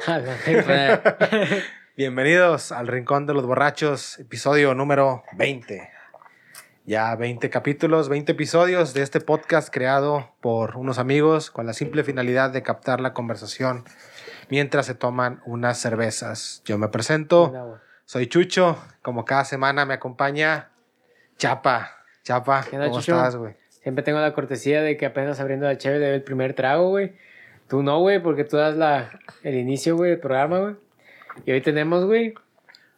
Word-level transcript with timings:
Bienvenidos 1.96 2.72
al 2.72 2.88
Rincón 2.88 3.26
de 3.26 3.34
los 3.34 3.46
Borrachos, 3.46 4.18
episodio 4.18 4.74
número 4.74 5.22
20. 5.36 5.88
Ya 6.84 7.14
20 7.14 7.48
capítulos, 7.50 8.08
20 8.08 8.32
episodios 8.32 8.92
de 8.92 9.02
este 9.02 9.20
podcast 9.20 9.72
creado 9.72 10.34
por 10.40 10.76
unos 10.76 10.98
amigos 10.98 11.50
con 11.50 11.66
la 11.66 11.72
simple 11.72 12.04
finalidad 12.04 12.50
de 12.50 12.62
captar 12.62 13.00
la 13.00 13.14
conversación 13.14 13.84
mientras 14.50 14.86
se 14.86 14.94
toman 14.94 15.40
unas 15.46 15.78
cervezas. 15.78 16.62
Yo 16.64 16.76
me 16.76 16.88
presento, 16.88 17.80
soy 18.04 18.26
Chucho, 18.26 18.82
como 19.02 19.24
cada 19.24 19.44
semana 19.44 19.86
me 19.86 19.94
acompaña 19.94 20.70
Chapa. 21.38 21.90
Chapa, 22.22 22.64
¿cómo 22.70 22.98
estás, 22.98 23.36
güey? 23.36 23.54
Siempre 23.68 24.02
tengo 24.02 24.18
la 24.18 24.32
cortesía 24.32 24.82
de 24.82 24.96
que 24.96 25.06
apenas 25.06 25.40
abriendo 25.40 25.66
la 25.66 25.78
chévere 25.78 26.14
el 26.14 26.22
primer 26.22 26.54
trago, 26.54 26.88
güey. 26.88 27.14
Tú 27.68 27.82
no, 27.82 27.98
güey, 28.00 28.22
porque 28.22 28.44
tú 28.44 28.56
das 28.56 28.76
la, 28.76 29.10
el 29.42 29.54
inicio, 29.54 29.96
güey, 29.96 30.10
del 30.10 30.20
programa, 30.20 30.58
güey. 30.58 30.76
Y 31.46 31.52
hoy 31.52 31.60
tenemos, 31.60 32.04
güey. 32.04 32.34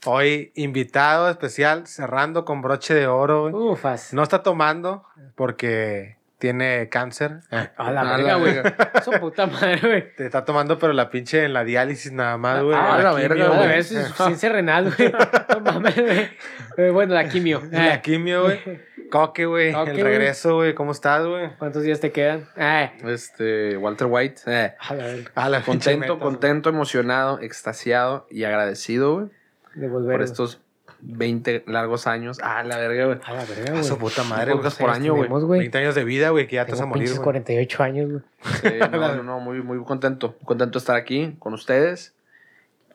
Hoy 0.04 0.52
invitado 0.54 1.28
especial, 1.30 1.86
cerrando 1.86 2.44
con 2.44 2.62
broche 2.62 2.94
de 2.94 3.06
oro, 3.06 3.50
güey. 3.50 3.54
Ufas. 3.54 4.12
No 4.12 4.22
está 4.22 4.42
tomando 4.42 5.04
porque 5.34 6.16
tiene 6.38 6.88
cáncer. 6.90 7.40
A 7.76 7.90
la 7.90 8.04
verga, 8.04 8.34
güey. 8.36 8.54
Su 9.04 9.10
puta 9.12 9.46
madre, 9.46 9.80
güey. 9.82 10.14
Te 10.14 10.26
está 10.26 10.44
tomando, 10.44 10.78
pero 10.78 10.92
la 10.92 11.10
pinche 11.10 11.44
en 11.44 11.52
la 11.52 11.64
diálisis 11.64 12.12
nada 12.12 12.36
más, 12.36 12.62
güey. 12.62 12.76
Ah, 12.78 12.98
la, 13.02 13.12
verga, 13.12 13.48
güey. 13.48 13.78
Es 13.78 13.88
ciencia 14.16 14.50
renal, 14.50 14.92
güey. 14.96 15.12
No 15.48 15.60
mames, 15.60 15.96
güey. 15.96 16.28
Eh, 16.76 16.90
Bueno, 16.90 17.14
la 17.14 17.28
quimio. 17.28 17.62
La 17.70 18.00
quimio, 18.02 18.44
güey. 18.44 18.60
Coque, 19.10 19.46
güey. 19.46 19.72
El 19.72 20.00
regreso, 20.00 20.56
güey. 20.56 20.74
¿Cómo 20.74 20.92
estás, 20.92 21.24
güey? 21.26 21.50
¿Cuántos 21.58 21.82
días 21.82 22.00
te 22.00 22.12
quedan? 22.12 22.46
Ah, 22.56 22.92
Este, 23.04 23.76
Walter 23.76 24.08
White. 24.10 24.42
eh, 24.46 24.74
a 24.78 25.48
la. 25.48 25.58
Ah, 25.58 25.62
pinche 25.64 25.92
contento, 25.94 26.14
meta, 26.14 26.18
contento, 26.24 26.68
emocionado, 26.70 27.40
extasiado 27.40 28.26
y 28.30 28.44
agradecido, 28.44 29.14
güey, 29.14 29.26
De 29.74 29.88
volver. 29.88 30.12
por 30.16 30.22
estos 30.22 30.60
20 31.00 31.62
largos 31.66 32.06
años. 32.06 32.38
Ah, 32.42 32.64
la 32.64 32.78
verga, 32.78 33.04
güey. 33.06 33.18
A 33.24 33.32
la 33.34 33.44
verga, 33.44 33.70
güey. 33.70 33.80
A 33.80 33.84
su 33.84 33.98
puta 33.98 34.24
madre, 34.24 34.54
güey. 34.54 34.70
por 34.78 34.90
año, 34.90 35.12
güey. 35.12 35.22
Tenemos, 35.24 35.44
güey. 35.44 35.60
20 35.60 35.78
años 35.78 35.94
de 35.94 36.04
vida, 36.04 36.30
güey, 36.30 36.46
que 36.48 36.56
ya 36.56 36.64
te 36.66 36.72
vas 36.72 36.80
a 36.80 36.86
morir, 36.86 37.10
güey. 37.10 37.22
48 37.22 37.82
años, 37.82 38.10
güey. 38.10 38.22
Sí, 38.62 38.78
no, 38.92 39.14
no, 39.16 39.22
no, 39.22 39.40
muy, 39.40 39.62
muy 39.62 39.82
contento. 39.84 40.36
Contento 40.44 40.78
de 40.78 40.82
estar 40.82 40.96
aquí 40.96 41.36
con 41.38 41.52
ustedes. 41.54 42.14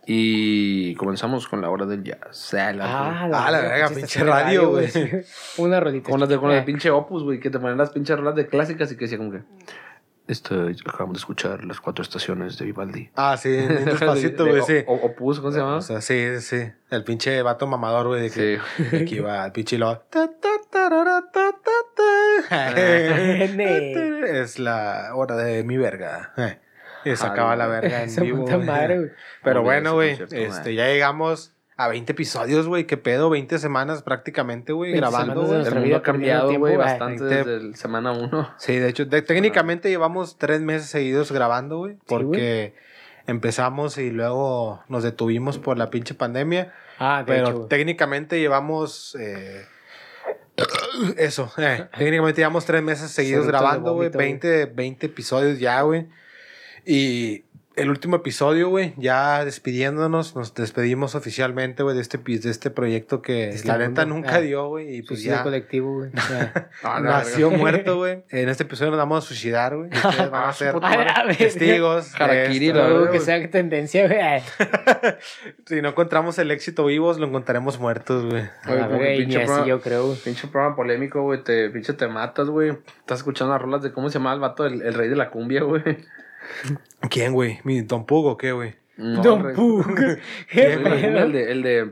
Y 0.07 0.95
comenzamos 0.95 1.47
con 1.47 1.61
la 1.61 1.69
hora 1.69 1.85
del 1.85 2.03
jazz. 2.03 2.53
Ah, 2.53 2.73
la- 2.73 3.21
Ah, 3.21 3.52
la 3.52 3.61
verga, 3.61 3.89
pinche 3.89 4.23
radio, 4.23 4.69
güey. 4.71 4.89
Una 5.57 5.80
rolita. 5.80 6.09
con 6.09 6.19
las 6.19 6.27
de, 6.30 6.38
con 6.38 6.49
las 6.49 6.57
de 6.57 6.61
Eh, 6.61 6.66
pinche 6.66 6.89
Opus, 6.89 7.23
güey, 7.23 7.39
que 7.39 7.49
te 7.49 7.59
ponen 7.59 7.77
las 7.77 7.91
pinches 7.91 8.17
rolas 8.17 8.35
de 8.35 8.47
clásicas 8.47 8.91
y 8.91 8.95
que 8.97 9.05
decía 9.05 9.17
como 9.17 9.31
que... 9.31 9.41
Esto, 10.27 10.67
acabamos 10.85 11.16
de 11.16 11.19
escuchar 11.19 11.66
las 11.66 11.81
cuatro 11.81 12.03
estaciones 12.03 12.57
de 12.57 12.66
Vivaldi. 12.66 13.09
Ah, 13.16 13.35
sí, 13.38 13.49
despacito, 13.85 14.45
De- 14.45 14.52
güey, 14.52 14.61
de 14.61 14.79
sí. 14.79 14.85
O- 14.88 14.94
Opus, 14.95 15.39
¿cómo 15.39 15.52
se 15.52 15.59
llama? 15.59 15.77
O 15.77 15.81
sea, 15.81 15.99
sí, 16.02 16.39
sí. 16.39 16.72
El 16.89 17.03
pinche 17.03 17.41
vato 17.41 17.67
mamador, 17.67 18.07
güey, 18.07 18.22
de 18.23 18.29
que 18.31 18.59
Sí. 18.77 18.97
de 18.97 19.05
va 19.22 19.45
el 19.45 19.52
pinche 19.52 19.77
ta. 19.77 20.02
Es 24.41 24.59
la 24.59 25.11
hora 25.16 25.35
de 25.35 25.63
mi 25.63 25.77
verga. 25.77 26.33
Eh, 26.38 26.59
Y 27.05 27.16
sacaba 27.16 27.55
la 27.55 27.67
verga 27.67 28.03
en 28.03 28.16
vivo. 28.21 28.39
puta 28.45 28.55
güey. 28.55 28.67
madre, 28.67 28.97
güey. 28.99 29.09
Pero 29.44 29.63
bueno, 29.63 29.94
güey, 29.94 30.17
este, 30.31 30.75
ya 30.75 30.88
llegamos 30.88 31.53
a 31.77 31.88
20 31.88 32.11
episodios, 32.11 32.67
güey. 32.67 32.85
¿Qué 32.85 32.97
pedo? 32.97 33.30
20 33.30 33.57
semanas 33.57 34.03
prácticamente, 34.03 34.71
güey, 34.73 34.91
20 34.91 34.99
grabando, 35.07 35.41
güey. 35.44 35.66
El 35.66 35.75
mundo 35.75 35.95
ha 35.97 36.02
cambiado, 36.03 36.53
güey, 36.59 36.77
bastante 36.77 37.23
desde 37.23 37.55
el 37.57 37.75
semana 37.75 38.11
uno. 38.11 38.53
Sí, 38.57 38.75
de 38.77 38.89
hecho, 38.89 39.05
de- 39.05 39.22
técnicamente 39.23 39.89
llevamos 39.89 40.38
tres 40.38 40.61
meses 40.61 40.89
seguidos 40.89 41.31
grabando, 41.31 41.77
güey, 41.79 41.97
porque 42.07 42.75
empezamos 43.27 43.97
y 43.97 44.11
luego 44.11 44.83
nos 44.89 45.03
detuvimos 45.03 45.57
por 45.57 45.77
la 45.77 45.89
pinche 45.89 46.13
pandemia. 46.13 46.73
Ah, 47.00 47.23
de 47.25 47.33
Pero 47.33 47.47
hecho, 47.50 47.66
técnicamente 47.68 48.39
llevamos 48.39 49.16
eh, 49.19 49.66
eso. 51.18 51.51
eh, 51.57 51.88
técnicamente 51.97 52.41
llevamos 52.41 52.66
tres 52.66 52.83
meses 52.83 53.12
seguidos 53.12 53.47
grabando, 53.47 53.94
güey. 53.94 54.09
20, 54.09 54.66
20 54.68 55.06
episodios 55.07 55.59
ya, 55.59 55.81
güey. 55.81 56.07
Y 56.86 57.44
el 57.78 57.90
último 57.90 58.18
episodio, 58.18 58.68
güey, 58.68 58.94
ya 58.97 59.46
despidiéndonos, 59.46 60.36
nos 60.36 60.53
despedimos 60.53 61.16
oficialmente, 61.16 61.84
güey, 61.84 61.96
de 61.96 62.02
este, 62.02 62.18
pi- 62.19 62.38
de 62.38 62.52
este 62.52 62.69
proyecto 62.69 63.22
que 63.22 63.47
Este 63.50 63.68
la 63.69 63.78
neta 63.78 64.06
nunca 64.06 64.36
Ah. 64.36 64.42
dio, 64.42 64.68
güey. 64.68 64.97
Y 64.97 65.02
pues 65.03 65.24
ya 65.24 65.42
colectivo, 65.42 65.94
güey. 66.00 66.12
Ah, 66.84 67.00
nació 67.00 67.47
verga. 67.50 67.62
muerto, 67.62 67.96
güey. 67.97 68.24
En 68.30 68.50
este 68.50 68.64
episodio 68.64 68.92
nos 68.92 69.00
vamos 69.00 69.24
a 69.24 69.28
suicidar, 69.28 69.75
güey. 69.78 69.90
Ustedes 69.90 70.30
van 70.30 70.50
a 70.50 70.53
ser 70.53 70.75
testigos. 71.38 72.14
Harakiri, 72.19 72.74
que 73.12 73.19
sea 73.22 73.50
tendencia, 73.50 74.06
güey. 74.08 74.19
Si 75.66 75.81
no 75.81 75.90
encontramos 75.90 76.38
el 76.40 76.52
éxito 76.52 76.86
vivos, 76.86 77.19
lo 77.19 77.28
encontraremos 77.28 77.80
muertos, 77.80 78.25
güey. 78.25 78.44
Pinche 79.18 79.38
así 79.38 79.46
programa- 79.46 79.66
yo 79.68 79.81
creo. 79.81 80.13
Pinche 80.24 80.48
programa 80.50 80.75
polémico, 80.75 81.22
güey. 81.22 81.42
Te, 81.44 81.69
pinche 81.69 81.94
te 81.94 82.08
matas, 82.08 82.50
güey. 82.50 82.72
Estás 83.00 83.19
escuchando 83.19 83.53
las 83.53 83.62
rolas 83.62 83.81
de 83.81 83.94
cómo 83.94 84.09
se 84.09 84.19
llama 84.19 84.34
el 84.34 84.40
vato, 84.42 84.66
el, 84.66 84.81
el 84.81 84.94
rey 84.94 85.08
de 85.08 85.16
la 85.16 85.30
cumbia, 85.30 85.63
güey. 85.63 85.81
¿Quién, 87.09 87.34
güey? 87.34 87.59
¿Mi 87.63 87.81
Don 87.81 88.06
Pugo 88.06 88.38
qué, 88.38 88.51
güey? 88.51 88.75
No, 88.97 89.22
Don 89.22 89.53
Pug. 89.53 89.85
el 90.51 90.84
rey 90.84 91.01
¿Qué 91.01 91.09
de 91.09 91.51
el 91.51 91.63
de, 91.63 91.91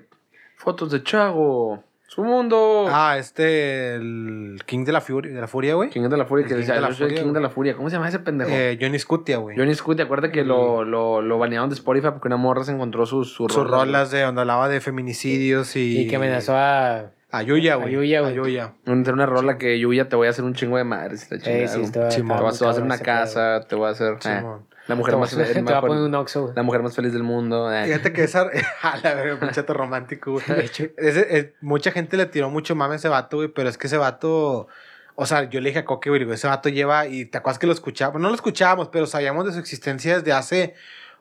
fotos 0.58 0.92
de 0.92 1.04
Chago. 1.04 1.84
Su 2.08 2.24
mundo. 2.24 2.88
Ah, 2.90 3.18
este, 3.20 3.94
el 3.94 4.60
King 4.66 4.84
de 4.84 4.92
la 4.92 5.00
Furia, 5.00 5.32
de 5.32 5.40
la 5.40 5.48
Furia, 5.48 5.76
güey. 5.76 5.92
King 5.92 6.10
de 6.10 6.18
la 6.18 6.26
Furia, 6.26 6.44
que 6.44 6.56
King 6.56 6.62
decía, 6.62 6.74
de 6.74 6.82
la 6.82 6.90
yo 6.90 6.96
soy 6.96 7.04
el 7.04 7.10
Furia, 7.12 7.24
King 7.24 7.34
de 7.34 7.40
la 7.40 7.50
Furia. 7.52 7.76
¿Cómo 7.76 7.88
se 7.88 7.98
llama 7.98 8.10
ese 8.10 8.18
pendejo? 8.18 8.50
Eh, 8.52 8.80
Johnny 8.82 8.98
Scutia, 8.98 9.38
güey. 9.38 9.56
Johnny 9.56 9.76
Scoot, 9.76 9.98
¿te 9.98 10.04
acuerdas 10.04 10.32
que 10.32 10.44
lo, 10.44 10.84
lo, 10.84 11.22
lo 11.22 11.38
banearon 11.38 11.70
de 11.70 11.76
Spotify 11.76 12.08
porque 12.10 12.28
una 12.28 12.38
morra 12.38 12.64
se 12.64 12.72
encontró 12.72 13.06
sus, 13.06 13.32
sus, 13.32 13.54
Sus 13.54 13.70
rolas 13.70 14.10
de 14.10 14.24
donde 14.24 14.42
hablaba 14.42 14.70
de 14.70 14.82
feminicidios 14.82 15.76
y... 15.76 16.00
Y 16.02 16.08
que 16.08 16.16
amenazó 16.16 16.56
a. 16.56 17.12
A 17.32 17.44
Yuya, 17.44 17.76
güey. 17.76 17.90
A 17.90 17.92
Yuya, 17.92 18.22
güey. 18.22 18.34
A 18.34 18.36
Yuya. 18.36 18.74
Entre 18.86 19.14
una 19.14 19.26
rola 19.26 19.58
que 19.58 19.80
yo 19.80 19.92
ya 19.94 20.10
te 20.10 20.16
voy 20.16 20.28
a 20.28 20.30
hacer 20.32 20.44
un 20.46 20.54
chingo 20.56 20.78
de 20.78 20.84
madres. 20.84 21.32
Eh, 21.32 21.38
chingada, 21.40 21.68
sí, 21.68 21.74
güey. 21.76 21.86
estaba- 21.86 22.12
Simón. 22.12 22.38
te, 22.38 22.44
vas, 22.44 22.58
te 22.58 22.64
voy 22.64 22.68
a 22.68 22.72
hacer 22.72 22.84
una 22.84 22.98
casa, 22.98 23.62
te 23.68 23.76
voy 23.76 23.88
a 23.88 23.92
hacer... 23.92 24.14
eh, 24.26 24.44
la 24.88 24.96
mujer 24.96 25.18
más, 25.18 25.30
Te 25.30 25.36
voy 25.36 25.46
a- 25.46 25.48
el 25.50 25.54
te 25.54 25.62
voy 25.62 25.72
a 25.72 25.76
mejor- 25.76 25.90
poner 25.90 26.04
un 26.04 26.16
oxo, 26.16 26.42
güey. 26.44 26.54
la 26.56 26.64
mujer 26.64 26.82
más 26.82 26.96
feliz 26.96 27.14
del 27.14 27.22
mundo. 27.22 27.72
eh. 27.72 27.86
Fíjate 27.86 28.12
que 28.14 28.24
esa... 28.26 28.42
a 28.82 28.98
la 28.98 29.14
verga, 29.14 29.40
pinche 29.40 29.56
chato 29.56 29.74
romántico, 29.76 30.32
güey. 30.32 30.46
De 30.48 30.66
hecho. 30.66 30.86
Ese- 30.98 31.54
mucha 31.62 31.92
gente 31.92 32.18
le 32.18 32.26
tiró 32.26 32.50
mucho 32.50 32.76
mame 32.76 32.94
a 32.94 32.98
ese 32.98 33.10
vato, 33.10 33.38
güey, 33.38 33.50
pero 33.50 33.70
es 33.70 33.78
que 33.78 33.86
ese 33.88 33.98
vato... 33.98 34.68
O 35.22 35.26
sea, 35.26 35.44
yo 35.50 35.60
le 35.62 35.70
dije 35.70 35.80
a 35.80 35.86
Coque, 35.86 36.10
güey, 36.10 36.28
ese 36.32 36.48
vato 36.48 36.70
lleva... 36.70 37.06
Y 37.06 37.26
te 37.26 37.38
acuerdas 37.38 37.60
que 37.60 37.68
lo 37.68 37.74
escuchábamos. 37.74 38.22
No 38.22 38.30
lo 38.30 38.36
escuchábamos, 38.36 38.88
pero 38.88 39.06
sabíamos 39.06 39.46
de 39.46 39.52
su 39.52 39.60
existencia 39.60 40.16
desde 40.16 40.32
hace... 40.34 40.74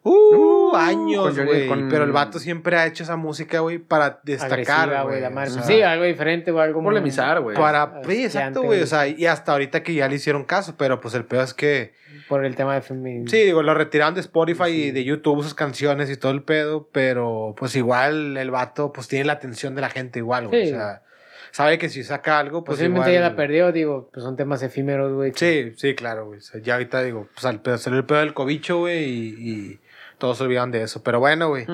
Uh, 0.03 0.70
Uh, 0.70 0.76
años, 0.76 1.38
güey. 1.38 1.66
con- 1.66 1.88
Pero 1.88 2.04
el 2.04 2.12
vato 2.12 2.38
siempre 2.38 2.76
ha 2.76 2.86
hecho 2.86 3.03
esa 3.03 3.16
música, 3.16 3.60
güey, 3.60 3.78
para 3.78 4.20
destacar, 4.22 5.04
güey. 5.04 5.22
O 5.25 5.47
sea, 5.47 5.62
sí, 5.62 5.82
algo 5.82 6.04
diferente 6.04 6.50
o 6.50 6.60
algo. 6.60 6.82
Polemizar, 6.82 7.41
güey. 7.41 7.56
Para, 7.56 7.82
Ah, 7.82 8.00
sí, 8.06 8.25
exacto, 8.25 8.62
güey. 8.62 8.81
O 8.82 8.87
sea, 8.87 9.06
y 9.08 9.26
hasta 9.26 9.53
ahorita 9.53 9.82
que 9.82 9.94
ya 9.94 10.08
le 10.08 10.16
hicieron 10.16 10.44
caso, 10.44 10.75
pero 10.76 11.00
pues 11.00 11.14
el 11.14 11.25
peor 11.25 11.44
es 11.44 11.54
que, 11.54 11.94
Por 12.28 12.44
el 12.44 12.54
tema 12.54 12.75
de 12.75 12.81
feminismo. 12.82 13.28
sí, 13.28 13.38
digo, 13.42 13.62
lo 13.62 13.75
retiraron 13.75 14.14
de 14.14 14.20
Spotify 14.20 14.69
y 14.69 14.91
de 14.91 15.04
YouTube 15.04 15.42
sus 15.42 15.54
canciones 15.54 16.10
y 16.10 16.16
todo 16.16 16.32
el 16.32 16.42
pedo, 16.42 16.88
pero 16.92 17.54
pues 17.58 17.75
igual 17.76 18.37
el 18.37 18.50
vato, 18.50 18.92
pues 18.92 19.08
tiene 19.08 19.25
la 19.25 19.32
atención 19.34 19.75
de 19.75 19.81
la 19.81 19.91
gente 19.91 20.19
igual, 20.19 20.48
güey. 20.48 20.66
Sí. 20.69 20.72
O 20.72 20.76
sea, 20.76 21.03
sabe 21.50 21.78
que 21.78 21.88
si 21.88 22.04
saca 22.04 22.38
algo, 22.38 22.62
pues 22.64 22.76
Posiblemente 22.76 23.10
igual. 23.10 23.22
ya 23.25 23.31
la 23.31 23.37
perdió, 23.37 23.72
digo, 23.72 24.10
pues 24.12 24.22
son 24.25 24.37
temas 24.37 24.62
efímeros, 24.62 25.12
güey. 25.14 25.32
Sí, 25.34 25.72
sí, 25.76 25.94
claro, 25.94 26.26
güey. 26.26 26.38
O 26.38 26.42
sea, 26.42 26.60
ya 26.60 26.75
ahorita 26.75 27.03
digo, 27.03 27.26
pues 27.34 27.44
al 27.47 27.60
pedo, 27.62 27.78
salió 27.78 27.98
el 27.98 28.04
pedo 28.04 28.19
del 28.19 28.34
cobicho, 28.34 28.78
güey, 28.81 29.04
y, 29.04 29.50
y 29.50 29.81
todos 30.19 30.39
se 30.39 30.45
olvidaron 30.45 30.71
de 30.71 30.83
eso. 30.83 31.03
Pero 31.03 31.21
bueno, 31.21 31.49
güey. 31.49 31.67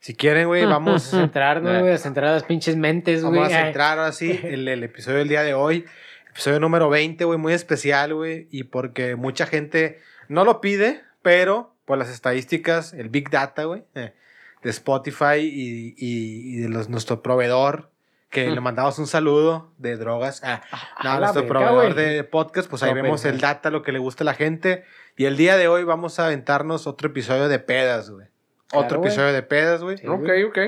Si 0.00 0.14
quieren, 0.14 0.46
güey, 0.46 0.64
vamos. 0.66 1.12
a 1.14 1.16
centrarnos, 1.20 1.80
güey, 1.80 1.92
a 1.92 1.98
centrar 1.98 2.32
las 2.32 2.44
pinches 2.44 2.76
mentes, 2.76 3.22
güey. 3.24 3.40
Vamos 3.40 3.52
a 3.54 3.62
centrar 3.64 3.98
ahora 3.98 4.12
sí 4.12 4.38
el, 4.44 4.68
el 4.68 4.84
episodio 4.84 5.18
del 5.18 5.28
día 5.28 5.42
de 5.42 5.54
hoy. 5.54 5.84
Episodio 6.30 6.60
número 6.60 6.88
20, 6.90 7.24
güey, 7.24 7.38
muy 7.38 7.52
especial, 7.54 8.14
güey. 8.14 8.46
Y 8.50 8.64
porque 8.64 9.16
mucha 9.16 9.46
gente 9.46 10.00
no 10.28 10.44
lo 10.44 10.60
pide, 10.60 11.02
pero 11.22 11.74
por 11.86 11.96
las 11.98 12.10
estadísticas, 12.10 12.92
el 12.92 13.08
Big 13.08 13.30
Data, 13.30 13.64
güey, 13.64 13.84
eh, 13.94 14.12
de 14.62 14.70
Spotify 14.70 15.38
y, 15.40 15.94
y- 15.96 16.56
y 16.56 16.56
de 16.58 16.68
los, 16.68 16.88
nuestro 16.88 17.22
proveedor, 17.22 17.90
que 18.44 18.50
le 18.50 18.60
mandamos 18.60 18.98
un 18.98 19.06
saludo 19.06 19.72
de 19.78 19.96
drogas. 19.96 20.42
Ah, 20.44 20.62
no, 21.02 21.10
a 21.10 21.18
nuestro 21.20 21.42
verga, 21.42 21.58
proveedor 21.58 21.94
de 21.94 22.24
podcast, 22.24 22.68
pues 22.68 22.82
ahí 22.82 22.90
No, 22.90 23.02
vemos 23.02 23.24
el 23.24 23.40
data, 23.40 23.70
lo 23.70 23.82
que 23.82 23.92
le 23.92 23.98
gusta 23.98 24.24
a 24.24 24.26
la 24.26 24.34
gente. 24.34 24.84
Y 25.16 25.24
el 25.24 25.36
día 25.36 25.56
de 25.56 25.68
hoy 25.68 25.84
vamos 25.84 26.18
a 26.18 26.26
aventarnos 26.26 26.86
otro 26.86 27.08
episodio 27.08 27.48
de 27.48 27.58
pedas, 27.58 28.10
güey. 28.10 28.26
Claro, 28.68 28.84
otro 28.84 29.00
episodio 29.00 29.32
de 29.32 29.42
pedas, 29.42 29.82
güey. 29.82 29.96
Sí. 29.98 30.06
Ok, 30.06 30.28
ok. 30.48 30.58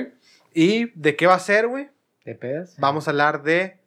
¿Y 0.53 0.91
de 0.99 1.15
qué 1.15 1.27
va 1.27 1.35
a 1.35 1.39
ser, 1.39 1.67
güey? 1.67 1.89
¿De 2.25 2.35
pedas? 2.35 2.75
Vamos 2.79 3.07
a 3.07 3.11
hablar 3.11 3.43
de 3.43 3.79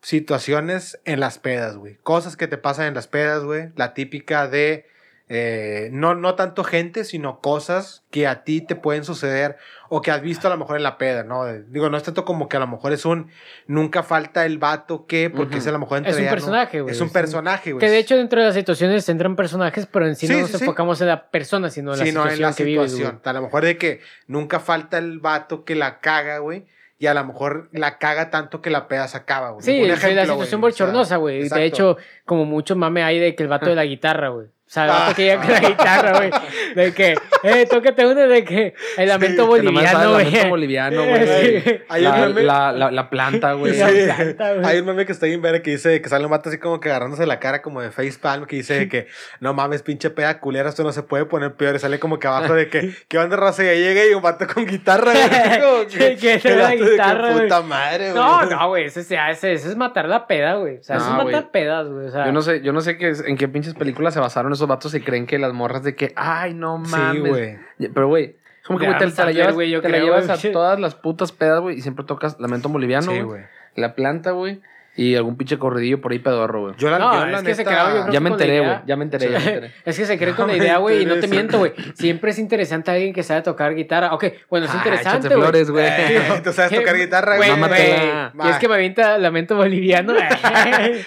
situaciones 0.00 1.00
en 1.04 1.20
las 1.20 1.38
pedas, 1.38 1.76
güey. 1.76 1.96
Cosas 1.96 2.36
que 2.36 2.48
te 2.48 2.56
pasan 2.56 2.86
en 2.86 2.94
las 2.94 3.06
pedas, 3.06 3.44
güey. 3.44 3.70
La 3.76 3.92
típica 3.92 4.48
de 4.48 4.86
eh, 5.32 5.90
no, 5.92 6.16
no 6.16 6.34
tanto 6.34 6.64
gente, 6.64 7.04
sino 7.04 7.38
cosas 7.40 8.02
que 8.10 8.26
a 8.26 8.42
ti 8.42 8.60
te 8.62 8.74
pueden 8.74 9.04
suceder 9.04 9.56
o 9.88 10.02
que 10.02 10.10
has 10.10 10.20
visto 10.22 10.48
a 10.48 10.50
lo 10.50 10.56
mejor 10.56 10.76
en 10.76 10.82
la 10.82 10.98
peda, 10.98 11.22
¿no? 11.22 11.46
Digo, 11.46 11.88
no 11.88 11.96
es 11.96 12.02
tanto 12.02 12.24
como 12.24 12.48
que 12.48 12.56
a 12.56 12.60
lo 12.60 12.66
mejor 12.66 12.92
es 12.92 13.04
un 13.04 13.30
nunca 13.68 14.02
falta 14.02 14.44
el 14.44 14.58
vato 14.58 15.06
que, 15.06 15.30
porque 15.30 15.58
es 15.58 15.66
a 15.68 15.70
lo 15.70 15.78
mejor 15.78 15.98
Es 15.98 16.02
un 16.02 16.06
entre 16.08 16.24
ya, 16.24 16.30
¿no? 16.30 16.34
personaje, 16.34 16.80
güey. 16.80 16.92
Es 16.92 17.00
un 17.00 17.06
Es 17.06 17.10
un- 17.10 17.12
personaje, 17.12 17.72
güey. 17.72 17.80
Que 17.80 17.90
de 17.90 17.98
hecho 17.98 18.16
dentro 18.16 18.40
de 18.40 18.46
las 18.46 18.54
situaciones 18.56 19.06
tendrán 19.06 19.36
personajes, 19.36 19.86
pero 19.86 20.04
en 20.08 20.16
sí, 20.16 20.26
Sí, 20.26 20.32
no 20.32 20.40
nos 20.40 20.50
sí, 20.50 20.56
enfocamos 20.60 21.00
en 21.00 21.06
la 21.06 21.30
persona, 21.30 21.70
sino 21.70 21.92
en 21.92 22.00
la 22.00 22.04
situación 22.06 22.34
en 22.34 22.42
la 22.42 22.52
que 22.52 22.64
vives, 22.64 22.92
güey. 22.92 23.04
situación. 23.04 23.22
a 23.24 23.32
lo 23.32 23.42
mejor 23.42 23.64
de 23.64 23.78
que 23.78 24.00
nunca 24.26 24.58
falta 24.58 24.98
el 24.98 25.20
vato 25.20 25.64
que 25.64 25.76
la 25.76 26.00
caga, 26.00 26.38
güey. 26.38 26.66
Y 26.98 27.06
a 27.06 27.14
lo 27.14 27.24
mejor 27.24 27.68
la 27.72 27.96
caga 27.98 28.28
tanto 28.30 28.60
que 28.60 28.68
la 28.68 28.86
peda 28.86 29.08
se 29.08 29.16
acaba, 29.16 29.50
güey. 29.52 29.64
Sí, 29.64 29.70
Un 29.76 29.82
sí, 29.84 29.88
la 29.88 29.94
ejemplo, 29.94 30.22
situación 30.22 30.60
güey, 30.60 30.72
o 30.72 30.74
sea, 30.76 30.84
bochornosa, 30.86 31.16
güey. 31.16 31.48
de 31.48 31.64
hecho, 31.64 31.96
como 32.26 32.44
mucho 32.44 32.76
mame 32.76 33.02
hay 33.04 33.18
de 33.18 33.34
que 33.34 33.42
el 33.44 33.48
vato 33.48 33.66
de 33.70 33.74
la 33.76 33.84
guitarra, 33.86 34.28
güey. 34.28 34.48
O 34.70 34.72
sea, 34.72 34.84
el 34.84 34.90
Ah. 34.92 35.12
que 35.16 35.24
llega 35.24 35.40
con 35.42 35.50
la 35.52 35.60
guitarra, 35.60 36.12
güey. 36.16 36.30
De 36.76 36.94
que, 36.94 37.16
eh, 37.42 37.66
tócate 37.68 38.06
uno 38.06 38.20
de 38.28 38.44
que 38.44 38.72
el 38.98 39.08
lamento 39.08 39.44
boliviano, 39.48 40.02
el 40.02 40.08
güey. 40.12 40.24
lamento 40.26 40.48
boliviano, 40.48 41.04
güey. 41.04 41.26
Sí. 41.26 41.80
Hay 41.88 42.06
un 42.06 42.12
La, 42.12 42.26
meme- 42.28 42.42
la, 42.42 42.70
la, 42.72 42.90
la 42.92 43.10
planta, 43.10 43.54
güey. 43.54 43.80
Hay 43.82 44.78
un 44.78 44.86
meme 44.86 45.06
que 45.06 45.10
está 45.12 45.26
bien 45.26 45.42
ver 45.42 45.62
que 45.62 45.72
dice 45.72 46.00
que 46.00 46.08
sale 46.08 46.24
un 46.24 46.30
vato 46.30 46.50
así 46.50 46.58
como 46.58 46.78
que 46.78 46.88
agarrándose 46.88 47.26
la 47.26 47.40
cara 47.40 47.62
como 47.62 47.80
de 47.80 47.90
facepalm 47.90 48.46
que 48.46 48.54
dice 48.56 48.88
que 48.88 49.08
no 49.40 49.54
mames, 49.54 49.82
pinche 49.82 50.08
peda 50.10 50.38
culera, 50.38 50.68
esto 50.68 50.84
no 50.84 50.92
se 50.92 51.02
puede 51.02 51.24
poner 51.24 51.54
peor. 51.54 51.74
Y 51.74 51.80
sale 51.80 51.98
como 51.98 52.20
que 52.20 52.28
abajo 52.28 52.54
de 52.54 52.68
que, 52.68 52.94
¿qué 53.08 53.18
onda, 53.18 53.36
raza? 53.36 53.64
Y 53.64 53.66
ahí 53.66 53.80
llega 53.82 54.06
y 54.06 54.14
un 54.14 54.22
vato 54.22 54.46
con 54.46 54.66
guitarra, 54.66 55.12
güey. 55.12 55.86
Que- 55.90 56.16
que 56.16 56.34
el 56.48 56.58
la 56.58 56.74
guitarra, 56.76 57.32
güey. 57.32 57.42
Puta 57.44 57.60
madre, 57.62 58.12
güey. 58.12 58.14
No, 58.22 58.44
no, 58.46 58.68
güey. 58.68 58.84
Ese, 58.84 59.00
ese, 59.00 59.16
ese 59.30 59.54
es 59.54 59.76
matar 59.76 60.06
la 60.08 60.28
peda, 60.28 60.54
güey. 60.54 60.76
O 60.78 60.82
sea, 60.84 60.96
eso 60.96 61.06
No, 61.06 61.10
es 61.18 61.24
matar 61.24 61.40
güey. 61.42 61.52
pedas, 61.52 61.88
güey. 61.88 62.06
O 62.06 62.10
sea, 62.10 62.26
Yo 62.26 62.32
no 62.32 62.42
sé, 62.42 62.60
yo 62.62 62.72
no 62.72 62.80
sé 62.80 62.96
qué, 62.96 63.12
en 63.26 63.36
qué 63.36 63.48
pinches 63.48 63.74
películas 63.74 64.14
se 64.14 64.20
basaron 64.20 64.52
esos 64.60 64.68
vatos 64.68 64.94
y 64.94 65.00
creen 65.00 65.26
que 65.26 65.38
las 65.38 65.52
morras 65.52 65.82
de 65.82 65.94
que, 65.96 66.12
ay, 66.16 66.54
no 66.54 66.80
Sí, 66.84 66.90
mames. 66.92 67.28
güey. 67.28 67.58
Pero, 67.92 68.08
güey, 68.08 68.36
como 68.66 68.78
que 68.78 68.86
güey, 68.86 68.98
te, 68.98 69.06
te 69.10 69.24
la 69.24 69.32
llevas, 69.32 69.56
te 69.56 69.88
la 69.88 69.98
llevas 69.98 70.28
a 70.28 70.52
todas 70.52 70.78
las 70.78 70.94
putas 70.94 71.32
pedas, 71.32 71.60
güey, 71.60 71.78
y 71.78 71.80
siempre 71.80 72.04
tocas 72.04 72.38
Lamento 72.38 72.68
Boliviano, 72.68 73.12
güey. 73.24 73.42
La 73.74 73.94
planta, 73.94 74.32
güey. 74.32 74.60
Y 74.96 75.14
algún 75.14 75.36
pinche 75.36 75.58
corridillo 75.58 76.00
por 76.00 76.12
ahí 76.12 76.18
pedorro, 76.18 76.60
güey. 76.62 76.74
Yo 76.76 76.90
la, 76.90 76.98
No, 76.98 77.14
yo 77.14 77.26
la 77.26 77.38
es 77.38 77.44
que 77.44 77.54
se 77.54 77.64
quedaba, 77.64 77.90
yo 77.94 78.00
creo 78.02 78.12
Ya 78.12 78.20
me 78.20 78.30
con 78.30 78.38
la 78.38 78.44
enteré, 78.44 78.58
idea- 78.62 78.72
güey. 78.74 78.86
Ya 78.86 78.96
me 78.96 79.04
enteré, 79.04 79.30
ya 79.30 79.38
me 79.38 79.46
enteré. 79.46 79.72
Es 79.84 79.96
que 79.98 80.04
se 80.04 80.18
cree 80.18 80.34
con 80.34 80.46
No 80.48 80.52
la 80.52 80.58
idea, 80.58 80.76
güey, 80.78 81.02
y 81.02 81.06
no 81.06 81.14
te 81.16 81.28
miento, 81.28 81.58
güey. 81.58 81.72
Siempre 81.94 82.32
es 82.32 82.38
interesante 82.38 82.90
alguien 82.90 83.12
que 83.14 83.22
sabe 83.22 83.42
tocar 83.42 83.74
guitarra. 83.74 84.12
Ok, 84.12 84.24
bueno, 84.50 84.66
es 84.66 84.72
Ah, 84.74 84.76
interesante, 84.78 85.28
güey. 85.28 85.40
flores, 85.40 85.70
güey. 85.70 85.86
Eh, 85.90 86.40
¿Tú 86.44 86.52
sabes 86.52 86.72
tocar 86.78 86.96
guitarra, 86.96 87.36
güey? 87.36 87.50
Y 87.50 88.48
es 88.50 88.56
que 88.58 88.68
me 88.68 88.74
avienta 88.74 89.16
lamento 89.18 89.56
boliviano. 89.56 90.12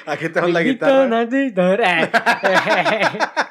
Aquí 0.06 0.29
tenemos 0.29 0.51
la 0.53 0.63
guitarra. 0.63 1.25
guitarra. 1.25 2.09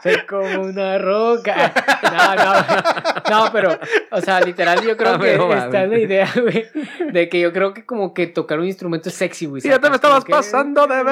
Soy 0.02 0.16
como 0.28 0.62
una 0.62 0.98
roca. 0.98 1.72
No, 2.02 2.34
no. 2.34 3.44
No, 3.44 3.52
pero, 3.52 3.78
o 4.10 4.20
sea, 4.20 4.40
literal, 4.40 4.80
yo 4.82 4.96
creo 4.96 5.12
No, 5.18 5.20
que 5.20 5.34
está 5.34 5.86
la 5.86 5.98
idea, 5.98 6.28
güey, 6.40 6.66
de 7.12 7.28
que 7.28 7.40
yo 7.40 7.52
creo 7.52 7.72
que 7.74 7.84
como 7.84 8.12
que 8.14 8.26
tocar 8.26 8.58
un 8.58 8.66
instrumento 8.66 9.08
es 9.08 9.14
sexy, 9.14 9.46
güey. 9.46 9.62
Y 9.64 9.68
ya 9.68 9.78
te 9.78 9.88
me 9.90 9.96
¿sacas? 9.96 10.21
Pasando 10.30 10.86
de 10.86 11.00
El 11.00 11.06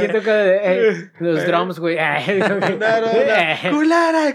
que 0.00 0.06
ver. 0.06 0.12
toca 0.12 0.44
eh, 0.44 1.10
los 1.20 1.46
drums, 1.46 1.78
güey. 1.78 1.96
Eh, 2.26 2.40
como 2.46 2.60
que- 2.60 2.76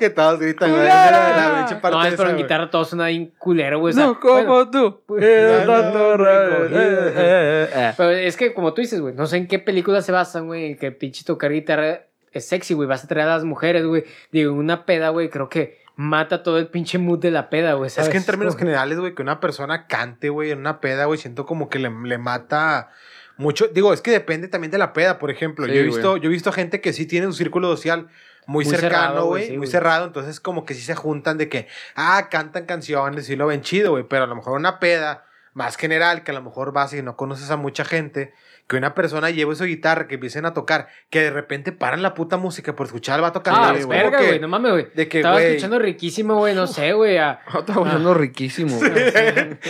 todos 0.10 0.40
gritan, 0.40 0.72
güey. 0.72 0.88
No, 0.88 2.04
es 2.06 2.16
pero 2.16 2.30
en 2.30 2.38
guitarra 2.38 2.70
todo 2.70 2.86
suena 2.86 3.08
bien 3.08 3.34
culero, 3.38 3.80
güey. 3.80 3.94
No 3.94 4.20
como 4.20 4.70
tú. 4.70 5.02
pues, 5.06 5.24
Eh, 5.24 5.64
eh, 5.66 7.12
eh, 7.16 7.70
eh. 7.74 7.94
Pero 7.98 8.10
es 8.12 8.38
que, 8.38 8.54
como 8.54 8.74
tú 8.74 8.82
dices, 8.82 9.00
güey, 9.00 9.14
no 9.14 9.26
sé 9.28 9.38
en 9.38 9.48
qué 9.48 9.60
película 9.60 10.02
se 10.02 10.12
basan, 10.12 10.48
güey, 10.48 10.76
que 10.76 10.92
pinche 10.92 11.24
tocar 11.24 11.52
guitarra 11.52 12.02
es 12.32 12.48
sexy, 12.48 12.74
güey. 12.74 12.88
Vas 12.88 13.04
a 13.04 13.08
traer 13.08 13.28
a 13.28 13.36
las 13.36 13.44
mujeres, 13.44 13.86
güey. 13.86 14.06
Digo, 14.32 14.54
una 14.54 14.86
peda, 14.86 15.10
güey, 15.10 15.30
creo 15.30 15.50
que 15.50 15.81
mata 15.96 16.44
todo 16.44 16.58
el 16.58 16.68
pinche 16.68 16.98
mood 16.98 17.20
de 17.20 17.32
la 17.32 17.50
peda, 17.50 17.74
güey. 17.74 17.88
Es 17.88 18.10
que 18.10 18.18
en 18.18 18.26
términos 18.26 18.56
generales, 18.58 19.00
güey, 19.00 19.16
que 19.16 19.22
una 19.22 19.40
persona 19.40 19.88
cante, 19.88 20.30
güey, 20.30 20.52
en 20.52 20.60
una 20.60 20.82
peda, 20.82 21.06
güey, 21.06 21.20
siento 21.20 21.46
como 21.46 21.70
que 21.70 21.80
le, 21.80 21.90
le 21.90 22.18
mata 22.18 22.90
mucho. 23.38 23.68
Digo, 23.68 23.94
es 23.94 24.02
que 24.02 24.12
depende 24.12 24.48
también 24.48 24.72
de 24.72 24.78
la 24.78 24.94
peda, 24.94 25.20
por 25.20 25.32
ejemplo. 25.32 25.66
Sí, 25.66 25.74
yo, 25.74 25.80
he 25.80 25.84
visto, 25.84 26.18
yo 26.18 26.30
he 26.30 26.34
visto 26.34 26.52
gente 26.52 26.82
que 26.82 26.94
sí 26.94 27.06
tiene 27.06 27.28
un 27.28 27.34
círculo 27.34 27.68
social 27.70 28.08
muy, 28.48 28.66
cercano, 28.66 29.26
güey, 29.26 29.48
sí, 29.48 29.58
muy 29.58 29.68
cerrado. 29.68 30.06
Entonces, 30.06 30.40
como 30.40 30.66
que 30.66 30.74
sí 30.74 30.82
se 30.82 30.96
juntan 30.96 31.38
de 31.38 31.50
que, 31.50 31.68
ah, 31.96 32.28
cantan 32.30 32.66
canciones 32.66 33.30
y 33.30 33.36
lo 33.36 33.48
ven 33.48 33.62
chido, 33.62 33.92
güey, 33.92 34.06
pero 34.08 34.24
a 34.24 34.28
lo 34.28 34.36
mejor 34.36 34.58
una 34.58 34.80
peda 34.80 35.26
más 35.54 35.76
general, 35.76 36.24
que 36.24 36.32
a 36.32 36.34
lo 36.34 36.42
mejor 36.42 36.72
vas 36.72 36.94
y 36.94 37.02
no 37.02 37.18
conoces 37.18 37.52
a 37.52 37.58
mucha 37.58 37.84
gente, 37.84 38.34
que 38.72 38.78
una 38.78 38.96
persona 38.96 39.30
lleve 39.32 39.54
su 39.54 39.66
guitarra, 39.66 40.08
que 40.08 40.16
empiecen 40.16 40.46
a 40.46 40.54
tocar, 40.54 40.88
que 41.10 41.20
de 41.24 41.30
repente 41.30 41.74
paran 41.74 42.02
la 42.02 42.14
puta 42.14 42.38
música 42.38 42.74
por 42.74 42.86
escuchar 42.86 43.16
al 43.16 43.22
vato 43.22 43.44
cantar. 43.44 43.76
Ah, 43.76 43.78
es 43.78 43.86
verga, 43.86 44.20
güey, 44.22 44.40
no 44.40 44.48
mames, 44.48 44.72
güey. 44.72 44.88
de 44.96 45.10
que, 45.10 45.18
Estaba 45.20 45.36
güey. 45.36 45.48
escuchando 45.48 45.78
riquísimo, 45.78 46.38
güey, 46.38 46.56
no 46.56 46.68
sé, 46.68 46.94
güey, 46.94 47.18
a, 47.18 47.42
Estaba 47.60 47.82
hablando 47.82 48.14
riquísimo, 48.14 48.78
güey. 48.78 48.92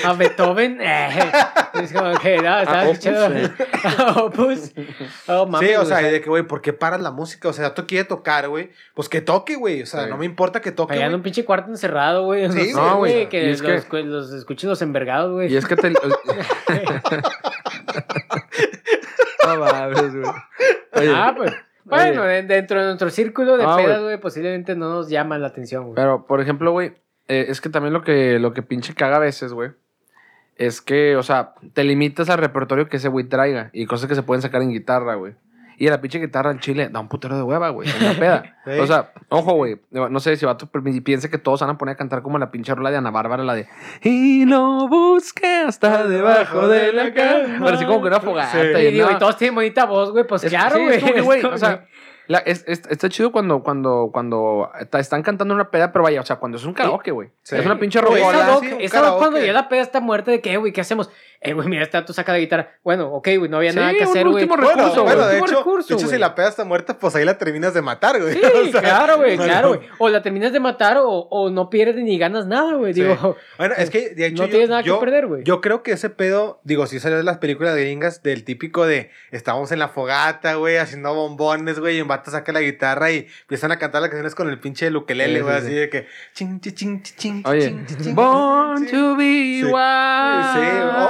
a 0.05 0.13
Beethoven. 0.13 0.77
eh, 0.81 1.09
es 1.81 1.91
como 1.91 2.13
que, 2.19 2.37
no, 2.37 2.59
estaba 2.59 2.81
A 2.81 2.89
escuchando 2.91 3.49
a 3.97 4.21
Opus. 4.21 4.71
Oh, 5.27 5.47
mames, 5.47 5.67
sí, 5.67 5.75
o 5.75 5.79
güey, 5.79 5.87
sea, 5.87 5.97
de 5.97 6.21
que, 6.21 6.29
güey, 6.29 6.43
¿por 6.43 6.61
qué 6.61 6.71
paras 6.71 7.01
la 7.01 7.09
música? 7.09 7.49
O 7.49 7.53
sea, 7.53 7.73
tú 7.73 7.87
quiere 7.87 8.03
tocar, 8.05 8.49
güey. 8.49 8.69
Pues 8.93 9.09
que 9.09 9.21
toque, 9.21 9.55
güey. 9.55 9.81
O 9.81 9.85
sea, 9.87 10.03
Sí. 10.03 10.09
no 10.11 10.17
me 10.17 10.25
importa 10.25 10.61
que 10.61 10.71
toque. 10.71 10.93
Allá 10.93 11.07
en 11.07 11.15
un 11.15 11.23
pinche 11.23 11.43
cuarto 11.43 11.71
encerrado, 11.71 12.25
güey. 12.25 12.45
No, 12.47 12.53
Sí, 12.53 12.65
sé, 12.67 12.73
no, 12.75 12.97
güey. 12.97 13.13
güey. 13.13 13.29
Que, 13.29 13.47
Y 13.47 13.49
es 13.49 13.61
los, 13.61 13.85
que- 13.85 14.03
los 14.03 14.31
escuchen 14.31 14.69
los 14.69 14.81
envergados, 14.83 15.31
güey. 15.31 15.51
Y 15.51 15.57
es 15.57 15.65
que 15.65 15.75
te. 15.75 15.91
No 19.47 19.59
mames, 19.59 20.15
güey. 20.15 20.31
Oye, 20.93 21.11
Ah, 21.15 21.33
pues. 21.35 21.53
Bueno, 21.83 22.23
de- 22.23 22.43
dentro 22.43 22.79
de 22.79 22.85
nuestro 22.85 23.09
círculo 23.09 23.57
de 23.57 23.63
Ah, 23.65 23.75
pedas, 23.75 23.99
güey. 23.99 24.03
güey, 24.03 24.19
posiblemente 24.19 24.75
no 24.75 24.89
nos 24.89 25.09
llama 25.09 25.37
la 25.37 25.47
atención, 25.47 25.83
güey. 25.85 25.95
Pero, 25.95 26.25
por 26.25 26.39
ejemplo, 26.39 26.71
güey, 26.71 26.93
eh, 27.27 27.45
es 27.49 27.59
que 27.59 27.69
también 27.69 27.93
lo 27.93 28.03
que, 28.03 28.39
lo 28.39 28.53
que 28.53 28.61
pinche 28.61 28.93
caga 28.93 29.17
a 29.17 29.19
veces, 29.19 29.51
güey, 29.53 29.71
es 30.57 30.79
que, 30.81 31.15
o 31.15 31.23
sea, 31.23 31.53
te 31.73 31.83
limitas 31.83 32.29
al 32.29 32.37
repertorio 32.37 32.87
que 32.87 32.97
ese 32.97 33.07
güey 33.09 33.25
traiga 33.25 33.71
y 33.73 33.87
cosas 33.87 34.07
que 34.07 34.15
se 34.15 34.23
pueden 34.23 34.41
sacar 34.43 34.61
en 34.61 34.69
guitarra, 34.69 35.15
güey. 35.15 35.33
Y 35.83 35.89
la 35.89 35.99
pinche 35.99 36.19
guitarra 36.19 36.51
al 36.51 36.59
chile 36.59 36.89
da 36.91 36.99
un 36.99 37.07
putero 37.07 37.35
de 37.35 37.41
hueva, 37.41 37.69
güey, 37.69 37.89
en 37.89 38.05
la 38.05 38.13
peda. 38.13 38.57
Sí. 38.63 38.77
O 38.79 38.85
sea, 38.85 39.11
ojo, 39.29 39.53
güey, 39.53 39.81
no 39.89 40.19
sé 40.19 40.35
si 40.37 40.45
vato 40.45 40.67
pi- 40.67 41.01
piensa 41.01 41.29
que 41.31 41.39
todos 41.39 41.61
van 41.61 41.71
a 41.71 41.77
poner 41.79 41.93
a 41.93 41.97
cantar 41.97 42.21
como 42.21 42.37
la 42.37 42.51
pinche 42.51 42.75
rola 42.75 42.91
de 42.91 42.97
Ana 42.97 43.09
Bárbara, 43.09 43.43
la 43.43 43.55
de 43.55 43.67
Y 44.03 44.45
lo 44.45 44.87
busqué 44.87 45.63
hasta 45.65 46.05
debajo 46.07 46.67
de 46.67 46.93
la 46.93 47.11
cama. 47.11 47.55
Pero 47.65 47.75
así 47.75 47.85
como 47.85 48.01
que 48.03 48.07
una 48.09 48.19
fogata. 48.19 48.51
Sí. 48.51 48.59
y 48.59 48.77
y 48.89 48.91
digo, 48.91 49.09
no. 49.09 49.15
y 49.15 49.17
todos 49.17 49.37
tienen 49.37 49.55
bonita 49.55 49.85
voz, 49.85 50.11
güey, 50.11 50.27
pues 50.27 50.43
Es- 50.43 50.51
claro, 50.51 50.77
güey. 50.79 50.97
Es 50.97 51.43
o 51.45 51.57
sea, 51.57 51.87
la- 52.27 52.37
es- 52.37 52.63
es- 52.67 52.83
está 52.87 53.09
chido 53.09 53.31
cuando, 53.31 53.63
cuando, 53.63 54.11
cuando 54.13 54.69
ta- 54.91 54.99
están 54.99 55.23
cantando 55.23 55.55
una 55.55 55.71
peda, 55.71 55.91
pero 55.91 56.03
vaya, 56.03 56.21
o 56.21 56.25
sea, 56.25 56.35
cuando 56.35 56.59
es 56.59 56.63
un 56.65 56.75
karaoke, 56.75 57.09
güey. 57.09 57.29
Sí. 57.41 57.55
Es 57.55 57.65
una 57.65 57.79
pinche 57.79 57.99
Pero 57.99 58.15
Esa 58.15 58.25
rocola. 58.31 58.45
doc- 58.53 58.63
sí, 58.63 58.73
un 58.73 58.81
esa 58.81 59.01
doc 59.01 59.17
cuando 59.17 59.39
ya 59.39 59.53
la 59.53 59.67
peda 59.69 59.81
está 59.81 59.99
muerta 60.01 60.29
de 60.29 60.39
que, 60.41 60.55
güey, 60.57 60.71
¿qué 60.71 60.81
hacemos? 60.81 61.09
Eh, 61.43 61.53
güey, 61.53 61.67
mira, 61.67 61.81
está 61.81 62.05
tú 62.05 62.13
saca 62.13 62.33
la 62.33 62.37
guitarra. 62.37 62.69
Bueno, 62.83 63.07
ok, 63.13 63.27
güey, 63.39 63.49
no 63.49 63.57
había 63.57 63.71
Sí, 63.71 63.77
nada 63.79 63.91
que 63.93 64.03
hacer, 64.03 64.27
güey. 64.27 64.43
último 64.43 64.57
Bueno, 64.61 64.69
recurso, 64.77 65.03
bueno, 65.03 65.25
de 65.25 65.39
Último 65.41 65.45
hecho, 65.47 65.57
recurso, 65.57 65.95
de 65.95 65.99
hecho 65.99 66.07
si 66.11 66.17
la 66.19 66.35
peda 66.35 66.49
está 66.49 66.63
muerta, 66.65 66.99
pues 66.99 67.15
ahí 67.15 67.25
la 67.25 67.39
terminas 67.39 67.73
de 67.73 67.81
matar, 67.81 68.21
güey. 68.21 68.33
Sí, 68.35 68.41
O 68.69 68.71
sea, 68.71 68.81
claro, 68.81 69.17
güey, 69.17 69.37
bueno. 69.37 69.51
claro, 69.51 69.67
güey. 69.69 69.79
O 69.97 70.09
la 70.09 70.21
terminas 70.21 70.53
de 70.53 70.59
matar 70.59 70.97
o, 70.97 71.07
o 71.09 71.49
no 71.49 71.71
pierdes 71.71 71.95
ni 71.95 72.19
ganas 72.19 72.45
nada, 72.45 72.73
güey. 72.75 72.93
Sí. 72.93 73.03
Bueno, 73.57 73.73
es 73.75 73.89
que 73.89 74.11
de 74.13 74.27
hecho. 74.27 74.43
no 74.43 74.47
yo- 74.47 74.51
tienes 74.51 74.69
nada 74.69 74.81
yo, 74.81 74.99
que 74.99 75.05
perder, 75.05 75.25
güey. 75.25 75.43
Yo 75.43 75.61
creo 75.61 75.81
que 75.81 75.93
ese 75.93 76.11
pedo, 76.11 76.61
digo, 76.63 76.85
si 76.85 76.99
salió 76.99 77.17
de 77.17 77.23
las 77.23 77.39
películas 77.39 77.75
gringas, 77.75 78.21
del 78.21 78.43
típico 78.43 78.85
de 78.85 79.09
estábamos 79.31 79.71
en 79.71 79.79
la 79.79 79.87
fogata, 79.87 80.53
güey, 80.55 80.77
haciendo 80.77 81.15
bombones, 81.15 81.79
güey, 81.79 81.97
y 81.97 82.01
un 82.01 82.07
vato 82.07 82.29
saca 82.29 82.51
la 82.51 82.61
guitarra 82.61 83.09
y 83.11 83.25
empiezan 83.41 83.71
a 83.71 83.79
cantar 83.79 84.01
las 84.01 84.11
canciones 84.11 84.35
con 84.35 84.47
el 84.47 84.59
pinche 84.59 84.91
lukelele, 84.91 85.39
Sí, 85.39 85.41
güey, 85.41 85.53
sí, 85.55 85.57
así 85.59 85.67
sí. 85.69 85.73
de 85.75 85.89
que. 85.89 86.07
Ching, 86.35 86.59
ching, 86.61 86.75
ching, 86.75 87.01
ching, 87.17 87.43
Oye, 87.47 87.61
ching, 87.67 87.85
ching, 87.87 87.97
ching, 87.97 88.15
born 88.15 88.85
to 88.85 89.15
be 89.15 89.63
wild. 89.63 90.45
Sí, 90.53 90.67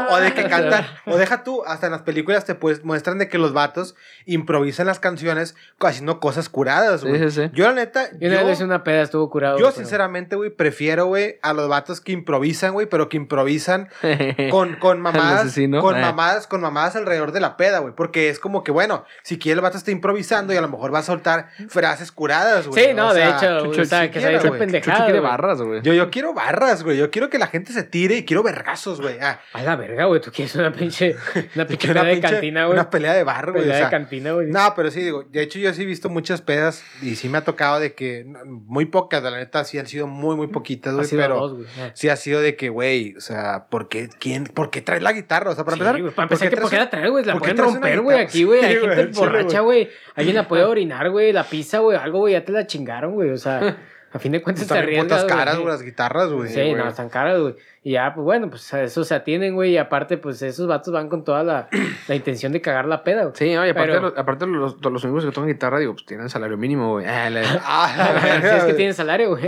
o 0.10 0.21
de 0.22 0.34
que 0.34 0.44
cantan, 0.50 0.86
o 1.06 1.18
deja 1.18 1.44
tú, 1.44 1.64
hasta 1.66 1.88
en 1.88 1.92
las 1.92 2.02
películas 2.04 2.46
te 2.46 2.56
pues, 2.56 2.84
muestran 2.84 3.18
de 3.18 3.28
que 3.28 3.38
los 3.38 3.54
vatos 3.54 3.96
improvisan 4.26 4.88
las 4.88 5.00
canciones 5.00 5.56
haciendo 5.80 6.20
cosas 6.20 6.50
curadas, 6.50 7.04
güey. 7.04 7.18
Sí, 7.20 7.32
sí, 7.32 7.42
sí. 7.44 7.50
Yo, 7.54 7.66
la 7.68 7.74
neta, 7.74 8.10
Y 8.20 8.28
una 8.28 8.42
yo, 8.42 8.48
vez 8.48 8.62
una 8.62 8.84
peda 8.84 9.02
estuvo 9.02 9.30
curado. 9.30 9.58
yo 9.58 9.66
pero- 9.66 9.76
sinceramente, 9.78 10.36
güey, 10.36 10.50
prefiero, 10.50 11.06
güey, 11.08 11.40
a 11.42 11.54
los 11.54 11.68
vatos 11.68 12.02
que 12.02 12.12
improvisan, 12.12 12.74
güey, 12.74 12.88
pero 12.88 13.10
que 13.10 13.18
improvisan 13.18 13.90
con, 14.52 14.76
con 14.76 15.02
mamadas, 15.02 15.42
asesino. 15.42 15.82
con 15.82 15.98
Eh. 15.98 16.02
mamadas, 16.02 16.48
con 16.48 16.62
mamadas 16.62 16.96
alrededor 16.96 17.32
de 17.32 17.40
la 17.40 17.58
peda, 17.58 17.80
güey. 17.80 17.94
Porque 17.96 18.30
es 18.30 18.40
como 18.40 18.64
que, 18.64 18.72
bueno, 18.72 19.06
si 19.24 19.38
quiere 19.40 19.56
el 19.56 19.62
vato 19.62 19.78
está 19.78 19.92
improvisando 19.92 20.54
y 20.54 20.58
a 20.58 20.62
lo 20.62 20.70
mejor 20.70 20.94
va 20.94 21.00
a 21.00 21.04
soltar 21.04 21.50
frases 21.70 22.12
curadas, 22.12 22.68
güey. 22.68 22.86
Sí, 22.86 22.94
no, 22.94 23.10
O 23.10 23.14
de 23.14 23.22
sea, 23.22 23.38
hecho, 23.38 23.66
Chucho, 23.66 23.86
sea, 23.86 24.04
si 24.04 24.10
que 24.10 24.22
se 24.22 24.28
quiera, 24.40 24.58
pendejada. 24.58 25.06
quiere 25.06 25.20
barras, 25.20 25.62
güey. 25.62 25.82
Yo, 25.82 25.94
yo 25.94 26.10
quiero 26.12 26.34
barras, 26.34 26.84
güey. 26.84 26.98
Yo 26.98 27.10
quiero 27.12 27.30
que 27.30 27.38
la 27.40 27.48
gente 27.48 27.74
se 27.74 27.84
tire 27.84 28.16
y 28.18 28.26
quiero 28.26 28.44
vergazos, 28.44 29.02
güey. 29.02 29.18
Ah, 29.22 29.40
A 29.54 29.62
la 29.64 29.76
verga, 29.76 30.06
güey. 30.06 30.11
Tú 30.20 30.32
quieres 30.32 30.54
una 30.56 30.74
pinche, 30.74 31.16
una 31.56 31.66
pinche 31.68 31.88
pelea 31.88 32.04
de 32.04 32.14
pinche- 32.16 32.30
cantina, 32.32 32.66
güey. 32.66 32.74
Una 32.78 32.90
pelea 32.90 33.14
de 33.14 33.24
bar, 33.24 33.52
güey. 33.52 33.62
Pelea 33.64 33.76
o 33.76 33.78
sea, 33.78 33.86
de 33.86 33.92
cantina, 33.92 34.32
güey. 34.34 34.48
No, 34.48 34.74
pero 34.76 34.92
sí, 34.92 35.02
digo, 35.02 35.24
de 35.24 35.42
hecho 35.42 35.60
yo 35.60 35.72
sí 35.74 35.84
he 35.84 35.86
visto 35.86 36.10
muchas 36.10 36.42
pedas 36.42 36.84
y 37.02 37.16
sí 37.16 37.30
me 37.30 37.38
ha 37.38 37.44
tocado 37.44 37.80
de 37.80 37.94
que, 37.94 38.26
muy 38.46 38.86
pocas, 38.86 39.24
la 39.24 39.32
neta, 39.32 39.64
sí 39.64 39.78
han 39.80 39.88
sido 39.88 40.08
muy, 40.08 40.36
muy 40.36 40.48
poquitas, 40.48 40.94
güey, 40.96 41.08
pero 41.12 41.36
dos, 41.36 41.54
güey. 41.54 41.66
Ah. 41.80 41.92
sí 41.94 42.10
ha 42.10 42.16
sido 42.16 42.42
de 42.42 42.56
que, 42.56 42.70
güey, 42.70 43.16
o 43.16 43.22
sea, 43.22 43.68
¿por 43.70 43.88
qué, 43.88 44.10
quién, 44.20 44.44
¿por 44.46 44.70
qué 44.72 44.82
traes 44.82 45.02
la 45.04 45.14
guitarra? 45.14 45.52
O 45.52 45.56
sea, 45.56 45.64
para 45.64 45.78
Sí, 45.78 45.82
empezar, 45.82 46.02
güey, 46.02 46.14
para 46.14 46.24
empezar, 46.26 46.60
¿por 46.60 46.70
qué 46.70 46.78
la 46.78 46.90
traes, 46.90 47.10
güey? 47.12 47.24
La 47.24 47.38
pueden 47.38 47.58
romper, 47.58 48.02
güey. 48.02 48.20
Aquí, 48.20 48.44
güey, 48.44 48.60
Sí, 48.62 48.66
hay 48.66 48.78
güey, 48.80 48.96
gente 48.96 49.20
borracha, 49.20 49.60
güey. 49.62 49.90
Alguien 50.16 50.36
la 50.36 50.48
puede 50.48 50.64
orinar, 50.66 51.10
güey. 51.12 51.32
La 51.32 51.44
pisa, 51.44 51.80
güey. 51.80 51.98
Algo, 51.98 52.20
güey, 52.20 52.34
ya 52.34 52.44
te 52.44 52.52
la 52.52 52.66
chingaron, 52.68 53.14
güey. 53.14 53.30
O 53.30 53.38
sea, 53.38 53.78
a 54.14 54.20
fin 54.20 54.32
de 54.34 54.42
cuentas 54.42 54.68
te 54.68 54.74
Están 54.74 54.90
bien 54.90 55.04
putas 55.04 55.24
caras, 55.26 55.56
güey. 55.56 55.68
las 55.68 55.82
guitarras, 55.84 56.30
güey. 56.32 56.50
Sí, 56.50 56.74
no, 56.74 56.88
están 56.88 57.08
caras, 57.10 57.40
güey. 57.40 57.56
Y 57.84 57.94
ya, 57.94 58.14
pues 58.14 58.24
bueno, 58.26 58.50
pues 58.50 58.72
a 58.74 58.84
eso 58.84 59.04
se 59.04 59.16
atienen, 59.16 59.56
güey. 59.56 59.72
Y 59.72 59.78
aparte, 59.78 60.18
pues 60.18 60.42
esos 60.42 60.68
vatos 60.68 60.94
van 60.94 61.08
con 61.10 61.24
toda 61.24 61.44
la, 61.44 61.68
la 62.08 62.16
intención 62.16 62.52
de 62.52 62.62
cagar 62.62 62.86
la 62.86 63.04
peda, 63.04 63.24
güey. 63.24 63.34
Sí, 63.36 63.56
oye, 63.58 63.72
aparte, 63.72 63.88
Pero- 63.90 64.02
los, 64.02 64.18
aparte 64.18 64.46
los, 64.48 64.84
los 64.86 65.04
amigos 65.06 65.26
que 65.26 65.32
tocan 65.32 65.48
guitarra, 65.50 65.80
digo, 65.80 65.94
pues 65.94 66.06
tienen 66.06 66.30
salario 66.30 66.58
mínimo, 66.58 66.90
güey. 66.92 67.06
Ah, 67.08 67.30
la- 67.30 67.42
Ah, 67.64 68.40
Si 68.42 68.48
es 68.48 68.64
que 68.66 68.74
tienen 68.74 68.94
salario, 68.94 69.30
güey. 69.30 69.44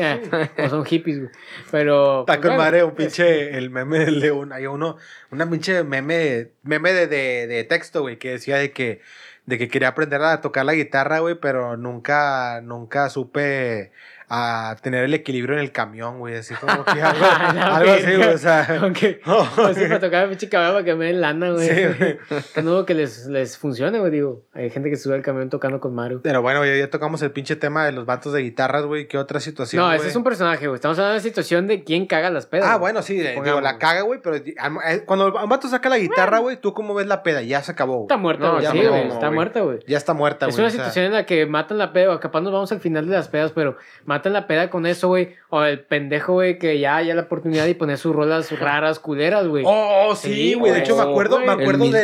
O 0.66 0.70
son 0.70 0.86
hippies, 0.86 1.20
güey. 1.20 1.32
Pero. 1.70 2.22
Está 2.22 2.38
pues, 2.38 2.48
con 2.48 2.58
madre 2.58 2.84
un 2.84 2.96
pinche, 2.96 3.58
el 3.58 3.70
meme 3.70 4.00
del 4.00 4.20
león. 4.20 4.54
Hay 4.54 4.66
uno, 4.66 4.98
una 5.32 5.50
pinche 5.50 5.84
meme, 5.84 6.52
meme 6.64 6.94
de, 6.94 7.08
de, 7.08 7.48
de 7.48 7.64
texto, 7.66 8.02
güey, 8.02 8.18
que 8.18 8.32
decía 8.32 8.58
de 8.58 8.72
que, 8.72 9.02
de 9.46 9.58
que 9.58 9.68
quería 9.68 9.90
aprender 9.90 10.22
a 10.22 10.40
tocar 10.42 10.66
la 10.66 10.74
guitarra, 10.74 11.20
güey, 11.20 11.36
pero 11.36 11.76
nunca, 11.78 12.62
nunca 12.64 13.10
supe 13.10 13.92
a 14.30 14.76
tener 14.82 15.04
el 15.04 15.14
equilibrio 15.14 15.56
en 15.58 15.62
el 15.64 15.72
camión, 15.72 16.20
güey, 16.20 16.36
así 16.36 16.54
como 16.56 16.84
que 16.86 17.02
algo, 17.02 17.22
La 17.22 17.76
algo 17.76 17.92
así, 17.92 18.16
güey, 18.16 18.30
o 18.34 18.38
sea. 18.38 18.80
Aunque. 18.82 19.22
no, 19.26 19.42
Así 19.42 19.82
para 19.82 20.00
tocar 20.00 20.30
pinche 20.30 20.50
caballo 20.50 20.74
para 20.74 20.86
que 20.86 20.96
me 20.96 21.06
den 21.06 21.22
lana, 21.22 21.52
güey. 21.52 21.68
Sí, 21.70 21.84
güey. 21.98 22.18
Que 22.54 22.62
no 22.62 22.86
que 22.86 22.94
les, 22.94 23.26
les 23.28 23.58
funcione, 23.58 24.00
güey. 24.00 24.12
Digo, 24.12 24.44
hay 24.54 24.70
gente 24.70 24.90
que 24.90 24.96
sube 24.98 25.16
al 25.16 25.22
camión 25.22 25.50
tocando 25.50 25.80
con 25.80 25.94
Mario. 25.94 26.22
Pero 26.24 26.42
bueno, 26.42 26.60
güey, 26.60 26.80
ya 26.80 26.90
tocamos 26.90 27.22
el 27.22 27.32
pinche 27.32 27.56
tema 27.56 27.86
de 27.86 27.92
los 27.92 28.06
vatos 28.06 28.34
de 28.34 28.42
guitarras, 28.42 28.86
güey, 28.86 29.08
¿qué 29.08 29.18
otra 29.18 29.40
situación, 29.40 29.82
no, 29.82 29.88
güey? 29.88 30.00
ese 30.00 30.10
es 30.10 30.16
un 30.16 30.24
personaje, 30.24 30.68
güey. 30.68 30.76
Estamos 30.76 30.98
hablando 30.98 31.14
de 31.14 31.20
la 31.20 31.24
situación 31.24 31.68
de 31.68 31.84
quién 31.84 32.06
caga 32.06 32.30
las 32.30 32.46
pedas. 32.46 32.68
Ah, 32.68 32.78
bueno, 32.78 33.02
sí, 33.02 33.18
digo, 33.18 33.62
la 33.62 33.78
caga, 33.78 34.02
güey, 34.02 34.20
pero 34.22 34.36
eh, 34.36 35.04
cuando 35.06 35.34
un 35.34 35.50
vato 35.50 35.68
saca 35.68 35.90
la 35.90 35.98
guitarra, 35.98 36.40
güey, 36.40 36.58
¿tú 36.58 36.74
cómo 36.74 36.94
ves 36.94 37.08
la 37.08 37.24
peda? 37.24 37.42
Ya 37.42 37.62
se 37.62 37.72
acabó, 37.72 37.94
güey. 37.96 38.06
Está 38.06 38.18
muerta, 38.18 38.44
No, 38.46 38.52
güey. 38.54 38.64
ya 38.64 38.72
sí, 38.72 38.86
güey. 38.86 39.08
Está 39.08 39.32
muerta, 39.32 39.62
güey. 39.62 39.80
Ya 39.88 39.98
está 39.98 40.14
muerta, 40.14 40.46
güey. 40.46 40.54
Es 40.54 40.60
una 40.60 40.70
situación 40.70 41.06
en 41.06 41.14
la 41.14 41.26
que 41.26 41.46
matan 41.46 41.78
la 41.78 41.94
peda, 41.94 42.14
o 42.14 42.20
capaz 42.20 42.42
nos 42.42 42.54
vamos 42.54 42.72
al 42.72 42.80
final 42.80 43.08
de 43.08 43.14
las 43.16 43.28
pedas, 43.30 43.52
pero 43.52 43.78
matan 44.14 44.34
la 44.34 44.46
peda 44.48 44.70
con 44.70 44.86
eso, 44.86 45.08
güey. 45.08 45.36
O 45.50 45.64
el 45.64 45.80
pendejo, 45.80 46.34
güey, 46.34 46.60
que 46.60 46.80
ya 46.80 46.98
haya 46.98 47.16
la 47.16 47.24
oportunidad 47.24 47.66
de 47.66 47.74
poner 47.74 47.98
sus 47.98 48.16
rolas 48.16 48.52
raras, 48.60 49.00
culeras, 49.00 49.48
güey. 49.48 49.64
Oh, 49.66 50.16
sí, 50.16 50.34
Sí, 50.34 50.54
güey. 50.54 50.72
de 50.72 50.80
hecho, 50.80 50.96
me 50.96 51.02
acuerdo, 51.02 51.40
me 51.40 51.52
acuerdo 51.52 51.86
de 51.90 52.04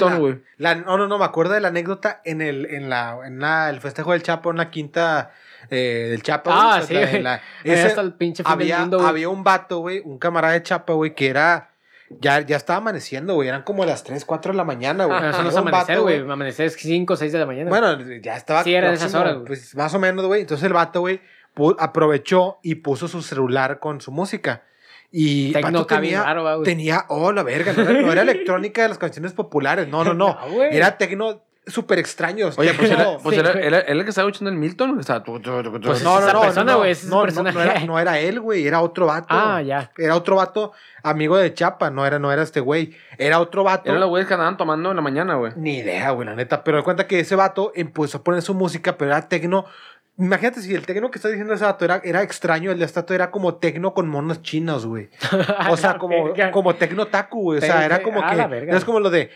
la, 0.57 0.75
No, 0.75 0.97
no, 0.97 1.07
no, 1.07 1.17
me 1.17 1.25
acuerdo 1.25 1.53
de 1.53 1.61
la 1.61 1.67
anécdota 1.67 2.21
en 2.25 2.41
el, 2.41 2.65
en 2.65 2.89
la, 2.89 3.19
en 3.25 3.39
la, 3.39 3.69
el 3.69 3.79
festejo 3.79 4.11
del 4.13 4.23
Chapo, 4.23 4.49
en 4.51 4.57
la 4.57 4.71
quinta 4.71 5.31
eh, 5.69 6.07
del 6.09 6.23
Chapo. 6.23 6.49
Ah, 6.51 6.81
sí, 6.85 6.95
güey. 6.95 7.25
hasta 7.25 8.01
el 8.01 8.13
pinche 8.13 8.43
fin 8.43 8.51
del 8.51 8.61
había, 8.61 8.79
mundo, 8.79 9.05
había 9.05 9.29
un 9.29 9.43
vato, 9.43 9.79
güey, 9.79 10.01
un 10.03 10.17
camarada 10.17 10.53
de 10.53 10.63
Chapa, 10.63 10.93
güey, 10.93 11.13
que 11.13 11.29
era. 11.29 11.69
Ya, 12.21 12.41
ya 12.41 12.57
estaba 12.57 12.77
amaneciendo, 12.77 13.35
güey. 13.35 13.49
Eran 13.49 13.61
como 13.61 13.85
las 13.85 14.03
3, 14.03 14.25
4 14.25 14.51
de 14.53 14.57
la 14.57 14.63
mañana, 14.63 15.05
güey. 15.05 15.29
Eso 15.29 15.43
no 15.43 15.49
es 15.49 15.55
amanecer, 15.55 15.99
güey. 15.99 16.19
Amanecer 16.19 16.65
es 16.65 16.73
5 16.73 17.13
o 17.13 17.15
6 17.15 17.31
de 17.31 17.37
la 17.37 17.45
mañana. 17.45 17.69
Bueno, 17.69 17.99
ya 18.19 18.35
estaba. 18.35 18.63
Sí, 18.63 18.73
eran 18.73 18.95
esas 18.95 19.13
horas, 19.13 19.35
güey. 19.35 19.45
Pues 19.45 19.75
más 19.75 19.93
o 19.93 19.99
menos, 19.99 20.25
güey. 20.25 20.41
Entonces 20.41 20.65
el 20.65 20.73
vato, 20.73 21.01
güey, 21.01 21.21
aprovechó 21.79 22.59
y 22.63 22.75
puso 22.75 23.07
su 23.07 23.21
celular 23.21 23.79
con 23.79 24.01
su 24.01 24.11
música. 24.11 24.63
Y 25.11 25.51
Tecno 25.53 25.85
tenía, 25.85 26.23
tenía, 26.63 27.05
oh, 27.09 27.31
la 27.31 27.41
verga, 27.43 27.73
no 27.73 27.81
era, 27.81 28.01
no 28.01 28.11
era 28.11 28.21
electrónica 28.29 28.83
de 28.83 28.89
las 28.89 28.99
canciones 28.99 29.33
populares, 29.33 29.87
no, 29.87 30.03
no, 30.03 30.13
no. 30.13 30.37
Era 30.63 30.97
tecno 30.97 31.41
súper 31.65 31.99
extraño. 31.99 32.49
Oye, 32.57 32.73
pues, 32.73 32.91
era, 32.91 33.17
pues 33.17 33.35
Sí, 33.35 33.39
era, 33.39 33.51
era- 33.59 33.79
el 33.79 34.03
que 34.03 34.09
estaba 34.09 34.27
escuchando 34.27 34.51
el 34.51 34.57
Milton, 34.57 34.95
que 34.95 35.01
estaba... 35.01 35.23
Pues 35.23 35.43
no, 35.43 36.19
esa 36.19 36.33
no, 36.33 36.33
no, 36.33 36.41
persona, 36.41 36.73
no, 37.51 37.61
era, 37.61 37.79
no 37.85 37.99
era 37.99 38.19
él, 38.19 38.39
güey, 38.39 38.67
era 38.67 38.81
otro 38.81 39.05
vato. 39.07 39.27
Ah, 39.29 39.61
ya. 39.61 39.91
Era 39.97 40.15
otro 40.15 40.35
vato 40.35 40.73
amigo 41.03 41.37
de 41.37 41.53
Chapa, 41.53 41.89
no 41.89 42.05
era, 42.05 42.19
no 42.19 42.31
era 42.31 42.43
este 42.43 42.59
güey. 42.59 42.95
Era 43.17 43.39
otro 43.39 43.63
vato. 43.63 43.89
Eran 43.89 43.99
los 43.99 44.09
güeyes 44.09 44.27
que 44.27 44.33
andaban 44.33 44.57
tomando 44.57 44.89
en 44.89 44.95
la 44.95 45.01
mañana, 45.01 45.35
güey. 45.35 45.53
Ni 45.55 45.77
idea, 45.79 46.11
güey, 46.11 46.27
la 46.27 46.35
neta. 46.35 46.63
Pero 46.63 46.77
de 46.77 46.83
cuenta 46.83 47.07
que 47.07 47.19
ese 47.19 47.35
vato 47.35 47.71
empezó 47.75 48.19
a 48.19 48.23
poner 48.23 48.41
su 48.41 48.53
música, 48.53 48.97
pero 48.97 49.11
era 49.11 49.27
tecno. 49.27 49.65
Imagínate 50.19 50.61
si 50.61 50.75
el 50.75 50.85
tecno 50.85 51.09
que 51.09 51.17
está 51.17 51.29
diciendo 51.29 51.53
ese 51.53 51.63
vato 51.63 51.85
era, 51.85 52.01
era 52.03 52.21
extraño, 52.23 52.71
el 52.71 52.79
de 52.79 52.85
esta 52.85 53.05
era 53.09 53.31
como 53.31 53.55
tecno 53.55 53.93
con 53.93 54.09
monos 54.09 54.41
chinos, 54.41 54.85
güey. 54.85 55.09
O 55.69 55.77
sea, 55.77 55.97
como, 55.97 56.33
como 56.51 56.75
tecno 56.75 57.07
taku, 57.07 57.41
güey. 57.43 57.57
O 57.59 57.61
sea, 57.61 57.85
era 57.85 58.03
como 58.03 58.21
a 58.21 58.31
que. 58.35 58.47
verga. 58.47 58.75
Es 58.77 58.83
como 58.83 58.99
lo 58.99 59.09
de. 59.09 59.29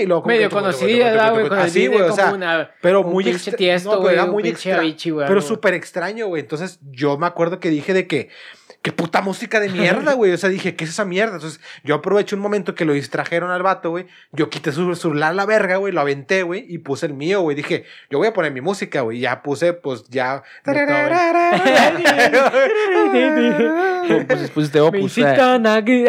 Y 0.00 0.06
luego 0.06 0.22
como 0.22 0.34
Medio 0.34 0.50
conocida, 0.50 1.04
¿verdad, 1.10 1.32
güey, 1.32 1.48
con 1.48 1.58
el 1.58 1.64
Así, 1.64 1.78
video 1.80 1.92
güey, 1.92 2.02
o 2.02 2.08
como 2.10 2.16
sea. 2.16 2.32
una- 2.32 2.70
Pero 2.80 3.02
muy 3.02 3.24
pinche 3.24 3.36
extra- 3.50 3.56
tiesto, 3.56 3.88
no, 3.88 3.92
pero 3.96 4.02
güey, 4.02 4.14
era 4.14 4.26
muy 4.26 4.42
pinche 4.42 4.70
extra- 4.70 4.78
Avicii, 4.78 5.10
güey, 5.10 5.26
Pero 5.28 5.40
súper 5.40 5.74
extraño, 5.74 6.26
güey. 6.26 6.42
Entonces 6.42 6.78
yo 6.90 7.18
me 7.18 7.26
acuerdo 7.26 7.60
que 7.60 7.70
dije 7.70 7.92
de 7.94 8.06
que. 8.06 8.30
Qué 8.80 8.92
puta 8.92 9.20
música 9.22 9.58
de 9.58 9.68
mierda, 9.70 10.12
güey. 10.14 10.32
O 10.32 10.36
sea, 10.38 10.48
dije, 10.48 10.76
¿qué 10.76 10.84
es 10.84 10.90
esa 10.90 11.04
mierda? 11.04 11.34
Entonces, 11.34 11.60
yo 11.82 11.96
aproveché 11.96 12.36
un 12.36 12.40
momento 12.40 12.74
que 12.76 12.84
lo 12.84 12.92
distrajeron 12.92 13.50
al 13.50 13.62
vato, 13.62 13.90
güey. 13.90 14.06
Yo 14.32 14.50
quité 14.50 14.70
su 14.70 14.94
celular 14.94 15.30
a 15.30 15.34
la 15.34 15.46
verga, 15.46 15.76
güey. 15.76 15.92
Lo 15.92 16.00
aventé, 16.00 16.42
güey. 16.44 16.64
Y 16.68 16.78
puse 16.78 17.06
el 17.06 17.14
mío, 17.14 17.40
güey. 17.40 17.56
Dije, 17.56 17.84
yo 18.08 18.18
voy 18.18 18.28
a 18.28 18.32
poner 18.32 18.52
mi 18.52 18.60
música, 18.60 19.00
güey. 19.00 19.18
Ya 19.18 19.42
puse, 19.42 19.72
pues, 19.72 20.04
ya. 20.08 20.44
Pues 24.26 24.50
pusiste 24.50 24.80
Opus. 24.80 24.94
eh. 25.18 25.24
Visita 25.24 25.58
Nagi. 25.58 26.04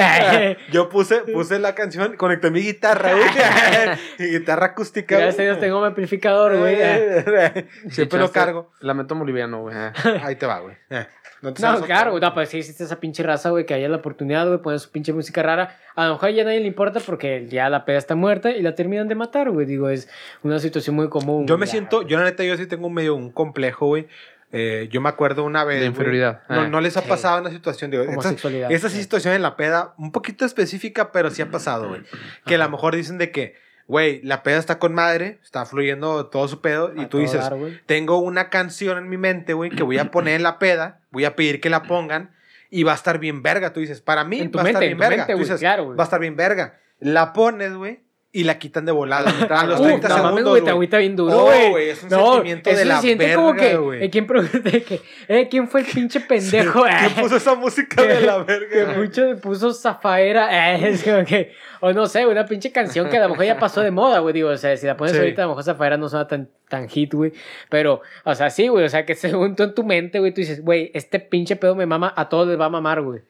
Yo 0.71 0.89
puse, 0.89 1.19
puse 1.33 1.59
la 1.59 1.75
canción, 1.75 2.15
conecté 2.15 2.49
mi 2.51 2.61
guitarra, 2.61 3.11
güey. 3.13 3.25
mi 4.19 4.38
guitarra 4.38 4.67
acústica, 4.67 5.15
güey. 5.15 5.25
Gracias 5.25 5.39
a 5.39 5.43
Dios 5.43 5.59
tengo 5.59 5.81
mi 5.81 5.88
amplificador, 5.88 6.57
güey. 6.57 6.77
Siempre 7.89 8.19
lo 8.19 8.31
cargo. 8.31 8.71
Lamento 8.79 9.15
boliviano, 9.15 9.61
güey. 9.61 9.75
eh. 9.75 9.91
Ahí 10.23 10.35
te 10.35 10.45
va, 10.45 10.59
güey. 10.59 10.75
¿No 11.41 11.53
te 11.53 11.62
sabes 11.62 11.81
No, 11.81 11.86
claro, 11.86 12.12
güey. 12.12 12.22
No, 12.22 12.34
pues 12.34 12.50
sí 12.50 12.58
existe 12.60 12.84
esa 12.84 13.00
pinche 13.00 13.24
raza, 13.24 13.50
güey, 13.50 13.65
que 13.65 13.74
haya 13.74 13.88
la 13.89 13.98
oportunidad, 13.98 14.48
güey, 14.48 14.60
poner 14.62 14.79
su 14.79 14.89
pinche 14.91 15.13
música 15.13 15.41
rara. 15.43 15.77
A 15.96 16.08
lo 16.08 16.13
mejor 16.13 16.29
ya 16.31 16.41
a 16.41 16.46
nadie 16.46 16.60
le 16.60 16.67
importa 16.67 17.00
porque 17.00 17.48
ya 17.50 17.69
la 17.69 17.86
peda 17.86 17.98
está 17.98 18.15
muerta 18.15 18.51
y 18.51 18.62
la 18.62 18.75
terminan 18.75 19.08
de 19.08 19.15
matar, 19.15 19.50
güey. 19.51 19.65
Digo, 19.65 19.89
es 19.89 20.10
una 20.43 20.60
situación 20.60 20.96
muy 20.96 21.10
común. 21.10 21.48
Yo 21.48 21.58
me 21.58 21.65
Ya, 21.65 21.72
siento, 21.72 21.98
güey. 21.98 22.08
yo 22.10 22.17
la 22.17 22.25
neta, 22.25 22.43
yo 22.43 22.55
sí 22.58 22.65
tengo 22.67 22.88
un 22.88 22.93
medio 22.93 23.15
un 23.15 23.31
complejo, 23.31 23.88
güey. 23.88 24.08
Eh, 24.51 24.89
yo 24.91 25.00
me 25.00 25.10
acuerdo 25.10 25.43
una 25.43 25.63
vez. 25.63 25.79
De 25.79 25.86
inferioridad. 25.86 26.41
No, 26.50 26.62
Ah. 26.62 26.67
no 26.67 26.81
les 26.81 26.98
ha 26.98 27.01
Sí. 27.03 27.08
pasado 27.10 27.39
una 27.39 27.51
situación, 27.51 27.91
digo, 27.91 28.01
esta, 28.01 28.13
Homosexualidad. 28.13 28.72
esta 28.72 28.89
situación 28.89 29.36
en 29.36 29.43
la 29.43 29.55
peda, 29.55 29.93
un 30.00 30.12
poquito 30.12 30.43
específica, 30.43 31.12
pero 31.12 31.29
sí 31.29 31.41
ha 31.43 31.51
pasado, 31.51 31.88
güey. 31.89 32.01
Que 32.48 32.55
a 32.55 32.58
lo 32.58 32.67
mejor 32.69 32.96
dicen 32.96 33.19
de 33.19 33.29
que, 33.31 33.55
güey, 33.89 34.22
la 34.22 34.43
peda 34.43 34.60
está 34.60 34.77
con 34.77 34.93
madre, 34.93 35.39
está 35.43 35.65
fluyendo 35.65 36.27
todo 36.27 36.48
su 36.48 36.62
pedo, 36.62 36.93
y 36.96 37.08
tú 37.08 37.17
dices, 37.17 37.41
dar, 37.41 37.58
tengo 37.88 38.19
una 38.19 38.50
canción 38.50 39.00
en 39.00 39.10
mi 39.10 39.17
mente, 39.17 39.53
güey, 39.53 39.72
que 39.72 39.81
voy 39.81 39.98
a 39.98 40.12
poner 40.12 40.36
en 40.36 40.43
la 40.43 40.60
peda, 40.60 41.01
voy 41.10 41.25
a 41.25 41.36
pedir 41.36 41.60
que 41.60 41.72
la 41.72 41.81
pongan, 41.81 42.29
y 42.69 42.84
va 42.84 42.91
a 42.91 42.96
estar 42.96 43.17
bien 43.17 43.41
verga. 43.41 43.74
Tú 43.74 43.79
dices, 43.79 44.00
para 44.00 44.24
mí 44.24 44.48
va 44.48 44.62
a 44.62 44.67
estar 44.67 44.84
bien 44.84 44.98
verga. 45.00 45.25
Tú 45.25 45.39
dices, 45.39 45.62
va 45.63 45.96
a 45.98 46.03
estar 46.03 46.19
bien 46.19 46.36
verga. 46.36 46.77
La 47.00 47.34
pones, 47.34 47.74
güey, 47.74 48.03
y 48.31 48.43
la 48.43 48.59
quitan 48.59 48.86
de 48.86 48.91
volada. 48.91 49.29
A 49.50 49.65
los 49.65 49.79
Uf, 49.79 49.88
30 49.88 50.07
no 50.07 50.13
mames, 50.17 50.38
segundos, 50.39 50.63
te 50.63 50.69
agüita 50.69 50.98
bien 51.00 51.15
duro, 51.15 51.45
güey. 51.45 51.89
es 51.89 52.03
un 52.03 52.09
no, 52.09 52.33
sentimiento 52.33 52.69
de 52.69 52.86
la 52.86 52.95
se 52.98 53.01
siente 53.01 53.33
como 53.33 53.53
verga, 53.53 53.79
que, 54.00 54.05
eh, 54.05 54.09
¿quién, 54.12 54.27
que, 54.88 55.01
eh, 55.27 55.48
¿quién 55.50 55.67
fue 55.67 55.81
el 55.81 55.88
pinche 55.88 56.19
pendejo? 56.19 56.83
¿Quién 56.83 56.95
Eh, 57.05 57.09
puso 57.21 57.38
esa 57.38 57.55
música 57.55 58.03
de 58.03 58.21
la 58.21 58.45
que 58.45 58.53
verga? 58.59 58.93
mucho 58.98 59.36
puso 59.41 59.74
Zafaera, 59.74 60.75
eh, 60.75 60.89
es 60.89 61.03
como 61.03 61.25
que, 61.25 61.53
o 61.79 61.91
no 61.91 62.05
sé, 62.05 62.27
una 62.27 62.45
pinche 62.45 62.71
canción 62.71 63.09
que 63.09 63.17
a 63.17 63.21
lo 63.24 63.29
mejor 63.29 63.45
ya 63.45 63.57
pasó 63.57 63.81
de 63.81 63.89
moda, 63.89 64.19
güey, 64.19 64.33
digo, 64.33 64.50
o 64.50 64.57
sea, 64.57 64.77
si 64.77 64.86
la 64.86 64.95
pones 64.95 65.13
Sí. 65.13 65.19
ahorita, 65.19 65.41
a 65.41 65.45
lo 65.45 65.50
mejor 65.50 65.63
Zafaera 65.63 65.98
no 65.98 66.07
suena 66.07 66.27
tan, 66.27 66.50
tan 66.67 66.88
hit, 66.88 67.13
güey, 67.13 67.33
pero, 67.69 68.01
o 68.25 68.36
sea, 68.36 68.51
sí, 68.51 68.67
güey, 68.67 68.86
o 68.86 68.89
sea, 68.89 69.05
que 69.07 69.15
según 69.15 69.55
tú 69.55 69.63
en 69.63 69.74
tu 69.74 69.83
mente, 69.83 70.19
güey, 70.19 70.31
tú 70.33 70.41
dices, 70.41 70.63
güey, 70.63 70.91
este 70.93 71.19
pinche 71.19 71.55
pedo 71.55 71.74
me 71.74 71.88
mama, 71.88 72.13
a 72.15 72.29
todos 72.29 72.48
les 72.48 72.59
va 72.59 72.65
a 72.65 72.69
mamar, 72.69 73.01
güey, 73.01 73.21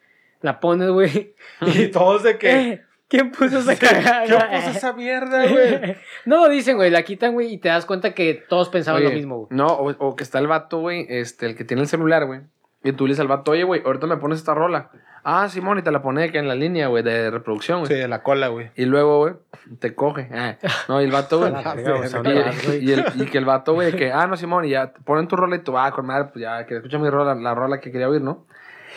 la 0.42 0.60
pones, 0.60 0.90
güey, 0.90 1.34
Y 1.62 1.88
todos 1.88 2.24
de 2.24 2.38
que. 2.38 2.89
¿Quién 3.10 3.32
puso 3.32 3.60
esa 3.60 3.76
cagada? 3.76 4.24
¿Quién 4.26 4.40
puso 4.40 4.70
esa 4.78 4.94
mierda, 4.94 5.46
güey? 5.48 5.98
No 6.26 6.38
lo 6.46 6.50
dicen, 6.50 6.78
güey, 6.78 6.90
la 6.92 7.04
quitan, 7.04 7.34
güey, 7.34 7.54
y 7.54 7.58
te 7.58 7.68
das 7.70 7.86
cuenta 7.86 8.14
que 8.14 8.36
todos 8.48 8.70
pensaban 8.70 9.02
Oye, 9.02 9.10
lo 9.10 9.16
mismo, 9.16 9.38
güey. 9.40 9.48
No, 9.52 9.68
o, 9.68 9.90
o 10.00 10.16
que 10.16 10.24
está 10.24 10.40
el 10.40 10.48
vato, 10.48 10.80
güey, 10.80 11.06
este, 11.10 11.46
el 11.48 11.56
que 11.58 11.66
tiene 11.66 11.82
el 11.82 11.88
celular, 11.90 12.26
güey. 12.26 12.42
Y 12.82 12.94
tú 12.94 13.06
le 13.06 13.12
dices 13.12 13.20
al 13.20 13.28
vato, 13.28 13.52
oye, 13.52 13.64
güey, 13.64 13.82
ahorita 13.84 14.08
me 14.08 14.16
pones 14.16 14.40
esta 14.40 14.54
rola. 14.54 14.90
Ah, 15.26 15.50
Simón, 15.50 15.78
y 15.80 15.82
te 15.82 15.92
la 15.92 16.02
pone 16.02 16.24
aquí 16.24 16.38
en 16.38 16.48
la 16.48 16.56
línea, 16.56 16.88
güey, 16.88 17.04
de 17.04 17.30
reproducción, 17.30 17.80
güey. 17.80 17.92
Sí, 17.92 17.94
de 17.96 18.08
la 18.08 18.24
cola, 18.24 18.48
güey. 18.48 18.72
Y 18.78 18.86
luego, 18.86 19.20
güey, 19.20 19.34
te 19.80 19.94
coge. 19.94 20.30
Ah, 20.34 20.56
no, 20.88 21.02
y 21.02 21.04
el 21.04 21.12
vato, 21.12 21.40
güey. 21.40 21.52
Y, 22.82 22.92
el- 22.94 23.06
y 23.16 23.26
que 23.26 23.38
el 23.38 23.44
vato, 23.44 23.74
güey, 23.74 23.92
que, 23.94 24.14
ah, 24.14 24.28
no, 24.28 24.38
Simón, 24.38 24.64
y 24.64 24.70
ya 24.70 24.94
ponen 25.04 25.28
tu 25.28 25.36
rola 25.36 25.58
y 25.58 25.60
tú, 25.60 25.78
ah, 25.78 25.92
con 25.92 26.06
madre, 26.06 26.30
pues 26.32 26.42
ya, 26.42 26.66
que 26.66 26.78
escucha 26.78 26.98
mi 27.00 27.10
rola, 27.10 27.36
la 27.36 27.54
rola 27.54 27.80
que 27.82 27.92
quería 27.92 28.08
oír, 28.08 28.22
¿no? 28.22 28.46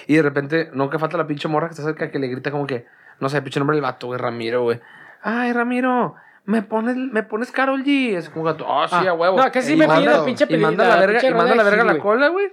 Y 0.07 0.15
de 0.17 0.23
repente, 0.23 0.71
nunca 0.73 0.99
falta 1.01 1.17
la 1.17 1.27
pinche 1.27 1.49
morra 1.49 1.67
que 1.69 1.73
está 1.73 1.83
cerca 1.83 2.11
que 2.11 2.19
le 2.21 2.29
grita 2.29 2.53
como 2.53 2.67
que, 2.69 2.87
no 3.23 3.29
sé, 3.29 3.41
pinche 3.41 3.61
nombre 3.61 3.77
del 3.77 3.83
vato, 3.83 4.09
güey, 4.09 4.19
Ramiro, 4.19 4.63
güey. 4.65 4.81
Ay, 5.23 5.53
Ramiro, 5.53 6.17
me 6.45 6.63
pones, 6.63 6.97
me 6.97 7.23
pones 7.23 7.53
Carol 7.53 7.85
G. 7.85 8.17
Es 8.17 8.29
como 8.29 8.45
que, 8.55 8.65
ah, 8.69 8.87
sí, 8.89 8.97
Ah, 9.07 9.11
a 9.11 9.15
huevo. 9.15 9.39
no, 9.39 9.51
que 9.53 9.63
sí 9.63 9.75
Y 9.75 9.77
me 9.77 9.87
manda- 9.87 10.03
pide 10.03 10.19
la 10.19 10.25
pinche 10.25 10.47
Y 10.51 10.57
manda 10.59 10.85
la 10.89 10.97
verga, 10.97 11.21
y 11.27 11.33
manda 11.33 11.55
la 11.55 11.63
verga 11.63 11.85
la 11.85 11.99
cola, 11.99 12.29
güey. 12.29 12.53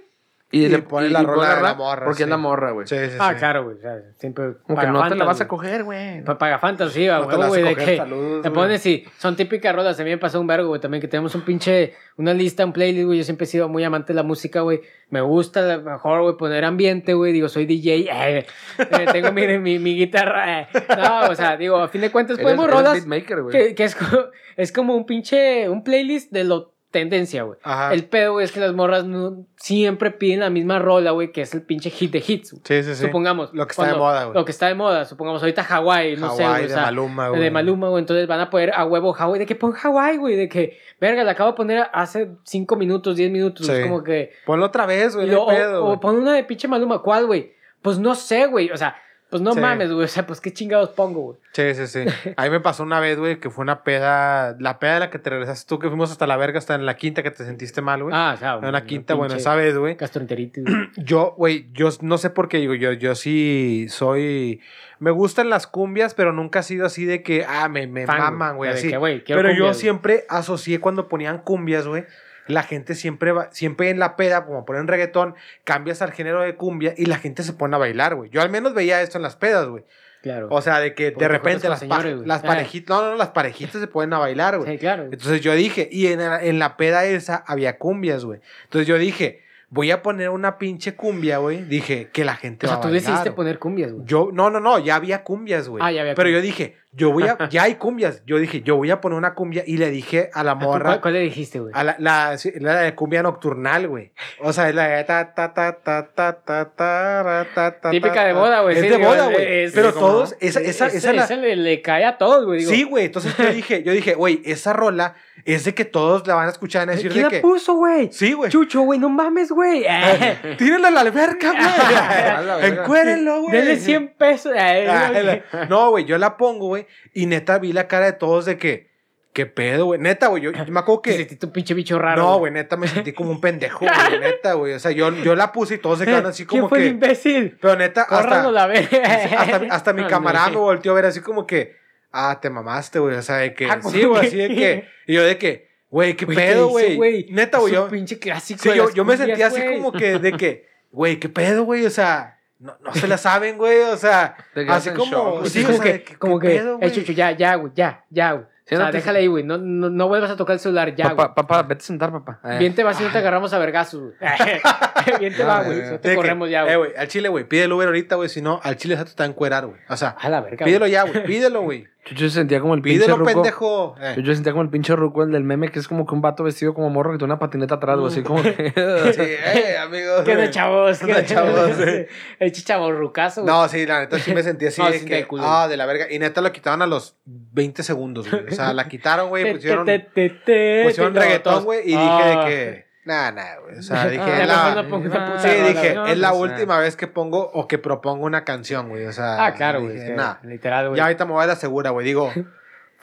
Y 0.52 0.68
le 0.68 0.78
pone 0.82 1.08
la 1.10 1.22
rola 1.22 1.54
de 1.54 1.62
la 1.62 1.74
morra, 1.74 2.06
Porque 2.06 2.16
sí. 2.18 2.22
es 2.24 2.28
la 2.28 2.36
morra, 2.36 2.72
güey. 2.72 2.84
Sí, 2.86 2.96
sí, 2.96 3.16
Ah, 3.20 3.34
claro, 3.38 3.62
güey. 3.64 3.76
o 3.76 3.80
sea, 3.80 4.00
siempre. 4.16 4.54
Como 4.64 4.80
que 4.80 4.86
no 4.88 5.08
te 5.08 5.14
la 5.14 5.24
vas 5.24 5.40
a 5.40 5.46
coger, 5.46 5.84
güey. 5.84 6.24
Pa- 6.24 6.38
Paga 6.38 6.58
fantasía, 6.58 7.18
No 7.18 7.28
te 7.28 7.36
güey, 7.36 7.38
la 7.38 7.38
vas 7.38 7.46
a 7.46 7.48
güey, 7.60 7.62
de 7.62 7.74
que 7.76 8.40
te 8.42 8.50
pones 8.50 8.84
y 8.86 9.04
son 9.18 9.36
típicas 9.36 9.72
rolas. 9.76 10.00
A 10.00 10.02
mí 10.02 10.10
me 10.10 10.18
pasó 10.18 10.40
un 10.40 10.48
vergo, 10.48 10.66
güey, 10.68 10.80
también 10.80 11.00
que 11.00 11.06
tenemos 11.06 11.36
un 11.36 11.42
pinche, 11.42 11.94
una 12.16 12.34
lista, 12.34 12.64
un 12.64 12.72
playlist, 12.72 13.06
güey. 13.06 13.18
Yo 13.18 13.24
siempre 13.24 13.44
he 13.44 13.46
sido 13.46 13.68
muy 13.68 13.84
amante 13.84 14.08
de 14.12 14.16
la 14.16 14.24
música, 14.24 14.62
güey. 14.62 14.80
Me 15.08 15.20
gusta, 15.20 15.78
mejor, 15.78 16.22
güey, 16.22 16.36
poner 16.36 16.64
ambiente, 16.64 17.14
güey. 17.14 17.32
Digo, 17.32 17.48
soy 17.48 17.66
DJ, 17.66 18.08
eh, 18.10 18.46
eh, 18.78 19.06
tengo 19.12 19.30
mi, 19.30 19.46
mi, 19.58 19.78
mi 19.78 19.94
guitarra. 19.96 20.62
eh. 20.62 20.68
No, 20.98 21.28
o 21.30 21.34
sea, 21.36 21.56
digo, 21.56 21.76
a 21.76 21.86
fin 21.86 22.00
de 22.00 22.10
cuentas 22.10 22.38
podemos 22.40 22.68
rolas 22.68 22.94
beatmaker, 22.94 23.38
que, 23.52 23.74
que 23.76 23.84
es, 23.84 23.94
como, 23.94 24.22
es 24.56 24.72
como 24.72 24.96
un 24.96 25.06
pinche, 25.06 25.68
un 25.68 25.84
playlist 25.84 26.32
de 26.32 26.42
lo 26.42 26.74
tendencia, 26.90 27.44
güey. 27.44 27.58
Ajá. 27.62 27.92
El 27.94 28.04
pedo, 28.04 28.32
güey, 28.32 28.44
es 28.44 28.52
que 28.52 28.60
las 28.60 28.72
morras 28.72 29.04
no 29.04 29.46
siempre 29.56 30.10
piden 30.10 30.40
la 30.40 30.50
misma 30.50 30.78
rola, 30.78 31.12
güey, 31.12 31.30
que 31.32 31.42
es 31.42 31.54
el 31.54 31.62
pinche 31.62 31.90
hit 31.90 32.10
de 32.10 32.24
hits. 32.26 32.52
güey. 32.52 32.62
Sí, 32.64 32.82
sí, 32.82 32.94
sí. 32.94 33.06
Supongamos. 33.06 33.50
Lo 33.52 33.66
que 33.66 33.72
está 33.72 33.86
de 33.86 33.94
moda, 33.94 34.24
güey. 34.24 34.34
Lo 34.34 34.44
que 34.44 34.50
está 34.50 34.66
de 34.66 34.74
moda. 34.74 35.04
Supongamos 35.04 35.42
ahorita 35.42 35.62
Hawái, 35.62 36.16
no 36.16 36.34
sé, 36.34 36.44
o 36.46 36.54
de 36.54 36.68
sea, 36.68 36.82
Maluma, 36.82 37.28
güey. 37.28 37.40
De 37.40 37.50
Maluma, 37.50 37.88
güey. 37.88 38.00
Entonces 38.00 38.26
van 38.26 38.40
a 38.40 38.50
poner 38.50 38.72
a 38.74 38.84
huevo 38.84 39.12
Hawái. 39.12 39.38
De 39.38 39.46
que 39.46 39.54
pon 39.54 39.72
Hawái, 39.72 40.16
güey. 40.16 40.36
De 40.36 40.48
que, 40.48 40.78
verga, 41.00 41.22
la 41.24 41.32
acabo 41.32 41.52
de 41.52 41.56
poner 41.56 41.86
hace 41.92 42.30
5 42.44 42.76
minutos, 42.76 43.16
10 43.16 43.30
minutos. 43.30 43.66
Sí. 43.66 43.72
Es 43.72 43.86
como 43.86 44.02
que. 44.02 44.32
Ponlo 44.44 44.66
otra 44.66 44.86
vez, 44.86 45.14
güey. 45.14 45.30
hay 45.30 45.36
pedo, 45.46 45.84
o, 45.84 45.92
o 45.92 46.00
pon 46.00 46.16
una 46.16 46.32
de 46.32 46.44
pinche 46.44 46.68
Maluma. 46.68 47.02
¿Cuál, 47.02 47.26
güey? 47.26 47.52
Pues 47.82 47.98
no 47.98 48.14
sé, 48.14 48.46
güey. 48.46 48.70
O 48.70 48.76
sea, 48.76 48.96
pues 49.30 49.40
no 49.42 49.54
Sí. 49.54 49.60
mames, 49.60 49.92
güey. 49.92 50.04
O 50.04 50.08
sea, 50.08 50.26
pues 50.26 50.40
qué 50.40 50.52
chingados 50.52 50.90
pongo, 50.90 51.20
güey. 51.20 51.36
Sí, 51.52 51.74
sí, 51.74 51.86
sí. 51.86 52.32
A 52.36 52.44
mí 52.44 52.50
me 52.50 52.60
pasó 52.60 52.82
una 52.82 53.00
vez, 53.00 53.18
güey, 53.18 53.38
que 53.40 53.48
fue 53.48 53.62
una 53.62 53.82
peda. 53.84 54.56
La 54.58 54.78
peda 54.78 54.94
de 54.94 55.00
la 55.00 55.10
que 55.10 55.18
te 55.18 55.30
regresaste 55.30 55.68
tú, 55.68 55.78
que 55.78 55.88
fuimos 55.88 56.10
hasta 56.10 56.26
la 56.26 56.36
verga, 56.36 56.58
hasta 56.58 56.74
en 56.74 56.84
la 56.84 56.96
quinta 56.96 57.22
que 57.22 57.30
te 57.30 57.44
sentiste 57.44 57.80
mal, 57.80 58.02
güey. 58.02 58.14
Ah, 58.14 58.32
o 58.34 58.38
sea. 58.38 58.58
en 58.62 58.72
la 58.72 58.84
quinta, 58.84 59.14
bueno, 59.14 59.34
esa 59.34 59.54
vez, 59.54 59.76
güey. 59.76 59.94
Gastroenteritis, 59.94 60.64
güey. 60.64 60.76
Yo, 60.96 61.34
güey, 61.36 61.68
yo 61.72 61.88
no 62.02 62.18
sé 62.18 62.30
por 62.30 62.48
qué 62.48 62.58
digo, 62.58 62.74
yo, 62.74 62.92
yo 62.92 63.14
sí 63.14 63.86
soy. 63.88 64.60
Me 64.98 65.10
gustan 65.10 65.48
las 65.48 65.66
cumbias, 65.66 66.12
pero 66.14 66.32
nunca 66.32 66.58
ha 66.58 66.62
sido 66.62 66.84
así 66.84 67.04
de 67.04 67.22
que, 67.22 67.44
ah, 67.48 67.68
me, 67.68 67.86
me 67.86 68.06
Fan, 68.06 68.18
maman, 68.18 68.56
güey, 68.56 68.70
así. 68.70 68.90
que, 68.90 68.98
Pero 69.34 69.48
yo 69.50 69.54
cumbias, 69.56 69.76
siempre 69.78 70.24
asocié 70.28 70.78
cuando 70.80 71.08
ponían 71.08 71.38
cumbias, 71.38 71.86
güey. 71.86 72.04
La 72.46 72.62
gente 72.62 72.94
siempre 72.94 73.32
va, 73.32 73.48
siempre 73.52 73.90
en 73.90 73.98
la 73.98 74.16
peda, 74.16 74.44
como 74.44 74.64
ponen 74.64 74.88
reggaetón, 74.88 75.34
cambias 75.64 76.02
al 76.02 76.12
género 76.12 76.42
de 76.42 76.56
cumbia 76.56 76.94
y 76.96 77.06
la 77.06 77.18
gente 77.18 77.42
se 77.42 77.52
pone 77.52 77.76
a 77.76 77.78
bailar, 77.78 78.14
güey. 78.16 78.30
Yo 78.30 78.42
al 78.42 78.50
menos 78.50 78.74
veía 78.74 79.02
esto 79.02 79.18
en 79.18 79.22
las 79.22 79.36
pedas, 79.36 79.66
güey. 79.68 79.84
Claro. 80.22 80.48
O 80.50 80.60
sea, 80.60 80.80
de 80.80 80.94
que 80.94 81.12
Porque 81.12 81.24
de 81.24 81.28
te 81.30 81.32
repente 81.38 81.68
las, 81.68 81.82
pa- 81.84 82.04
las 82.04 82.44
Ah. 82.44 82.46
parejitas, 82.46 82.96
no, 83.00 83.10
no, 83.12 83.16
las 83.16 83.28
parejitas 83.28 83.80
se 83.80 83.86
ponen 83.86 84.12
a 84.12 84.18
bailar, 84.18 84.58
güey. 84.58 84.72
sí, 84.72 84.78
claro. 84.78 85.04
güey. 85.04 85.14
Entonces 85.14 85.40
yo 85.40 85.54
dije, 85.54 85.88
y 85.90 86.08
en 86.08 86.18
la, 86.18 86.42
en 86.44 86.58
la 86.58 86.76
peda 86.76 87.04
esa 87.06 87.42
había 87.46 87.78
cumbias, 87.78 88.24
güey. 88.26 88.40
Entonces 88.64 88.86
yo 88.86 88.98
dije, 88.98 89.40
voy 89.70 89.90
a 89.92 90.02
poner 90.02 90.28
una 90.28 90.58
pinche 90.58 90.94
cumbia, 90.94 91.38
güey. 91.38 91.62
Dije, 91.62 92.08
que 92.12 92.24
la 92.26 92.34
gente 92.36 92.66
O 92.66 92.68
va 92.68 92.74
sea, 92.74 92.78
a 92.78 92.80
tú 92.82 92.88
bailar. 92.88 93.00
decidiste 93.02 93.28
güey. 93.30 93.36
poner 93.36 93.58
cumbias, 93.58 93.92
güey. 93.92 94.04
Yo, 94.06 94.28
no, 94.32 94.50
no, 94.50 94.60
no, 94.60 94.78
ya 94.78 94.96
había 94.96 95.22
cumbias, 95.24 95.68
güey. 95.68 95.82
Ah, 95.82 95.90
ya 95.90 96.02
había 96.02 96.14
Pero 96.14 96.28
yo 96.28 96.42
dije, 96.42 96.76
yo 96.92 97.12
voy 97.12 97.22
a, 97.24 97.48
ya 97.48 97.62
hay 97.62 97.76
cumbias. 97.76 98.22
Yo 98.26 98.38
dije, 98.38 98.62
yo 98.62 98.74
voy 98.76 98.90
a 98.90 99.00
poner 99.00 99.16
una 99.16 99.34
cumbia 99.34 99.62
y 99.64 99.76
le 99.76 99.90
dije 99.90 100.28
a 100.34 100.42
la 100.42 100.52
¿A 100.52 100.58
tú 100.58 100.64
morra, 100.66 100.84
¿Cuál, 100.86 101.00
cuál 101.02 101.14
le 101.14 101.20
dijiste, 101.20 101.60
güey? 101.60 101.72
a 101.74 101.84
la, 101.84 101.94
la, 102.00 102.36
la 102.60 102.80
de 102.80 102.94
cumbia 102.96 103.22
nocturnal, 103.22 103.86
güey. 103.86 104.12
O 104.40 104.52
sea, 104.52 104.68
es 104.68 104.74
la 104.74 104.88
de 104.88 105.04
ta, 105.04 105.32
ta, 105.32 105.54
ta, 105.54 105.78
ta, 105.82 106.08
ta, 106.12 106.40
ta, 106.44 106.70
ta, 106.74 107.46
ta, 107.54 107.80
ta, 107.80 107.90
Típica 107.90 108.24
de 108.24 108.32
ta. 108.32 108.38
boda, 108.40 108.60
güey. 108.62 108.74
Es 108.76 108.82
sí, 108.82 108.88
de 108.88 108.94
es- 108.96 109.00
güey. 109.00 109.70
Pero 109.72 109.94
¿cómo 109.94 110.06
todos, 110.06 110.36
esa, 110.40 110.60
esa, 110.60 110.86
Ese- 110.88 110.96
esa, 110.98 111.12
la- 111.12 111.24
ese 111.24 111.36
le, 111.36 111.54
le 111.56 111.80
cae 111.80 112.04
a 112.04 112.18
todos, 112.18 112.44
güey. 112.44 112.62
Sí, 112.62 112.82
güey. 112.82 113.04
Entonces 113.06 113.36
yo 113.36 113.52
dije, 113.52 113.82
yo 113.84 113.92
dije, 113.92 114.14
güey, 114.14 114.42
esa 114.44 114.72
rola 114.72 115.14
es 115.44 115.64
de 115.64 115.74
que 115.74 115.84
todos 115.84 116.26
la 116.26 116.34
van 116.34 116.48
a 116.48 116.50
escuchar 116.50 116.86
y 116.88 116.90
decir 116.90 117.12
¿Quién 117.12 117.22
de 117.24 117.30
la 117.30 117.30
que. 117.30 117.40
puso, 117.40 117.74
güey? 117.74 118.10
Sí, 118.12 118.32
güey. 118.32 118.50
Chucho, 118.50 118.82
güey, 118.82 118.98
no 118.98 119.08
mames, 119.08 119.50
güey. 119.52 119.84
Tírenlo 120.58 120.88
a 120.88 120.90
la 120.90 121.00
alberca, 121.00 121.52
la 122.42 122.56
güey. 122.58 122.66
Encuérenlo, 122.72 123.42
güey. 123.42 123.52
Denle 123.56 123.76
100 123.78 124.08
pesos. 124.18 124.52
Ah, 124.58 125.10
la- 125.12 125.66
No, 125.68 125.90
güey, 125.90 126.04
yo 126.04 126.18
la 126.18 126.36
pongo, 126.36 126.66
güey. 126.66 126.79
Y 127.14 127.26
neta 127.26 127.58
vi 127.58 127.72
la 127.72 127.88
cara 127.88 128.06
de 128.06 128.12
todos 128.12 128.44
de 128.46 128.56
que, 128.58 128.90
¿qué 129.32 129.46
pedo, 129.46 129.86
güey? 129.86 130.00
Neta, 130.00 130.26
güey, 130.28 130.42
yo, 130.42 130.50
yo 130.52 130.64
me 130.66 130.80
acuerdo 130.80 131.02
Te 131.02 131.10
que. 131.10 131.16
sentiste 131.18 131.46
un 131.46 131.52
pinche 131.52 131.74
bicho 131.74 131.98
raro. 131.98 132.22
No, 132.22 132.38
güey, 132.38 132.52
neta 132.52 132.76
me 132.76 132.88
sentí 132.88 133.12
como 133.12 133.30
un 133.30 133.40
pendejo, 133.42 133.80
güey, 133.86 134.20
neta, 134.20 134.54
güey. 134.54 134.72
O 134.74 134.78
sea, 134.78 134.90
yo, 134.90 135.10
yo 135.22 135.34
la 135.36 135.52
puse 135.52 135.74
y 135.76 135.78
todos 135.78 135.98
se 136.00 136.04
quedaron 136.04 136.30
así 136.30 136.46
¿Quién 136.46 136.60
como 136.62 136.68
fue 136.68 136.78
el 136.78 136.84
que. 136.84 136.90
imbécil? 136.90 137.58
Pero 137.60 137.76
neta, 137.76 138.02
hasta, 138.02 138.50
la 138.50 138.64
hasta, 138.64 139.56
hasta 139.70 139.92
mi 139.92 140.02
No, 140.02 140.08
camarada 140.08 140.48
me 140.48 140.56
güey. 140.56 140.64
volteó 140.64 140.92
a 140.92 140.94
ver 140.96 141.06
así 141.06 141.20
como 141.20 141.46
que, 141.46 141.76
ah, 142.12 142.38
te 142.42 142.50
mamaste, 142.50 142.98
güey. 142.98 143.16
O 143.16 143.22
sea, 143.22 143.36
de 143.36 143.54
que, 143.54 143.66
Ah, 143.66 143.78
¿cómo 143.80 143.90
sí, 143.90 144.04
güey, 144.04 144.26
así 144.26 144.36
de 144.36 144.48
que. 144.48 144.88
Y 145.06 145.14
yo 145.14 145.22
de 145.22 145.38
que, 145.38 145.68
güey, 145.90 146.16
qué 146.16 146.24
Güey, 146.24 146.36
¿qué 146.36 146.42
pedo, 146.42 146.68
güey. 146.68 147.26
Neta, 147.30 147.58
güey, 147.58 147.74
yo. 147.74 147.88
pinche 147.88 148.18
clásico. 148.18 148.60
Sí, 148.62 148.70
yo, 148.74 148.90
yo 148.90 149.04
me 149.04 149.16
sentía 149.16 149.46
así 149.46 149.60
como 149.76 149.92
que, 149.92 150.18
de 150.18 150.32
que, 150.32 150.66
güey, 150.90 151.18
qué 151.20 151.28
pedo, 151.28 151.64
güey. 151.64 151.86
O 151.86 151.90
sea, 151.90 152.39
no, 152.60 152.76
no 152.82 152.94
se 152.94 153.08
la 153.08 153.18
saben, 153.18 153.56
güey. 153.58 153.80
O 153.82 153.96
sea, 153.96 154.36
así 154.68 154.90
como. 154.90 155.10
shock, 155.10 155.38
güey. 155.40 155.50
Sí, 155.50 155.64
como 155.64 155.78
o 155.78 155.82
sea, 155.82 155.92
que, 155.92 156.02
¿qué- 156.04 156.16
como 156.16 156.38
qué 156.38 156.48
que, 156.48 156.54
pedo, 156.58 156.78
güey? 156.78 156.92
Chucho, 156.92 157.12
ya, 157.12 157.32
ya, 157.32 157.54
güey, 157.56 157.72
ya, 157.74 158.04
ya, 158.10 158.32
güey. 158.32 158.44
Sí, 158.66 158.76
o 158.76 158.78
sea, 158.78 158.86
no 158.86 158.92
te- 158.92 158.98
déjale 158.98 159.18
ahí, 159.18 159.26
güey. 159.26 159.42
No, 159.42 159.58
no, 159.58 159.90
no 159.90 160.06
vuelvas 160.06 160.30
a 160.30 160.36
tocar 160.36 160.54
el 160.54 160.60
celular, 160.60 160.94
ya, 160.94 161.06
güey. 161.06 161.16
Papá, 161.16 161.34
papá, 161.34 161.62
vete 161.64 161.82
a 161.82 161.84
sentar, 161.86 162.12
papá. 162.12 162.38
Eh. 162.44 162.56
Bien 162.60 162.72
te 162.74 162.84
va 162.84 162.94
si 162.94 163.02
no 163.02 163.10
te 163.10 163.18
agarramos 163.18 163.52
a 163.52 163.58
vergazos, 163.58 164.00
güey. 164.00 164.14
Bien 165.18 165.34
te 165.34 165.42
va, 165.42 165.62
güey. 165.64 165.80
no 165.82 165.98
te 165.98 166.10
que, 166.10 166.14
corremos 166.14 166.48
ya, 166.48 166.60
Eh, 166.60 166.76
güey. 166.76 166.90
güey, 166.90 166.92
al 167.00 167.08
chile, 167.08 167.28
güey, 167.28 167.44
pide 167.48 167.64
el 167.64 167.72
Uber 167.72 167.88
ahorita, 167.88 168.14
güey. 168.16 168.28
Si 168.28 168.40
no, 168.42 168.60
al 168.62 168.76
chile 168.76 168.96
se 168.96 169.04
te 169.04 169.10
está 169.10 169.24
a 169.24 169.26
encuerar, 169.26 169.66
güey. 169.66 169.80
O 169.88 169.96
sea, 169.96 170.10
A 170.20 170.28
la 170.28 170.40
verga. 170.40 170.64
pídelo 170.64 170.84
güey. 170.84 170.92
ya, 170.92 171.02
güey. 171.02 171.24
Pídelo, 171.24 171.62
güey. 171.62 171.88
Chucho 172.04 172.24
se 172.24 172.30
sentía 172.30 172.60
como 172.60 172.74
el 172.74 172.80
pinche 172.80 173.00
Pídelo, 173.00 173.18
ruco. 173.18 173.30
pendejo. 173.32 173.94
Eh. 174.00 174.16
Yo 174.22 174.34
sentía 174.34 174.52
como 174.52 174.62
el 174.62 174.70
pinche 174.70 174.96
ruco, 174.96 175.22
el 175.22 175.30
del 175.32 175.44
meme, 175.44 175.68
que 175.70 175.78
es 175.78 175.86
como 175.86 176.06
que 176.06 176.14
un 176.14 176.22
vato 176.22 176.42
vestido 176.42 176.72
como 176.72 176.88
morro 176.88 177.12
que 177.12 177.18
tiene 177.18 177.32
una 177.34 177.38
patineta 177.38 177.74
atrás, 177.74 177.98
güey. 177.98 178.10
Así 178.10 178.22
como 178.22 178.42
que... 178.42 178.52
Sí, 179.14 179.20
eh, 179.22 179.76
amigos. 179.78 180.22
¿Qué 180.24 180.30
de 180.30 180.36
güey. 180.36 180.50
chavos? 180.50 180.98
¿Qué 180.98 181.14
de 181.14 181.24
chavos, 181.26 181.78
eh? 181.80 182.08
El 182.38 182.52
chichaborrucazo, 182.52 183.42
güey. 183.42 183.54
No, 183.54 183.68
sí, 183.68 183.84
la 183.86 184.00
neta 184.00 184.18
sí 184.18 184.32
me 184.34 184.42
sentí 184.42 184.66
así 184.66 184.80
No, 184.82 184.90
de 184.90 185.04
que, 185.04 185.26
ah, 185.40 185.68
de 185.68 185.76
la 185.76 185.84
verga. 185.86 186.06
Y 186.10 186.18
neta 186.18 186.40
lo 186.40 186.50
quitaron 186.52 186.80
a 186.82 186.86
los 186.86 187.16
20 187.26 187.82
segundos, 187.82 188.30
güey. 188.30 188.44
O 188.46 188.50
sea, 188.52 188.72
la 188.72 188.88
quitaron, 188.88 189.28
güey, 189.28 189.52
pusieron, 189.54 189.84
te- 189.84 189.98
te- 189.98 190.30
te- 190.30 190.84
pusieron 190.86 191.14
reggaetón, 191.14 191.64
güey, 191.64 191.80
y 191.84 191.96
dije 191.96 192.24
de 192.24 192.44
que, 192.46 192.89
nah, 193.10 193.30
nah, 193.32 193.60
güey. 193.62 193.78
O 193.78 193.82
sea, 193.82 194.06
dije, 194.08 194.24
Ya 194.24 194.42
es 194.42 194.48
la, 194.48 194.82
no 194.82 194.88
puta 194.88 195.38
sí, 195.38 195.48
dije, 195.48 195.94
güey. 195.98 196.12
es 196.12 196.18
la 196.18 196.28
sea. 196.30 196.38
última 196.38 196.78
vez 196.78 196.96
que 196.96 197.06
pongo 197.08 197.50
o 197.52 197.66
que 197.66 197.78
propongo 197.78 198.24
una 198.26 198.44
canción, 198.44 198.88
güey. 198.88 199.06
O 199.06 199.12
sea, 199.12 199.44
Ah, 199.44 199.54
claro, 199.54 199.80
güey. 199.82 199.94
dije, 199.94 200.14
nah. 200.14 200.36
Literal, 200.42 200.88
güey. 200.88 200.98
Ya 200.98 201.04
ahorita 201.04 201.24
me 201.24 201.32
voy 201.32 201.44
a 201.44 201.46
la 201.48 201.56
segura, 201.56 201.90
güey. 201.90 202.06
Digo, 202.06 202.32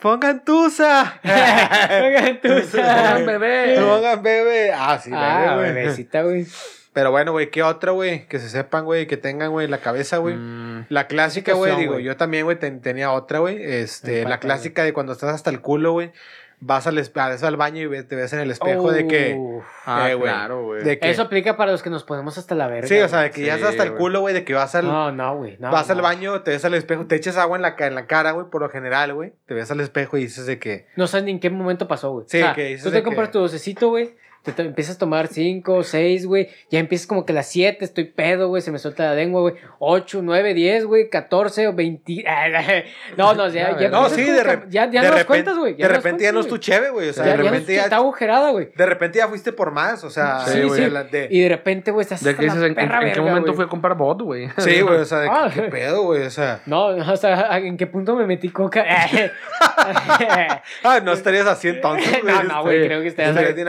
pongan 0.01 0.43
tusa. 0.45 1.19
Oigan, 1.23 2.39
tú, 2.41 2.49
Pongan 2.71 3.25
bebé. 3.25 3.79
pongan 3.79 4.23
bebé. 4.23 4.71
Ah, 4.73 4.99
sí, 5.01 5.11
Ah, 5.13 5.39
bebé, 5.55 5.55
güey. 5.55 5.73
bebecita, 5.73 6.21
güey. 6.23 6.45
Pero 6.93 7.11
bueno, 7.11 7.31
güey, 7.31 7.51
¿qué 7.51 7.61
otra, 7.61 7.91
güey? 7.91 8.25
Que 8.27 8.39
se 8.39 8.49
sepan, 8.49 8.83
güey, 8.83 9.05
que 9.05 9.17
tengan, 9.17 9.51
güey, 9.51 9.67
la 9.67 9.77
cabeza, 9.77 10.17
güey. 10.17 10.33
Mm, 10.35 10.85
La 10.89 11.05
clásica, 11.05 11.53
güey, 11.53 11.75
digo, 11.75 11.93
güey. 11.93 12.03
yo 12.05 12.17
también, 12.17 12.43
güey, 12.45 12.57
ten- 12.57 12.81
tenía 12.81 13.11
otra, 13.11 13.37
güey. 13.37 13.61
Este, 13.61 14.23
la 14.25 14.39
clásica 14.39 14.83
de 14.83 14.93
cuando 14.93 15.11
estás 15.13 15.31
hasta 15.31 15.51
el 15.51 15.61
culo, 15.61 15.91
güey. 15.91 16.11
Vas 16.59 16.87
al, 16.87 16.97
espe- 16.97 17.13
vas 17.13 17.43
al 17.43 17.55
baño 17.55 17.81
y 17.81 17.85
ves- 17.85 18.07
te 18.07 18.15
ves 18.15 18.33
en 18.33 18.39
el 18.39 18.49
espejo 18.49 18.91
de 18.91 19.05
que. 19.05 19.39
Ah, 19.85 20.09
eh, 20.09 20.15
güey, 20.15 20.31
claro, 20.31 20.63
güey. 20.63 20.83
de 20.83 20.97
que 20.97 21.09
Eso 21.11 21.21
aplica 21.21 21.55
para 21.55 21.71
los 21.71 21.83
que 21.83 21.91
nos 21.91 22.03
ponemos 22.03 22.37
hasta 22.39 22.55
la 22.55 22.67
verga. 22.67 22.87
sí, 22.87 22.97
o 22.97 23.07
sea, 23.07 23.21
de 23.21 23.29
que 23.31 23.45
ya 23.45 23.55
estás 23.55 23.69
hasta 23.71 23.83
el 23.83 23.93
culo, 23.93 24.21
güey, 24.21 24.33
de 24.33 24.43
que 24.43 24.55
vas 24.55 24.73
al. 24.73 24.85
No, 24.87 25.11
no, 25.11 25.37
güey. 25.37 25.55
no, 25.59 25.69
vas 25.71 25.87
al 25.91 26.01
baño, 26.01 26.41
te 26.41 26.49
ves 26.51 26.65
al 26.65 26.73
espejo, 26.73 27.05
te 27.05 27.15
echas 27.15 27.37
agua 27.37 27.57
en 27.57 27.61
la, 27.61 27.75
ca- 27.75 27.85
en 27.85 27.93
la 27.93 28.07
cara, 28.07 28.31
güey, 28.31 28.47
por 28.49 28.61
lo 28.63 28.69
general, 28.69 29.13
güey. 29.13 29.33
Te 29.45 29.53
ves 29.53 29.69
al 29.69 29.79
espejo 29.81 30.17
y 30.17 30.21
dices 30.21 30.47
de 30.47 30.57
que. 30.57 30.87
No 30.95 31.05
sabes 31.05 31.25
ni 31.25 31.31
en 31.31 31.39
qué 31.39 31.51
momento 31.51 31.87
pasó, 31.87 32.11
güey. 32.11 32.25
Sí, 32.27 32.37
o 32.39 32.45
sea, 32.45 32.53
que 32.55 32.65
dices 32.69 32.83
tú 32.83 32.91
te 32.91 33.03
compras 33.03 33.27
que- 33.29 33.33
tu 33.33 33.39
docecito, 33.39 33.89
güey. 33.89 34.15
Te, 34.47 34.53
te 34.53 34.61
empiezas 34.63 34.95
a 34.95 34.99
tomar 34.99 35.27
5, 35.27 35.83
6, 35.83 36.25
güey. 36.25 36.47
Ya 36.71 36.79
empiezas 36.79 37.05
como 37.05 37.25
que 37.25 37.33
las 37.33 37.47
7, 37.49 37.83
estoy 37.83 38.05
pedo, 38.05 38.47
güey. 38.47 38.61
Se 38.61 38.71
me 38.71 38.79
suelta 38.79 39.03
la 39.03 39.13
lengua, 39.15 39.41
güey. 39.41 39.55
8, 39.79 40.21
9, 40.23 40.53
10, 40.53 40.85
güey. 40.85 41.09
14 41.09 41.67
o 41.67 41.73
20. 41.73 42.23
No, 43.17 43.33
no, 43.33 43.49
ya, 43.49 43.77
ya 43.77 43.89
No, 43.89 44.07
sí, 44.09 44.23
de, 44.23 44.41
que- 44.41 44.47
rep- 44.47 44.69
Ya, 44.69 44.89
ya 44.89 45.01
de 45.01 45.07
no 45.07 45.13
repente, 45.15 45.25
cuentas, 45.25 45.57
güey. 45.57 45.73
De 45.73 45.83
no 45.83 45.89
repente 45.89 46.23
ya 46.23 46.31
no 46.31 46.39
es 46.39 46.47
tu 46.47 46.57
cheve, 46.57 46.89
güey. 46.91 47.09
O 47.09 47.13
sea, 47.13 47.25
de 47.25 47.37
no 47.37 47.43
repente 47.43 47.73
es- 47.73 47.77
ya. 47.79 47.83
está 47.83 47.97
agujerada, 47.97 48.51
güey. 48.51 48.69
De 48.75 48.85
repente 48.85 49.17
ya 49.19 49.27
fuiste 49.27 49.51
por 49.51 49.71
más, 49.71 50.03
o 50.05 50.09
sea. 50.09 50.39
Sí, 50.45 50.61
güey, 50.63 50.83
sí. 50.85 50.89
la- 50.89 51.03
de- 51.03 51.27
Y 51.29 51.41
de 51.41 51.49
repente, 51.49 51.91
güey, 51.91 52.03
estás 52.03 52.23
¿De 52.23 52.31
la 52.33 52.39
dices? 52.39 52.57
¿En, 52.61 52.79
en- 52.79 53.13
qué 53.13 53.21
momento 53.21 53.47
güey. 53.47 53.55
fui 53.55 53.65
a 53.65 53.67
comprar 53.67 53.95
bot, 53.97 54.21
güey? 54.21 54.47
Sí, 54.59 54.79
güey, 54.81 54.97
o 54.99 55.05
sea, 55.05 55.19
de 55.19 55.27
Ah. 55.29 55.51
que, 55.53 55.61
qué 55.63 55.67
pedo, 55.69 56.03
güey, 56.03 56.23
o 56.23 56.29
sea. 56.29 56.61
No, 56.65 56.85
o 56.87 57.17
sea, 57.17 57.57
¿en 57.57 57.75
qué 57.77 57.87
punto 57.87 58.15
me 58.15 58.25
metí 58.25 58.49
coca? 58.49 58.85
Ah, 60.83 60.99
no 61.03 61.11
estarías 61.13 61.47
así 61.47 61.67
entonces, 61.69 62.21
güey. 62.21 62.33
no, 62.33 62.43
no, 62.43 62.61
güey, 62.63 62.85
creo 62.85 63.01
que 63.01 63.07
estás 63.07 63.29
Estarías 63.29 63.55
bien 63.55 63.67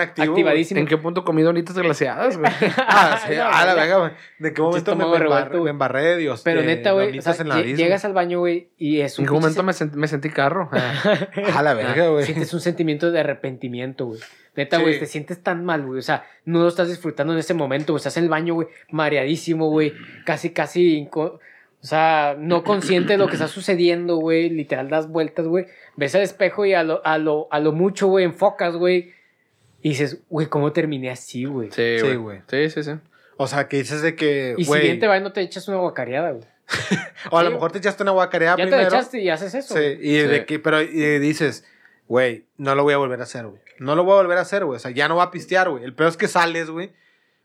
¿En 0.77 0.87
qué 0.87 0.97
punto 0.99 1.25
comí 1.25 1.43
donitas 1.43 1.77
glaseadas, 1.79 2.37
güey? 2.37 2.51
Ah, 2.79 3.19
sí, 3.27 3.35
No, 3.37 3.45
ah, 3.45 3.65
la 3.65 3.75
ya. 3.75 3.75
verga, 3.75 3.99
güey. 3.99 4.11
¿De 4.39 4.53
qué 4.53 4.63
momento 4.63 4.97
me, 4.97 5.05
embarré, 5.05 5.61
me 5.61 6.17
Dios? 6.17 6.43
Pero 6.45 6.61
de 6.61 6.67
neta, 6.67 6.93
güey, 6.93 7.19
o 7.19 7.23
sea, 7.23 7.35
la 7.45 7.63
llegas 7.63 8.05
al 8.05 8.13
baño, 8.13 8.41
güey, 8.41 8.69
y 8.77 9.01
es 9.01 9.19
un 9.19 9.25
¿En 9.25 9.29
qué 9.29 9.35
momento 9.35 9.63
me, 9.63 9.73
sent- 9.73 9.93
me 9.93 10.09
sentí 10.09 10.31
carro? 10.31 10.69
Ah. 10.73 10.93
A 11.57 11.63
la 11.63 11.75
verga, 11.75 12.09
güey. 12.09 12.25
Sientes 12.25 12.53
un 12.53 12.61
sentimiento 12.61 13.11
de 13.11 13.21
arrepentimiento, 13.21 14.07
güey. 14.07 14.21
Neta, 14.57 14.77
Sí. 14.79 14.83
güey, 14.83 14.99
te 14.99 15.07
sientes 15.07 15.43
tan 15.43 15.65
mal, 15.65 15.87
güey. 15.87 16.01
O 16.01 16.03
sea, 16.03 16.25
no 16.45 16.59
lo 16.61 16.69
estás 16.69 16.89
disfrutando 16.89 17.33
en 17.33 17.39
ese 17.39 17.55
momento, 17.55 17.93
güey. 17.93 17.99
Estás 17.99 18.17
en 18.17 18.25
el 18.25 18.31
baño, 18.31 18.55
güey, 18.55 18.67
mareadísimo, 18.91 19.71
güey. 19.71 19.93
Casi, 20.25 20.51
casi. 20.51 21.09
O 21.81 21.87
sea, 21.87 22.35
no 22.37 22.65
consciente 22.65 23.13
de 23.13 23.19
lo 23.19 23.29
que 23.29 23.35
está 23.35 23.47
sucediendo, 23.47 24.17
güey. 24.17 24.51
Literal, 24.51 24.89
das 24.89 25.09
vueltas, 25.09 25.47
güey. 25.47 25.67
Ves 25.97 26.15
al 26.17 26.23
espejo 26.23 26.67
y 26.67 26.75
a 26.75 26.83
lo, 26.83 27.01
a 27.07 27.19
lo, 27.19 27.47
a 27.53 27.61
lo 27.61 27.71
mucho, 27.73 28.09
güey, 28.09 28.25
enfocas, 28.25 28.75
güey. 28.75 29.13
Y 29.83 29.91
dices, 29.91 30.19
güey, 30.29 30.47
¿cómo 30.49 30.73
terminé 30.73 31.11
así, 31.11 31.45
güey? 31.45 31.71
Sí, 31.71 31.99
Sí, 32.01 32.15
güey. 32.17 32.41
Sí, 32.49 32.71
sí, 32.71 32.83
sí. 32.83 32.93
O 33.37 33.47
sea, 33.47 33.69
que 33.69 33.77
dices 33.79 34.03
de 34.03 34.17
que, 34.17 34.55
Y 34.59 34.65
si 34.65 34.69
güey, 34.69 34.83
bien 34.83 34.99
te 34.99 35.07
va 35.07 35.17
y 35.17 35.23
no 35.23 35.33
te 35.33 35.41
echas 35.41 35.69
una 35.69 35.79
guacareada, 35.79 36.33
güey. 36.33 36.45
o 37.31 37.39
a 37.39 37.43
lo 37.45 37.51
mejor 37.53 37.71
te 37.73 37.79
echaste 37.79 38.03
una 38.03 38.13
guacareada 38.13 38.57
Ya 38.59 38.65
te 38.65 38.71
primero. 38.71 38.91
la 38.91 38.97
echaste 38.97 39.21
y 39.21 39.31
haces 39.31 39.55
eso. 39.55 39.75
Sí, 39.75 39.81
güey. 39.81 39.99
y 40.09 40.17
de 40.19 40.45
que, 40.45 40.59
pero 40.59 40.83
y 40.83 41.19
dices, 41.21 41.65
güey, 42.09 42.47
no 42.57 42.75
lo 42.75 42.83
voy 42.83 42.95
a 42.95 42.99
volver 42.99 43.21
a 43.21 43.23
hacer, 43.23 43.47
güey. 43.47 43.63
No 43.79 43.95
lo 43.95 44.03
voy 44.03 44.15
a 44.15 44.17
volver 44.23 44.39
a 44.39 44.41
hacer, 44.41 44.65
güey. 44.65 44.77
O 44.77 44.81
sea, 44.81 44.91
ya 44.91 45.07
no 45.09 45.15
va 45.17 45.23
a 45.25 45.31
pistear, 45.31 45.71
güey. 45.71 45.85
El 45.85 45.95
peor 45.95 46.11
es 46.11 46.17
que 46.17 46.27
sales, 46.27 46.69
güey. 46.69 46.91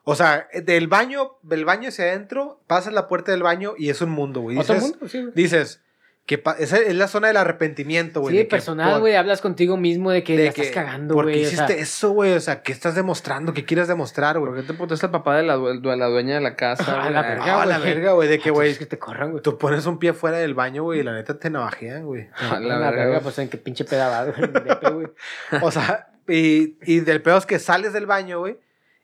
O 0.03 0.15
sea, 0.15 0.47
del 0.65 0.87
baño, 0.87 1.33
del 1.43 1.63
baño 1.63 1.89
hacia 1.89 2.05
adentro, 2.05 2.59
pasas 2.65 2.91
la 2.91 3.07
puerta 3.07 3.31
del 3.31 3.43
baño 3.43 3.75
y 3.77 3.89
es 3.89 4.01
un 4.01 4.09
mundo, 4.09 4.41
güey. 4.41 4.57
Otro 4.57 4.73
Dices, 4.73 4.89
mundo, 4.89 5.07
sí, 5.07 5.21
güey. 5.21 5.33
dices 5.35 5.82
que 6.25 6.41
esa 6.59 6.77
es 6.77 6.95
la 6.95 7.09
zona 7.09 7.27
del 7.27 7.35
arrepentimiento, 7.35 8.21
güey. 8.21 8.37
Sí, 8.37 8.43
personal, 8.45 8.91
por- 8.93 8.99
güey. 9.01 9.15
Hablas 9.15 9.41
contigo 9.41 9.75
mismo 9.75 10.09
de 10.09 10.23
que 10.23 10.37
de 10.37 10.45
la 10.45 10.53
que, 10.53 10.61
estás 10.61 10.83
cagando, 10.85 11.13
¿Por 11.15 11.25
qué 11.25 11.31
güey. 11.33 11.45
o 11.45 11.49
sea, 11.49 11.65
hiciste 11.65 11.81
eso, 11.81 12.11
güey? 12.11 12.31
O 12.33 12.39
sea, 12.39 12.61
¿qué 12.61 12.71
estás 12.71 12.95
demostrando? 12.95 13.53
¿Qué 13.53 13.65
quieres 13.65 13.89
demostrar, 13.89 14.37
¿Por 14.39 14.51
güey? 14.51 14.61
qué 14.61 14.67
te 14.67 14.73
putaste 14.73 15.05
al 15.07 15.11
papá 15.11 15.35
de 15.35 15.43
la, 15.43 15.57
due- 15.57 15.81
de 15.81 15.97
la 15.97 16.05
dueña 16.05 16.35
de 16.35 16.39
la 16.41 16.55
casa? 16.55 16.83
A 16.97 17.01
güey? 17.01 17.13
la 17.13 17.19
Ah, 17.19 17.23
verga, 17.27 17.61
Ah, 17.61 17.65
la 17.65 17.77
güey. 17.79 17.93
verga, 17.93 18.11
güey. 18.13 18.29
De 18.29 18.39
que, 18.39 18.51
güey, 18.51 18.71
Es 18.71 18.79
que 18.79 18.85
te 18.85 18.97
corran, 18.97 19.31
güey. 19.31 19.43
tú 19.43 19.57
pones 19.57 19.85
un 19.85 19.99
pie 19.99 20.13
fuera 20.13 20.37
del 20.37 20.53
baño, 20.53 20.83
güey, 20.83 21.01
y 21.01 21.03
la 21.03 21.11
neta 21.13 21.37
te 21.37 21.49
navajean, 21.49 22.05
güey. 22.05 22.29
a 22.51 22.57
La, 22.59 22.77
la 22.79 22.91
verga, 22.91 23.19
pues 23.19 23.37
en 23.39 23.49
qué 23.49 23.57
pinche 23.57 23.83
pedaba, 23.83 24.23
güey. 24.25 24.93
Güey. 24.93 25.07
O 25.61 25.71
sea, 25.71 26.07
y, 26.29 26.77
y 26.89 27.01
del 27.01 27.21
peor 27.21 27.39
es 27.39 27.45
que 27.45 27.59
sales 27.59 27.91
del 27.91 28.05
baño, 28.05 28.39
güey, 28.39 28.57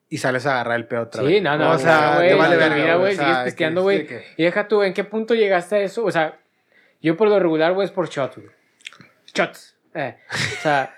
y 0.08 0.19
sales 0.19 0.45
a 0.45 0.51
agarrar 0.53 0.77
el 0.77 0.88
pedo 0.88 1.01
otra 1.01 1.21
vez. 1.21 1.34
Sí, 1.36 1.41
no, 1.41 1.58
no, 1.58 1.71
O 1.71 1.77
sea, 1.77 2.15
güey, 2.15 2.29
te 2.29 2.36
vale 2.36 2.55
verga, 2.55 2.75
mira, 2.77 2.95
güey, 2.95 3.12
o 3.13 3.15
sea, 3.17 3.25
sigues 3.25 3.43
pisteando, 3.43 3.82
güey. 3.82 4.08
que- 4.08 4.23
Y 4.38 4.43
deja 4.45 4.69
tú, 4.69 4.84
¿en 4.84 4.93
qué 4.93 5.03
punto 5.03 5.36
llegaste 5.36 5.75
a 5.75 5.79
eso? 5.79 6.05
O 6.05 6.12
sea, 6.12 6.39
yo 7.01 7.17
por 7.17 7.29
lo 7.29 7.39
regular, 7.39 7.73
güey, 7.73 7.85
es 7.85 7.91
por 7.91 8.09
shots, 8.09 8.38
güey. 8.38 8.49
Shots. 9.33 9.75
Eh, 9.93 10.15
o 10.31 10.62
sea, 10.62 10.95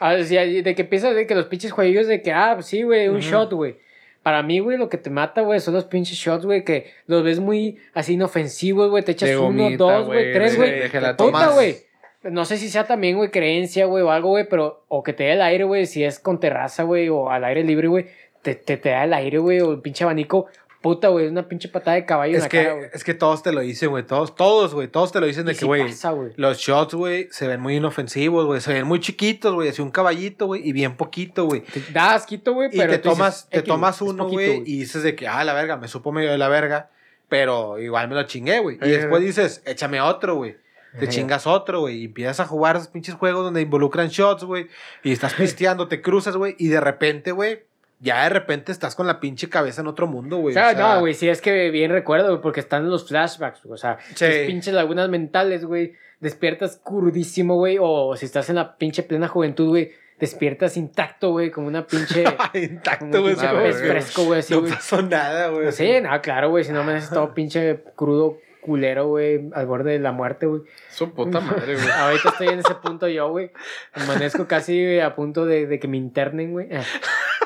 de 0.00 0.74
que 0.74 0.84
piensas 0.84 1.14
de 1.14 1.26
que 1.26 1.34
los 1.34 1.46
pinches 1.46 1.72
jueguillos 1.72 2.06
de 2.06 2.22
que, 2.22 2.32
ah, 2.32 2.60
sí, 2.62 2.82
güey, 2.82 3.08
un 3.08 3.20
shot, 3.20 3.52
güey. 3.52 3.76
Para 4.22 4.42
mí, 4.42 4.58
güey, 4.58 4.76
lo 4.76 4.88
que 4.88 4.98
te 4.98 5.10
mata, 5.10 5.42
güey, 5.42 5.60
son 5.60 5.74
los 5.74 5.84
pinches 5.84 6.18
shots, 6.18 6.44
güey, 6.44 6.64
que 6.64 6.92
los 7.06 7.22
ves 7.22 7.40
muy 7.40 7.78
así 7.94 8.14
inofensivos, 8.14 8.90
güey. 8.90 9.02
Te 9.02 9.12
echas 9.12 9.34
uno, 9.36 9.70
dos, 9.76 10.06
güey, 10.06 10.32
tres, 10.32 10.56
güey. 10.56 10.88
Puta, 11.16 11.50
güey. 11.50 11.76
No 12.24 12.44
sé 12.44 12.56
si 12.56 12.68
sea 12.68 12.84
también, 12.84 13.16
güey, 13.16 13.30
creencia, 13.30 13.86
güey, 13.86 14.02
o 14.02 14.10
algo, 14.10 14.30
güey, 14.30 14.48
pero, 14.48 14.84
o 14.88 15.02
que 15.04 15.12
te 15.12 15.24
dé 15.24 15.32
el 15.32 15.40
aire, 15.40 15.64
güey, 15.64 15.86
si 15.86 16.02
es 16.04 16.18
con 16.18 16.40
terraza, 16.40 16.82
güey, 16.82 17.08
o 17.08 17.30
al 17.30 17.44
aire 17.44 17.62
libre, 17.62 17.86
güey, 17.86 18.06
te, 18.42 18.56
te, 18.56 18.76
te 18.76 18.90
da 18.90 19.04
el 19.04 19.14
aire, 19.14 19.38
güey, 19.38 19.60
o 19.60 19.72
el 19.72 19.80
pinche 19.80 20.02
abanico. 20.02 20.46
Puta, 20.80 21.08
güey, 21.08 21.24
es 21.26 21.32
una 21.32 21.48
pinche 21.48 21.68
patada 21.68 21.96
de 21.96 22.06
caballo 22.06 22.32
en 22.32 22.36
Es 22.36 22.42
la 22.44 22.48
que, 22.48 22.62
cara, 22.62 22.74
güey. 22.74 22.88
es 22.92 23.02
que 23.02 23.14
todos 23.14 23.42
te 23.42 23.50
lo 23.52 23.60
dicen, 23.62 23.90
güey. 23.90 24.06
Todos, 24.06 24.36
todos, 24.36 24.74
güey. 24.74 24.86
Todos 24.86 25.10
te 25.10 25.18
lo 25.18 25.26
dicen 25.26 25.44
de 25.44 25.52
Y 25.52 25.56
que, 25.56 25.64
güey. 25.66 25.92
los 26.36 26.58
shots, 26.58 26.94
güey, 26.94 27.28
se 27.32 27.48
ven 27.48 27.60
muy 27.60 27.76
inofensivos, 27.76 28.46
güey. 28.46 28.60
Se 28.60 28.72
ven 28.72 28.86
muy 28.86 29.00
chiquitos, 29.00 29.54
güey. 29.54 29.68
Así 29.70 29.82
un 29.82 29.90
caballito, 29.90 30.46
güey. 30.46 30.66
Y 30.68 30.72
bien 30.72 30.96
poquito, 30.96 31.46
güey. 31.46 31.62
Te 31.62 31.80
da 31.92 32.14
asquito, 32.14 32.52
güey, 32.54 32.68
Y 32.72 32.76
pero 32.78 32.92
te 32.92 32.98
tú 32.98 33.08
dices, 33.08 33.18
tomas, 33.18 33.48
te 33.50 33.58
"X, 33.58 33.68
tomas 33.68 34.00
uno, 34.02 34.28
güey. 34.28 34.58
Y 34.66 34.78
dices 34.80 35.02
de 35.02 35.16
que, 35.16 35.26
ah, 35.26 35.42
la 35.42 35.52
verga, 35.52 35.76
me 35.76 35.88
supo 35.88 36.12
medio 36.12 36.30
de 36.30 36.38
la 36.38 36.48
verga. 36.48 36.90
Pero 37.28 37.78
igual 37.80 38.08
me 38.08 38.14
lo 38.14 38.22
chingué, 38.22 38.60
güey. 38.60 38.76
Y 38.80 38.84
Eh. 38.84 38.98
después 38.98 39.20
dices, 39.22 39.62
échame 39.66 40.00
otro, 40.00 40.36
güey. 40.36 40.56
Te 40.92 41.04
Ajá. 41.04 41.08
chingas 41.08 41.46
otro, 41.46 41.80
güey. 41.80 41.98
Y 42.02 42.04
empiezas 42.06 42.40
a 42.40 42.46
jugar 42.46 42.76
esos 42.76 42.88
pinches 42.88 43.14
juegos 43.16 43.44
donde 43.44 43.60
involucran 43.60 44.08
shots, 44.08 44.44
güey. 44.44 44.68
Y 45.02 45.12
estás 45.12 45.34
pisteando, 45.34 45.88
te 45.88 46.00
cruzas, 46.00 46.36
güey. 46.36 46.54
Y 46.58 46.68
de 46.68 46.80
repente, 46.80 47.32
güey, 47.32 47.64
ya 48.00 48.22
de 48.24 48.28
repente 48.30 48.72
estás 48.72 48.94
con 48.94 49.06
la 49.06 49.20
pinche 49.20 49.48
cabeza 49.48 49.80
en 49.80 49.88
otro 49.88 50.06
mundo, 50.06 50.36
güey. 50.38 50.52
O 50.52 50.54
sea, 50.54 50.68
O 50.68 50.70
sea, 50.76 50.94
no, 50.94 51.00
güey, 51.00 51.14
sí 51.14 51.28
es 51.28 51.40
que 51.40 51.70
bien 51.70 51.90
recuerdo, 51.90 52.28
güey, 52.28 52.40
porque 52.40 52.60
están 52.60 52.88
los 52.88 53.08
flashbacks, 53.08 53.62
güey, 53.64 53.74
o 53.74 53.76
sea, 53.76 53.98
Sí. 54.14 54.26
pinches 54.46 54.74
lagunas 54.74 55.08
mentales, 55.08 55.64
güey, 55.64 55.94
despiertas 56.20 56.80
crudísimo, 56.84 57.56
güey, 57.56 57.78
o 57.80 58.14
si 58.16 58.26
estás 58.26 58.48
en 58.50 58.56
la 58.56 58.76
pinche 58.76 59.02
plena 59.02 59.28
juventud, 59.28 59.68
güey, 59.68 59.90
despiertas 60.18 60.76
intacto, 60.76 61.30
güey, 61.30 61.50
como 61.50 61.68
una 61.68 61.86
pinche... 61.86 62.24
Intacto, 62.54 63.22
güey. 63.22 63.34
pez 63.36 63.80
fresco, 63.80 64.24
güey, 64.24 64.40
así, 64.40 64.52
No 64.54 64.64
pasó 64.64 65.00
nada, 65.02 65.48
güey. 65.48 65.70
Sí, 65.72 66.00
no, 66.02 66.20
claro, 66.20 66.50
güey, 66.50 66.64
si 66.64 66.72
no 66.72 66.82
me 66.84 66.94
haces 66.94 67.10
todo 67.10 67.34
pinche 67.34 67.82
crudo, 67.94 68.38
culero, 68.68 69.08
güey, 69.08 69.48
al 69.54 69.66
borde 69.66 69.92
de 69.92 69.98
la 69.98 70.12
muerte, 70.12 70.46
güey. 70.46 70.62
Su 70.90 71.12
puta 71.12 71.40
madre, 71.40 71.74
güey. 71.74 71.90
Ahorita 71.90 72.28
estoy 72.28 72.48
en 72.48 72.58
ese 72.60 72.74
punto 72.82 73.08
yo, 73.08 73.30
güey. 73.30 73.50
Amanezco 73.94 74.46
casi 74.46 75.00
a 75.00 75.14
punto 75.16 75.46
de, 75.46 75.66
de 75.66 75.80
que 75.80 75.88
me 75.88 75.96
internen, 75.96 76.52
güey. 76.52 76.68
Eh. 76.70 76.82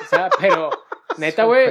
O 0.02 0.08
sea, 0.08 0.28
pero, 0.40 0.70
neta, 1.18 1.44
güey. 1.44 1.68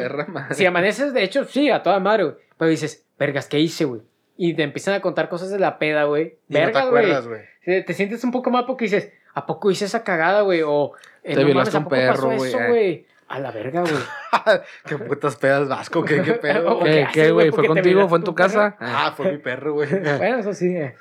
Si 0.52 0.66
amaneces, 0.66 1.14
de 1.14 1.24
hecho, 1.24 1.44
sí, 1.46 1.70
a 1.70 1.84
toda 1.84 2.00
madre, 2.00 2.24
güey. 2.24 2.36
Pero 2.58 2.72
dices, 2.72 3.06
vergas, 3.20 3.48
¿qué 3.48 3.60
hice, 3.60 3.86
güey? 3.86 4.02
Y 4.38 4.54
te 4.56 4.64
empiezan 4.64 4.96
a 4.96 5.02
contar 5.02 5.30
cosas 5.30 5.50
de 5.52 5.60
la 5.60 5.78
peda, 5.78 6.06
güey. 6.06 6.38
No 6.48 6.60
Vergas, 6.60 6.90
güey. 6.90 7.04
acuerdas, 7.04 7.28
güey. 7.28 7.42
Te, 7.64 7.84
te 7.84 7.94
sientes 7.94 8.24
un 8.24 8.32
poco 8.32 8.50
mal 8.50 8.66
porque 8.66 8.86
dices, 8.86 9.12
¿a 9.34 9.46
poco 9.46 9.70
hice 9.70 9.86
esa 9.86 10.04
cagada, 10.04 10.42
güey? 10.42 10.62
O, 10.66 10.94
eh, 11.24 11.36
Te 11.36 11.42
no 11.42 11.46
violaste 11.46 11.54
mames, 11.54 11.76
¿a 11.76 11.78
un 11.80 11.84
poco 11.84 11.96
perro, 11.96 12.14
pasó 12.14 12.28
güey, 12.28 12.50
eso, 12.50 12.58
güey? 12.68 13.06
A 13.32 13.39
la 13.39 13.52
verga, 13.52 13.82
güey. 13.82 13.94
Qué 14.86 14.98
putas 14.98 15.36
pedas 15.38 15.67
vasco, 15.70 16.04
qué, 16.04 16.22
qué 16.22 16.34
pedo. 16.41 16.76
¿O 16.76 16.80
güey. 16.80 17.06
qué 17.06 17.08
¿Qué, 17.13 17.32
güey? 17.32 17.50
¿Fue 17.52 17.65
contigo? 17.65 18.08
¿Fue 18.10 18.17
en 18.17 18.24
tu 18.24 18.36
casa? 18.36 18.76
Ah, 18.80 19.13
fue 19.15 19.32
mi 19.32 19.38
perro, 19.38 19.74
güey. 19.74 19.89
Bueno, 20.17 20.39
eso 20.39 20.54
sí, 20.54 20.67
eh. 20.76 20.96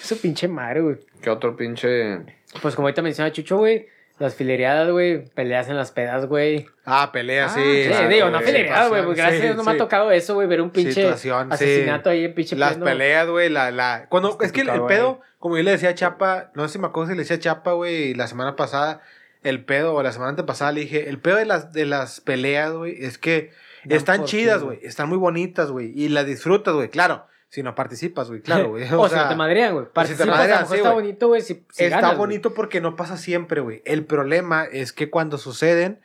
Eso 0.00 0.16
pinche 0.16 0.46
madre, 0.48 0.80
güey. 0.80 0.96
¿Qué 1.20 1.28
otro 1.30 1.56
pinche...? 1.56 2.20
Pues 2.62 2.74
como 2.76 2.86
ahorita 2.86 3.02
menciona 3.02 3.32
Chucho, 3.32 3.58
güey. 3.58 3.88
Las 4.18 4.34
filereadas, 4.34 4.90
güey. 4.90 5.24
Peleas 5.30 5.68
en 5.68 5.76
las 5.76 5.90
pedas, 5.92 6.26
güey. 6.26 6.66
Ah, 6.84 7.10
pelea, 7.12 7.46
Ah, 7.46 7.48
sí. 7.48 7.60
Sí, 7.84 7.88
claro, 7.88 8.08
digo, 8.08 8.26
no 8.30 8.38
güey. 8.38 8.44
filereadas, 8.44 8.88
güey. 8.90 9.02
Porque 9.04 9.20
gracias 9.22 9.40
a 9.40 9.44
Dios 9.46 9.56
no 9.56 9.64
me 9.64 9.72
ha 9.72 9.76
tocado 9.76 10.10
eso, 10.12 10.34
güey. 10.34 10.46
Ver 10.46 10.60
un 10.60 10.70
pinche 10.70 10.92
Situación, 10.92 11.48
sí. 11.48 11.54
asesinato 11.54 12.10
ahí 12.10 12.24
en 12.26 12.34
pinche 12.34 12.54
Las 12.56 12.72
pleno- 12.76 12.84
peleas, 12.84 13.28
güey, 13.28 13.48
la, 13.48 13.70
la... 13.70 14.06
Cuando, 14.08 14.38
es 14.42 14.52
que 14.52 14.60
el, 14.60 14.68
el 14.68 14.82
pedo, 14.84 15.14
güey. 15.16 15.28
como 15.38 15.56
yo 15.56 15.62
le 15.64 15.70
decía 15.72 15.88
a 15.90 15.94
Chapa, 15.94 16.50
no 16.54 16.66
sé 16.68 16.74
si 16.74 16.78
me 16.78 16.86
acuerdo 16.86 17.10
si 17.10 17.16
le 17.16 17.22
decía 17.22 17.36
a 17.36 17.40
Chapa, 17.40 17.72
güey, 17.72 18.14
la 18.14 18.26
semana 18.26 18.56
pasada, 18.56 19.00
el 19.42 19.64
pedo, 19.64 19.94
o 19.94 20.02
la 20.02 20.12
semana 20.12 20.30
antepasada 20.30 20.72
le 20.72 20.82
dije, 20.82 21.08
el 21.08 21.18
pedo 21.18 21.36
de 21.36 21.46
las, 21.46 21.72
de 21.72 21.86
las 21.86 22.20
peleas, 22.20 22.72
güey, 22.72 23.04
es 23.04 23.18
que 23.18 23.50
Dan 23.84 23.96
están 23.96 24.24
chidas, 24.24 24.62
güey, 24.62 24.78
están 24.82 25.08
muy 25.08 25.18
bonitas, 25.18 25.70
güey, 25.70 25.92
y 25.94 26.08
las 26.08 26.26
disfrutas, 26.26 26.74
güey, 26.74 26.88
claro, 26.88 27.26
si 27.50 27.62
no 27.64 27.74
participas, 27.74 28.28
güey, 28.28 28.42
claro, 28.42 28.70
güey. 28.70 28.84
o, 28.92 29.00
o 29.00 29.08
si 29.08 29.14
sea, 29.14 29.24
no 29.24 29.28
te 29.30 29.36
madrean, 29.36 29.74
güey. 29.74 29.84
si 29.84 29.88
te 29.88 29.94
Participas, 29.94 30.26
madrean, 30.28 30.68
sí, 30.68 30.76
está 30.76 30.92
bonito, 30.92 31.28
güey. 31.28 31.40
Si, 31.42 31.66
si 31.70 31.84
Está 31.84 32.00
ganas, 32.00 32.18
bonito 32.18 32.54
porque 32.54 32.80
no 32.80 32.94
pasa 32.94 33.16
siempre, 33.16 33.60
güey. 33.60 33.82
El 33.84 34.04
problema 34.04 34.64
es 34.64 34.92
que 34.92 35.10
cuando 35.10 35.36
suceden, 35.36 36.00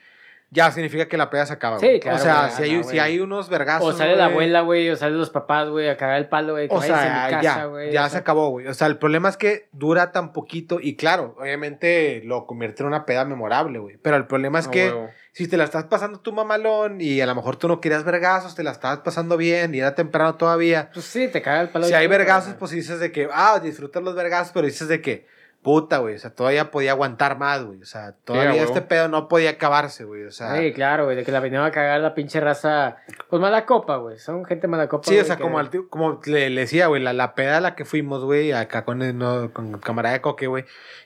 ya 0.51 0.71
significa 0.71 1.07
que 1.07 1.17
la 1.17 1.29
peda 1.29 1.45
se 1.45 1.53
acaba, 1.53 1.79
Sí, 1.79 1.87
güey. 1.87 1.99
claro, 1.99 2.17
O 2.17 2.19
sea, 2.21 2.41
güey, 2.43 2.51
si, 2.55 2.63
hay, 2.63 2.77
no, 2.77 2.83
si 2.83 2.99
hay 2.99 3.19
unos 3.19 3.49
vergazos. 3.49 3.93
O 3.93 3.97
sale 3.97 4.15
la 4.15 4.25
abuela, 4.25 4.61
güey. 4.61 4.89
O 4.89 4.95
salen 4.95 5.17
los 5.17 5.29
papás, 5.29 5.69
güey. 5.69 5.89
A 5.89 5.97
cagar 5.97 6.17
el 6.17 6.29
palo, 6.29 6.53
güey. 6.53 6.67
O 6.69 6.81
sea, 6.81 7.27
casa, 7.29 7.41
ya, 7.41 7.65
güey. 7.65 7.91
ya 7.91 8.05
o 8.05 8.09
se 8.09 8.17
acabó, 8.17 8.49
güey. 8.49 8.67
O 8.67 8.73
sea, 8.73 8.87
el 8.87 8.97
problema 8.97 9.27
es 9.29 9.37
que 9.37 9.67
dura 9.71 10.11
tan 10.11 10.31
poquito 10.33 10.79
y 10.81 10.95
claro, 10.95 11.35
obviamente 11.39 12.21
lo 12.25 12.45
convierte 12.45 12.83
en 12.83 12.87
una 12.87 13.05
peda 13.05 13.25
memorable, 13.25 13.79
güey. 13.79 13.97
Pero 13.97 14.15
el 14.17 14.27
problema 14.27 14.59
es 14.59 14.67
que 14.67 14.93
si 15.33 15.49
te 15.49 15.57
la 15.57 15.65
estás 15.65 15.83
pasando 15.85 16.19
tú 16.19 16.31
mamalón 16.31 17.01
y 17.01 17.19
a 17.19 17.25
lo 17.25 17.35
mejor 17.35 17.57
tú 17.57 17.67
no 17.67 17.81
querías 17.81 18.05
vergazos, 18.05 18.55
te 18.55 18.63
la 18.63 18.71
estabas 18.71 18.99
pasando 18.99 19.35
bien 19.35 19.75
y 19.75 19.79
era 19.79 19.93
temprano 19.93 20.35
todavía. 20.35 20.89
Pues 20.93 21.05
sí, 21.05 21.27
te 21.27 21.41
caga 21.41 21.61
el 21.61 21.69
palo. 21.69 21.85
Si 21.85 21.93
hay 21.93 22.07
vergazos, 22.07 22.53
pues 22.53 22.71
dices 22.71 23.01
de 23.01 23.11
que, 23.11 23.27
ah, 23.33 23.59
disfrutas 23.61 24.01
los 24.01 24.15
vergazos, 24.15 24.53
pero 24.53 24.65
dices 24.65 24.87
de 24.87 25.01
que, 25.01 25.27
puta, 25.65 25.97
güey, 25.97 26.15
o 26.15 26.19
sea, 26.19 26.29
todavía 26.29 26.71
podía 26.71 26.91
aguantar 26.91 27.37
más, 27.37 27.65
güey. 27.65 27.81
O 27.81 27.85
sea, 27.85 28.13
todavía 28.23 28.63
este 28.63 28.81
pedo 28.81 29.09
no 29.09 29.27
podía 29.27 29.49
acabarse, 29.49 30.05
güey. 30.05 30.23
O 30.23 30.31
sea, 30.31 30.55
Sí, 30.55 30.71
claro, 30.71 31.05
güey. 31.05 31.17
De 31.17 31.25
que 31.25 31.31
la 31.33 31.41
venían 31.41 31.63
a 31.63 31.71
cagar 31.71 31.99
la 31.99 32.13
pinche 32.13 32.39
raza. 32.39 32.97
Pues 33.29 33.41
mala 33.41 33.65
copa, 33.65 33.97
güey. 33.97 34.19
Son 34.19 34.45
gente 34.45 34.67
mala 34.67 34.87
copa. 34.87 35.09
Sí, 35.09 35.19
o 35.19 35.25
sea, 35.25 35.35
que- 35.35 35.41
como, 35.43 35.59
al 35.59 35.69
tío- 35.71 35.89
como 35.89 36.21
le, 36.25 36.49
le 36.51 36.61
decía, 36.61 36.87
güey, 36.87 37.01
la, 37.01 37.11
la 37.11 37.35
peda 37.35 37.57
a 37.57 37.61
la 37.61 37.75
que 37.75 37.83
fuimos, 37.83 38.23
güey, 38.23 38.51
acá 38.53 38.85
con 38.85 39.01
el, 39.01 39.17
no, 39.17 39.51
con 39.51 39.73
el 39.73 39.79
camarada 39.81 40.13
de 40.13 40.21
Coque, 40.21 40.47
güey, 40.47 40.63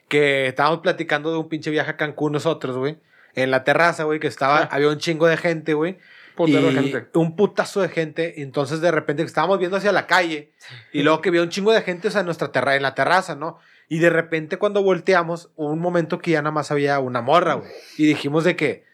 que 0.09 0.47
estábamos 0.47 0.79
platicando 0.81 1.31
de 1.31 1.37
un 1.37 1.49
pinche 1.49 1.71
viaje 1.71 1.91
a 1.91 1.97
Cancún 1.97 2.33
nosotros, 2.33 2.77
güey, 2.77 2.97
en 3.35 3.51
la 3.51 3.63
terraza, 3.63 4.03
güey, 4.03 4.19
que 4.19 4.27
estaba, 4.27 4.59
Ah. 4.63 4.69
había 4.71 4.89
un 4.89 4.97
chingo 4.97 5.25
de 5.27 5.37
gente, 5.37 5.73
güey. 5.73 5.97
Y 6.45 6.53
gente. 6.53 7.09
Un 7.15 7.35
putazo 7.35 7.81
de 7.81 7.89
gente. 7.89 8.41
Entonces, 8.41 8.79
de 8.79 8.91
repente, 8.91 9.23
estábamos 9.23 9.59
viendo 9.59 9.75
hacia 9.75 9.91
la 9.91 10.07
calle. 10.07 10.53
Y 10.93 11.03
luego 11.03 11.19
que 11.21 11.27
había 11.27 11.41
un 11.41 11.49
chingo 11.49 11.73
de 11.73 11.81
gente, 11.81 12.07
o 12.07 12.11
sea, 12.11 12.21
en, 12.21 12.25
nuestra 12.27 12.49
terra 12.53 12.77
en 12.77 12.81
la 12.81 12.95
terraza, 12.95 13.35
¿no? 13.35 13.59
Y 13.89 13.97
de 13.99 14.11
repente, 14.11 14.57
cuando 14.57 14.83
volteamos, 14.83 15.49
hubo 15.55 15.71
un 15.71 15.79
momento 15.79 16.19
que 16.19 16.31
ya 16.31 16.41
nada 16.43 16.51
más 16.51 16.71
había 16.71 16.99
una 16.99 17.21
morra, 17.21 17.55
güey. 17.55 17.71
Y 17.97 18.05
dijimos 18.05 18.43
de 18.43 18.55
que, 18.55 18.85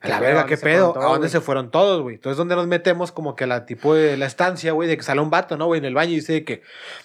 a 0.00 0.08
la 0.08 0.18
¿Qué 0.18 0.24
verga, 0.24 0.46
qué 0.46 0.56
¿Dónde 0.56 0.70
pedo, 0.70 0.98
¿a 0.98 1.04
dónde 1.12 1.28
se 1.28 1.42
fueron 1.42 1.70
todos, 1.70 2.00
güey? 2.00 2.14
Entonces, 2.14 2.38
donde 2.38 2.56
nos 2.56 2.66
metemos, 2.66 3.12
como 3.12 3.36
que 3.36 3.46
la 3.46 3.66
tipo 3.66 3.94
de 3.94 4.16
la 4.16 4.24
estancia, 4.24 4.72
güey, 4.72 4.88
de 4.88 4.96
que 4.96 5.02
sale 5.02 5.20
un 5.20 5.28
vato, 5.28 5.58
¿no, 5.58 5.66
güey? 5.66 5.78
En 5.78 5.84
el 5.84 5.94
baño 5.94 6.12
y 6.12 6.16
dice 6.16 6.32
de 6.32 6.44
que, 6.44 6.62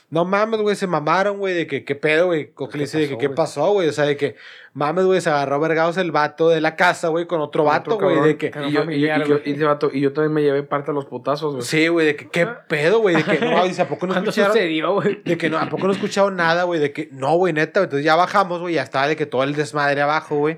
no 0.10 0.24
mames, 0.24 0.62
güey, 0.62 0.76
se 0.76 0.88
mamaron, 0.88 1.40
güey, 1.40 1.54
de 1.54 1.68
que, 1.68 1.84
qué 1.84 1.96
pedo, 1.96 2.28
güey. 2.28 2.52
Coque 2.52 2.78
le 2.78 2.84
¿Qué 2.84 2.86
dice 2.86 2.98
de 3.00 3.10
que, 3.10 3.18
¿qué 3.18 3.30
pasó, 3.30 3.72
güey? 3.74 3.90
O 3.90 3.92
sea, 3.92 4.06
de 4.06 4.16
que, 4.16 4.36
mames, 4.74 5.06
güey, 5.06 5.20
se 5.20 5.30
agarró 5.30 5.60
vergados 5.60 5.98
el 5.98 6.12
vato 6.12 6.50
de 6.50 6.62
la 6.62 6.76
casa, 6.76 7.08
güey, 7.08 7.26
con 7.26 7.42
otro 7.42 7.64
Con 7.64 7.74
vato, 7.74 7.98
güey, 7.98 8.22
de 8.22 8.38
que, 8.38 8.48
Y 8.48 8.52
yo, 8.52 8.68
y, 8.68 8.72
yo, 8.72 8.80
familiar, 8.82 9.22
y, 9.22 9.30
yo, 9.30 9.38
güey. 9.40 9.50
y 9.50 9.54
ese 9.56 9.64
vato- 9.66 9.90
y 9.92 10.02
yo 10.02 10.14
también 10.14 10.34
me 10.34 10.42
llevé 10.44 10.64
parte 10.64 10.92
de 10.92 10.96
los 10.96 11.06
putazos, 11.06 11.54
güey. 11.56 11.66
Sí, 11.66 11.88
güey, 11.88 12.06
de 12.08 12.16
que 12.16 12.30
qué 12.30 12.46
pedo, 12.46 13.00
güey, 13.00 13.16
de 13.16 13.24
que 13.24 13.40
no, 13.40 13.64
dice, 13.66 13.82
¿a 13.82 13.88
poco 13.88 14.06
no 14.06 14.14
¿Cuándo 14.14 14.30
escucharon? 14.30 14.54
sucedió, 14.56 14.94
güey? 14.94 15.22
De 15.26 15.38
que 15.38 15.50
no, 15.50 15.58
¿a 15.58 15.70
poco 15.70 15.88
no 15.88 15.94
escucharon 15.94 16.36
nada, 16.36 16.64
güey? 16.64 16.80
De 16.80 16.94
que, 16.94 17.10
no, 17.12 17.36
güey, 17.36 17.54
neta, 17.54 17.82
entonces 17.82 18.06
ya 18.06 18.16
bajamos, 18.16 18.62
güey, 18.62 18.76
ya 18.76 18.84
estaba 18.84 19.08
de 19.08 19.16
que 19.16 19.26
todo 19.26 19.44
el 19.44 19.56
desmadre 19.56 20.02
abajo, 20.02 20.36
güey. 20.38 20.58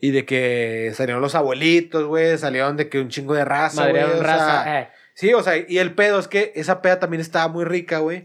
Y 0.00 0.10
de 0.10 0.24
que 0.26 0.92
salieron 0.94 1.22
los 1.22 1.34
abuelitos, 1.34 2.04
güey, 2.04 2.36
salieron 2.38 2.76
de 2.76 2.88
que 2.88 3.00
un 3.00 3.08
chingo 3.08 3.34
de 3.34 3.44
raza, 3.44 3.88
güey. 3.88 4.02
Raza. 4.20 4.62
sea, 4.64 4.80
eh. 4.80 4.88
Sí, 5.16 5.32
o 5.32 5.42
sea, 5.42 5.56
y 5.56 5.78
el 5.78 5.94
pedo 5.94 6.18
es 6.18 6.28
que 6.28 6.52
esa 6.56 6.82
peda 6.82 7.00
también 7.00 7.22
estaba 7.22 7.48
muy 7.48 7.64
rica, 7.64 8.00
güey. 8.00 8.22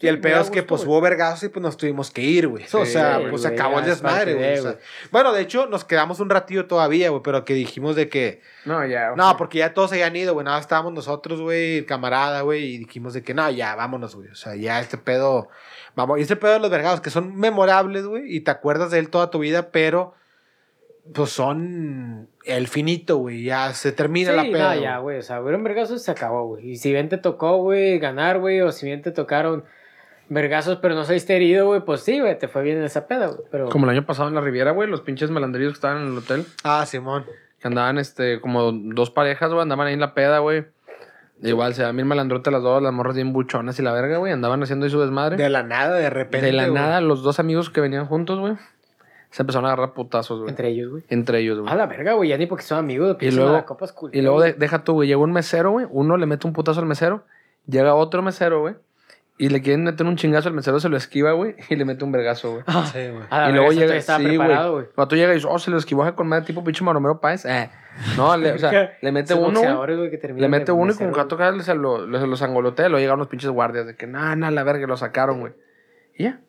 Y 0.00 0.06
el 0.06 0.20
pedo 0.20 0.42
es 0.42 0.50
que 0.50 0.60
gusto, 0.60 0.66
pues 0.66 0.84
hubo 0.84 1.00
vergazos 1.00 1.44
y 1.44 1.48
pues 1.48 1.62
nos 1.62 1.78
tuvimos 1.78 2.10
que 2.10 2.20
ir, 2.20 2.46
güey. 2.46 2.62
o 2.70 2.84
sea, 2.84 3.22
pues 3.30 3.40
se 3.40 3.48
güey, 3.48 3.58
acabó 3.58 3.78
el 3.78 3.86
desmadre, 3.86 4.34
parte 4.34 4.34
güey. 4.34 4.50
de, 4.50 4.58
o 4.58 4.62
sea. 4.62 4.72
güey. 4.72 4.84
Bueno, 5.10 5.32
de 5.32 5.40
hecho, 5.40 5.66
nos 5.66 5.86
quedamos 5.86 6.20
un 6.20 6.28
ratillo 6.28 6.66
todavía, 6.66 7.08
güey, 7.08 7.22
pero 7.22 7.46
que 7.46 7.54
dijimos 7.54 7.96
de 7.96 8.10
que. 8.10 8.42
No, 8.66 8.84
ya. 8.84 9.14
No, 9.16 9.34
porque 9.38 9.60
ya 9.60 9.72
todos 9.72 9.88
se 9.88 9.96
habían 9.96 10.14
ido, 10.14 10.34
güey. 10.34 10.44
Nada, 10.44 10.60
estábamos 10.60 10.92
nosotros, 10.92 11.40
güey, 11.40 11.78
el 11.78 11.86
camarada, 11.86 12.42
güey, 12.42 12.74
y 12.74 12.78
dijimos 12.80 13.14
de 13.14 13.22
que 13.22 13.32
no, 13.32 13.48
ya, 13.48 13.74
vámonos, 13.74 14.14
güey. 14.14 14.28
O 14.28 14.34
sea, 14.34 14.56
ya 14.56 14.78
este 14.80 14.98
pedo. 14.98 15.48
Vamos, 15.94 16.18
y 16.18 16.20
este 16.20 16.36
pedo 16.36 16.52
de 16.52 16.60
los 16.60 16.70
vergados 16.70 17.00
que 17.00 17.08
son 17.08 17.34
memorables, 17.34 18.04
güey, 18.04 18.24
y 18.26 18.40
te 18.40 18.50
acuerdas 18.50 18.90
de 18.90 18.98
él 18.98 19.08
toda 19.08 19.30
tu 19.30 19.38
vida, 19.38 19.70
pero. 19.70 20.12
Pues 21.14 21.30
son 21.30 22.28
el 22.44 22.68
finito, 22.68 23.16
güey. 23.18 23.44
Ya 23.44 23.72
se 23.72 23.92
termina 23.92 24.30
Sí, 24.30 24.36
la 24.36 24.42
peda. 24.44 24.74
no, 24.74 24.80
ya, 24.80 24.98
güey. 24.98 25.18
O 25.18 25.22
sea, 25.22 25.38
güey, 25.38 25.54
un 25.54 25.64
vergazo 25.64 25.98
se 25.98 26.10
acabó, 26.10 26.46
güey. 26.48 26.70
Y 26.70 26.76
si 26.76 26.92
bien 26.92 27.08
te 27.08 27.18
tocó, 27.18 27.58
güey, 27.58 27.98
ganar, 27.98 28.38
güey, 28.40 28.60
o 28.60 28.72
si 28.72 28.86
bien 28.86 29.02
te 29.02 29.12
tocaron 29.12 29.64
vergazos, 30.28 30.78
pero 30.78 30.94
no 30.94 31.04
saliste 31.04 31.36
herido, 31.36 31.66
güey, 31.66 31.82
pues 31.82 32.00
sí, 32.00 32.18
güey, 32.20 32.36
te 32.38 32.48
fue 32.48 32.62
bien 32.62 32.82
esa 32.82 33.06
peda, 33.06 33.28
güey. 33.28 33.40
Pero. 33.50 33.68
Como 33.68 33.86
el 33.86 33.90
año 33.90 34.04
pasado 34.06 34.28
en 34.28 34.34
la 34.34 34.40
Riviera, 34.40 34.72
güey, 34.72 34.88
los 34.88 35.00
pinches 35.02 35.30
malandrillos 35.30 35.72
que 35.72 35.76
estaban 35.76 36.02
en 36.02 36.08
el 36.12 36.18
hotel. 36.18 36.44
Ah, 36.64 36.84
Simón. 36.86 37.24
Que 37.60 37.68
andaban, 37.68 37.98
este, 37.98 38.40
como 38.40 38.72
dos 38.72 39.10
parejas, 39.10 39.50
güey, 39.50 39.62
andaban 39.62 39.86
ahí 39.86 39.94
en 39.94 40.00
la 40.00 40.14
peda, 40.14 40.40
güey. 40.40 40.64
Igual, 41.42 41.74
se 41.74 41.82
dan 41.82 41.94
bien 41.94 42.08
malandrote 42.08 42.50
las 42.50 42.62
dos, 42.62 42.82
las 42.82 42.92
morras 42.94 43.14
bien 43.14 43.32
buchonas 43.34 43.78
y 43.78 43.82
la 43.82 43.92
verga, 43.92 44.16
güey. 44.16 44.32
Andaban 44.32 44.62
haciendo 44.62 44.86
ahí 44.86 44.90
su 44.90 45.00
desmadre. 45.00 45.36
De 45.36 45.48
la 45.50 45.62
nada, 45.62 45.94
de 45.96 46.08
repente. 46.10 46.46
De 46.46 46.52
la 46.52 46.68
güey. 46.68 46.74
nada, 46.74 47.00
los 47.02 47.22
dos 47.22 47.38
amigos 47.38 47.68
que 47.70 47.80
venían 47.82 48.06
juntos, 48.06 48.38
güey, 48.40 48.54
se 49.36 49.42
empezaron 49.42 49.66
a 49.66 49.74
agarrar 49.74 49.92
putazos, 49.92 50.38
güey. 50.38 50.48
Entre 50.48 50.68
ellos, 50.70 50.90
güey. 50.90 51.04
Entre 51.10 51.40
ellos, 51.40 51.60
güey. 51.60 51.70
A 51.70 51.76
la 51.76 51.84
verga, 51.84 52.14
güey, 52.14 52.30
ya 52.30 52.38
ni 52.38 52.46
porque 52.46 52.64
son 52.64 52.78
amigos. 52.78 53.18
Y 53.20 53.30
luego, 53.32 53.66
copas 53.66 53.94
y 54.10 54.22
luego 54.22 54.40
de- 54.40 54.54
deja 54.54 54.82
tú, 54.82 54.94
güey. 54.94 55.08
Llegó 55.08 55.24
un 55.24 55.32
mesero, 55.32 55.72
güey. 55.72 55.86
Uno 55.90 56.16
le 56.16 56.24
mete 56.24 56.46
un 56.46 56.54
putazo 56.54 56.80
al 56.80 56.86
mesero. 56.86 57.24
Llega 57.66 57.94
otro 57.94 58.22
mesero, 58.22 58.60
güey. 58.60 58.76
Y 59.36 59.50
le 59.50 59.60
quieren 59.60 59.84
meter 59.84 60.06
un 60.06 60.16
chingazo. 60.16 60.48
El 60.48 60.54
mesero 60.54 60.80
se 60.80 60.88
lo 60.88 60.96
esquiva, 60.96 61.32
güey. 61.32 61.54
Y 61.68 61.76
le 61.76 61.84
mete 61.84 62.02
un 62.02 62.12
vergazo, 62.12 62.50
güey. 62.50 62.62
Sí, 62.86 63.10
güey. 63.10 63.24
A 63.28 63.40
la 63.42 63.50
y 63.50 63.52
luego 63.52 63.72
llega. 63.72 64.00
sí, 64.00 64.24
preparado, 64.24 64.72
güey. 64.72 64.86
Cuando 64.94 65.08
tú 65.08 65.16
llegas 65.16 65.32
y 65.32 65.34
dices, 65.34 65.50
oh, 65.52 65.58
se 65.58 65.70
lo 65.70 65.76
esquivó 65.76 66.14
con 66.14 66.28
madre 66.28 66.46
tipo 66.46 66.64
pinche 66.64 66.82
maromero 66.82 67.20
Páez. 67.20 67.44
Eh. 67.44 67.68
No, 68.16 68.34
le, 68.38 68.52
o 68.52 68.58
sea, 68.58 68.96
le 69.02 69.12
mete 69.12 69.34
uno. 69.34 69.60
que 69.84 70.32
Le 70.34 70.48
mete 70.48 70.72
uno 70.72 70.94
y 70.94 70.96
con 70.96 71.12
gato 71.12 71.34
acá 71.34 71.52
se 71.60 71.74
lo, 71.74 72.10
se 72.18 72.26
los 72.26 72.40
angolotea. 72.40 72.88
Luego 72.88 73.00
llegan 73.00 73.16
unos 73.16 73.28
pinches 73.28 73.50
guardias 73.50 73.84
de 73.86 73.96
que, 73.96 74.06
nah, 74.06 74.34
nah, 74.34 74.50
la 74.50 74.64
verga, 74.64 74.86
lo 74.86 74.96
sacaron, 74.96 75.40
güey. 75.40 75.52
Y 76.16 76.22
ya. 76.22 76.40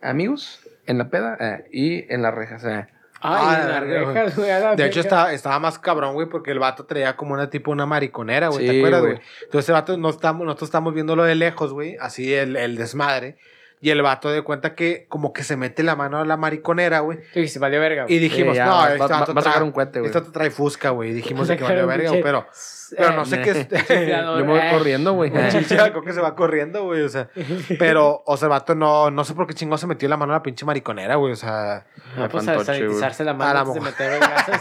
Amigos, 0.00 0.61
en 0.86 0.98
la 0.98 1.08
peda 1.08 1.36
eh, 1.40 1.68
y 1.72 2.12
en 2.12 2.22
las 2.22 2.34
rejas. 2.34 2.64
Eh. 2.64 2.86
Ay, 3.24 3.44
Ah, 3.46 3.58
en 3.62 3.68
la 3.68 3.80
las 3.80 3.82
rejas, 4.14 4.36
güey. 4.36 4.48
la 4.48 4.74
De 4.74 4.86
hecho, 4.86 5.00
estaba, 5.00 5.32
estaba 5.32 5.58
más 5.60 5.78
cabrón, 5.78 6.14
güey, 6.14 6.28
porque 6.28 6.50
el 6.50 6.58
vato 6.58 6.86
traía 6.86 7.16
como 7.16 7.34
una 7.34 7.48
tipo 7.50 7.70
una 7.70 7.86
mariconera, 7.86 8.48
güey. 8.48 8.66
¿Te 8.66 8.78
acuerdas, 8.78 9.00
güey. 9.00 9.12
güey? 9.14 9.24
Entonces, 9.44 9.68
el 9.68 9.74
vato, 9.74 9.96
no 9.96 10.10
estamos, 10.10 10.44
nosotros 10.44 10.68
estamos 10.68 10.92
viéndolo 10.92 11.22
de 11.24 11.34
lejos, 11.36 11.72
güey. 11.72 11.96
Así 12.00 12.34
el, 12.34 12.56
el 12.56 12.76
desmadre. 12.76 13.36
Y 13.82 13.90
el 13.90 14.00
vato 14.00 14.30
de 14.30 14.40
cuenta 14.42 14.74
que 14.74 15.06
como 15.08 15.32
que 15.34 15.42
se 15.42 15.56
mete 15.58 15.82
la 15.82 15.96
mano 15.96 16.18
a 16.20 16.24
la 16.24 16.36
mariconera, 16.38 17.00
güey. 17.00 17.18
Tú 17.18 17.40
dijiste, 17.40 17.58
valió 17.58 17.80
verga, 17.80 18.04
güey. 18.04 18.14
Y 18.14 18.18
dijimos, 18.20 18.52
Sí, 18.52 18.58
ya, 18.58 18.66
no, 18.66 18.76
va- 18.76 18.86
este 18.92 18.98
va- 19.00 19.08
vato 19.08 19.34
va 19.34 19.40
a 19.40 19.44
sacar 19.44 19.60
trae- 19.60 19.64
un 19.66 19.72
cohete, 19.72 19.98
güey. 19.98 20.06
Este 20.06 20.20
vato 20.20 20.32
trae 20.32 20.50
fusca, 20.50 20.90
güey. 20.90 21.10
Y 21.10 21.12
dijimos 21.14 21.48
de 21.48 21.56
que 21.56 21.64
valió 21.64 21.86
verga, 21.86 22.10
pinche- 22.12 22.22
pero... 22.22 22.46
Pero 22.94 23.12
no 23.12 23.24
sé 23.24 23.40
qué 23.40 23.50
es... 23.52 23.68
Chiflador, 23.68 24.38
Yo 24.38 24.44
me 24.44 24.50
voy 24.52 24.60
eh. 24.60 24.68
corriendo, 24.70 25.14
güey. 25.14 25.32
Chichaco 25.48 26.02
que 26.02 26.12
se 26.12 26.20
va 26.20 26.34
corriendo, 26.36 26.84
güey, 26.84 27.00
o 27.00 27.08
sea. 27.08 27.28
Pero, 27.78 28.22
o 28.26 28.36
sea, 28.36 28.46
el 28.46 28.50
vato 28.50 28.74
no, 28.74 29.10
no 29.10 29.24
sé 29.24 29.32
por 29.32 29.46
qué 29.46 29.54
chingón 29.54 29.78
se 29.78 29.86
metió 29.86 30.10
la 30.10 30.18
mano 30.18 30.34
a 30.34 30.36
la 30.36 30.42
pinche 30.42 30.66
mariconera, 30.66 31.14
güey, 31.16 31.32
o 31.32 31.36
sea. 31.36 31.86
No, 32.18 32.28
pues 32.28 32.46
a 32.46 32.62
sanitizarse 32.62 33.24
la 33.24 33.32
mano 33.32 33.60
antes 33.60 33.74
de 33.74 33.80
meter 33.80 34.10
vergazos. 34.20 34.56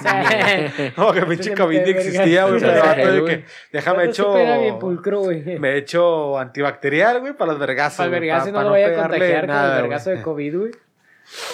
eh. 0.47 0.93
No, 0.97 1.11
que 1.11 1.21
pinche 1.23 1.43
Se 1.49 1.55
COVID 1.55 1.77
existía, 1.79 2.45
güey, 2.45 2.61
pero 2.61 2.71
el 2.73 2.79
vato 2.81 3.11
de 3.11 3.19
güey. 3.19 3.35
que 3.41 3.45
déjame 3.73 4.05
hecho. 4.05 4.31
güey. 4.31 5.59
Me 5.59 5.71
he 5.71 5.77
hecho 5.79 6.39
antibacterial, 6.39 7.19
güey, 7.19 7.33
para 7.33 7.51
los 7.51 7.59
vergazos. 7.59 7.97
Para 7.97 8.05
el 8.07 8.11
güey, 8.11 8.21
vergazo 8.29 8.45
pa- 8.53 8.57
no 8.59 8.63
lo 8.63 8.71
vaya 8.71 8.87
a 8.87 9.07
contagiar 9.19 9.41
con 9.41 9.47
nada, 9.55 9.65
el 9.65 9.71
güey. 9.71 9.81
vergazo 9.89 10.09
de 10.11 10.21
COVID, 10.21 10.57
güey. 10.57 10.71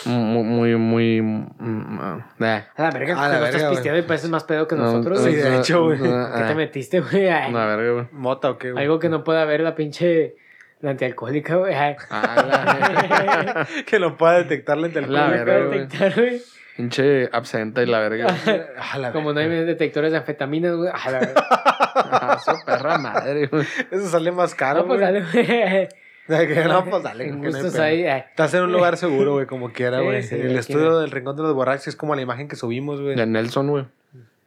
Muy, 0.05 0.43
muy, 0.43 0.75
muy. 0.75 1.21
mm, 1.21 1.99
ah, 2.01 2.25
eh. 2.39 2.63
A 2.77 2.83
la 2.83 2.91
verga, 2.91 3.13
A 3.25 3.27
la 3.29 3.39
no 3.39 3.45
estás 3.45 3.61
verga, 3.61 3.69
pisteando 3.71 3.99
y 3.99 4.01
pareces 4.03 4.29
más 4.29 4.43
pedo 4.45 4.67
que 4.67 4.75
nosotros, 4.75 5.19
Sí, 5.21 5.29
güey. 5.29 5.41
de 5.41 5.57
hecho, 5.57 5.83
güey. 5.85 5.99
¿Qué 5.99 6.43
te 6.47 6.55
metiste, 6.55 6.99
güey? 7.01 7.27
Ay, 7.29 7.49
Una 7.51 7.65
verga, 7.65 7.91
güey. 7.93 8.05
¿Mota 8.11 8.49
o 8.51 8.57
qué, 8.57 8.71
güey? 8.71 8.83
Algo 8.83 8.99
que 8.99 9.09
no 9.09 9.23
pueda 9.23 9.45
ver 9.45 9.61
la 9.61 9.75
pinche... 9.75 10.35
La 10.79 10.91
antialcohólica, 10.91 11.55
güey. 11.55 11.73
La- 11.73 13.67
que 13.87 13.97
lo 13.99 14.15
pueda 14.15 14.37
detectar 14.37 14.77
la 14.77 14.87
La 14.89 15.01
No 15.01 15.07
la 15.07 15.27
verga, 15.27 15.65
güey. 15.65 15.79
detectar, 15.79 16.13
güey. 16.15 16.41
Pinche 16.75 17.29
absenta 17.31 17.81
y 17.81 17.87
la 17.87 17.99
verga. 17.99 18.27
güey. 18.45 18.61
Ah, 18.79 18.97
la 18.99 19.11
Como 19.11 19.33
no 19.33 19.39
hay 19.39 19.47
verga. 19.49 19.65
detectores 19.65 20.11
de 20.11 20.19
anfetaminas, 20.19 20.75
güey. 20.75 20.89
A 20.93 21.11
la 21.11 21.19
verga. 21.19 21.47
Ah, 21.99 22.37
su 22.37 22.51
perra 22.63 22.99
madre, 22.99 23.47
güey. 23.47 23.65
Eso 23.89 24.07
sale 24.07 24.31
más 24.31 24.53
caro, 24.53 24.81
No, 24.81 24.85
pues 24.87 24.99
güey. 24.99 25.13
dale, 25.13 25.25
güey. 25.33 25.87
De 26.39 26.47
que 26.47 26.65
No, 26.65 26.85
pues 26.85 27.03
dale. 27.03 27.25
Que 27.25 27.31
no 27.31 27.47
hay 27.47 27.79
ahí. 27.79 28.05
ay. 28.07 28.23
Estás 28.29 28.53
en 28.53 28.63
un 28.63 28.71
lugar 28.71 28.97
seguro, 28.97 29.33
güey, 29.33 29.45
como 29.45 29.71
quiera, 29.71 29.99
güey. 30.01 30.23
sí, 30.23 30.35
el 30.35 30.57
estudio 30.57 30.99
del 30.99 31.11
Rincón 31.11 31.35
de 31.35 31.43
los 31.43 31.53
Borrachos 31.53 31.87
es 31.87 31.95
como 31.95 32.15
la 32.15 32.21
imagen 32.21 32.47
que 32.47 32.55
subimos, 32.55 33.01
güey. 33.01 33.15
De 33.15 33.25
Nelson, 33.25 33.69
güey. 33.69 33.85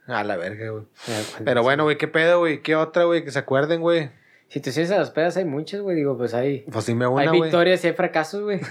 A 0.06 0.24
la 0.24 0.36
verga, 0.36 0.70
güey. 0.70 0.84
Pero 1.44 1.62
bueno, 1.62 1.84
güey, 1.84 1.96
¿qué 1.96 2.08
pedo, 2.08 2.40
güey? 2.40 2.62
¿Qué 2.62 2.74
otra, 2.76 3.04
güey? 3.04 3.24
Que 3.24 3.30
se 3.30 3.38
acuerden, 3.38 3.80
güey. 3.80 4.10
Situaciones 4.48 4.90
a 4.90 4.98
las 4.98 5.10
pedas 5.10 5.36
hay 5.36 5.44
muchas, 5.44 5.80
güey. 5.80 5.94
Digo, 5.94 6.18
pues 6.18 6.34
hay... 6.34 6.60
Pues 6.72 6.86
dime 6.86 7.04
hay 7.04 7.10
una, 7.12 7.28
güey. 7.28 7.42
victorias 7.42 7.84
y 7.84 7.88
hay 7.88 7.92
fracasos, 7.92 8.42
güey. 8.42 8.60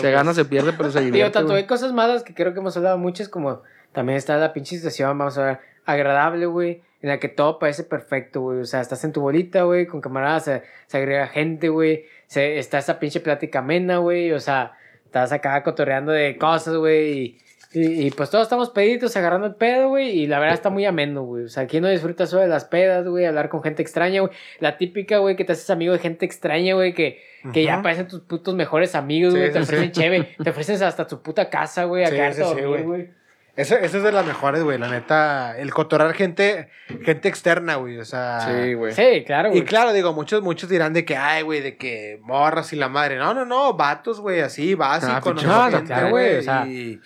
Se 0.00 0.10
gana, 0.10 0.34
se 0.34 0.44
pierde, 0.44 0.72
pero 0.72 0.90
se 0.90 0.98
Digo, 1.00 1.12
divierte. 1.12 1.34
tanto 1.34 1.50
güey. 1.50 1.62
hay 1.62 1.66
cosas 1.68 1.92
malas 1.92 2.24
que 2.24 2.34
creo 2.34 2.52
que 2.52 2.58
hemos 2.58 2.76
hablado 2.76 2.98
muchas, 2.98 3.28
como 3.28 3.62
también 3.92 4.16
está 4.18 4.36
la 4.36 4.52
pinche 4.52 4.74
situación, 4.76 5.16
vamos 5.16 5.38
a 5.38 5.44
ver, 5.44 5.58
agradable, 5.86 6.46
güey, 6.46 6.82
en 7.00 7.08
la 7.08 7.18
que 7.18 7.28
todo 7.28 7.58
parece 7.58 7.84
perfecto, 7.84 8.40
güey. 8.40 8.60
O 8.60 8.64
sea, 8.64 8.80
estás 8.80 9.04
en 9.04 9.12
tu 9.12 9.20
bolita, 9.20 9.62
güey, 9.62 9.86
con 9.86 10.00
camaradas, 10.00 10.44
se, 10.44 10.62
se 10.86 10.96
agrega 10.96 11.26
gente, 11.28 11.68
güey. 11.68 12.04
Se, 12.26 12.58
está 12.58 12.78
esa 12.78 12.98
pinche 12.98 13.20
plática 13.20 13.60
amena, 13.60 13.98
güey. 13.98 14.32
O 14.32 14.40
sea, 14.40 14.72
estás 15.04 15.32
acá 15.32 15.62
cotorreando 15.62 16.12
de 16.12 16.36
cosas, 16.36 16.74
güey. 16.74 17.12
Y, 17.12 17.38
y, 17.74 18.06
y, 18.06 18.10
pues 18.10 18.30
todos 18.30 18.44
estamos 18.44 18.70
peditos, 18.70 19.14
agarrando 19.16 19.46
el 19.46 19.54
pedo, 19.54 19.90
güey. 19.90 20.08
Y 20.10 20.26
la 20.26 20.38
verdad 20.40 20.54
está 20.54 20.70
muy 20.70 20.86
ameno, 20.86 21.22
güey. 21.22 21.44
O 21.44 21.48
sea, 21.48 21.66
¿quién 21.66 21.82
no 21.82 21.88
disfruta 21.88 22.26
solo 22.26 22.42
de 22.42 22.48
las 22.48 22.64
pedas, 22.64 23.06
güey? 23.06 23.26
Hablar 23.26 23.48
con 23.48 23.62
gente 23.62 23.82
extraña, 23.82 24.22
güey. 24.22 24.32
La 24.58 24.76
típica, 24.78 25.18
güey, 25.18 25.36
que 25.36 25.44
te 25.44 25.52
haces 25.52 25.68
amigo 25.70 25.92
de 25.92 25.98
gente 25.98 26.24
extraña, 26.26 26.74
güey, 26.74 26.94
que, 26.94 27.20
que 27.52 27.62
ya 27.62 27.82
parecen 27.82 28.08
tus 28.08 28.20
putos 28.22 28.54
mejores 28.54 28.94
amigos, 28.94 29.34
Sí, 29.34 29.38
güey. 29.38 29.52
te 29.52 29.58
sí. 29.58 29.62
ofrecen 29.64 29.92
cheve, 29.92 30.34
te 30.42 30.50
ofrecen 30.50 30.82
hasta 30.82 31.06
tu 31.06 31.22
puta 31.22 31.48
casa, 31.50 31.84
güey, 31.84 32.04
a 32.04 32.32
Sí, 32.32 32.42
güey. 32.62 33.10
Eso 33.58 33.98
es 33.98 34.02
de 34.04 34.12
las 34.12 34.24
mejores, 34.24 34.62
güey, 34.62 34.78
la 34.78 34.88
neta. 34.88 35.56
El 35.58 35.72
cotorrar 35.72 36.14
gente, 36.14 36.68
gente 37.04 37.28
externa, 37.28 37.76
güey. 37.76 37.98
O 37.98 38.04
sea. 38.04 38.40
Sí, 38.40 38.74
güey. 38.74 38.92
Sí, 38.92 39.24
claro, 39.26 39.48
güey. 39.50 39.60
Y 39.60 39.64
claro, 39.64 39.92
digo, 39.92 40.12
muchos, 40.12 40.42
muchos 40.42 40.68
dirán 40.70 40.92
de 40.92 41.04
que, 41.04 41.16
ay, 41.16 41.42
güey, 41.42 41.60
de 41.60 41.76
que 41.76 42.18
morras 42.22 42.72
y 42.72 42.76
la 42.76 42.88
madre. 42.88 43.16
No, 43.16 43.34
no, 43.34 43.44
no, 43.44 43.74
vatos, 43.74 44.20
güey, 44.20 44.40
así, 44.40 44.74
vas 44.74 45.02
y 45.02 45.06
Ah, 45.10 45.20
conoces 45.20 45.48
pinche 45.48 45.62
gente, 45.62 45.76
joto, 45.76 45.86
claro, 45.86 46.10
güey, 46.10 46.36
o 46.36 46.42
sea. 46.42 46.66
y- 46.66 47.00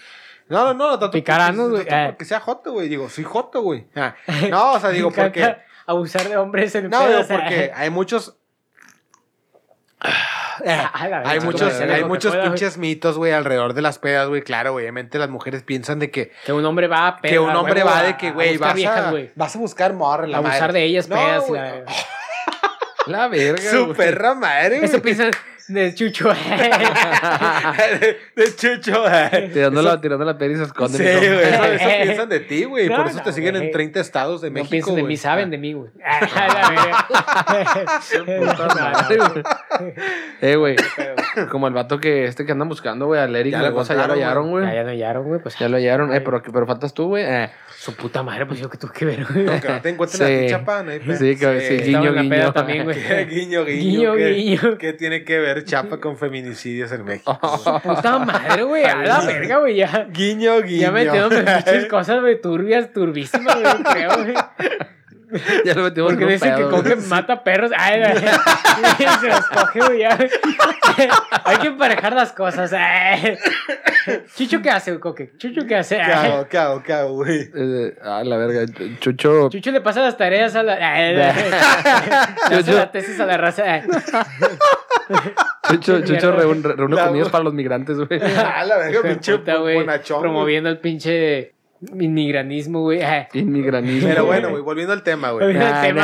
No, 0.48 0.64
no, 0.66 0.74
no, 0.74 0.98
tanto 0.98 1.10
Picaranos, 1.12 1.70
porque- 1.70 1.84
güey, 1.90 2.00
eh. 2.02 2.06
porque 2.08 2.24
sea 2.26 2.40
joto, 2.40 2.72
güey. 2.72 2.88
Digo, 2.88 3.08
soy 3.08 3.24
joto, 3.24 3.62
güey. 3.62 3.86
Ah, 3.96 4.14
No, 4.50 4.72
o 4.72 4.80
sea, 4.80 4.90
digo, 4.90 5.10
porque... 5.10 5.56
Abusar 5.86 6.28
de 6.28 6.36
hombres 6.36 6.74
en 6.74 6.84
No, 6.90 6.98
pedas, 6.98 7.08
digo, 7.08 7.20
o 7.20 7.24
sea, 7.24 7.36
porque 7.38 7.72
hay 7.74 7.88
muchos... 7.90 8.36
Hay 11.24 11.40
muchos, 11.40 11.72
hay 11.80 12.04
muchos 12.04 12.34
pinches 12.36 12.78
mitos, 12.78 13.18
güey, 13.18 13.32
alrededor 13.32 13.74
de 13.74 13.82
las 13.82 13.98
pedas, 13.98 14.28
güey. 14.28 14.42
Claro, 14.42 14.72
güey, 14.72 14.84
obviamente 14.84 15.18
las 15.18 15.28
mujeres 15.30 15.62
piensan 15.62 15.98
de 15.98 16.10
que, 16.10 16.32
Que 16.44 16.52
un 16.52 16.64
hombre 16.64 16.86
va 16.88 17.08
a 17.08 17.20
que 17.20 17.38
un 17.38 17.50
hombre 17.54 17.82
va 17.82 18.02
de 18.02 18.16
que, 18.16 18.30
güey, 18.30 18.56
vas 18.56 18.84
a, 18.84 19.10
güey. 19.10 19.30
vas 19.34 19.56
a 19.56 19.58
buscar 19.58 19.92
morra, 19.92 20.26
la 20.26 20.38
Abusar 20.38 20.60
madre. 20.60 20.80
de 20.80 20.84
ellas, 20.86 21.06
pedas. 21.06 21.48
la 21.48 21.62
verga. 21.62 21.92
La 23.06 23.26
verga, 23.26 23.68
Su 23.70 23.92
perra 23.94 24.34
madre, 24.34 24.78
güey. 24.78 24.84
Eso 24.88 25.02
piensan 25.02 25.32
de 25.72 25.94
Chucho. 25.94 26.28
de, 26.28 26.34
de 28.36 28.56
chucho. 28.56 29.04
Tirando 29.52 29.82
la, 29.82 30.00
tirando 30.00 30.24
la 30.24 30.32
y 30.46 30.56
se 30.56 30.62
esconde. 30.64 30.98
Sí, 30.98 31.04
güey, 31.04 31.42
eso, 31.42 31.64
eso 31.64 31.88
piensan 32.02 32.28
de 32.28 32.40
ti, 32.40 32.64
güey. 32.64 32.88
No, 32.88 32.96
Por 32.96 33.06
eso 33.06 33.18
no, 33.18 33.24
te 33.24 33.32
siguen 33.32 33.56
en 33.56 33.70
30 33.70 34.00
estados 34.00 34.40
de 34.40 34.50
no 34.50 34.54
México, 34.54 34.70
piensan 34.70 34.96
de 34.96 35.02
mí, 35.02 35.16
saben 35.16 35.48
Ah. 35.48 35.50
de 35.50 35.58
mí, 35.58 35.72
güey. 35.72 35.90
A 36.04 36.20
la 36.48 36.70
verga. 36.70 38.52
Puta 38.52 38.66
madre, 38.74 39.16
güey. 39.16 39.94
Eh, 40.40 40.56
güey. 40.56 40.76
Como 41.50 41.68
el 41.68 41.74
vato 41.74 41.98
que 41.98 42.24
este 42.24 42.44
que 42.44 42.52
andan 42.52 42.68
buscando, 42.68 43.06
güey, 43.06 43.20
al 43.20 43.34
Eric 43.34 43.52
Ya 43.52 43.62
lo 43.62 43.82
ya 43.82 44.06
lo 44.06 44.12
hallaron, 44.14 44.50
güey. 44.50 44.64
Ya, 44.72 44.82
no 44.82 44.90
hallaron, 44.90 45.24
güey. 45.24 45.40
Pues 45.40 45.58
Ya 45.58 45.68
lo 45.68 45.76
hallaron. 45.76 46.14
Eh, 46.14 46.20
pero, 46.20 46.42
pero 46.42 46.66
faltas 46.66 46.94
tú, 46.94 47.08
güey. 47.08 47.24
Eh, 47.24 47.50
su 47.82 47.96
puta 47.96 48.22
madre, 48.22 48.46
pues 48.46 48.60
yo 48.60 48.70
que 48.70 48.78
tuve 48.78 48.92
que 48.92 49.04
ver, 49.04 49.24
güey. 49.24 49.44
No, 49.44 49.60
que 49.60 49.68
no 49.68 49.80
te 49.80 49.88
encuentren 49.88 50.28
Sí. 50.28 50.34
a 50.34 50.40
ti, 50.40 50.48
chapa, 50.50 50.82
no 50.84 50.92
hay 50.92 51.00
pedo. 51.00 51.16
Sí, 51.18 51.36
que- 51.36 51.60
sí, 51.60 51.74
Estaba 51.74 52.04
guiño, 52.04 52.12
la 52.12 52.22
peda 52.22 52.36
guiño. 52.42 52.52
también, 52.52 52.84
güey. 52.84 52.96
¿Qué? 53.08 53.24
Guiño, 53.24 53.64
guiño. 53.64 53.82
Guiño, 53.82 54.14
¿qué, 54.14 54.28
guiño. 54.34 54.78
¿Qué 54.78 54.92
tiene 54.92 55.24
que 55.24 55.38
ver 55.40 55.64
Chapa 55.64 55.98
con 55.98 56.16
feminicidios 56.16 56.92
en 56.92 57.04
México? 57.04 57.36
Puta 57.82 58.18
madre, 58.20 58.62
güey. 58.62 58.84
A 58.84 58.94
la 59.02 59.20
verga, 59.24 59.58
güey. 59.58 59.74
Ya. 59.76 60.06
Guiño, 60.12 60.62
guiño. 60.62 60.80
Ya 60.80 60.90
metieron 60.92 61.30
pinches 61.30 61.86
cosas, 61.86 62.20
güey, 62.20 62.40
turbias, 62.40 62.92
turbísimas, 62.92 63.56
güey, 63.60 63.82
creo, 63.92 64.10
güey. 64.22 64.34
Ya 65.64 65.74
lo 65.74 65.82
metimos 65.84 66.12
Porque 66.12 66.26
dicen 66.26 66.54
que 66.54 66.62
coge 66.64 66.96
mata 66.96 67.42
perros. 67.42 67.70
Ay, 67.76 68.02
ay, 68.02 68.24
ay, 68.24 69.06
se 69.20 69.28
los 69.28 69.46
coge, 69.46 69.80
güey. 69.80 69.98
ya. 70.00 70.18
Hay 71.44 71.56
que 71.58 71.68
emparejar 71.68 72.12
las 72.12 72.32
cosas. 72.32 72.72
ay. 72.76 73.38
Chucho, 74.36 74.60
¿qué 74.60 74.70
hace, 74.70 74.90
güey, 74.90 75.00
Coque? 75.00 75.32
Chucho, 75.38 75.66
¿qué 75.66 75.76
hace? 75.76 75.96
¿Qué 75.96 76.02
Ay. 76.02 76.30
hago? 76.32 76.48
¿Qué 76.48 76.58
hago? 76.58 76.82
¿Qué 76.82 76.92
hago, 76.92 77.12
güey? 77.14 77.50
Eh, 77.54 77.96
ah, 78.02 78.22
la 78.24 78.36
verga. 78.36 78.64
Chucho. 79.00 79.48
Chucho 79.48 79.70
le 79.70 79.80
pasa 79.80 80.00
las 80.02 80.16
tareas 80.16 80.54
a 80.56 80.62
la. 80.62 80.74
ay, 80.74 81.14
ay, 81.16 81.16
ay. 81.16 81.50
Le 82.50 82.56
hace 82.56 82.64
Chucho. 82.64 82.76
la 82.78 82.90
tesis 82.90 83.18
a 83.20 83.26
la 83.26 83.36
raza. 83.36 83.62
ay. 83.64 83.82
Chucho, 85.70 86.00
Chucho 86.02 86.32
reúne, 86.32 86.62
reúne 86.74 86.96
La- 86.96 87.06
comidas 87.06 87.28
para 87.28 87.44
los 87.44 87.54
migrantes, 87.54 87.96
güey. 87.96 88.20
Ah, 88.36 88.64
la 88.64 88.76
verga, 88.76 89.02
pinche. 89.02 89.38
Promoviendo 89.38 90.68
el 90.68 90.78
pinche 90.78 91.52
inmigranismo, 91.98 92.80
güey. 92.82 93.02
ay. 93.02 93.26
Inmigranismo. 93.32 94.08
Pero 94.08 94.24
bueno, 94.24 94.50
güey, 94.50 94.62
volviendo 94.62 94.92
al 94.92 95.02
tema, 95.02 95.30
güey. 95.32 95.46
Volviendo 95.46 95.66
al 95.66 95.74
Ah, 95.74 95.82
tema, 95.82 96.02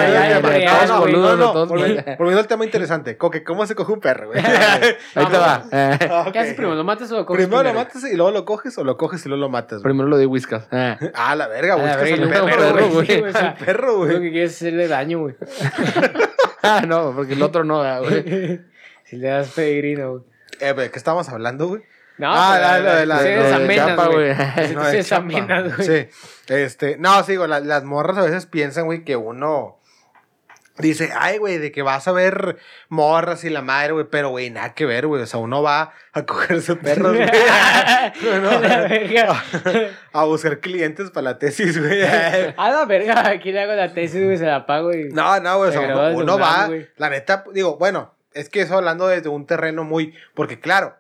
volviendo 2.19 2.39
al 2.41 2.47
tema 2.47 2.65
interesante. 2.65 3.17
Coque, 3.17 3.45
¿cómo 3.45 3.67
se 3.67 3.75
coge 3.75 3.93
un 3.93 4.01
perro, 4.01 4.29
güey? 4.29 4.41
Ahí 5.15 5.27
te 5.27 5.37
va. 5.39 5.65
Ah. 5.73 6.29
¿Qué 6.33 6.39
haces 6.39 6.55
primero? 6.55 6.75
¿Lo 6.77 6.85
matas 6.85 7.11
o 7.13 7.17
lo 7.17 7.27
coges 7.27 7.47
Primero 7.47 7.63
lo 7.63 7.75
matas 7.75 8.03
y 8.11 8.17
luego 8.17 8.31
lo 8.33 8.45
coges 8.45 8.77
o 8.79 8.85
lo 8.85 8.97
coges 8.97 9.25
y 9.25 9.29
luego 9.29 9.43
lo 9.43 9.49
matas, 9.49 9.83
güey. 9.83 9.91
primero 9.93 10.09
lo 10.09 10.17
de 10.17 10.27
Whiskas. 10.27 10.67
Ah, 11.15 11.35
la 11.37 11.47
verga, 11.49 11.75
güey. 11.77 11.89
Es 11.89 11.97
es 11.97 12.19
y 12.19 12.23
perro, 12.31 12.89
güey. 12.91 13.33
sea, 13.33 13.57
El 13.59 13.65
perro, 13.65 13.87
Lo 13.93 13.97
güey. 13.99 14.21
que 14.21 14.31
quieres 14.33 14.51
es 14.53 14.57
hacerle 14.57 14.89
daño, 14.89 15.21
güey. 15.21 15.35
Ah, 16.63 16.83
no, 16.87 17.13
porque 17.15 17.35
el 17.35 17.43
otro 17.43 17.65
no, 17.65 17.81
ah, 17.83 18.01
güey. 18.01 18.61
Si 19.05 19.17
le 19.17 19.29
das 19.29 19.53
pedigrino, 19.53 20.11
güey. 20.11 20.23
Eh, 20.61 20.73
güey, 20.73 20.91
¿qué 20.91 20.99
estábamos 20.99 21.29
hablando, 21.29 21.69
güey? 21.69 21.83
No, 22.19 22.29
Ah, 22.33 22.51
pero 22.55 22.63
la- 22.63 22.79
la 22.81 22.97
de 22.97 23.07
la- 23.07 23.23
de 23.23 23.77
Chapa, 23.77 24.07
güey. 24.13 24.35
Sí, 24.35 24.75
No, 24.75 24.81
güey. 25.77 26.09
Este, 26.49 26.97
no, 26.99 27.23
sí, 27.25 27.37
güey, 27.37 27.49
la- 27.49 27.61
las 27.61 27.85
morras 27.85 28.19
a 28.19 28.23
veces 28.23 28.47
piensan, 28.47 28.87
güey, 28.87 29.05
que 29.05 29.17
uno 29.17 29.77
dice, 30.79 31.11
ay, 31.19 31.39
güey, 31.39 31.59
de 31.59 31.73
que 31.73 31.83
vas 31.83 32.07
a 32.07 32.13
ver 32.13 32.57
morras 32.89 33.43
y 33.45 33.51
la 33.51 33.63
madre, 33.63 33.93
güey, 33.93 34.07
pero, 34.11 34.31
güey, 34.31 34.49
nada 34.51 34.75
que 34.75 34.87
ver, 34.87 35.07
güey. 35.09 35.23
O 35.23 35.27
sea, 35.27 35.41
uno 35.41 35.61
va 35.63 35.93
a 36.13 36.25
cogerse 36.25 36.77
perros, 36.77 37.17
güey. 37.17 37.29
A 37.29 38.61
la 38.61 38.81
verga. 38.89 39.45
a 40.13 40.25
buscar 40.25 40.61
clientes 40.61 41.11
para 41.11 41.25
la 41.25 41.39
tesis, 41.39 41.79
güey. 41.81 42.03
A 42.05 42.71
la 42.71 42.85
verga, 42.85 43.29
aquí 43.29 43.51
le 43.53 43.61
hago 43.63 43.73
la 43.75 43.93
tesis, 43.93 44.25
güey, 44.25 44.39
se 44.39 44.47
la 44.47 44.67
pago 44.67 44.93
y... 44.93 45.09
No, 45.11 45.39
no, 45.41 45.59
güey, 45.59 45.71
o 45.71 45.73
sea, 45.73 45.81
uno, 45.83 46.17
uno 46.17 46.39
va, 46.39 46.67
güey. 46.69 46.89
la 46.97 47.11
neta, 47.11 47.45
digo, 47.53 47.77
bueno, 47.77 48.15
es 48.33 48.49
que 48.49 48.61
eso 48.61 48.77
hablando 48.77 49.09
desde 49.09 49.29
un 49.29 49.47
terreno 49.47 49.83
muy, 49.85 50.15
porque 50.35 50.61
claro, 50.61 50.97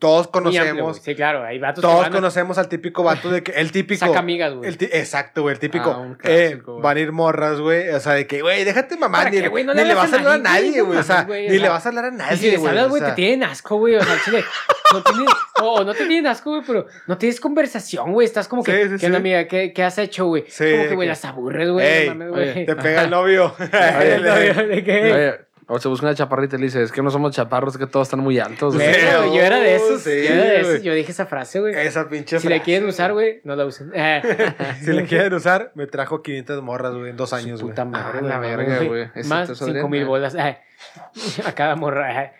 todos 0.00 0.26
amplio, 0.26 0.32
conocemos. 0.42 0.96
Sí, 1.00 1.14
claro, 1.14 1.44
hay 1.44 1.60
vatos 1.60 1.82
que 1.82 1.88
todos 1.88 2.02
van 2.02 2.12
a- 2.12 2.16
conocemos 2.16 2.58
al 2.58 2.68
típico 2.68 3.04
vato 3.04 3.30
de 3.30 3.44
que, 3.44 3.52
el 3.52 3.70
típico, 3.70 4.04
Saca 4.04 4.18
amigas, 4.18 4.52
güey. 4.54 4.68
el 4.68 4.78
exacto, 4.92 5.42
güey, 5.42 5.52
el 5.54 5.60
típico, 5.60 5.90
Ah, 5.90 5.98
un 5.98 6.18
eh, 6.24 6.60
van 6.66 6.96
a 6.96 7.00
ir 7.00 7.12
morras, 7.12 7.60
güey, 7.60 7.88
o 7.90 8.00
sea, 8.00 8.14
de 8.14 8.26
que, 8.26 8.42
güey, 8.42 8.64
déjate 8.64 8.96
mamá, 8.96 9.18
¿Para 9.18 9.30
ni, 9.30 9.40
qué, 9.40 9.48
güey? 9.48 9.62
No 9.62 9.74
ni 9.74 9.84
le 9.84 9.94
vas 9.94 10.12
a 10.12 10.16
hablar 10.16 10.32
a 10.34 10.38
nadie, 10.38 10.80
güey, 10.82 10.98
o 10.98 11.02
sea, 11.04 11.26
o 11.28 11.32
ni 11.32 11.58
le 11.58 11.68
vas 11.68 11.86
a 11.86 11.88
hablar 11.90 12.06
a 12.06 12.10
si 12.10 12.16
nadie, 12.16 12.56
güey, 12.56 12.78
o 12.78 12.88
güey, 12.88 13.00
sea, 13.00 13.10
te 13.10 13.14
tienen 13.14 13.44
asco, 13.44 13.76
güey. 13.76 13.94
O 13.94 14.02
sea, 14.02 14.16
chile. 14.24 14.44
No 14.92 15.02
tienen, 15.04 15.26
o 15.62 15.84
no 15.84 15.92
te 15.94 16.06
tienen 16.06 16.26
asco, 16.26 16.50
güey, 16.50 16.62
pero 16.66 16.86
no 17.06 17.16
tienes 17.16 17.38
conversación, 17.40 18.12
güey. 18.12 18.24
Estás 18.26 18.48
como 18.48 18.64
que, 18.64 18.72
Sí, 18.84 18.88
sí, 18.94 18.96
¿qué 18.98 19.06
onda, 19.06 19.18
amiga? 19.18 19.46
¿Qué, 19.46 19.72
qué 19.72 19.82
has 19.84 19.98
hecho, 19.98 20.26
güey? 20.26 20.44
Sí, 20.48 20.64
como 20.70 20.82
que, 20.88 20.94
güey, 20.96 21.06
que- 21.06 21.10
las 21.10 21.24
aburres, 21.24 21.70
güey. 21.70 22.66
Te 22.66 22.74
pega 22.76 23.02
el 23.04 23.10
novio. 23.10 23.54
Oye, 23.58 24.54
¿De 24.66 24.82
qué? 24.84 25.49
O 25.72 25.78
se 25.78 25.86
busca 25.86 26.06
una 26.06 26.16
chaparrita 26.16 26.56
y 26.56 26.58
le 26.58 26.64
dice, 26.66 26.82
es 26.82 26.90
que 26.90 27.00
no 27.00 27.10
somos 27.12 27.32
chaparros, 27.32 27.74
es 27.74 27.78
que 27.78 27.86
todos 27.86 28.08
están 28.08 28.18
muy 28.20 28.40
altos. 28.40 28.74
güey". 28.74 28.92
Sí. 28.92 29.00
Verga, 29.00 29.18
güey, 29.18 29.36
yo 29.38 29.42
era 29.42 29.60
de 29.60 29.76
esos. 29.76 30.00
Sí, 30.02 30.10
yo 30.10 30.34
era 30.34 30.42
de 30.44 30.56
esos. 30.60 30.70
güey. 30.72 30.82
Yo 30.82 30.94
dije 30.94 31.12
esa 31.12 31.26
frase, 31.26 31.60
güey. 31.60 31.74
Esa 31.78 32.08
pinche 32.08 32.40
Si 32.40 32.48
la 32.48 32.56
frase, 32.56 32.64
quieren 32.64 32.82
güey. 32.84 32.90
usar, 32.92 33.12
güey, 33.12 33.40
no 33.44 33.54
la 33.54 33.64
usen. 33.66 33.92
Eh, 33.94 34.20
Si 34.82 34.92
le 34.92 35.04
quieren 35.04 35.32
usar, 35.32 35.70
me 35.76 35.86
trajo 35.86 36.22
500 36.22 36.60
morras, 36.62 36.92
güey, 36.94 37.10
en 37.10 37.16
dos 37.16 37.32
años, 37.32 37.62
güey. 37.62 37.70
puta 37.72 37.84
madre, 37.84 38.04
Ah, 38.04 38.18
güey. 38.18 38.30
la 38.30 38.38
verga, 38.40 38.78
güey. 38.82 39.04
Más 39.26 39.48
te 39.48 39.54
5 39.54 39.54
saldría, 39.54 39.86
mil 39.86 40.02
eh. 40.02 40.06
bolas. 40.06 40.34
eh. 40.34 40.58
A 41.46 41.52
cada 41.52 41.76
morra. 41.76 42.24
eh. 42.24 42.32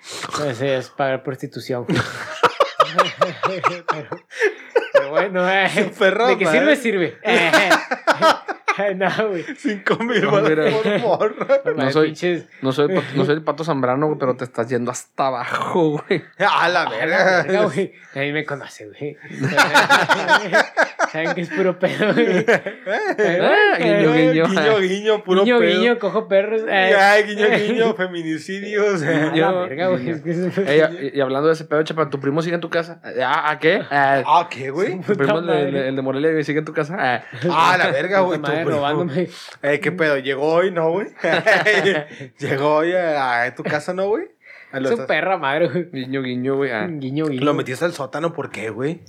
Ese 0.49 0.77
es 0.79 0.88
pagar 0.90 1.23
prostitución. 1.23 1.87
pero, 1.87 2.03
pero 4.93 5.11
bueno, 5.11 5.49
eh. 5.49 5.69
De 5.71 6.37
que 6.38 6.47
sirve, 6.47 6.77
sirve. 6.77 7.19
No, 8.97 9.29
güey. 9.29 9.45
5 9.57 9.97
mil 10.05 10.23
No, 10.23 10.31
por 10.31 10.99
morra. 11.01 11.61
No, 11.77 11.90
soy- 11.90 12.09
pinches- 12.09 12.47
No 12.62 12.73
soy, 12.73 12.88
pato- 12.88 13.14
no 13.14 13.25
soy 13.25 13.35
el 13.35 13.43
pato 13.43 13.64
zambrano, 13.64 14.07
güey, 14.07 14.19
pero 14.19 14.37
te 14.37 14.45
estás 14.45 14.69
yendo 14.69 14.90
hasta 14.90 15.27
abajo, 15.29 16.03
güey. 16.09 16.23
A 16.38 16.69
la 16.69 16.83
A 16.83 16.87
la 16.87 16.90
verga. 16.90 17.43
verga, 17.43 17.64
güey. 17.64 17.93
A 18.14 18.19
mí 18.21 18.33
me 18.33 18.45
conoce, 18.45 18.87
güey. 18.88 19.16
Saben 21.12 21.35
que 21.35 21.40
es 21.40 21.49
puro 21.51 21.79
pedo, 21.79 22.12
güey. 22.14 22.44
Ah, 22.87 23.77
guiño, 23.79 24.14
Eh, 24.14 24.31
guiño. 24.33 24.46
Guiño, 24.49 24.79
guiño, 24.81 25.25
puro 25.25 25.42
Guiño, 25.44 25.59
pedo. 25.59 25.70
guiño, 25.81 25.99
cojo 25.99 26.29
perros. 26.29 26.62
eh. 26.68 26.94
Ay, 26.94 27.25
guiño, 27.25 27.46
guiño, 27.51 27.94
feminicidios. 27.96 29.03
A 29.03 29.07
la 29.11 29.29
Guiño, 29.31 29.61
verga, 29.62 29.88
güey. 29.88 30.01
guiño. 30.05 30.14
Es 30.16 30.23
que 30.23 30.31
es- 30.31 30.59
Ey, 30.68 31.11
y, 31.14 31.18
y 31.18 31.20
hablando 31.20 31.49
de 31.49 31.55
ese 31.55 31.64
pedo, 31.64 31.83
chapa, 31.83 32.09
¿tu 32.11 32.20
primo 32.20 32.42
sigue 32.42 32.55
en 32.55 32.61
tu 32.61 32.70
casa? 32.70 33.01
¿Ah, 33.23 33.51
¿A 33.51 33.59
qué? 33.59 33.81
Ah, 33.90 34.23
Ah, 34.27 34.49
¿qué, 34.51 34.70
güey? 34.70 35.01
¿Tu 35.01 35.14
primo, 35.16 35.38
el 35.38 35.75
el 35.77 35.96
de 35.96 36.03
Morelia, 36.03 36.42
sigue 36.44 36.61
en 36.61 36.64
tu 36.64 36.73
casa? 36.73 36.96
Ah, 36.99 37.23
Ah, 37.51 37.77
la 37.79 37.90
verga, 37.90 38.20
güey. 38.20 38.40
Tu 38.40 38.51
robándome. 38.70 39.29
Eh, 39.62 39.81
¿qué 39.81 39.92
pedo? 39.92 40.16
¿Llegó 40.18 40.53
hoy, 40.53 40.70
no, 40.70 40.90
güey? 40.90 41.09
Llegó 42.38 42.77
hoy 42.77 42.92
a, 42.92 43.42
a 43.44 43.55
tu 43.55 43.62
casa, 43.62 43.92
¿no, 43.94 44.09
güey? 44.09 44.25
A 44.73 44.79
Es 44.79 44.90
un 44.92 45.07
perra 45.07 45.37
madre, 45.37 45.68
güey. 45.68 45.90
guiño, 45.90 46.23
guiño, 46.23 46.57
güey. 46.57 46.70
ah. 46.70 46.87
Guiño, 46.88 47.27
guiño. 47.27 47.44
Lo 47.44 47.55
metiste 47.55 47.85
al 47.85 47.92
sótano, 47.92 48.33
¿por 48.33 48.51
qué, 48.51 48.70
güey? 48.70 49.01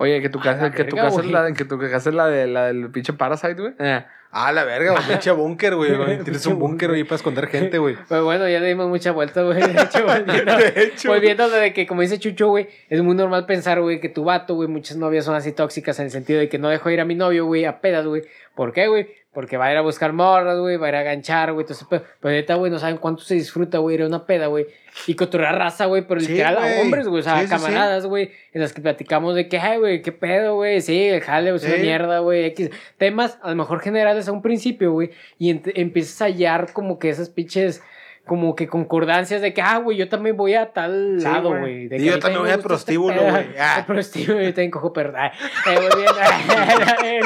Oye, 0.00 0.22
que 0.22 0.30
tu 0.30 0.40
casa, 0.40 0.70
que 0.70 0.84
tu 0.84 0.96
casa 0.96 1.08
es 1.08 1.14
güey. 1.14 1.30
la, 1.30 1.42
de- 1.44 1.52
que 1.52 1.64
tu 1.66 1.78
casa 1.78 2.08
es 2.08 2.14
la, 2.14 2.26
de, 2.26 2.46
la 2.46 2.66
del 2.68 2.90
pinche 2.90 3.12
Parasite, 3.12 3.54
güey. 3.60 3.74
Ah. 3.78 4.06
Ah, 4.32 4.52
la 4.52 4.64
verga, 4.64 4.92
güey. 4.92 5.04
Pinche 5.08 5.30
búnker, 5.32 5.74
güey. 5.74 5.94
güey. 5.94 6.18
Tienes 6.24 6.46
un 6.46 6.58
búnker 6.58 6.90
ahí 6.90 7.04
para 7.04 7.16
esconder 7.16 7.48
gente, 7.48 7.78
güey. 7.78 7.96
Pues 8.08 8.22
bueno, 8.22 8.48
ya 8.48 8.60
le 8.60 8.68
dimos 8.68 8.88
mucha 8.88 9.10
vuelta, 9.12 9.42
güey. 9.42 9.58
De 9.60 9.82
hecho, 9.82 10.02
volviendo, 10.06 10.56
De 10.56 10.72
hecho. 10.84 11.08
volviendo 11.10 11.50
de 11.50 11.72
que, 11.74 11.86
como 11.86 12.00
dice 12.02 12.18
Chucho, 12.18 12.48
güey, 12.48 12.68
es 12.88 13.02
muy 13.02 13.14
normal 13.14 13.44
pensar, 13.44 13.80
güey, 13.82 14.00
que 14.00 14.08
tu 14.08 14.24
vato, 14.24 14.54
güey, 14.54 14.68
muchas 14.68 14.96
novias 14.96 15.24
son 15.26 15.34
así 15.34 15.52
tóxicas 15.52 15.98
en 15.98 16.06
el 16.06 16.10
sentido 16.10 16.38
de 16.40 16.48
que 16.48 16.58
no 16.58 16.68
dejo 16.70 16.88
ir 16.90 17.00
a 17.00 17.04
mi 17.04 17.14
novio, 17.14 17.44
güey, 17.44 17.64
a 17.66 17.80
pedas, 17.80 18.06
güey. 18.06 18.22
¿Por 18.54 18.72
qué, 18.72 18.86
güey? 18.88 19.08
Porque 19.32 19.56
va 19.56 19.66
a 19.66 19.72
ir 19.72 19.78
a 19.78 19.82
buscar 19.82 20.12
morras, 20.12 20.58
güey, 20.58 20.76
va 20.76 20.86
a 20.86 20.88
ir 20.88 20.96
a 20.96 21.02
ganchar, 21.04 21.52
güey. 21.52 21.62
Entonces, 21.62 21.86
pero, 21.88 22.04
pero 22.18 22.34
neta, 22.34 22.56
güey, 22.56 22.72
no 22.72 22.80
saben 22.80 22.96
cuánto 22.96 23.22
se 23.22 23.34
disfruta, 23.34 23.78
güey, 23.78 23.94
ir 23.94 24.02
a 24.02 24.06
una 24.06 24.26
peda, 24.26 24.48
güey. 24.48 24.66
Y 25.06 25.14
cotorrear 25.14 25.56
raza, 25.56 25.86
güey, 25.86 26.04
pero 26.04 26.20
Sí, 26.20 26.32
literal 26.32 26.58
a 26.58 26.80
hombres, 26.80 27.06
güey. 27.06 27.20
O 27.20 27.22
sea, 27.22 27.40
Sí, 27.40 27.48
camaradas, 27.48 28.06
güey, 28.06 28.32
en 28.52 28.60
las 28.60 28.72
que 28.72 28.82
platicamos 28.82 29.36
de 29.36 29.48
que, 29.48 29.58
ay, 29.58 29.78
güey, 29.78 30.02
qué 30.02 30.10
pedo, 30.10 30.56
güey. 30.56 30.80
Sí, 30.80 31.04
el 31.04 31.20
jale, 31.20 31.54
es 31.54 31.62
una 31.62 31.76
mierda, 31.76 32.18
güey. 32.18 32.44
X. 32.46 32.70
Temas, 32.98 33.38
a 33.42 33.50
lo 33.50 33.56
mejor 33.56 33.80
generales 33.80 34.26
a 34.26 34.32
un 34.32 34.42
principio, 34.42 34.90
güey. 34.92 35.10
Y 35.38 35.50
empiezas 35.80 36.22
a 36.22 36.24
hallar 36.24 36.72
como 36.72 36.98
que 36.98 37.10
esas 37.10 37.28
pinches 37.28 37.82
como 38.26 38.54
que 38.54 38.68
concordancias 38.68 39.42
de 39.42 39.52
que, 39.52 39.60
ah, 39.60 39.78
güey, 39.78 39.98
yo 39.98 40.08
también 40.08 40.36
voy 40.36 40.54
a 40.54 40.72
tal 40.72 41.16
Sí, 41.18 41.24
lado, 41.24 41.58
güey. 41.58 41.88
Y 41.92 42.04
yo 42.04 42.18
también 42.20 42.42
voy 42.42 42.50
al 42.50 42.58
este 42.58 42.68
prostíbulo, 42.68 43.20
güey. 43.20 43.46
Ah. 43.58 43.76
Al 43.76 43.86
prostíbulo, 43.86 44.40
yo 44.40 44.54
también 44.54 44.70
cojo 44.70 44.92
eh, 44.96 45.30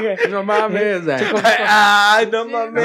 bien. 0.00 0.18
No 0.30 0.42
mames. 0.44 1.02
ah. 1.66 2.16
Ay, 2.16 2.28
no 2.32 2.46
mames. 2.46 2.84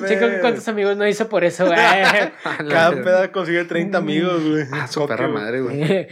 no, 0.00 0.08
chico, 0.08 0.26
¿cuántos 0.40 0.68
amigos 0.68 0.96
no 0.96 1.06
hizo 1.06 1.28
por 1.28 1.44
eso, 1.44 1.66
güey? 1.66 1.78
Cada 2.70 3.02
peda 3.02 3.32
consigue 3.32 3.64
30 3.64 3.98
amigos, 3.98 4.42
güey. 4.48 4.64
Ah, 4.72 4.86
su 4.86 5.06
perra 5.06 5.28
madre, 5.28 5.60
güey. 5.60 6.08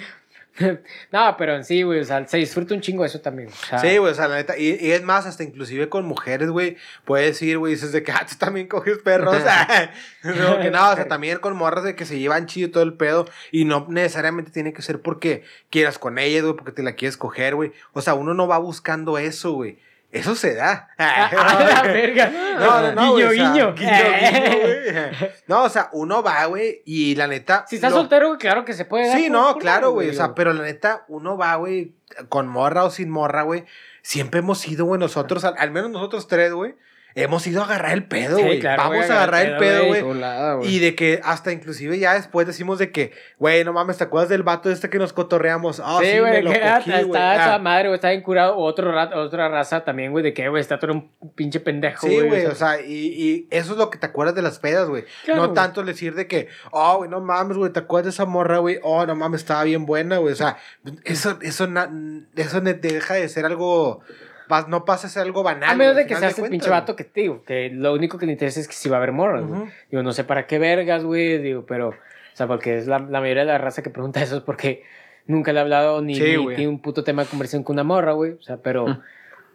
no, 1.12 1.37
pero 1.38 1.57
en 1.57 1.64
sí, 1.64 1.83
güey, 1.83 2.01
o 2.01 2.05
sea, 2.05 2.27
se 2.27 2.37
disfruta 2.37 2.75
un 2.75 2.81
chingo 2.81 3.05
eso 3.05 3.20
también. 3.20 3.49
O 3.49 3.66
sea, 3.66 3.79
Sí, 3.79 3.96
güey, 3.96 4.12
o 4.12 4.14
sea, 4.14 4.29
la 4.29 4.37
neta. 4.37 4.59
Y, 4.59 4.77
y 4.81 4.92
es 4.92 5.03
más, 5.03 5.27
hasta 5.27 5.42
inclusive 5.42 5.88
con 5.88 6.05
mujeres, 6.05 6.51
güey, 6.51 6.77
puedes 7.05 7.40
ir, 7.42 7.59
güey, 7.59 7.75
dices 7.75 7.92
de 7.92 8.03
que, 8.03 8.12
ah, 8.12 8.27
tú 8.29 8.37
también 8.38 8.68
coges 8.68 8.99
perros. 8.99 9.37
no, 10.23 10.61
que 10.61 10.70
no, 10.70 10.90
o 10.90 10.94
sea, 10.94 11.09
también 11.09 11.38
con 11.38 11.57
morras 11.57 11.85
de 11.85 11.94
que 11.94 12.05
se 12.05 12.18
llevan 12.18 12.46
chido 12.46 12.68
y 12.68 12.70
todo 12.70 12.83
el 12.83 12.94
pedo. 12.94 13.27
Y 13.51 13.64
no 13.64 13.87
necesariamente 13.88 14.51
tiene 14.51 14.73
que 14.73 14.83
ser 14.83 15.01
porque 15.01 15.44
quieras 15.70 15.99
con 15.99 16.18
ella, 16.18 16.42
güey, 16.42 16.55
porque 16.55 16.73
te 16.73 16.83
la 16.83 16.94
quieres 16.94 17.16
coger, 17.16 17.55
güey. 17.55 17.73
O 17.92 18.03
sea, 18.03 18.14
uno 18.14 18.35
no 18.35 18.46
va 18.46 18.59
buscando 18.59 19.18
eso, 19.18 19.53
güey. 19.53 19.79
Eso 20.12 20.35
se 20.35 20.55
da. 20.55 20.88
a, 20.99 21.64
la 21.75 21.83
verga. 21.83 22.31
No, 22.59 22.81
no, 22.83 22.92
no. 22.92 23.14
Guiño, 23.16 23.31
guiño. 23.31 23.75
guiño, 23.75 23.75
guiño, 23.75 24.61
güey. 24.62 25.31
No, 25.46 25.62
o 25.64 25.68
sea, 25.68 25.88
uno 25.92 26.23
va, 26.23 26.44
güey, 26.46 26.83
y 26.85 27.14
la 27.14 27.27
neta. 27.29 27.64
Si 27.68 27.77
estás 27.77 27.92
lo- 27.92 27.99
soltero, 27.99 28.27
güey, 28.29 28.38
claro 28.38 28.64
que 28.64 28.73
se 28.73 28.85
puede. 28.85 29.07
dar 29.09 29.16
Sí, 29.18 29.25
por- 29.25 29.33
no, 29.33 29.53
por 29.53 29.62
claro, 29.62 29.90
güey. 29.92 30.11
O 30.11 30.14
sea, 30.14 30.35
pero 30.35 30.53
la 30.53 30.62
neta, 30.64 31.05
uno 31.09 31.37
va, 31.37 31.55
güey, 31.57 31.94
con 32.29 32.49
morra 32.49 32.85
o 32.85 32.90
sin 32.90 33.09
morra, 33.11 33.42
güey. 33.42 33.64
Siempre 34.03 34.40
hemos 34.40 34.66
ido, 34.66 34.85
güey, 34.85 34.99
nosotros, 34.99 35.44
al, 35.44 35.55
al 35.59 35.70
menos 35.70 35.90
nosotros 35.90 36.27
tres, 36.27 36.53
güey. 36.53 36.75
Hemos 37.14 37.46
ido 37.46 37.62
a 37.62 37.64
agarrar 37.64 37.92
el 37.92 38.05
pedo, 38.05 38.37
Sí, 38.38 38.42
güey. 38.44 38.61
claro, 38.61 38.83
Vamos 38.85 38.99
güey, 38.99 39.11
a 39.11 39.14
agarrar 39.14 39.46
el 39.46 39.57
pedo, 39.57 39.87
güey. 39.87 40.01
Güey. 40.03 40.68
Y 40.75 40.79
de 40.79 40.94
que 40.94 41.20
hasta 41.25 41.51
inclusive 41.53 41.99
ya 41.99 42.14
después 42.14 42.46
decimos 42.46 42.79
de 42.79 42.92
que, 42.92 43.12
güey, 43.38 43.64
no 43.64 43.73
mames, 43.73 43.99
¿te 43.99 44.05
acuerdas 44.05 44.29
del 44.29 44.42
vato 44.42 44.70
este 44.70 44.88
que 44.90 44.99
nos 44.99 45.12
cotorreamos? 45.12 45.81
Ah, 45.85 45.99
sí, 46.01 46.07
sí, 46.12 46.18
güey, 46.20 46.42
lo 46.42 46.53
que 46.53 46.62
ah, 46.62 46.77
cogí, 46.79 46.90
está, 46.90 47.03
güey. 47.05 47.20
está 47.20 47.31
Ah. 47.33 47.35
esa 47.46 47.59
madre, 47.59 47.88
güey, 47.88 47.94
está 47.96 48.11
bien 48.11 48.23
curado. 48.23 48.57
Otro 48.57 48.92
ra- 48.92 49.11
otra 49.18 49.49
raza 49.49 49.85
también, 49.85 50.12
güey, 50.12 50.23
de 50.23 50.33
que, 50.33 50.49
güey, 50.49 50.61
está 50.61 50.79
todo 50.79 50.92
un 50.92 51.11
pinche 51.35 51.59
pendejo, 51.61 52.07
Sí, 52.07 52.20
güey, 52.20 52.46
o 52.46 52.55
sea, 52.55 52.81
y, 52.81 52.92
y 52.94 53.49
eso 53.51 53.73
es 53.73 53.79
lo 53.79 53.90
que 53.90 53.99
te 53.99 54.07
acuerdas 54.07 54.35
de 54.35 54.42
las 54.42 54.59
pedas, 54.59 54.88
güey. 54.88 55.05
Claro, 55.25 55.40
no 55.42 55.49
güey. 55.49 55.55
tanto 55.57 55.83
decir 55.83 56.14
de 56.14 56.27
que, 56.29 56.49
oh, 56.70 56.99
güey, 56.99 57.11
no 57.11 57.20
mames, 57.20 57.57
güey, 57.57 57.73
¿te 57.73 57.81
acuerdas 57.81 58.05
de 58.07 58.11
esa 58.11 58.25
morra, 58.25 58.59
güey? 58.59 58.79
Oh, 58.83 59.05
no 59.05 59.16
mames, 59.16 59.40
estaba 59.40 59.64
bien 59.64 59.85
buena, 59.85 60.18
güey. 60.18 60.33
O 60.33 60.37
sea, 60.37 60.59
eso, 61.05 61.38
eso, 61.42 61.66
na- 61.66 61.90
eso 62.37 62.61
deja 62.61 63.14
de 63.14 63.29
ser 63.29 63.44
algo 63.46 64.01
pas- 64.50 64.66
no 64.68 64.84
pasa 64.84 65.06
a 65.06 65.10
ser 65.10 65.22
algo 65.22 65.42
banal. 65.42 65.70
A 65.70 65.74
menos 65.74 65.96
de 65.96 66.06
que 66.06 66.14
seas 66.16 66.32
el 66.34 66.40
cuentas, 66.40 66.50
pinche 66.50 66.68
vato 66.68 66.94
que 66.96 67.04
te 67.04 67.22
digo, 67.22 67.42
que 67.44 67.70
lo 67.70 67.94
único 67.94 68.18
que 68.18 68.26
le 68.26 68.32
interesa 68.32 68.60
es 68.60 68.68
que 68.68 68.74
si 68.74 68.90
va 68.90 68.96
a 68.96 68.98
haber 68.98 69.12
morras, 69.12 69.46
güey. 69.46 69.62
Digo, 69.90 70.02
no 70.02 70.12
sé 70.12 70.24
para 70.24 70.46
qué 70.46 70.58
vergas, 70.58 71.02
güey, 71.04 71.38
digo, 71.38 71.64
pero, 71.66 71.88
o 71.90 71.94
sea, 72.34 72.46
porque 72.46 72.76
es 72.76 72.86
la, 72.86 72.98
la 72.98 73.20
mayoría 73.20 73.44
de 73.44 73.52
la 73.52 73.56
raza 73.58 73.82
que 73.82 73.88
pregunta 73.90 74.20
eso 74.22 74.36
es 74.36 74.42
porque 74.42 74.82
nunca 75.26 75.52
le 75.52 75.60
he 75.60 75.62
hablado 75.62 76.02
ni, 76.02 76.16
Sí, 76.16 76.36
ni 76.36 76.54
tiene 76.56 76.68
un 76.68 76.82
puto 76.82 77.04
tema 77.04 77.22
de 77.22 77.28
conversación 77.30 77.62
con 77.62 77.74
una 77.76 77.84
morra, 77.84 78.12
güey. 78.12 78.32
O 78.32 78.42
sea, 78.42 78.56
pero 78.58 78.84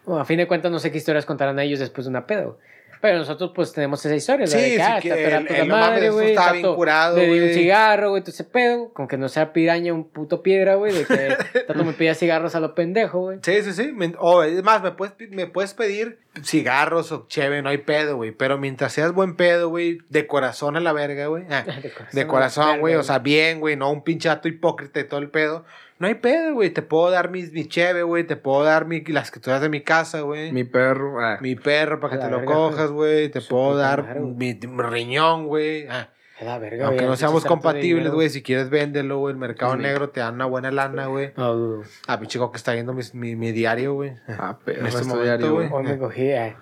bueno, 0.05 0.21
a 0.21 0.25
fin 0.25 0.38
de 0.38 0.47
cuentas 0.47 0.71
no 0.71 0.79
sé 0.79 0.91
qué 0.91 0.97
historias 0.97 1.25
contarán 1.25 1.60
a 1.60 1.63
ellos 1.63 1.79
después 1.79 2.05
de 2.05 2.10
una 2.10 2.25
pedo. 2.25 2.58
Pero 3.06 3.20
nosotros 3.20 3.52
pues 3.54 3.72
tenemos 3.72 4.04
esa 4.04 4.15
historia, 4.15 4.48
Sí, 4.48 4.56
la 4.56 4.62
de 4.63 4.70
sí, 4.76 4.82
ah, 4.82 5.00
que 5.00 5.10
el- 5.36 5.48
el 5.48 5.68
madre, 5.70 6.10
güey. 6.10 6.29
estaba 6.29 6.48
está 6.48 6.54
bien 6.60 6.75
curado, 6.75 7.17
Le 7.17 7.27
di 7.27 7.40
un 7.40 7.50
cigarro, 7.54 8.10
güey, 8.10 8.23
todo 8.23 8.32
ese 8.32 8.44
pedo, 8.46 8.92
con 8.94 9.08
que 9.08 9.15
no 9.17 9.29
sea 9.29 9.54
piraña, 9.54 9.94
un 9.94 10.10
puto 10.10 10.42
piedra, 10.42 10.73
güey, 10.73 10.92
de 10.92 11.06
que 11.06 11.15
tanto 11.67 11.84
me 11.86 11.94
pedía 11.94 12.15
cigarros 12.15 12.56
a 12.56 12.60
lo 12.60 12.73
pendejo, 12.73 13.19
güey. 13.19 13.38
Sí, 13.44 13.62
sí, 13.62 13.73
sí. 13.73 13.94
O 14.17 14.42
es 14.42 14.63
más, 14.63 14.82
me 14.82 14.92
puedes, 14.92 15.13
me 15.29 15.46
puedes 15.46 15.75
pedir 15.75 16.17
cigarros 16.44 17.12
o 17.12 17.27
cheve, 17.27 17.62
no 17.62 17.69
hay 17.69 17.77
pedo, 17.77 18.15
güey. 18.15 18.32
Pero 18.32 18.58
mientras 18.58 18.92
seas 18.92 19.12
buen 19.13 19.36
pedo, 19.36 19.69
güey, 19.69 20.00
de 20.10 20.25
corazón 20.25 20.75
a 20.77 20.79
la 20.79 20.92
verga, 20.94 21.27
güey. 21.27 21.44
ah, 21.52 21.63
De 22.12 22.25
corazón, 22.25 22.79
güey. 22.79 22.96
O 22.96 23.04
sea, 23.04 23.19
bien, 23.19 23.60
güey. 23.60 23.75
No 23.75 23.92
un 23.92 24.04
pinchato 24.04 24.48
hipócrita 24.48 25.00
y 25.00 25.04
todo 25.04 25.19
el 25.19 25.29
pedo. 25.29 25.63
No 25.98 26.08
hay 26.08 26.15
pedo, 26.15 26.54
güey. 26.54 26.69
Te 26.71 26.81
puedo 26.81 27.10
dar 27.10 27.29
mis, 27.31 27.52
mi 27.54 27.67
cheve, 27.67 28.04
güey. 28.04 28.25
Te 28.25 28.35
puedo 28.35 28.63
dar 28.63 28.85
mi, 28.85 29.02
las 29.06 29.31
que 29.31 29.39
tú 29.39 29.50
das 29.50 29.62
de 29.62 29.69
mi 29.69 29.81
casa, 29.81 30.21
güey. 30.21 30.52
Mi 30.52 30.63
perro. 30.65 31.19
ah. 31.21 31.37
Mi 31.41 31.56
perro 31.56 32.00
para 32.00 32.12
que 32.13 32.17
te 32.23 32.29
la 32.31 32.37
lo 32.37 32.46
cojas, 32.46 32.91
güey. 32.91 33.29
Te 33.29 33.39
puedo 33.41 33.77
dar 33.77 34.04
madre, 34.04 34.19
mi, 34.19 34.54
mi 34.67 34.83
riñón, 34.83 35.48
güey. 35.48 35.87
Ah, 35.87 36.10
A 36.41 36.43
la 36.43 36.58
verga, 36.60 36.87
aunque 36.87 37.06
no 37.06 37.15
seamos 37.15 37.46
compatibles, 37.46 38.12
güey. 38.12 38.29
Si 38.29 38.43
quieres, 38.43 38.69
véndelo, 38.69 39.19
güey. 39.19 39.31
El 39.31 39.39
mercado 39.39 39.73
Sí. 39.75 39.79
negro 39.79 40.10
te 40.10 40.19
da 40.19 40.31
una 40.31 40.46
buena 40.46 40.69
lana, 40.69 41.06
güey. 41.06 41.31
No 41.37 41.54
dudo. 41.56 41.83
Ah, 42.08 42.19
pinche 42.19 42.33
chico 42.33 42.52
que 42.52 42.58
está 42.58 42.73
viendo 42.73 42.93
mi, 42.93 43.02
mi, 43.13 43.37
mi 43.37 43.54
diario, 43.54 43.93
güey. 43.93 44.15
Ah, 44.27 44.60
perro. 44.65 44.81
En 44.81 44.87
este 44.87 45.04
momento, 45.06 45.23
diario, 45.23 45.54
güey. 45.54 45.69
Hoy 45.71 45.83
me 45.83 45.98
cogí, 45.98 46.27
eh. 46.29 46.56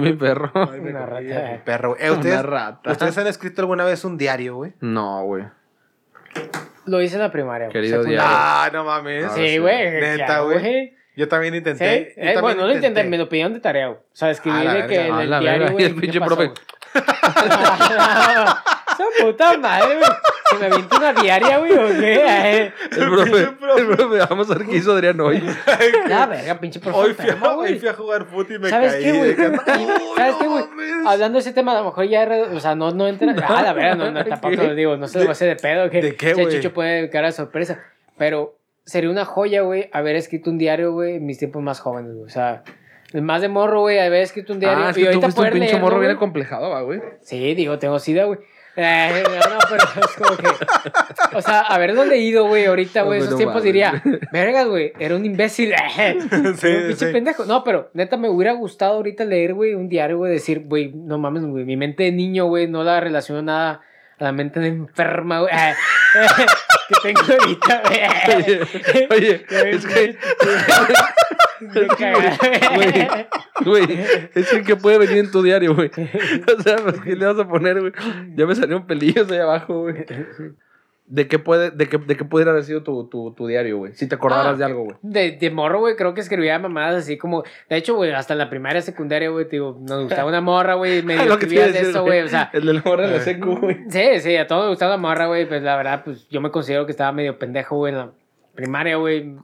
mi 0.00 0.12
perro. 0.14 0.50
Ay, 0.54 0.80
me 0.80 0.90
Una 0.90 1.06
cogí 1.08 1.28
rata. 1.28 1.48
a 1.48 1.52
mi 1.52 1.58
perro, 1.58 1.88
güey. 1.90 2.02
Eh, 2.04 2.10
¿ustedes, 2.10 2.34
Una 2.34 2.42
rata. 2.42 2.90
¿Ustedes 2.90 3.16
han 3.18 3.26
escrito 3.28 3.60
alguna 3.62 3.84
vez 3.84 4.04
un 4.04 4.18
diario, 4.18 4.56
güey? 4.56 4.72
No, 4.80 5.22
güey. 5.24 5.44
Lo 6.88 7.00
hice 7.02 7.16
en 7.16 7.22
la 7.22 7.30
primaria. 7.30 7.66
güey, 7.68 7.72
Querido 7.74 8.02
secundaria. 8.02 8.20
diario. 8.28 8.38
Ah, 8.40 8.70
no 8.72 8.84
mames. 8.84 9.24
Ahora 9.24 9.34
Sí, 9.36 9.48
sí. 9.48 9.58
güey. 9.58 9.90
Neta, 10.00 10.40
güey. 10.40 10.94
Yo 11.16 11.26
también 11.28 11.52
Sí, 11.54 11.58
intenté. 11.58 11.96
eh, 11.96 12.12
yo 12.16 12.22
también 12.22 12.40
bueno, 12.42 12.60
no 12.62 12.68
lo 12.68 12.74
intenté, 12.74 13.04
me 13.04 13.18
lo 13.18 13.28
pidieron 13.28 13.52
de 13.54 13.60
tarea. 13.60 13.90
O 13.90 13.98
sea, 14.12 14.30
escribí 14.30 14.64
de 14.66 14.86
que 14.86 15.06
en 15.08 15.14
el 15.18 15.40
diario, 15.40 15.72
güey. 15.72 15.84
y 15.84 15.86
el 15.88 15.94
¿qué 15.94 16.00
pinche 16.00 16.20
pasó, 16.20 16.36
profe. 16.36 16.52
Esa 18.98 19.06
puta 19.20 19.58
madre, 19.58 19.96
güey. 19.96 20.10
Se 20.50 20.56
me 20.58 20.66
avienta 20.66 20.96
una 20.96 21.12
diaria, 21.12 21.58
güey, 21.58 21.72
o 21.72 21.86
qué? 22.00 22.24
Eh, 22.28 22.72
El 22.92 23.10
profe, 23.10 23.38
el 23.42 23.86
profe, 23.86 24.18
vamos 24.30 24.50
a 24.50 24.54
ver 24.54 24.66
qué 24.66 24.76
hizo 24.76 24.92
Adrián 24.92 25.20
hoy. 25.20 25.42
La 26.08 26.26
verga, 26.26 26.58
pinche 26.60 26.80
profe. 26.80 26.98
Hoy 26.98 27.14
fui, 27.14 27.28
a, 27.30 27.52
hoy 27.54 27.78
fui 27.78 27.88
a 27.88 27.92
jugar 27.94 28.24
fútbol 28.26 28.46
y 28.52 28.58
me 28.58 28.68
¿Sabes 28.70 28.94
caí. 28.94 29.04
qué, 29.04 29.12
güey? 29.12 29.30
Y- 29.32 29.34
¿Sabes 30.16 30.32
no 30.32 30.38
qué, 30.38 30.46
güey? 30.46 30.64
mames. 30.68 31.06
Hablando 31.06 31.36
de 31.36 31.40
ese 31.40 31.52
tema, 31.52 31.72
a 31.72 31.80
lo 31.80 31.84
mejor 31.86 32.04
ya, 32.06 32.28
o 32.52 32.60
sea, 32.60 32.74
no, 32.74 32.90
no 32.92 33.06
entra. 33.06 33.34
Ah, 33.46 33.62
la 33.62 33.72
verdad, 33.72 33.96
no, 33.96 34.10
no, 34.10 34.24
tampoco 34.24 34.54
lo 34.56 34.74
digo, 34.74 34.96
no 34.96 35.06
se 35.08 35.18
lo 35.18 35.24
va 35.24 35.30
a 35.30 35.32
hacer 35.32 35.48
de 35.48 35.56
pedo. 35.56 35.90
Que 35.90 36.02
¿De 36.02 36.16
qué, 36.16 36.34
si 36.34 36.40
el 36.40 36.46
güey? 36.46 36.56
Chucho 36.56 36.72
puede 36.72 37.10
cara 37.10 37.26
de 37.28 37.32
sorpresa. 37.32 37.80
Pero 38.16 38.58
sería 38.84 39.10
una 39.10 39.24
joya, 39.24 39.62
güey, 39.62 39.90
haber 39.92 40.16
escrito 40.16 40.50
un 40.50 40.58
diario, 40.58 40.92
güey, 40.92 41.16
en 41.16 41.26
mis 41.26 41.38
tiempos 41.38 41.62
más 41.62 41.80
jóvenes, 41.80 42.12
güey. 42.14 42.24
O 42.24 42.30
sea, 42.30 42.62
más 43.14 43.42
de 43.42 43.48
morro, 43.48 43.80
güey, 43.80 43.98
haber 43.98 44.22
escrito 44.22 44.52
un 44.52 44.60
diario. 44.60 44.84
Ah, 44.84 44.90
es 44.90 44.96
y 44.96 45.00
que 45.00 45.06
tú 45.06 45.08
ahorita 45.10 45.26
fuiste 45.26 45.40
un 45.42 45.50
pinche 45.50 45.66
leerlo, 45.68 45.80
morro 45.86 46.00
bien 46.00 46.16
complejado, 46.16 46.84
güey. 46.84 47.00
Sí, 47.22 47.54
digo, 47.54 47.78
tengo 47.78 47.98
sida, 47.98 48.24
güey. 48.24 48.38
Eh, 48.80 49.24
no, 49.24 49.54
no, 49.54 49.58
pero 49.68 49.82
es 50.06 50.14
como 50.16 50.36
que. 50.36 51.36
O 51.36 51.42
sea, 51.42 51.62
haberlo 51.62 52.04
leído, 52.04 52.46
güey, 52.46 52.66
ahorita, 52.66 53.02
güey, 53.02 53.18
No, 53.18 53.24
esos 53.24 53.32
no 53.32 53.36
tiempos 53.38 53.62
diría, 53.64 54.00
vergas, 54.32 54.68
güey, 54.68 54.92
era 55.00 55.16
un 55.16 55.24
imbécil. 55.24 55.74
un 56.32 56.56
pinche 56.56 56.94
sí. 56.94 57.12
pendejo. 57.12 57.44
No, 57.44 57.64
pero 57.64 57.90
neta 57.92 58.16
me 58.16 58.28
hubiera 58.28 58.52
gustado 58.52 58.94
ahorita 58.94 59.24
leer, 59.24 59.54
güey, 59.54 59.74
un 59.74 59.88
diario, 59.88 60.18
güey, 60.18 60.30
decir, 60.30 60.62
güey, 60.66 60.92
no 60.94 61.18
mames, 61.18 61.44
güey, 61.44 61.64
mi 61.64 61.76
mente 61.76 62.04
de 62.04 62.12
niño, 62.12 62.46
güey, 62.46 62.68
no 62.68 62.84
la 62.84 63.00
relaciono 63.00 63.42
nada 63.42 63.80
a 64.20 64.24
la 64.24 64.30
mente 64.30 64.60
de 64.60 64.68
enferma, 64.68 65.40
güey. 65.40 65.52
eh, 65.52 65.74
eh, 66.14 66.46
que 66.88 66.94
tengo 67.02 67.20
ahorita, 67.20 67.82
güey. 67.84 68.00
Oye, 69.10 69.46
oye, 69.50 69.70
es 69.70 69.86
que, 69.86 70.16
güey, 71.60 73.16
güey, 73.64 74.00
es 74.34 74.50
que 74.50 74.62
¿qué 74.62 74.76
puede 74.76 74.98
venir 74.98 75.18
en 75.18 75.30
tu 75.30 75.42
diario, 75.42 75.74
güey? 75.74 75.90
O 76.58 76.62
sea, 76.62 76.76
pues, 76.76 77.00
¿qué 77.00 77.16
le 77.16 77.26
vas 77.26 77.38
a 77.38 77.48
poner, 77.48 77.80
güey? 77.80 77.92
Ya 78.34 78.46
me 78.46 78.54
salieron 78.54 78.86
pelillos 78.86 79.30
ahí 79.30 79.38
abajo, 79.38 79.82
güey. 79.82 80.04
¿De 81.10 81.26
qué 81.26 81.38
puede, 81.38 81.70
de 81.70 81.88
qué, 81.88 81.96
de 81.96 82.18
qué 82.18 82.24
pudiera 82.26 82.50
haber 82.50 82.64
sido 82.64 82.82
tu, 82.82 83.08
tu, 83.08 83.32
tu 83.32 83.46
diario, 83.46 83.78
güey? 83.78 83.94
Si 83.94 84.06
te 84.06 84.16
acordaras 84.16 84.46
Ah, 84.48 84.56
de 84.56 84.64
algo, 84.64 84.84
güey. 84.84 84.96
De, 85.00 85.32
de 85.32 85.50
morro, 85.50 85.80
güey, 85.80 85.96
creo 85.96 86.12
que 86.12 86.20
escribía 86.20 86.58
mamadas 86.58 86.96
así 86.96 87.16
como. 87.16 87.44
De 87.70 87.76
hecho, 87.76 87.94
güey, 87.94 88.12
hasta 88.12 88.34
en 88.34 88.38
la 88.38 88.50
primaria, 88.50 88.82
secundaria, 88.82 89.30
güey, 89.30 89.46
te 89.46 89.52
digo, 89.52 89.78
nos 89.80 90.02
gustaba 90.04 90.28
una 90.28 90.42
morra, 90.42 90.74
güey, 90.74 91.02
que 91.06 91.12
a 91.14 91.24
escribías 91.24 91.72
de 91.72 91.80
eso, 91.80 92.02
güey, 92.02 92.20
o 92.20 92.28
sea. 92.28 92.50
El 92.52 92.66
del 92.66 92.82
morro 92.84 93.08
de 93.08 93.16
la 93.16 93.20
secu, 93.20 93.56
güey. 93.56 93.78
Sí, 93.88 94.20
sí, 94.20 94.36
a 94.36 94.46
todos 94.46 94.64
me 94.64 94.68
gustaba 94.68 94.92
la 94.92 94.96
morra, 94.98 95.26
güey, 95.28 95.48
pues 95.48 95.62
la 95.62 95.76
verdad, 95.76 96.02
pues 96.04 96.28
yo 96.28 96.42
me 96.42 96.50
considero 96.50 96.84
que 96.84 96.92
estaba 96.92 97.10
medio 97.12 97.38
pendejo, 97.38 97.76
güey, 97.76 97.94
en 97.94 97.98
la 97.98 98.10
primaria, 98.54 98.96
güey. 98.96 99.34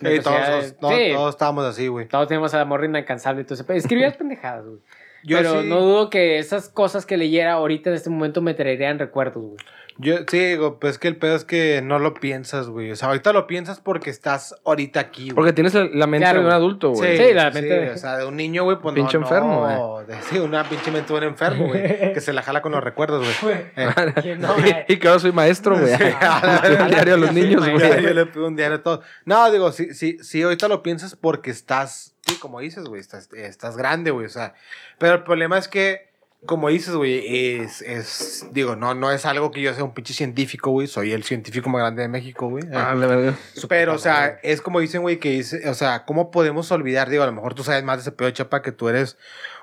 Sí, 0.00 0.20
todos, 0.22 0.76
todos, 0.78 0.94
sí, 0.94 1.12
todos 1.14 1.34
estábamos 1.34 1.64
así, 1.64 1.88
güey. 1.88 2.06
todos 2.06 2.28
tenemos 2.28 2.52
a 2.52 2.58
la 2.58 2.64
morra 2.66 2.84
inalcanzable, 2.84 3.40
entonces, 3.40 3.64
pero 3.66 3.78
escribías 3.78 4.14
pendejadas, 4.18 4.66
güey. 4.66 4.80
Yo 5.26 5.38
pero 5.38 5.60
sí- 5.62 5.68
no 5.68 5.80
dudo 5.80 6.08
que 6.10 6.38
esas 6.38 6.68
cosas 6.68 7.04
que 7.04 7.16
leyera 7.16 7.52
ahorita 7.54 7.90
en 7.90 7.96
este 7.96 8.08
momento 8.10 8.40
me 8.40 8.54
traerían 8.54 8.98
recuerdos, 8.98 9.42
güey. 9.42 9.56
Yo 9.98 10.16
sí, 10.28 10.38
digo, 10.38 10.78
pues 10.78 10.98
que 10.98 11.08
el 11.08 11.16
pedo 11.16 11.34
es 11.36 11.46
que 11.46 11.80
no 11.82 11.98
lo 11.98 12.12
piensas, 12.12 12.68
güey. 12.68 12.90
O 12.90 12.96
sea, 12.96 13.08
ahorita 13.08 13.32
lo 13.32 13.46
piensas 13.46 13.80
porque 13.80 14.10
estás 14.10 14.54
ahorita 14.66 15.00
aquí, 15.00 15.22
güey. 15.30 15.34
Porque 15.34 15.52
tienes 15.54 15.72
la, 15.72 16.06
mente 16.06 16.18
Claro, 16.26 16.40
de 16.40 16.44
un 16.44 16.44
güey. 16.50 16.54
adulto, 16.54 16.90
güey. 16.90 17.16
Sí, 17.16 17.32
la 17.32 17.50
mente 17.50 17.62
de- 17.80 17.90
O 17.92 17.96
sea, 17.96 18.18
de 18.18 18.26
un 18.26 18.36
niño, 18.36 18.64
güey, 18.64 18.76
pues 18.78 18.94
Pinche 18.94 19.16
no, 19.18 19.24
enfermo, 19.24 19.66
no, 19.66 20.04
de- 20.06 20.20
Sí, 20.30 20.38
una 20.38 20.68
pinche 20.68 20.90
mente 20.90 21.14
de 21.14 21.18
un 21.18 21.24
enfermo, 21.24 21.68
güey. 21.68 22.12
que 22.12 22.20
se 22.20 22.34
la 22.34 22.42
jala 22.42 22.60
con 22.60 22.72
los 22.72 22.84
recuerdos, 22.84 23.26
güey. 23.40 23.56
Eh, 23.74 24.36
no, 24.38 24.52
güey. 24.58 24.84
y 24.86 24.98
que 24.98 25.08
ahora 25.08 25.18
soy 25.18 25.32
maestro, 25.32 25.78
güey. 25.78 25.96
Sí, 25.96 26.02
El 26.64 26.88
diario 26.90 27.14
a 27.14 27.16
los 27.16 27.30
Sí, 27.30 27.34
niños, 27.34 27.66
güey. 27.66 27.88
güey. 27.88 28.02
Yo 28.02 28.12
le 28.12 28.26
pido 28.26 28.48
un 28.48 28.54
diario 28.56 28.76
a 28.76 28.82
todo. 28.82 29.00
No, 29.24 29.50
digo, 29.50 29.72
sí, 29.72 29.94
sí, 29.94 30.18
sí, 30.20 30.42
ahorita 30.42 30.68
lo 30.68 30.82
piensas 30.82 31.16
porque 31.16 31.50
estás, 31.50 32.14
sí, 32.26 32.36
como 32.36 32.60
dices, 32.60 32.84
güey, 32.84 33.00
estás, 33.00 33.28
estás 33.32 33.76
grande, 33.76 34.10
güey, 34.10 34.26
o 34.26 34.30
sea, 34.30 34.54
pero 34.98 35.14
el 35.14 35.22
problema 35.22 35.58
es 35.58 35.68
que, 35.68 36.06
como 36.44 36.68
dices, 36.68 36.94
güey, 36.94 37.58
es, 37.60 37.82
es, 37.82 38.46
digo, 38.52 38.76
no, 38.76 38.94
no 38.94 39.10
es 39.10 39.24
algo 39.26 39.50
que 39.50 39.60
yo 39.60 39.72
sea 39.74 39.84
un 39.84 39.94
pinche 39.94 40.14
científico, 40.14 40.70
güey, 40.70 40.86
soy 40.86 41.12
el 41.12 41.24
científico 41.24 41.68
más 41.70 41.80
grande 41.80 42.02
de 42.02 42.08
México, 42.08 42.48
güey. 42.48 42.64
Ah, 42.72 42.94
la 42.94 43.06
verdad. 43.06 43.34
Pero, 43.68 43.94
o 43.94 43.98
sea, 43.98 44.38
es 44.42 44.60
como 44.60 44.80
dicen, 44.80 45.02
güey, 45.02 45.18
que 45.18 45.30
dice, 45.30 45.68
o 45.68 45.74
sea, 45.74 46.04
¿cómo 46.04 46.30
podemos 46.30 46.70
olvidar? 46.70 47.08
Digo, 47.08 47.22
a 47.22 47.26
lo 47.26 47.32
mejor 47.32 47.54
tú 47.54 47.64
sabes 47.64 47.82
más 47.82 47.98
de 47.98 48.02
ese 48.02 48.12
pedo, 48.12 48.30
chapa, 48.30 48.62
que 48.62 48.70
tú 48.70 48.88
eres 48.88 49.16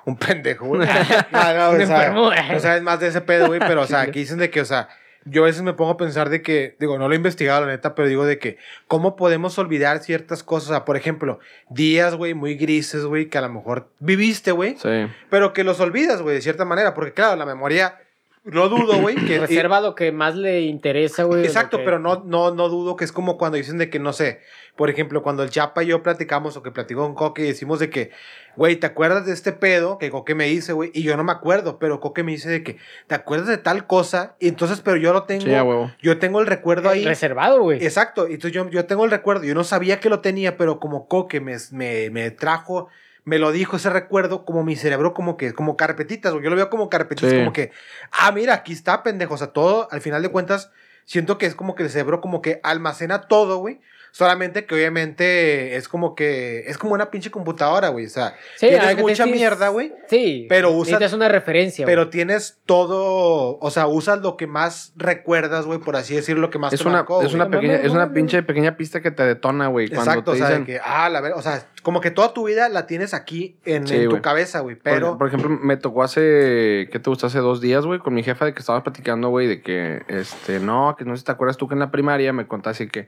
un 0.05 0.17
pendejo, 0.17 0.65
güey. 0.65 0.87
No, 1.31 1.53
no, 1.53 1.83
o 1.83 1.85
sea, 1.85 2.11
no 2.11 2.59
sabes 2.59 2.81
más 2.81 2.99
de 2.99 3.07
ese 3.07 3.21
pedo, 3.21 3.47
güey, 3.47 3.59
pero, 3.59 3.81
o 3.81 3.87
sea, 3.87 4.01
aquí 4.01 4.19
dicen 4.19 4.39
de 4.39 4.49
que, 4.49 4.61
o 4.61 4.65
sea, 4.65 4.89
yo 5.25 5.43
a 5.43 5.45
veces 5.45 5.61
me 5.63 5.73
pongo 5.73 5.91
a 5.91 5.97
pensar 5.97 6.29
de 6.29 6.41
que, 6.41 6.75
digo, 6.79 6.97
no 6.97 7.07
lo 7.07 7.13
he 7.13 7.17
investigado, 7.17 7.61
la 7.65 7.67
neta, 7.71 7.95
pero 7.95 8.07
digo 8.07 8.25
de 8.25 8.39
que, 8.39 8.57
¿cómo 8.87 9.15
podemos 9.15 9.57
olvidar 9.57 9.99
ciertas 9.99 10.43
cosas? 10.43 10.69
O 10.69 10.73
sea, 10.73 10.85
por 10.85 10.97
ejemplo, 10.97 11.39
días, 11.69 12.15
güey, 12.15 12.33
muy 12.33 12.55
grises, 12.55 13.05
güey, 13.05 13.27
que 13.29 13.37
a 13.37 13.41
lo 13.41 13.49
mejor 13.49 13.87
viviste, 13.99 14.51
güey, 14.51 14.75
Sí. 14.81 15.07
pero 15.29 15.53
que 15.53 15.63
los 15.63 15.79
olvidas, 15.79 16.21
güey, 16.21 16.35
de 16.35 16.41
cierta 16.41 16.65
manera, 16.65 16.93
porque, 16.93 17.13
claro, 17.13 17.35
la 17.35 17.45
memoria, 17.45 17.99
no 18.45 18.67
dudo, 18.69 18.99
güey, 18.99 19.15
que... 19.15 19.39
Reserva 19.39 19.79
lo 19.81 19.95
que 19.95 20.11
más 20.11 20.35
le 20.35 20.61
interesa, 20.61 21.23
güey. 21.23 21.45
Exacto, 21.45 21.77
que- 21.77 21.83
pero 21.85 21.99
no, 21.99 22.23
no, 22.25 22.53
no 22.53 22.69
dudo 22.69 22.95
que 22.95 23.05
es 23.05 23.11
como 23.11 23.37
cuando 23.37 23.57
dicen 23.57 23.77
de 23.77 23.89
que, 23.89 23.99
no 23.99 24.11
sé, 24.13 24.39
por 24.75 24.89
ejemplo, 24.89 25.23
cuando 25.23 25.43
el 25.43 25.49
Chapa 25.49 25.83
y 25.83 25.87
yo 25.87 26.03
platicamos 26.03 26.57
o 26.57 26.63
que 26.63 26.71
platicó 26.71 27.01
con 27.03 27.15
Coque 27.15 27.43
y 27.43 27.47
decimos 27.47 27.79
de 27.79 27.89
que, 27.89 28.11
güey, 28.55 28.75
¿te 28.75 28.87
acuerdas 28.87 29.25
de 29.25 29.33
este 29.33 29.51
pedo 29.53 29.97
que 29.97 30.09
Coque 30.09 30.35
me 30.35 30.45
dice, 30.45 30.73
güey? 30.73 30.91
Y 30.93 31.03
yo 31.03 31.15
no 31.15 31.23
me 31.23 31.31
acuerdo, 31.31 31.79
pero 31.79 31.99
Coque 31.99 32.23
me 32.23 32.31
dice 32.33 32.49
de 32.49 32.63
que, 32.63 32.77
¿te 33.07 33.15
acuerdas 33.15 33.47
de 33.47 33.57
tal 33.57 33.87
cosa? 33.87 34.35
Y 34.39 34.47
entonces, 34.47 34.81
pero 34.81 34.97
yo 34.97 35.13
lo 35.13 35.23
tengo, 35.23 35.43
Sí, 35.45 35.95
yo 36.01 36.17
tengo 36.19 36.39
el 36.41 36.47
recuerdo 36.47 36.89
ahí. 36.89 37.05
Reservado, 37.05 37.61
güey. 37.61 37.83
Exacto, 37.83 38.27
y 38.27 38.33
entonces 38.33 38.53
yo, 38.53 38.69
yo 38.69 38.85
tengo 38.85 39.05
el 39.05 39.11
recuerdo, 39.11 39.43
yo 39.45 39.53
no 39.55 39.63
sabía 39.63 39.99
que 39.99 40.09
lo 40.09 40.19
tenía, 40.21 40.57
pero 40.57 40.79
como 40.79 41.07
Coque 41.07 41.39
me, 41.39 41.55
me, 41.71 42.09
me 42.09 42.31
trajo, 42.31 42.89
me 43.25 43.39
lo 43.39 43.51
dijo 43.51 43.77
ese 43.77 43.89
recuerdo, 43.89 44.45
como 44.45 44.63
mi 44.63 44.75
cerebro, 44.75 45.13
como 45.13 45.37
que, 45.37 45.53
como 45.53 45.77
carpetitas, 45.77 46.33
güey. 46.33 46.43
yo 46.43 46.49
lo 46.49 46.55
veo 46.55 46.69
como 46.69 46.89
carpetitas, 46.89 47.31
Sí. 47.31 47.37
como 47.39 47.53
que, 47.53 47.71
ah, 48.11 48.31
mira, 48.31 48.53
aquí 48.53 48.73
está, 48.73 49.01
pendejo, 49.03 49.33
o 49.35 49.37
sea, 49.37 49.47
todo, 49.47 49.87
al 49.91 50.01
final 50.01 50.21
de 50.21 50.29
cuentas, 50.29 50.71
siento 51.05 51.37
que 51.37 51.45
es 51.45 51.55
como 51.55 51.75
que 51.75 51.83
el 51.83 51.89
cerebro 51.89 52.21
como 52.21 52.41
que 52.41 52.59
almacena 52.63 53.21
todo, 53.21 53.57
güey. 53.57 53.79
Solamente 54.15 54.67
que 54.67 54.75
obviamente 54.75 55.75
es 55.75 55.87
como 55.89 56.13
que, 56.13 56.65
es 56.67 56.77
como 56.77 56.93
una 56.93 57.09
pinche 57.09 57.31
computadora, 57.31 57.87
güey, 57.89 58.05
o 58.05 58.09
sea, 58.09 58.35
Sí, 58.57 58.67
tienes 58.67 58.99
mucha 58.99 59.25
mierda, 59.25 59.69
güey. 59.69 59.91
Sí. 60.07 60.45
Pero 60.49 60.69
usa- 60.69 60.91
Necesitas 60.99 61.13
una 61.13 61.29
referencia, 61.29 61.83
Pero 61.87 62.11
tienes 62.11 62.59
todo, 62.67 63.57
o 63.59 63.71
sea, 63.71 63.87
usas 63.87 64.21
lo 64.21 64.37
que 64.37 64.45
más 64.45 64.93
recuerdas, 64.97 65.65
güey, 65.65 65.79
por 65.79 65.95
así 65.95 66.13
decirlo, 66.13 66.41
lo 66.41 66.49
que 66.51 66.59
más 66.59 66.71
Es 66.73 66.81
te 66.81 66.87
una, 66.87 66.97
marcó, 66.99 67.23
es 67.23 67.33
una 67.33 67.49
pequeña, 67.49 67.77
es 67.77 67.89
una 67.89 68.13
pinche 68.13 68.43
pequeña 68.43 68.77
pista 68.77 69.01
que 69.01 69.09
te 69.09 69.23
detona, 69.23 69.65
güey. 69.65 69.87
Exacto, 69.87 70.25
te 70.25 70.31
o 70.31 70.35
sea, 70.35 70.45
de 70.49 70.59
dicen, 70.59 70.65
que, 70.67 70.79
ah, 70.85 71.09
la 71.09 71.19
verdad, 71.19 71.39
o 71.39 71.41
sea, 71.41 71.65
como 71.81 71.99
que 71.99 72.11
toda 72.11 72.35
tu 72.35 72.45
vida 72.45 72.69
la 72.69 72.85
tienes 72.85 73.15
aquí 73.15 73.57
en, 73.65 73.87
Sí, 73.87 73.95
en 73.95 74.09
tu 74.09 74.21
cabeza, 74.21 74.59
güey, 74.59 74.75
Por- 74.75 74.83
pero... 74.83 75.17
Por, 75.17 75.27
ejemplo, 75.27 75.49
me 75.49 75.75
tocó 75.75 76.03
hace, 76.03 76.87
¿qué 76.91 76.99
te 77.01 77.09
gustó? 77.09 77.25
Hace 77.25 77.39
dos 77.39 77.61
días, 77.61 77.83
güey, 77.83 77.97
con 77.97 78.13
mi 78.13 78.21
jefa 78.21 78.45
de 78.45 78.53
que 78.53 78.59
estábamos 78.59 78.83
platicando, 78.83 79.29
güey, 79.29 79.47
de 79.47 79.63
que, 79.63 80.03
este, 80.07 80.59
no, 80.59 80.95
que 80.99 81.03
no 81.03 81.15
sé 81.15 81.21
si 81.21 81.25
te 81.25 81.31
acuerdas 81.31 81.57
tú 81.57 81.67
que 81.67 81.73
en 81.73 81.79
la 81.79 81.89
primaria 81.89 82.31
me 82.31 82.45
contaste 82.45 82.87
que 82.89 83.07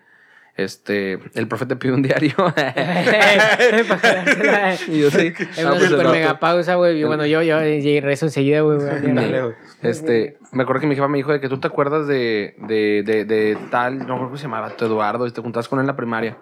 Este, 0.57 1.19
el 1.33 1.47
profe 1.49 1.65
te 1.65 1.75
pide 1.75 1.91
un 1.93 2.01
diario. 2.01 2.33
Y 4.87 4.99
yo 5.01 5.11
sí. 5.11 5.33
Es 5.37 5.59
Ah, 5.59 5.61
una 5.61 5.69
pues, 5.71 5.83
el 5.83 5.89
super 5.89 6.07
mega 6.09 6.39
pausa, 6.39 6.75
güey. 6.75 6.97
Yo, 6.99 7.07
Bueno, 7.07 7.25
yo, 7.25 7.41
yo 7.41 7.59
rezo 8.01 8.25
enseguida, 8.25 8.61
güey. 8.61 8.79
Este, 9.81 10.37
me 10.51 10.63
acuerdo 10.63 10.81
que 10.81 10.87
mi 10.87 10.95
jefa 10.95 11.07
me 11.07 11.17
dijo 11.17 11.31
de 11.31 11.39
que 11.39 11.49
tú 11.49 11.59
te 11.59 11.67
acuerdas 11.67 12.07
de, 12.07 12.55
de, 12.59 13.03
de, 13.05 13.25
de 13.25 13.57
tal, 13.69 13.99
no 14.07 14.17
creo 14.17 14.31
que 14.31 14.37
se 14.37 14.43
llamaba 14.43 14.71
Eduardo, 14.79 15.27
y 15.27 15.31
te 15.31 15.41
juntabas 15.41 15.67
con 15.67 15.79
él 15.79 15.83
en 15.83 15.87
la 15.87 15.95
primaria. 15.95 16.37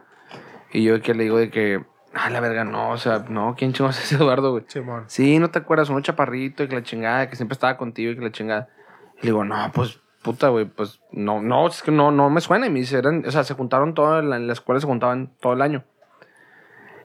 Y 0.71 0.83
yo 0.83 1.01
que 1.01 1.13
le 1.13 1.23
digo 1.23 1.37
de 1.37 1.49
que, 1.49 1.83
ah, 2.13 2.29
la 2.29 2.39
verga, 2.39 2.63
no, 2.63 2.91
o 2.91 2.97
sea, 2.97 3.25
no, 3.29 3.55
¿quién 3.57 3.73
chingos 3.73 3.97
es 3.97 4.05
ese 4.05 4.15
Eduardo, 4.15 4.51
güey? 4.51 4.63
Sí, 5.07 5.39
no 5.39 5.49
te 5.49 5.59
acuerdas, 5.59 5.89
uno 5.89 6.01
chaparrito 6.01 6.63
y 6.63 6.67
que 6.67 6.75
la 6.75 6.83
chingada, 6.83 7.29
que 7.29 7.35
siempre 7.35 7.53
estaba 7.53 7.77
contigo 7.77 8.11
y 8.11 8.15
que 8.15 8.21
la 8.21 8.31
chingada. 8.31 8.69
Y 9.17 9.25
le 9.25 9.31
digo, 9.31 9.43
no, 9.43 9.71
pues, 9.73 9.99
puta, 10.23 10.49
güey, 10.49 10.65
pues, 10.65 11.01
no, 11.11 11.41
no, 11.41 11.67
es 11.67 11.83
que 11.83 11.91
no, 11.91 12.11
no 12.11 12.29
me 12.29 12.41
suena. 12.41 12.65
Y 12.65 12.69
me 12.69 12.79
dice, 12.79 12.97
eran, 12.97 13.23
o 13.27 13.31
sea, 13.31 13.43
se 13.43 13.53
juntaron 13.53 13.93
todo, 13.93 14.19
en 14.19 14.29
la, 14.29 14.37
en 14.37 14.47
la 14.47 14.53
escuela 14.53 14.81
se 14.81 14.87
juntaban 14.87 15.31
todo 15.39 15.53
el 15.53 15.61
año. 15.61 15.83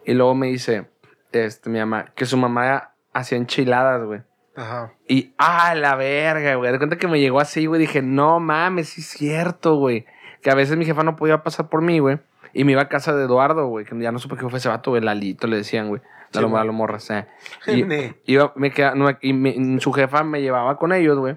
Y 0.07 0.15
luego 0.15 0.35
me 0.35 0.47
dice, 0.47 0.89
este, 1.33 1.69
mi 1.69 1.79
mamá, 1.79 2.07
que 2.15 2.25
su 2.25 2.37
mamá 2.37 2.93
hacía 3.13 3.37
enchiladas, 3.37 4.03
güey. 4.05 4.23
Ajá. 4.57 4.93
Y, 5.07 5.35
ah, 5.39 5.75
la 5.75 5.95
verga, 5.95 6.55
güey. 6.55 6.73
De 6.73 6.79
cuenta 6.79 6.97
que 6.97 7.07
me 7.09 7.21
llegó 7.21 7.41
así, 7.41 7.67
güey. 7.67 7.81
Dije, 7.81 8.03
no 8.03 8.41
mames, 8.41 8.89
sí 8.89 9.03
es 9.03 9.09
cierto, 9.09 9.77
güey. 9.77 10.07
Que 10.43 10.51
a 10.51 10.55
veces 10.55 10.77
mi 10.77 10.85
jefa 10.85 11.03
no 11.03 11.15
podía 11.17 11.43
pasar 11.43 11.69
por 11.69 11.83
mí, 11.83 11.99
güey. 11.99 12.19
Y 12.55 12.65
me 12.65 12.73
iba 12.73 12.83
a 12.83 12.89
casa 12.89 13.15
de 13.15 13.25
Eduardo, 13.25 13.67
güey. 13.67 13.85
Que 13.85 13.97
ya 14.01 14.11
no 14.11 14.19
supe 14.19 14.37
qué 14.37 14.49
fue 14.49 14.59
ese 14.59 14.69
vato, 14.69 14.91
güey. 14.91 15.03
Lalito 15.03 15.47
le 15.47 15.59
decían, 15.59 15.89
güey. 15.89 16.01
Sí, 16.33 16.39
A 16.39 16.43
lo, 16.43 16.73
morra, 16.73 16.97
o 16.97 17.01
sea. 17.01 17.29
Y, 17.67 17.85
iba, 18.25 18.53
me 18.57 18.71
queda, 18.71 18.95
no, 18.95 19.09
y 19.21 19.33
me- 19.33 19.81
su 19.81 19.93
jefa 19.93 20.25
me 20.25 20.41
llevaba 20.43 20.77
con 20.77 20.93
ellos, 20.93 21.19
güey. 21.19 21.37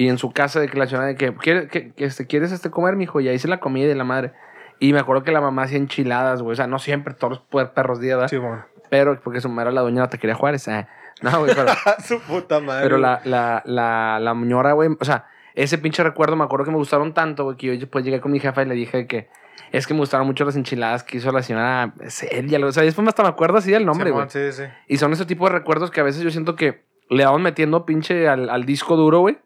Y 0.00 0.08
en 0.08 0.16
su 0.16 0.32
casa 0.32 0.60
de 0.60 0.68
que 0.68 0.78
la 0.78 0.86
señora 0.86 1.08
de 1.08 1.14
que, 1.14 1.34
¿quieres, 1.34 1.68
que, 1.68 1.92
que 1.92 2.06
este, 2.06 2.26
¿quieres 2.26 2.52
este 2.52 2.70
comer, 2.70 2.96
mijo? 2.96 3.20
Y 3.20 3.28
ahí 3.28 3.34
hice 3.34 3.48
la 3.48 3.60
comida 3.60 3.86
de 3.86 3.94
la 3.94 4.04
madre. 4.04 4.32
Y 4.78 4.94
me 4.94 4.98
acuerdo 4.98 5.24
que 5.24 5.30
la 5.30 5.42
mamá 5.42 5.64
hacía 5.64 5.76
enchiladas, 5.76 6.40
güey. 6.40 6.54
O 6.54 6.56
sea, 6.56 6.66
no 6.66 6.78
siempre, 6.78 7.12
todos 7.12 7.42
los 7.52 7.68
perros 7.68 8.00
días, 8.00 8.16
¿verdad? 8.16 8.30
Simón. 8.30 8.64
Pero 8.88 9.20
porque 9.20 9.42
su 9.42 9.50
mamá 9.50 9.60
era 9.60 9.72
la 9.72 9.82
dueña 9.82 9.96
de 9.96 10.06
la 10.06 10.08
taquería 10.08 10.34
Juárez. 10.34 10.66
eh. 10.68 10.86
No, 11.20 11.40
güey, 11.40 11.54
pero... 11.54 11.68
Su 12.02 12.18
puta 12.20 12.60
madre. 12.60 12.82
Pero 12.82 12.96
la, 12.96 13.20
la, 13.24 13.60
la, 13.66 14.18
la 14.18 14.32
señora, 14.32 14.72
güey, 14.72 14.88
o 14.98 15.04
sea, 15.04 15.26
ese 15.54 15.76
pinche 15.76 16.02
recuerdo 16.02 16.34
me 16.34 16.44
acuerdo 16.44 16.64
que 16.64 16.70
me 16.70 16.78
gustaron 16.78 17.12
tanto, 17.12 17.44
güey, 17.44 17.58
que 17.58 17.66
yo 17.66 17.72
después 17.74 18.02
llegué 18.02 18.22
con 18.22 18.32
mi 18.32 18.40
jefa 18.40 18.62
y 18.62 18.64
le 18.64 18.74
dije 18.74 19.06
que 19.06 19.28
es 19.70 19.86
que 19.86 19.92
me 19.92 20.00
gustaron 20.00 20.26
mucho 20.26 20.46
las 20.46 20.56
enchiladas 20.56 21.04
que 21.04 21.18
hizo 21.18 21.30
la 21.30 21.42
señora 21.42 21.92
Celia. 22.08 22.64
O 22.64 22.72
sea, 22.72 22.84
después 22.84 23.06
hasta 23.06 23.22
me 23.22 23.28
acuerdo 23.28 23.58
así 23.58 23.70
del 23.70 23.84
nombre, 23.84 24.10
güey. 24.12 24.30
Simón, 24.30 24.52
sí, 24.52 24.62
sí. 24.64 24.70
Y 24.88 24.96
son 24.96 25.12
ese 25.12 25.26
tipo 25.26 25.44
de 25.44 25.52
recuerdos 25.52 25.90
que 25.90 26.00
a 26.00 26.04
veces 26.04 26.22
yo 26.22 26.30
siento 26.30 26.56
que 26.56 26.84
le 27.10 27.26
vamos 27.26 27.42
metiendo 27.42 27.84
pinche 27.84 28.28
al, 28.28 28.48
al 28.48 28.64
disco 28.64 28.96
duro, 28.96 29.18
güey. 29.20 29.36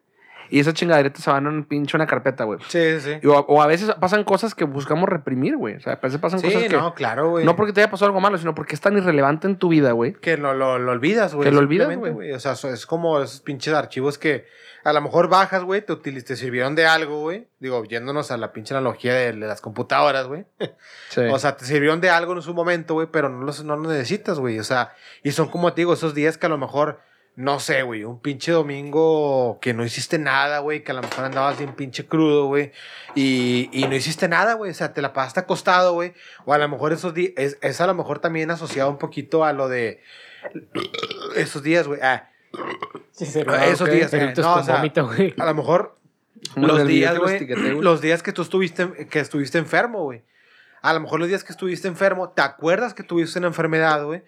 Y 0.50 0.60
esas 0.60 0.74
chingaderitas 0.74 1.22
se 1.22 1.30
van 1.30 1.46
en 1.46 1.52
un 1.52 1.64
pinche 1.64 1.96
una 1.96 2.06
carpeta, 2.06 2.44
güey. 2.44 2.58
Sí, 2.68 3.00
sí. 3.00 3.18
Y 3.22 3.26
O, 3.26 3.38
o 3.38 3.62
a 3.62 3.66
veces 3.66 3.90
pasan 4.00 4.24
cosas 4.24 4.54
que 4.54 4.64
buscamos 4.64 5.08
reprimir, 5.08 5.56
güey. 5.56 5.76
O 5.76 5.80
sea, 5.80 5.94
a 5.94 5.96
veces 5.96 6.18
pasan 6.20 6.40
cosas 6.40 6.62
que... 6.62 6.68
no, 6.68 6.94
claro, 6.94 7.30
güey. 7.30 7.44
no 7.44 7.56
porque 7.56 7.72
te 7.72 7.80
haya 7.80 7.90
pasado 7.90 8.06
algo 8.08 8.20
malo, 8.20 8.38
sino 8.38 8.54
porque 8.54 8.74
es 8.74 8.80
tan 8.80 8.96
irrelevante 8.96 9.46
en 9.46 9.56
tu 9.56 9.68
vida, 9.68 9.92
güey. 9.92 10.12
Que 10.14 10.36
lo, 10.36 10.54
lo, 10.54 10.78
lo 10.78 10.92
olvidas, 10.92 11.34
güey. 11.34 11.48
Que 11.48 11.52
lo 11.54 11.60
olvidas, 11.60 11.96
güey. 11.96 12.32
O 12.32 12.40
sea, 12.40 12.52
es 12.52 12.86
como 12.86 13.20
esos 13.20 13.40
pinches 13.40 13.74
archivos 13.74 14.18
que 14.18 14.46
a 14.84 14.92
lo 14.92 15.00
mejor 15.00 15.28
bajas, 15.28 15.62
güey, 15.64 15.80
te, 15.80 15.94
utiliz- 15.94 16.24
te 16.24 16.36
sirvieron 16.36 16.74
de 16.74 16.86
algo, 16.86 17.20
güey. 17.20 17.48
Digo, 17.58 17.82
yéndonos 17.84 18.30
a 18.30 18.36
la 18.36 18.52
pinche 18.52 18.74
analogía 18.74 19.14
de, 19.14 19.32
de 19.32 19.46
las 19.46 19.60
computadoras, 19.62 20.26
güey. 20.26 20.44
Sí. 21.08 21.20
O 21.22 21.38
sea, 21.38 21.56
te 21.56 21.64
sirvieron 21.64 22.00
de 22.00 22.10
algo 22.10 22.34
en 22.34 22.42
su 22.42 22.52
momento, 22.54 22.94
güey, 22.94 23.06
pero 23.10 23.28
no 23.28 23.44
los, 23.44 23.64
no 23.64 23.76
los 23.76 23.86
necesitas, 23.86 24.38
güey. 24.40 24.58
O 24.58 24.64
sea, 24.64 24.92
y 25.22 25.30
son 25.30 25.48
como 25.48 25.72
te 25.72 25.80
digo, 25.82 25.94
esos 25.94 26.12
días 26.12 26.36
que 26.38 26.46
a 26.46 26.48
lo 26.48 26.58
mejor, 26.58 27.00
no 27.36 27.58
sé, 27.60 27.82
güey, 27.82 28.04
un 28.04 28.20
pinche 28.20 28.52
domingo 28.52 29.58
que 29.60 29.74
no 29.74 29.84
hiciste 29.84 30.18
nada, 30.18 30.60
güey, 30.60 30.84
que 30.84 30.92
a 30.92 30.94
lo 30.94 31.02
mejor 31.02 31.24
andabas 31.24 31.58
bien 31.58 31.74
pinche 31.74 32.06
crudo, 32.06 32.46
güey, 32.46 32.72
y, 33.14 33.68
y 33.72 33.88
no 33.88 33.96
hiciste 33.96 34.28
nada, 34.28 34.54
güey. 34.54 34.70
O 34.70 34.74
sea, 34.74 34.92
te 34.92 35.02
la 35.02 35.12
pasaste 35.12 35.40
acostado, 35.40 35.94
güey. 35.94 36.14
O 36.44 36.52
a 36.52 36.58
lo 36.58 36.68
mejor 36.68 36.92
esos 36.92 37.14
días, 37.14 37.32
es, 37.36 37.58
es 37.60 37.80
a 37.80 37.86
lo 37.86 37.94
mejor 37.94 38.20
también 38.20 38.50
asociado 38.50 38.90
un 38.90 38.98
poquito 38.98 39.44
a 39.44 39.52
lo 39.52 39.68
de 39.68 40.00
esos 41.36 41.62
días, 41.62 41.88
güey. 41.88 42.00
Ah, 42.02 42.30
Sí, 43.10 43.26
se 43.26 43.44
Ah, 43.48 43.66
esos 43.66 43.88
días, 43.88 44.12
eh, 44.14 44.34
no, 44.36 44.54
o 44.54 44.62
sea, 44.62 44.80
a 44.80 45.44
lo 45.44 45.54
mejor 45.54 45.96
los 46.56 46.86
días, 46.86 47.18
güey. 47.18 47.46
Los 47.80 48.00
días 48.00 48.22
que 48.22 48.32
tú 48.32 48.42
estuviste, 48.42 49.06
que 49.08 49.20
estuviste 49.20 49.58
enfermo, 49.58 50.02
güey. 50.02 50.22
A 50.82 50.92
lo 50.92 51.00
mejor 51.00 51.20
los 51.20 51.28
días 51.28 51.44
que 51.44 51.52
estuviste 51.52 51.88
enfermo, 51.88 52.30
te 52.30 52.42
acuerdas 52.42 52.92
que 52.92 53.02
tuviste 53.02 53.38
una 53.38 53.48
enfermedad, 53.48 54.04
güey. 54.04 54.22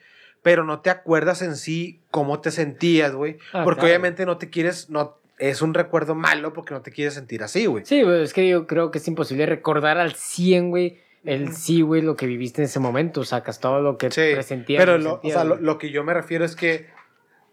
Pero 0.47 0.63
no 0.63 0.79
te 0.79 0.91
acuerdas 0.91 1.43
en 1.43 1.57
sí 1.57 1.99
cómo 2.13 2.41
te 2.41 2.53
sentías, 2.53 3.13
güey. 3.17 3.37
Ah, 3.53 3.65
porque 3.65 3.81
claro. 3.81 3.89
obviamente 3.89 4.25
no 4.27 4.39
te 4.39 4.49
quieres, 4.49 4.89
no, 4.91 5.17
es 5.41 5.61
un 5.61 5.75
recuerdo 5.75 6.15
malo 6.15 6.53
porque 6.53 6.73
no 6.73 6.83
te 6.83 6.93
quieres 6.93 7.15
sentir 7.15 7.43
así, 7.43 7.67
güey. 7.67 7.85
Sí, 7.85 8.05
güey, 8.05 8.23
es 8.23 8.33
que 8.33 8.49
yo 8.49 8.69
creo 8.69 8.93
que 8.93 8.99
es 8.99 9.09
imposible 9.09 9.45
recordar 9.47 9.99
al 9.99 10.15
100, 10.15 10.71
güey, 10.71 11.01
el 11.25 11.53
sí, 11.53 11.81
güey, 11.81 12.01
lo 12.01 12.15
que 12.15 12.27
viviste 12.29 12.63
en 12.63 12.67
ese 12.67 12.79
momento. 12.79 13.25
Sacas 13.25 13.59
todo 13.59 13.81
lo 13.81 13.99
que 13.99 14.09
Sí, 14.13 14.21
presentías. 14.35 14.81
pero 14.81 14.99
lo, 14.99 15.15
o 15.21 15.29
sea, 15.29 15.43
lo 15.43 15.79
que 15.79 15.91
yo 15.91 16.05
me 16.05 16.15
refiero 16.15 16.45
es 16.45 16.55
que 16.55 16.87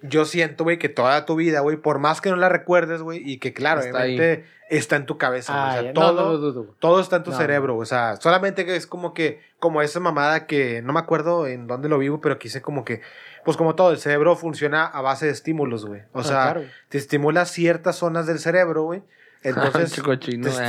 yo 0.03 0.25
siento, 0.25 0.63
güey, 0.65 0.77
que 0.77 0.89
toda 0.89 1.25
tu 1.25 1.35
vida, 1.35 1.61
güey, 1.61 1.77
por 1.77 1.97
más 1.99 2.21
que 2.21 2.29
no 2.29 2.35
la 2.35 2.49
recuerdes, 2.49 3.01
güey, 3.01 3.21
y 3.23 3.37
que 3.39 3.53
claro, 3.53 3.81
Está 3.81 3.97
obviamente 4.03 4.45
está 4.69 4.95
en 4.95 5.05
tu 5.05 5.17
cabeza, 5.17 5.53
güey. 5.53 5.63
Ah, 5.63 5.69
o 5.69 5.73
sea, 5.81 5.93
no, 5.93 5.93
todo, 6.15 6.53
no 6.53 6.63
todo 6.79 6.99
está 7.01 7.17
en 7.17 7.23
tu 7.23 7.31
No. 7.31 7.37
cerebro, 7.37 7.77
o 7.77 7.85
sea, 7.85 8.15
solamente 8.17 8.65
que 8.65 8.75
es 8.75 8.85
como 8.87 9.13
que, 9.13 9.41
como 9.59 9.81
esa 9.81 9.99
mamada 9.99 10.45
que 10.45 10.81
no 10.81 10.93
me 10.93 10.99
acuerdo 10.99 11.47
en 11.47 11.67
dónde 11.67 11.89
lo 11.89 11.97
vivo, 11.97 12.21
pero 12.21 12.37
quise 12.39 12.61
como 12.61 12.83
que, 12.85 13.01
pues 13.45 13.55
como 13.57 13.75
todo, 13.75 13.91
el 13.91 13.97
cerebro 13.97 14.35
funciona 14.35 14.85
a 14.85 15.01
base 15.01 15.25
de 15.27 15.31
estímulos, 15.31 15.85
güey. 15.85 16.01
O 16.13 16.19
Ah, 16.19 16.23
sea, 16.23 16.41
claro. 16.53 16.63
te 16.89 16.97
estimula 16.97 17.45
ciertas 17.45 17.95
zonas 17.97 18.25
del 18.27 18.39
cerebro, 18.39 18.83
güey. 18.83 19.03
Entonces, 19.43 19.91
te, 19.91 20.01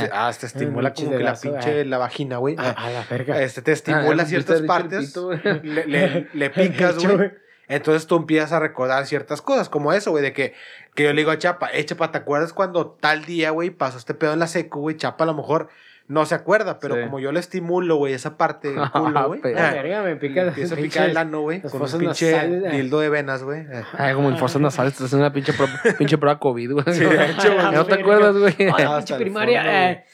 eh. 0.05 0.09
ah, 0.11 0.31
te 0.37 0.45
estimula 0.45 0.93
como 0.93 1.11
que 1.11 1.19
la 1.19 1.33
pinche, 1.35 1.81
eh. 1.81 1.85
la 1.85 1.97
vagina, 1.97 2.37
güey. 2.37 2.55
A, 2.57 2.71
a 2.71 2.89
la 2.89 3.05
verga. 3.09 3.41
Este, 3.41 3.61
te 3.61 3.71
Ah, 3.71 3.73
estimula 3.73 4.25
ciertas 4.25 4.61
partes, 4.63 5.07
pito, 5.07 5.31
le, 5.31 5.85
le- 5.87 6.27
le 6.33 6.49
picas, 6.49 6.97
güey. 7.07 7.31
Entonces 7.67 8.07
tú 8.07 8.15
empiezas 8.15 8.51
a 8.51 8.59
recordar 8.59 9.05
ciertas 9.05 9.41
cosas, 9.41 9.69
como 9.69 9.93
eso, 9.93 10.11
güey, 10.11 10.23
de 10.23 10.33
que, 10.33 10.53
que 10.93 11.03
yo 11.03 11.13
le 11.13 11.21
digo 11.21 11.31
a 11.31 11.37
Chapa, 11.37 11.69
eh, 11.73 11.85
Chapa, 11.85 12.11
¿te 12.11 12.19
acuerdas 12.19 12.53
cuando 12.53 12.91
tal 12.91 13.25
día, 13.25 13.49
güey, 13.51 13.69
pasó 13.69 13.97
este 13.97 14.13
pedo 14.13 14.33
en 14.33 14.39
la 14.39 14.47
seco, 14.47 14.79
güey? 14.79 14.97
Chapa 14.97 15.23
a 15.23 15.27
lo 15.27 15.33
mejor 15.33 15.69
no 16.07 16.25
se 16.27 16.35
acuerda, 16.35 16.77
pero 16.79 16.95
Sí. 16.95 17.01
como 17.05 17.19
yo 17.19 17.31
le 17.31 17.39
estimulo, 17.39 17.95
güey, 17.95 18.13
esa 18.13 18.37
parte 18.37 18.71
del 18.71 18.79
culo, 18.91 19.27
güey. 19.27 19.41
La 19.53 19.69
ah, 19.69 19.73
verga, 19.73 20.03
me 20.03 20.15
pica. 20.17 20.43
Empiezo 20.43 20.75
a 20.75 20.77
picar 20.77 21.09
el 21.09 21.17
ano, 21.17 21.41
güey, 21.41 21.61
con 21.61 21.81
un 21.81 21.99
pinche 21.99 22.31
nasales, 22.31 22.63
eh. 22.65 22.69
dildo 22.77 22.99
de 22.99 23.09
venas, 23.09 23.41
güey. 23.43 23.61
eh. 23.61 23.83
Ay, 23.97 24.13
como 24.13 24.29
en 24.29 24.37
fosas 24.37 24.61
nasales, 24.61 24.93
te 24.95 25.03
haciendo 25.03 25.25
una 25.25 25.33
pinche, 25.33 25.53
pro- 25.53 25.67
pinche 25.97 26.17
prueba 26.17 26.37
COVID, 26.39 26.71
güey. 26.73 26.85
Sí, 26.91 27.03
de 27.05 27.25
hecho, 27.31 27.47
güey. 27.53 27.57
La 27.57 27.71
¿No 27.71 27.85
te 27.85 27.93
acuerdas, 27.95 28.35
güey? 28.37 28.55
Pinche 28.55 29.15
primaria. 29.15 29.61
fondo, 29.63 29.71
eh. 29.71 30.05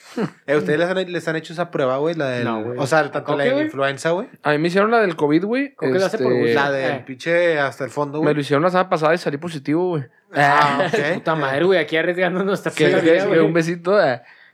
Eh, 0.46 0.56
¿Ustedes 0.56 0.78
les 0.78 0.88
han, 0.88 1.12
les 1.12 1.28
han 1.28 1.36
hecho 1.36 1.52
esa 1.52 1.70
prueba, 1.70 1.98
güey? 1.98 2.14
La 2.14 2.28
del, 2.28 2.44
No, 2.44 2.62
güey. 2.64 2.78
o 2.78 2.86
sea, 2.86 3.02
tanto 3.10 3.24
¿Con 3.24 3.38
la 3.38 3.44
de 3.44 3.50
la 3.50 3.54
güey? 3.56 3.66
influenza, 3.66 4.10
güey. 4.10 4.28
A 4.42 4.50
mí 4.52 4.58
me 4.58 4.68
hicieron 4.68 4.90
la 4.90 5.00
del 5.00 5.14
COVID, 5.16 5.44
güey. 5.44 5.74
Creo 5.74 5.92
que 5.92 5.98
lo 5.98 6.06
hace 6.06 6.18
por 6.18 6.32
Este, 6.32 6.40
gusto. 6.44 6.54
La 6.54 6.70
del 6.72 6.90
eh. 6.92 7.04
pinche 7.06 7.58
hasta 7.58 7.84
el 7.84 7.90
fondo, 7.90 8.18
Me 8.18 8.24
güey. 8.24 8.34
lo 8.34 8.40
hicieron 8.40 8.62
la 8.62 8.70
semana 8.70 8.88
pasada 8.88 9.14
y 9.14 9.18
salí 9.18 9.36
positivo, 9.36 9.88
güey. 9.90 10.04
Ah, 10.34 10.86
ok. 10.90 11.14
Puta 11.14 11.34
madre, 11.34 11.64
güey, 11.64 11.78
aquí 11.78 11.96
arriesgando 11.98 12.42
nuestra 12.44 12.72
vida, 12.72 13.42
un 13.42 13.52
besito. 13.52 13.98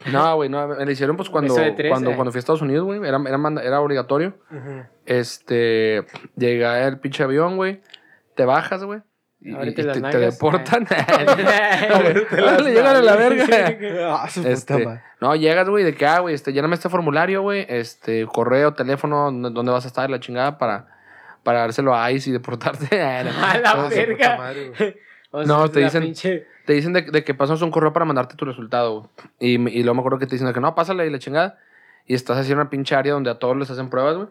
No, 0.06 0.36
güey, 0.36 0.48
no, 0.48 0.68
me 0.68 0.84
lo 0.84 0.90
hicieron 0.90 1.16
pues 1.16 1.28
cuando, 1.28 1.54
tres, 1.54 1.90
cuando, 1.90 2.12
eh. 2.12 2.14
cuando 2.14 2.30
fui 2.30 2.38
a 2.38 2.40
Estados 2.40 2.62
Unidos, 2.62 2.84
güey. 2.84 3.00
Era, 3.06 3.18
era, 3.26 3.38
era 3.62 3.80
obligatorio. 3.80 4.34
Este, 5.06 6.04
llega 6.36 6.86
el 6.86 7.00
pinche 7.00 7.24
avión, 7.24 7.56
güey. 7.56 7.80
Te 8.36 8.44
bajas, 8.44 8.84
güey. 8.84 9.00
Y, 9.40 9.54
y 9.54 9.74
te, 9.74 9.84
te 9.84 10.18
deportan. 10.18 10.86
Le 12.64 12.72
llegan 12.72 12.96
a 12.96 13.02
la 13.02 13.16
verga. 13.16 13.46
Ah, 14.20 14.28
Este, 14.44 15.00
no, 15.20 15.36
llegas, 15.36 15.68
güey, 15.68 15.84
de 15.84 15.94
que, 15.94 16.06
ah, 16.06 16.20
güey, 16.20 16.34
este, 16.34 16.52
lléname 16.52 16.74
este 16.74 16.88
formulario, 16.88 17.42
güey, 17.42 17.66
este, 17.68 18.26
correo, 18.26 18.74
teléfono, 18.74 19.30
dónde 19.30 19.70
vas 19.70 19.84
a 19.84 19.88
estar, 19.88 20.10
la 20.10 20.18
chingada, 20.18 20.58
para, 20.58 20.88
para 21.44 21.60
dárselo 21.60 21.94
a 21.94 22.10
ICE 22.10 22.30
y 22.30 22.32
deportarte. 22.32 23.00
A 23.02 23.58
la 23.58 23.88
verga. 23.88 24.54
No, 25.46 25.68
te 25.70 25.80
dicen- 25.80 26.02
pinche- 26.04 26.44
te 26.66 26.72
dicen 26.74 26.92
de, 26.92 27.02
de 27.02 27.24
que 27.24 27.34
pasas 27.34 27.62
un 27.62 27.70
correo 27.70 27.92
para 27.92 28.04
mandarte 28.04 28.34
tu 28.36 28.44
resultado. 28.44 29.10
Y, 29.38 29.54
y 29.70 29.82
luego 29.82 29.94
me 29.94 30.00
acuerdo 30.00 30.18
que 30.18 30.26
te 30.26 30.34
dicen 30.34 30.46
de 30.48 30.52
que 30.54 30.60
no, 30.60 30.74
pásale 30.74 31.06
y 31.06 31.10
la 31.10 31.18
chingada. 31.18 31.58
Y 32.06 32.14
estás 32.14 32.48
en 32.48 32.54
una 32.56 32.70
pinche 32.70 32.94
área 32.94 33.12
donde 33.12 33.30
a 33.30 33.38
todos 33.38 33.56
les 33.56 33.70
hacen 33.70 33.88
pruebas, 33.90 34.16
güey. 34.16 34.28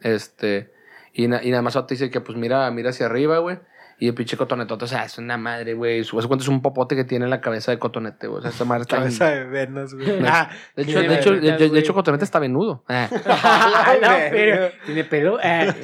Este, 0.00 0.70
y, 1.12 1.28
na- 1.28 1.42
y 1.42 1.50
nada 1.50 1.62
más 1.62 1.74
te 1.74 1.94
dice 1.94 2.10
que, 2.10 2.20
pues, 2.20 2.36
mira, 2.38 2.70
mira 2.70 2.90
hacia 2.90 3.06
arriba, 3.06 3.38
güey. 3.38 3.58
Y 4.00 4.06
el 4.06 4.14
pinche 4.14 4.36
cotonetote, 4.36 4.84
o 4.84 4.88
sea, 4.88 5.04
es 5.04 5.18
una 5.18 5.36
madre, 5.36 5.74
güey. 5.74 6.04
Su 6.04 6.16
cuenta 6.16 6.44
es 6.44 6.48
un 6.48 6.62
popote 6.62 6.94
que 6.94 7.02
tiene 7.02 7.24
en 7.24 7.30
la 7.30 7.40
cabeza 7.40 7.72
de 7.72 7.80
cotonete, 7.80 8.28
güey. 8.28 8.38
O 8.38 8.42
sea, 8.42 8.52
esta 8.52 8.64
madre 8.64 8.82
está... 8.82 8.98
Cabeza 8.98 9.28
de 9.28 9.44
venas, 9.44 9.92
güey. 9.92 10.20
No. 10.20 10.28
Ah, 10.28 10.50
De 10.76 10.84
hecho, 10.84 11.00
de 11.00 11.14
hecho, 11.16 11.32
de, 11.32 11.78
hecho, 11.80 11.94
cotonete 11.94 12.24
está 12.24 12.38
venudo. 12.38 12.84
Ah. 12.88 13.08
A 13.10 13.96
la 14.00 14.16
verga. 14.16 14.30
verga. 14.30 14.70
Tiene 14.86 15.04
pelo. 15.04 15.38
Eh. 15.48 15.74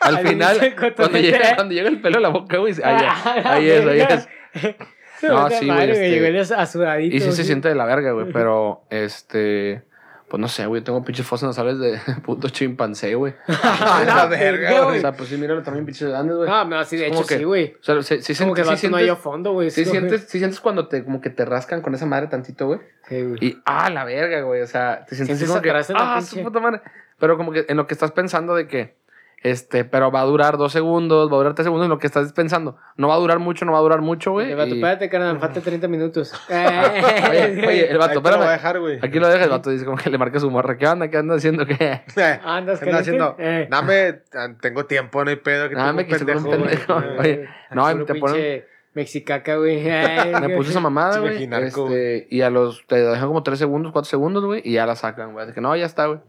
Al 0.00 0.18
final, 0.18 0.74
cuando 0.96 1.18
llega, 1.18 1.50
eh. 1.50 1.54
cuando 1.54 1.74
llega 1.74 1.88
el 1.88 2.00
pelo 2.00 2.18
a 2.18 2.20
la 2.20 2.28
boca, 2.28 2.58
güey, 2.58 2.74
ahí, 2.84 3.06
ahí 3.44 3.70
es, 3.70 3.86
ahí 3.86 4.00
es. 4.00 4.28
No, 5.22 5.48
sí, 5.50 5.66
güey, 5.66 5.90
este-. 6.36 7.02
Y 7.02 7.20
sí 7.20 7.32
se 7.32 7.44
siente 7.44 7.68
de 7.68 7.74
la 7.74 7.84
verga, 7.84 8.12
güey, 8.12 8.32
pero 8.32 8.84
este. 8.90 9.84
Pues 10.32 10.40
no 10.40 10.48
sé, 10.48 10.64
güey. 10.64 10.80
Yo 10.80 10.84
tengo 10.86 11.04
pinches 11.04 11.26
fosas 11.26 11.48
nasales 11.48 11.78
de 11.78 11.98
puto 12.24 12.48
chimpancé, 12.48 13.14
güey. 13.16 13.34
A 13.62 14.02
la 14.02 14.24
verga, 14.30 14.80
O 14.80 14.84
güey. 14.86 15.00
sea, 15.02 15.12
pues 15.12 15.28
sí, 15.28 15.36
míralo 15.36 15.62
también, 15.62 15.84
pinches 15.84 16.08
grandes, 16.08 16.36
güey. 16.38 16.48
Ah, 16.50 16.64
no, 16.64 16.82
sí, 16.84 16.96
de 16.96 17.08
hecho 17.08 17.26
que- 17.26 17.36
sí, 17.36 17.44
güey. 17.44 17.74
O 17.78 17.84
sea, 17.84 18.00
sí, 18.02 18.22
sí, 18.22 18.34
Como 18.42 18.54
que 18.54 18.64
sí 18.78 18.88
no 18.88 18.96
hay 18.96 19.10
fondo, 19.10 19.52
güey. 19.52 19.70
Sí 19.70 19.84
sientes, 19.84 20.22
sí 20.28 20.38
sientes 20.38 20.58
cuando 20.58 20.88
te, 20.88 21.04
como 21.04 21.20
que 21.20 21.28
te 21.28 21.44
rascan 21.44 21.82
con 21.82 21.94
esa 21.94 22.06
madre 22.06 22.28
tantito, 22.28 22.66
güey. 22.66 22.80
Sí, 23.10 23.20
güey. 23.22 23.36
Y, 23.44 23.58
ah, 23.66 23.90
la 23.90 24.04
verga, 24.06 24.40
güey. 24.40 24.62
O 24.62 24.66
sea, 24.66 25.04
te 25.06 25.16
sientes 25.16 25.36
Sientes 25.36 25.50
como 25.50 25.60
que, 25.60 25.70
ah, 25.70 26.16
pinche- 26.18 26.22
su 26.22 26.42
puta 26.42 26.60
madre. 26.60 26.80
Pero 27.18 27.36
como 27.36 27.52
que 27.52 27.66
en 27.68 27.76
lo 27.76 27.86
que 27.86 27.92
estás 27.92 28.12
pensando 28.12 28.54
de 28.54 28.66
que, 28.66 28.94
este, 29.42 29.84
pero 29.84 30.10
va 30.10 30.20
a 30.20 30.24
durar 30.24 30.56
dos 30.56 30.72
segundos, 30.72 31.28
va 31.30 31.34
a 31.34 31.38
durar 31.38 31.54
tres 31.54 31.64
segundos, 31.64 31.86
en 31.86 31.90
lo 31.90 31.98
que 31.98 32.06
estás 32.06 32.32
pensando. 32.32 32.76
No 32.96 33.08
va 33.08 33.14
a 33.14 33.18
durar 33.18 33.38
mucho, 33.38 33.64
no 33.64 33.72
va 33.72 33.78
a 33.78 33.82
durar 33.82 34.00
mucho, 34.00 34.32
güey. 34.32 34.54
Vato, 34.54 34.70
y- 34.70 34.78
espérate, 34.78 35.08
carnal, 35.08 35.38
falta 35.40 35.60
30 35.60 35.88
minutos. 35.88 36.32
Oye, 36.48 37.66
oye, 37.66 37.90
el 37.90 37.98
vato, 37.98 38.20
te 38.22 38.30
lo 38.30 38.38
voy 38.38 38.46
espérame. 38.46 38.48
a 38.48 38.52
dejar, 38.52 38.80
güey. 38.80 38.98
Aquí 39.02 39.18
lo 39.18 39.28
deja 39.28 39.44
el 39.44 39.50
vato, 39.50 39.70
dice 39.70 39.84
como 39.84 39.96
que 39.96 40.10
le 40.10 40.18
marca 40.18 40.38
su 40.38 40.50
morra. 40.50 40.76
¿Qué 40.78 40.86
onda? 40.86 41.08
¿Qué 41.08 41.16
anda 41.16 41.34
haciendo? 41.34 41.66
¿Qué? 41.66 42.02
¿Andas 42.44 42.80
¿Qué 42.80 42.90
haciendo? 42.90 43.36
Eh. 43.38 43.66
Dame, 43.70 44.20
tengo 44.60 44.86
tiempo, 44.86 45.24
no 45.24 45.30
hay 45.30 45.36
pedo. 45.36 45.68
Que 45.68 45.74
Dame, 45.74 46.06
que 46.06 46.18
se 46.18 46.24
un 46.24 46.44
pendejo, 46.44 46.50
pendejo. 46.50 46.94
güey. 47.16 47.18
Oye, 47.18 47.48
no, 47.72 48.04
te 48.04 48.14
ponen... 48.16 48.64
Mexicaca, 48.94 49.56
güey. 49.56 49.82
Me 50.40 50.50
puse 50.56 50.70
esa 50.70 50.80
mamada, 50.80 51.18
güey. 51.18 51.48
Este, 51.50 52.26
y 52.30 52.42
a 52.42 52.50
los... 52.50 52.86
Te 52.86 52.96
dejan 52.96 53.26
como 53.26 53.42
tres 53.42 53.58
segundos, 53.58 53.90
cuatro 53.90 54.08
segundos, 54.10 54.44
güey. 54.44 54.60
Y 54.64 54.74
ya 54.74 54.84
la 54.86 54.96
sacan, 54.96 55.32
güey. 55.32 55.46
De 55.46 55.54
que 55.54 55.60
no, 55.62 55.74
ya 55.74 55.86
está, 55.86 56.06
güey. 56.06 56.20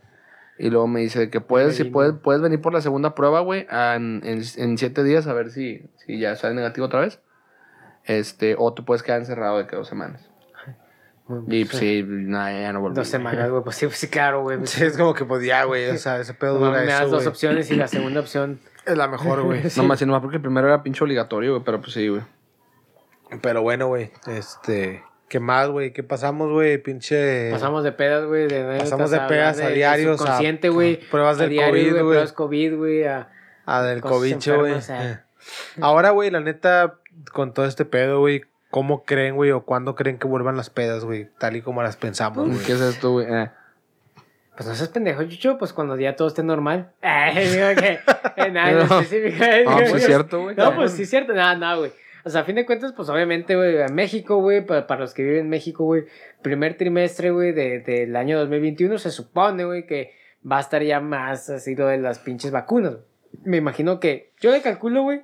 Y 0.60 0.70
luego 0.70 0.88
me 0.88 1.02
dice 1.02 1.30
que 1.30 1.42
puedes, 1.42 1.76
si 1.76 1.84
puedes, 1.84 2.14
puedes 2.14 2.42
venir 2.42 2.62
por 2.62 2.74
la 2.74 2.82
segunda 2.82 3.16
prueba, 3.16 3.40
güey, 3.40 3.66
en, 3.72 4.22
en, 4.24 4.44
en 4.58 4.78
siete 4.78 5.04
días 5.04 5.26
a 5.28 5.34
ver 5.34 5.50
si, 5.50 5.90
si 6.06 6.20
ya 6.20 6.36
sale 6.36 6.54
negativo 6.54 6.86
otra 6.88 7.00
vez. 7.00 7.20
Este, 8.06 8.56
o 8.58 8.74
tú 8.74 8.86
puedes 8.86 9.02
quedar 9.02 9.20
encerrado 9.20 9.58
de 9.58 9.68
que 9.68 9.76
dos 9.76 9.88
semanas. 9.88 10.30
Y 11.48 11.66
pues, 11.66 11.78
sí, 11.78 12.04
nada, 12.06 12.52
ya 12.52 12.74
no 12.74 12.82
volví. 12.82 12.96
Dos 12.96 13.08
semanas, 13.08 13.50
güey. 13.50 13.64
Pues 13.64 13.78
sí, 13.78 13.86
pues 13.86 13.98
sí, 13.98 14.08
claro, 14.10 14.42
güey. 14.42 14.60
Sí, 14.68 14.84
es 14.84 14.98
como 14.98 15.14
que 15.14 15.24
pues 15.24 15.46
ya, 15.46 15.64
güey. 15.64 15.90
O 15.90 15.98
sea, 15.98 16.20
ese 16.20 16.34
pedo 16.34 16.60
No, 16.60 16.66
dura 16.68 16.82
me 16.82 16.86
das 16.86 17.04
eso, 17.04 17.12
dos 17.12 17.28
opciones 17.28 17.72
y 17.72 17.76
la 17.76 17.88
segunda 17.88 18.20
opción. 18.20 18.60
Es 18.86 18.98
la 18.98 19.08
mejor, 19.08 19.44
güey. 19.44 19.62
No 19.78 19.84
más, 19.84 20.00
sino 20.00 20.12
más 20.12 20.22
porque 20.22 20.36
el 20.36 20.42
primero 20.42 20.68
era 20.68 20.84
pinche 20.84 21.02
obligatorio, 21.02 21.54
güey, 21.54 21.64
pero 21.64 21.80
pues 21.80 21.94
sí, 21.94 22.10
güey. 22.10 22.22
Pero 23.42 23.62
bueno, 23.62 23.88
güey. 23.88 24.12
Este. 24.28 25.04
¿Qué 25.34 25.40
más, 25.40 25.68
güey? 25.70 25.94
¿Qué 25.94 26.04
pasamos, 26.04 26.52
güey? 26.52 26.78
Pinche. 26.78 27.50
Pasamos 27.50 27.84
de 27.84 27.92
pedas, 27.92 28.24
güey. 28.28 28.48
Pasamos 28.78 29.10
de 29.10 29.20
pedas 29.22 29.60
a 29.60 29.70
diarios, 29.70 30.22
a- 30.22 30.40
güey. 30.70 31.00
pruebas 31.10 31.40
del 31.40 31.56
COVID, 31.56 31.90
güey. 31.92 32.04
Pruebas 32.04 32.34
COVID, 32.34 32.76
güey. 32.78 33.04
a- 33.06 33.30
Ah, 33.66 33.82
del 33.82 34.02
cobicho, 34.02 34.60
güey. 34.60 34.76
Ahora, 35.82 36.12
güey, 36.12 36.30
la 36.30 36.40
neta, 36.40 37.00
con 37.32 37.52
todo 37.52 37.66
este 37.66 37.84
pedo, 37.84 38.20
güey, 38.20 38.44
¿cómo 38.70 39.06
creen, 39.06 39.34
güey, 39.36 39.50
o 39.50 39.64
cuándo 39.66 39.96
creen 39.96 40.20
que 40.20 40.28
vuelvan 40.28 40.56
las 40.56 40.70
pedas, 40.70 41.04
güey? 41.04 41.30
Tal 41.40 41.56
y 41.56 41.64
como 41.64 41.82
las 41.82 41.98
pensamos, 41.98 42.48
güey. 42.48 42.60
¿Qué 42.64 42.74
es 42.74 42.82
esto, 42.82 43.14
güey? 43.14 43.26
Eh. 43.28 43.50
Pues 44.56 44.70
no 44.70 44.76
seas 44.76 44.90
pendejo, 44.90 45.24
Chucho. 45.24 45.58
Pues 45.58 45.74
cuando 45.74 45.98
ya 45.98 46.16
todo 46.16 46.28
esté 46.28 46.44
normal. 46.44 46.92
Eh, 47.02 47.50
digo 47.52 47.82
que. 47.82 48.00
eh, 48.40 48.52
nada 48.52 48.70
en 48.70 48.78
No. 48.88 49.00
específico. 49.00 49.44
No, 49.66 49.78
pues 49.78 49.94
es 49.96 50.06
cierto, 50.06 50.42
güey. 50.44 50.56
No, 50.56 50.76
pues 50.76 50.92
sí 50.92 51.02
es 51.02 51.10
cierto. 51.10 51.34
Nada, 51.34 51.56
nada, 51.56 51.78
güey. 51.78 51.92
O 52.26 52.30
sea, 52.30 52.42
a 52.42 52.44
fin 52.46 52.56
de 52.56 52.66
cuentas, 52.66 52.94
pues 52.94 53.10
obviamente, 53.10 53.56
güey, 53.56 53.82
a 53.82 53.88
México, 53.90 54.38
güey, 54.38 54.66
para, 54.66 54.88
para 54.88 55.02
los 55.02 55.14
que 55.14 55.24
viven 55.24 55.42
en 55.42 55.50
México, 55.50 55.84
güey, 55.84 56.06
primer 56.42 56.78
trimestre, 56.78 57.32
güey, 57.32 57.52
de- 57.52 57.80
del 57.80 58.16
año 58.16 58.40
2021, 58.40 58.98
se 58.98 59.12
supone, 59.12 59.66
güey, 59.66 59.86
que 59.86 60.14
va 60.50 60.58
a 60.58 60.62
estar 60.62 60.82
ya 60.84 61.00
más 61.02 61.50
así 61.50 61.76
lo 61.76 61.88
de 61.88 61.98
las 61.98 62.20
pinches 62.20 62.52
vacunas. 62.52 62.96
Me 63.44 63.58
imagino 63.58 64.00
que, 64.00 64.32
yo 64.40 64.52
le 64.52 64.62
calculo, 64.62 65.04
güey, 65.04 65.24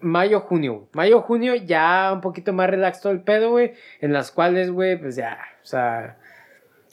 mayo, 0.00 0.40
junio. 0.40 0.88
Mayo, 0.92 1.20
junio, 1.22 1.54
ya 1.54 2.10
un 2.12 2.20
poquito 2.20 2.52
más 2.52 2.68
relax 2.68 3.00
todo 3.00 3.12
el 3.12 3.22
pedo, 3.22 3.50
güey, 3.50 3.72
en 4.00 4.12
las 4.12 4.30
cuales, 4.30 4.70
güey, 4.70 4.98
pues 4.98 5.16
ya, 5.16 5.38
o 5.62 5.66
sea... 5.66 6.18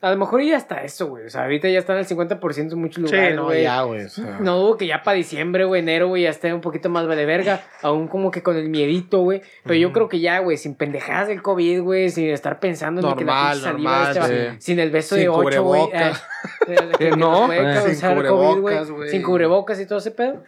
A 0.02 0.12
lo 0.12 0.18
mejor 0.18 0.44
ya 0.44 0.58
hasta 0.58 0.84
eso, 0.84 1.08
güey. 1.08 1.26
O 1.26 1.30
sea, 1.30 1.44
ahorita 1.44 1.68
ya 1.70 1.80
están 1.80 1.98
al 1.98 2.06
50% 2.06 2.72
en 2.74 2.80
muchos 2.80 2.98
Sí, 3.10 3.16
lugares, 3.16 3.36
no, 3.36 3.46
güey. 3.46 3.64
ya, 3.64 3.82
güey. 3.82 4.04
o 4.06 4.10
sea. 4.10 4.38
No 4.40 4.58
dudo 4.60 4.78
que 4.78 4.86
ya 4.86 5.02
para 5.02 5.18
diciembre, 5.18 5.66
güey, 5.66 5.82
enero, 5.82 6.08
güey, 6.08 6.24
ya 6.24 6.30
esté 6.30 6.54
un 6.54 6.62
poquito 6.62 6.90
más 6.90 7.08
vale 7.08 7.26
verga. 7.26 7.62
Aún 7.82 8.08
como 8.08 8.30
que 8.30 8.44
con 8.44 8.56
el 8.58 8.70
miedito, 8.70 9.22
güey. 9.22 9.42
Pero 9.64 9.76
yo 9.76 9.92
creo 9.94 10.08
que 10.08 10.20
ya, 10.20 10.38
güey, 10.40 10.58
sin 10.58 10.76
pendejadas 10.76 11.28
del 11.30 11.42
COVID, 11.42 11.82
güey, 11.82 12.10
sin 12.10 12.30
estar 12.30 12.60
pensando 12.60 13.02
en 13.10 13.16
que 13.18 13.26
la 13.26 13.50
pinche 13.52 13.64
saliva 13.64 13.92
normal, 14.14 14.18
este 14.18 14.52
sí. 14.52 14.56
sin 14.60 14.80
el 14.80 14.92
beso 14.92 15.16
Sin 15.16 15.24
de 15.24 15.30
8, 15.30 15.64
güey. 15.64 15.82
eh, 15.94 17.12
no, 17.18 17.48
Sin 17.50 18.00
COVID, 18.00 18.16
cubrebocas, 18.16 18.92
güey. 18.92 19.10
Sin 19.10 19.24
cubrebocas 19.24 19.80
y 19.80 19.86
todo 19.88 19.98
ese 20.00 20.12
pedo. 20.12 20.44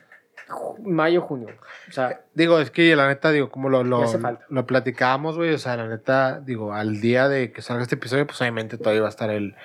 Mayo, 0.84 1.22
junio. 1.22 1.50
O 1.88 1.92
sea, 1.92 2.22
Digo, 2.34 2.60
es 2.60 2.72
que 2.72 2.96
la 2.96 3.08
neta, 3.08 3.32
digo, 3.32 3.50
como 3.52 3.70
lo, 3.70 3.84
lo, 3.84 4.04
lo 4.50 4.66
platicábamos, 4.66 5.36
güey, 5.38 5.54
o 5.54 5.58
sea, 5.58 5.76
la 5.78 5.88
neta, 5.88 6.40
digo, 6.40 6.74
al 6.74 7.02
día 7.02 7.28
de 7.28 7.52
que 7.52 7.62
salga 7.62 7.84
este 7.84 7.96
episodio, 7.96 8.26
pues 8.26 8.40
obviamente 8.42 8.78
todavía 8.78 9.02
va 9.02 9.08
a 9.08 9.12
estar 9.12 9.30
el, 9.30 9.56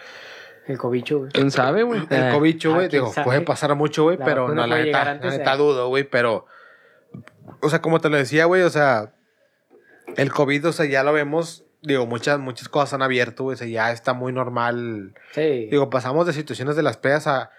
el 0.67 0.77
cobicho, 0.79 1.19
güey. 1.21 1.31
¿Quién 1.33 1.51
sabe, 1.51 1.83
güey? 1.85 2.01
el 2.11 2.23
Eh. 2.29 2.31
cobicho, 2.33 2.73
ah, 2.73 2.75
güey. 2.77 2.89
Digo, 2.89 3.13
sabe. 3.13 3.25
puede 3.25 3.41
pasar 3.43 3.75
mucho, 3.77 4.03
güey, 4.05 4.19
pero 4.19 4.49
no, 4.55 4.67
la 4.67 4.77
neta, 4.79 5.05
la 5.05 5.15
de- 5.31 5.39
neta 5.39 5.57
dudo, 5.57 5.89
güey, 5.89 6.05
pero, 6.05 6.47
o 7.61 7.69
sea, 7.71 7.81
como 7.81 8.01
te 8.01 8.09
lo 8.11 8.17
decía, 8.17 8.45
güey, 8.47 8.63
o 8.63 8.71
sea, 8.71 9.13
el 10.17 10.33
COVID, 10.33 10.69
o 10.69 10.73
sea, 10.73 10.87
ya 10.87 11.03
lo 11.03 11.13
vemos, 11.13 11.65
digo, 11.83 12.07
muchas, 12.07 12.39
muchas 12.39 12.69
cosas 12.69 12.95
han 12.95 13.03
abierto, 13.03 13.45
güey, 13.45 13.55
o 13.55 13.59
sea, 13.59 13.67
ya 13.67 13.93
está 13.93 14.13
muy 14.13 14.33
normal. 14.33 15.15
Sí. 15.33 15.69
Digo, 15.71 15.89
pasamos 15.91 16.27
de 16.27 16.33
situaciones 16.33 16.77
de 16.77 16.83
las 16.83 16.97
pedas 16.97 17.27
a, 17.27 17.51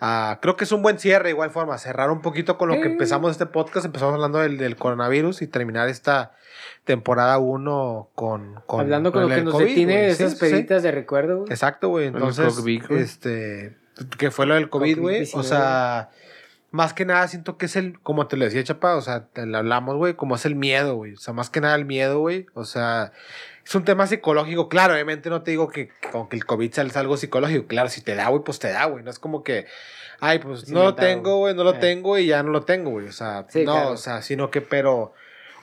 a- 0.00 0.38
creo 0.42 0.56
que 0.56 0.64
es 0.64 0.72
un 0.72 0.82
buen 0.82 0.98
cierre, 0.98 1.30
igual 1.30 1.50
forma, 1.50 1.78
cerrar 1.78 2.10
un 2.10 2.20
poquito 2.20 2.58
con 2.58 2.68
lo 2.68 2.74
que 2.74 2.86
empezamos 2.88 3.30
este 3.30 3.46
podcast, 3.46 3.86
empezamos 3.86 4.14
hablando 4.14 4.38
del, 4.40 4.58
del 4.58 4.76
coronavirus 4.76 5.42
y 5.42 5.46
terminar 5.46 5.88
esta 5.88 6.32
temporada 6.84 7.38
1 7.38 8.10
con, 8.14 8.60
con... 8.66 8.80
Hablando 8.80 9.12
con, 9.12 9.22
lo 9.22 9.28
el 9.28 9.34
que 9.34 9.44
nos 9.44 9.54
COVID, 9.54 9.66
detiene 9.66 10.14
Sí, 10.14 10.22
esas 10.22 10.32
sí, 10.32 10.38
peditas 10.40 10.82
de 10.82 10.90
recuerdo, 10.92 11.38
güey. 11.38 11.50
Exacto, 11.50 11.88
güey. 11.88 12.06
Entonces, 12.06 12.54
COVID, 12.54 12.90
este, 12.92 13.76
que 14.18 14.30
fue 14.30 14.46
lo 14.46 14.54
del 14.54 14.68
COVID, 14.70 15.00
güey. 15.00 15.22
O 15.22 15.24
COVID-19. 15.24 15.42
sea, 15.42 16.10
más 16.70 16.92
que 16.92 17.04
nada 17.06 17.26
siento 17.28 17.56
que 17.56 17.66
es 17.66 17.76
el, 17.76 17.98
como 18.00 18.26
te 18.26 18.36
lo 18.36 18.44
decía, 18.44 18.62
Chapa, 18.62 18.96
o 18.96 19.00
sea, 19.00 19.26
te 19.26 19.46
lo 19.46 19.58
hablamos, 19.58 19.96
güey, 19.96 20.14
como 20.14 20.36
es 20.36 20.44
el 20.44 20.54
miedo, 20.54 20.94
güey. 20.96 21.14
O 21.14 21.18
sea, 21.18 21.32
más 21.32 21.48
que 21.50 21.60
nada 21.60 21.74
el 21.74 21.86
miedo, 21.86 22.20
güey. 22.20 22.46
O 22.54 22.64
sea, 22.64 23.12
es 23.66 23.74
un 23.74 23.84
tema 23.84 24.06
psicológico. 24.06 24.68
Claro, 24.68 24.94
obviamente 24.94 25.28
no 25.28 25.42
te 25.42 25.50
digo 25.50 25.68
que 25.68 25.90
con 26.12 26.28
que 26.28 26.36
el 26.36 26.46
COVID 26.46 26.78
es 26.78 26.96
algo 26.96 27.16
psicológico. 27.16 27.66
Claro, 27.66 27.88
si 27.88 28.00
te 28.00 28.14
da, 28.14 28.28
güey, 28.28 28.42
pues 28.44 28.58
te 28.60 28.70
da, 28.70 28.84
güey. 28.84 29.02
No 29.02 29.10
es 29.10 29.18
como 29.18 29.42
que, 29.42 29.66
ay, 30.20 30.38
pues 30.38 30.62
Es 30.64 30.68
no 30.70 30.84
lo 30.84 30.94
tengo, 30.94 31.38
güey, 31.38 31.54
no 31.54 31.64
lo 31.64 31.74
Eh. 31.74 31.78
tengo 31.80 32.16
y 32.16 32.26
ya 32.26 32.42
no 32.44 32.50
lo 32.50 32.62
tengo, 32.62 32.90
güey. 32.92 33.08
O 33.08 33.12
sea, 33.12 33.44
Sí, 33.48 33.64
no, 33.64 33.72
claro. 33.72 33.90
o 33.90 33.96
sea, 33.96 34.22
sino 34.22 34.50
que, 34.52 34.60
pero, 34.60 35.12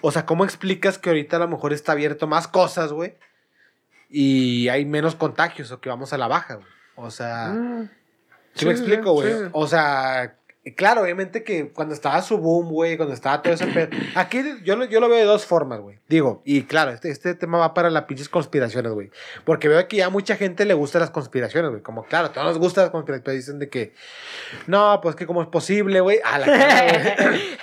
o 0.02 0.12
sea, 0.12 0.26
¿cómo 0.26 0.44
explicas 0.44 0.98
que 0.98 1.10
ahorita 1.10 1.38
a 1.38 1.40
lo 1.40 1.48
mejor 1.48 1.72
está 1.72 1.94
abierto 1.94 2.28
más 2.28 2.48
cosas, 2.50 2.92
güey? 2.92 3.16
Y 4.10 4.68
hay 4.68 4.86
menos 4.86 5.16
contagios 5.16 5.72
o 5.72 5.80
que 5.80 5.90
vamos 5.90 6.12
a 6.14 6.18
la 6.18 6.28
baja, 6.28 6.56
güey. 6.56 6.68
O 6.96 7.10
sea, 7.10 7.48
Mm. 7.54 7.90
¿sí, 8.54 8.66
me 8.66 8.72
explico, 8.72 9.14
güey? 9.14 9.32
O 9.54 9.66
sea, 9.66 10.36
claro, 10.78 11.02
obviamente 11.02 11.44
que 11.44 11.70
cuando 11.74 11.94
estaba 11.94 12.22
su 12.22 12.38
boom, 12.38 12.70
güey, 12.70 12.96
cuando 12.96 13.14
estaba 13.14 13.42
todo 13.42 13.54
ese 13.54 13.68
pedo. 13.68 13.90
Aquí 14.16 14.42
yo, 14.64 14.78
lo- 14.78 14.86
yo 14.86 15.02
lo 15.02 15.10
veo 15.10 15.18
de 15.18 15.26
dos 15.26 15.46
formas, 15.46 15.82
güey. 15.82 16.00
Digo, 16.08 16.42
y 16.46 16.64
claro, 16.64 16.92
este, 16.92 17.10
este 17.10 17.36
tema 17.36 17.58
va 17.58 17.74
para 17.74 17.90
las 17.90 18.04
pinches 18.04 18.30
conspiraciones, 18.30 18.92
güey. 18.94 19.10
Porque 19.44 19.68
veo 19.68 19.86
que 19.90 19.98
ya 19.98 20.06
a 20.06 20.10
mucha 20.10 20.38
gente 20.38 20.64
le 20.66 20.74
gustan 20.74 21.02
las 21.02 21.10
conspiraciones, 21.12 21.70
güey. 21.72 21.82
Como, 21.82 22.04
claro, 22.06 22.28
a 22.28 22.32
todos 22.32 22.48
nos 22.48 22.58
gustan 22.60 22.86
las 22.86 22.92
conspiraciones, 22.92 23.24
pero 23.26 23.36
dicen 23.36 23.60
de 23.60 23.70
que, 23.70 23.94
no, 24.68 25.00
pues 25.02 25.16
que 25.16 25.26
cómo 25.28 25.42
es 25.42 25.50
posible, 25.50 26.00
güey. 26.00 26.20
A 26.24 26.40
la 26.40 26.46
cara, 26.46 27.16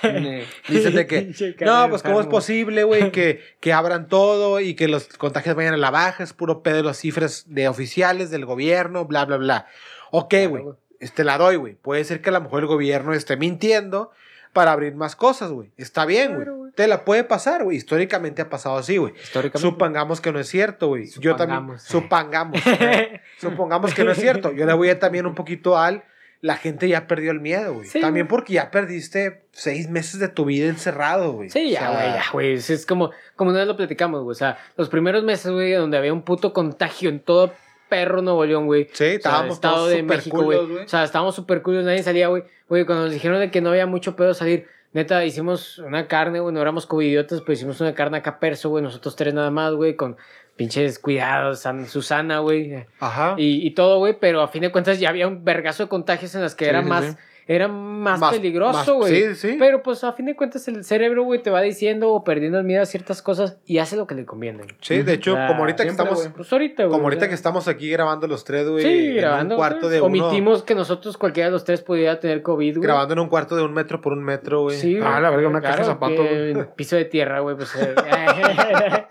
güey. 0.03 0.44
Dicen 0.68 0.94
de 0.94 1.07
que, 1.07 1.32
no, 1.64 1.88
pues 1.88 2.03
cómo 2.03 2.20
es 2.20 2.26
posible, 2.26 2.84
güey, 2.84 3.11
que, 3.12 3.40
que 3.61 3.72
abran 3.72 4.09
todo 4.09 4.61
y 4.61 4.74
que 4.74 4.88
los 4.88 5.07
contagios 5.16 5.57
vayan 5.57 5.74
a 5.74 5.78
la 5.78 5.90
baja, 5.90 6.22
es 6.22 6.32
puro 6.32 6.62
pedo 6.62 6.76
de 6.76 6.82
las 6.82 6.98
cifras 6.98 7.44
de 7.46 7.68
oficiales 7.68 8.30
del 8.30 8.44
gobierno, 8.44 9.07
bla, 9.07 9.24
bla, 9.24 9.36
bla. 9.38 9.66
Ok, 10.11 10.34
güey. 10.48 10.64
Este 11.01 11.24
la 11.24 11.38
doy, 11.38 11.57
güey. 11.57 11.74
Puede 11.74 12.05
ser 12.05 12.20
que 12.22 12.30
a 12.30 12.32
lo 12.32 12.40
mejor 12.40 12.61
el 12.61 12.66
gobierno 12.66 13.12
esté 13.12 13.36
mintiendo 13.36 14.11
para 14.53 14.72
abrir 14.72 14.94
más 14.94 15.16
cosas, 15.16 15.51
güey. 15.51 15.70
Está 15.76 16.05
bien, 16.07 16.34
güey. 16.34 16.44
Claro. 16.44 16.61
Te 16.74 16.86
la 16.86 17.05
puede 17.05 17.24
pasar, 17.24 17.64
güey. 17.64 17.76
Históricamente 17.76 18.42
ha 18.42 18.48
pasado 18.48 18.76
así, 18.76 18.96
güey. 18.96 19.12
Históricamente. 19.14 19.59
Supongamos 19.68 20.20
que 20.20 20.32
no 20.32 20.38
es 20.40 20.48
cierto, 20.48 20.88
güey. 20.88 21.09
Yo 21.18 21.36
también. 21.36 21.78
Supongamos. 21.78 21.82
Supongamos. 21.82 22.66
eh. 22.66 23.20
Supongamos 23.38 23.94
que 23.94 24.05
no 24.05 24.12
es 24.12 24.18
cierto. 24.18 24.53
Yo 24.53 24.66
le 24.66 24.72
voy 24.72 24.88
a 24.90 24.98
también 24.98 25.26
un 25.26 25.34
poquito 25.34 25.78
al. 25.78 26.05
La 26.42 26.57
gente 26.57 26.88
ya 26.88 27.07
perdió 27.07 27.32
el 27.32 27.40
miedo, 27.40 27.74
güey. 27.74 27.86
Sí, 27.86 28.01
también 28.01 28.26
porque 28.26 28.55
ya 28.55 28.70
perdiste 28.70 29.42
seis 29.53 29.90
meses 29.90 30.20
de 30.20 30.28
tu 30.28 30.46
vida 30.46 30.68
encerrado, 30.70 31.32
güey. 31.32 31.51
Sí, 31.51 31.66
O 31.68 31.70
ya, 31.70 31.80
sea, 31.80 31.90
güey, 31.90 32.12
ya, 32.14 32.24
güey. 32.32 32.53
Es, 32.55 32.70
es 32.70 32.86
como, 32.86 33.11
como 33.36 33.51
una 33.51 33.59
vez 33.59 33.68
lo 33.68 33.76
platicamos, 33.76 34.22
güey. 34.22 34.32
O 34.32 34.34
sea, 34.34 34.57
los 34.78 34.88
primeros 34.88 35.22
meses, 35.22 35.53
güey, 35.53 35.72
donde 35.74 35.98
había 35.98 36.14
un 36.14 36.22
puto 36.22 36.55
contagio 36.55 37.11
en 37.11 37.20
todo 37.20 37.53
perro 37.91 38.22
Nuevo 38.22 38.47
León, 38.47 38.64
güey. 38.64 38.84
Sí, 38.84 38.93
O 38.93 38.97
sea, 38.97 39.14
estábamos 39.16 39.55
Estado 39.57 39.74
todos 39.74 39.88
de 39.91 40.01
súper 40.01 40.16
México, 40.16 40.43
güey. 40.43 40.59
culos, 40.59 40.72
güey. 40.72 40.84
O 40.84 40.88
sea, 40.88 41.05
estábamos 41.05 41.34
súper 41.34 41.61
culos, 41.61 41.84
nadie 41.84 42.03
salía, 42.03 42.28
güey. 42.28 42.45
Güey, 42.70 42.86
cuando 42.86 43.05
nos 43.05 43.12
dijeron 43.12 43.38
de 43.41 43.51
que 43.51 43.61
no 43.61 43.68
había 43.70 43.86
mucho 43.86 44.16
pedo 44.16 44.32
salir, 44.32 44.66
neta, 44.95 45.22
hicimos 45.26 45.78
una 45.78 46.07
carne, 46.09 46.41
güey. 46.41 46.55
No 46.55 46.62
éramos 46.62 46.86
covidiotas, 46.86 47.41
pero 47.43 47.53
hicimos 47.53 47.80
una 47.82 47.93
carne 47.95 48.16
acá 48.18 48.38
perso, 48.41 48.70
güey. 48.70 48.82
Nosotros 48.82 49.14
tres 49.16 49.34
nada 49.34 49.51
más, 49.51 49.74
güey, 49.74 49.97
con 49.97 50.16
pinches 50.57 50.99
cuidados, 50.99 51.61
San- 51.61 51.86
Susana, 51.86 52.38
güey. 52.41 52.86
Ajá. 53.01 53.34
Y, 53.36 53.66
y 53.66 53.70
todo, 53.72 53.99
güey, 53.99 54.16
pero 54.20 54.41
a 54.43 54.49
fin 54.49 54.62
de 54.62 54.70
cuentas 54.70 54.99
ya 55.01 55.09
había 55.09 55.26
un 55.26 55.45
vergazo 55.45 55.82
de 55.84 55.88
contagios 55.88 56.34
en 56.34 56.43
las 56.43 56.55
que 56.55 56.64
Sí, 56.66 56.68
era 56.70 56.82
sí, 56.82 56.88
más, 56.88 57.05
sí. 57.07 57.16
Era 57.53 57.66
más, 57.66 58.20
Más- 58.20 58.32
peligroso, 58.32 58.94
güey. 58.94 59.12
sí, 59.12 59.34
sí. 59.34 59.57
Pero 59.59 59.82
pues 59.82 60.05
a 60.05 60.12
fin 60.12 60.26
de 60.26 60.36
cuentas 60.36 60.68
el 60.68 60.84
cerebro, 60.84 61.24
güey, 61.24 61.42
te 61.42 61.51
va 61.51 61.61
diciendo 61.62 62.11
o 62.12 62.22
perdiendo 62.22 62.59
el 62.59 62.64
miedo 62.64 62.80
a 62.80 62.86
ciertas 62.86 63.22
cosas 63.22 63.59
y 63.66 63.78
hace 63.78 63.96
lo 63.96 64.07
que 64.07 64.14
le 64.14 64.24
conviene. 64.24 64.62
Sí, 64.80 65.03
de 65.03 65.14
hecho, 65.14 65.32
como 65.48 65.61
ahorita 65.61 65.82
que 65.82 65.90
estamos, 65.90 66.14
güey. 66.20 66.32
Pues 66.32 66.53
ahorita, 66.53 66.84
güey. 66.84 66.92
como 66.92 67.03
o 67.03 67.07
ahorita 67.07 67.22
sea, 67.22 67.28
que 67.28 67.34
estamos 67.34 67.66
aquí 67.66 67.90
grabando 67.90 68.28
los 68.28 68.44
tres, 68.44 68.68
güey. 68.68 68.84
Sí, 68.84 69.07
en 69.09 69.16
grabando. 69.16 69.55
un 69.57 69.59
cuarto 69.59 69.88
de 69.88 70.01
uno, 70.01 70.07
Omitimos 70.07 70.62
que 70.62 70.76
nosotros, 70.76 71.16
cualquiera 71.18 71.48
de 71.48 71.53
los 71.53 71.64
tres, 71.64 71.82
pudiera 71.82 72.20
tener 72.20 72.42
COVID, 72.42 72.76
güey. 72.76 72.86
grabando 72.86 73.14
en 73.14 73.18
un 73.18 73.28
cuarto 73.28 73.57
de 73.57 73.64
un 73.64 73.74
metro 73.74 74.01
por 74.01 74.12
un 74.12 74.22
metro, 74.22 74.62
güey. 74.62 74.78
Sí, 74.78 74.98
Ah, 75.03 75.18
la 75.20 75.30
verga, 75.30 75.48
una 75.48 75.61
caja 75.61 75.76
de 75.78 75.82
Claro, 75.82 75.92
zapatos, 75.94 76.26
que 76.28 76.53
güey. 76.53 76.66
Piso 76.76 76.94
de 76.94 77.05
tierra, 77.07 77.40
güey, 77.40 77.57
pues. 77.57 77.74
eh, 77.74 79.07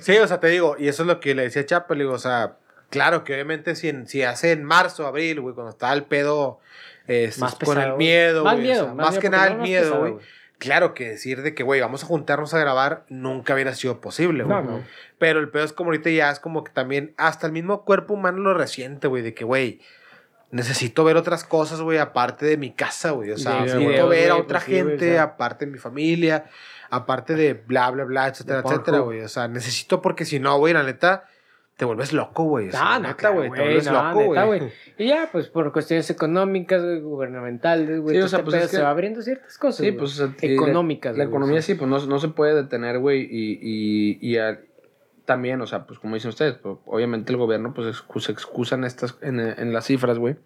Sí, 0.00 0.16
o 0.18 0.26
sea, 0.26 0.40
te 0.40 0.48
digo, 0.48 0.76
y 0.78 0.88
eso 0.88 1.02
es 1.02 1.06
lo 1.06 1.20
que 1.20 1.34
le 1.34 1.42
decía 1.42 1.62
a 1.76 1.94
le 1.94 2.00
digo, 2.04 2.14
o 2.14 2.18
sea, 2.18 2.56
claro 2.90 3.22
que 3.24 3.34
obviamente 3.34 3.74
si, 3.76 3.88
en- 3.88 4.06
si 4.06 4.22
hace 4.22 4.52
en 4.52 4.64
marzo, 4.64 5.06
abril, 5.06 5.40
güey, 5.40 5.54
cuando 5.54 5.70
estaba 5.70 5.92
el 5.92 6.04
pedo 6.04 6.58
eh, 7.06 7.32
Más 7.38 7.54
con 7.56 7.80
el 7.80 7.94
miedo, 7.94 8.44
Más 8.44 8.54
o 8.54 8.62
sea, 8.62 8.84
más 8.86 8.94
más, 8.94 9.10
miedo, 9.10 9.20
que 9.20 9.30
nada 9.30 9.46
el 9.48 9.58
miedo, 9.58 9.98
güey. 9.98 10.16
Claro 10.58 10.94
que 10.94 11.10
decir 11.10 11.42
de 11.42 11.54
que, 11.54 11.62
güey, 11.62 11.80
vamos 11.80 12.04
a 12.04 12.06
juntarnos 12.06 12.54
a 12.54 12.58
grabar 12.58 13.04
nunca 13.08 13.54
hubiera 13.54 13.74
sido 13.74 14.00
posible, 14.00 14.44
güey. 14.44 14.56
No, 14.56 14.62
no. 14.62 14.82
Pero 15.18 15.40
el 15.40 15.50
pedo 15.50 15.64
es 15.64 15.72
como 15.72 15.90
ahorita 15.90 16.10
ya 16.10 16.30
es 16.30 16.40
como 16.40 16.64
que 16.64 16.72
también 16.72 17.12
hasta 17.16 17.46
el 17.46 17.52
mismo 17.52 17.84
cuerpo 17.84 18.14
humano 18.14 18.38
lo 18.38 18.54
resiente, 18.54 19.08
güey, 19.08 19.22
de 19.22 19.34
que, 19.34 19.44
güey, 19.44 19.80
necesito 20.50 21.02
ver 21.04 21.16
otras 21.16 21.44
cosas, 21.44 21.80
güey, 21.80 21.98
aparte 21.98 22.46
de 22.46 22.56
mi 22.56 22.72
casa, 22.72 23.10
güey. 23.10 23.32
O 23.32 23.36
sea, 23.36 23.60
necesito 23.60 24.08
ver 24.08 24.30
a 24.30 24.36
otra 24.36 24.60
pues 24.60 24.70
gente, 24.70 25.18
aparte 25.18 25.66
de 25.66 25.72
mi 25.72 25.78
familia, 25.78 26.46
aparte 26.90 27.34
de 27.34 27.54
bla, 27.54 27.90
bla, 27.90 28.04
bla, 28.04 28.28
etcétera, 28.28 28.62
etcétera, 28.64 28.98
güey. 29.00 29.20
O 29.22 29.28
sea, 29.28 29.48
necesito 29.48 30.00
porque 30.00 30.24
si 30.24 30.38
no, 30.38 30.56
güey, 30.58 30.72
la 30.72 30.84
neta, 30.84 31.24
te 31.76 31.84
vuelves 31.84 32.12
loco, 32.12 32.44
güey. 32.44 32.68
Ah, 32.72 32.98
neta, 32.98 33.10
no, 33.10 33.16
claro, 33.16 33.34
güey, 33.36 33.50
te 33.50 33.60
vuelves 33.62 33.86
no, 33.86 33.92
loco, 33.92 34.20
neta, 34.30 34.44
güey. 34.44 34.62
Y 34.96 35.06
ya, 35.08 35.28
pues 35.32 35.48
por 35.48 35.72
cuestiones 35.72 36.08
económicas, 36.10 36.82
gubernamentales, 37.02 38.00
güey, 38.00 38.16
Sí, 38.16 38.22
o 38.22 38.28
sea, 38.28 38.38
este 38.38 38.44
pues, 38.44 38.54
pedo 38.54 38.64
es 38.64 38.70
que- 38.70 38.76
se 38.76 38.82
va 38.82 38.90
abriendo 38.90 39.22
ciertas 39.22 39.58
cosas. 39.58 39.84
Sí, 39.84 39.92
pues. 39.92 40.20
o 40.20 40.26
sea, 40.28 40.34
económicas. 40.42 41.16
La, 41.16 41.24
la 41.24 41.30
economía 41.30 41.58
o 41.58 41.62
sea. 41.62 41.74
sí, 41.74 41.78
pues 41.78 41.90
no, 41.90 41.98
no 42.06 42.18
se 42.20 42.28
puede 42.28 42.54
detener, 42.54 42.98
güey. 43.00 43.22
Y, 43.22 43.58
y, 43.60 44.18
y 44.20 44.38
a- 44.38 44.60
también, 45.24 45.60
o 45.62 45.66
sea, 45.66 45.86
pues 45.86 45.98
como 45.98 46.14
dicen 46.14 46.28
ustedes, 46.28 46.54
pues, 46.54 46.76
obviamente 46.84 47.32
el 47.32 47.38
gobierno, 47.38 47.72
pues 47.74 48.04
se 48.24 48.30
excusa 48.32 48.74
en, 48.76 48.84
estas, 48.84 49.16
en, 49.22 49.40
en 49.40 49.72
las 49.72 49.86
cifras, 49.86 50.18
güey. 50.18 50.36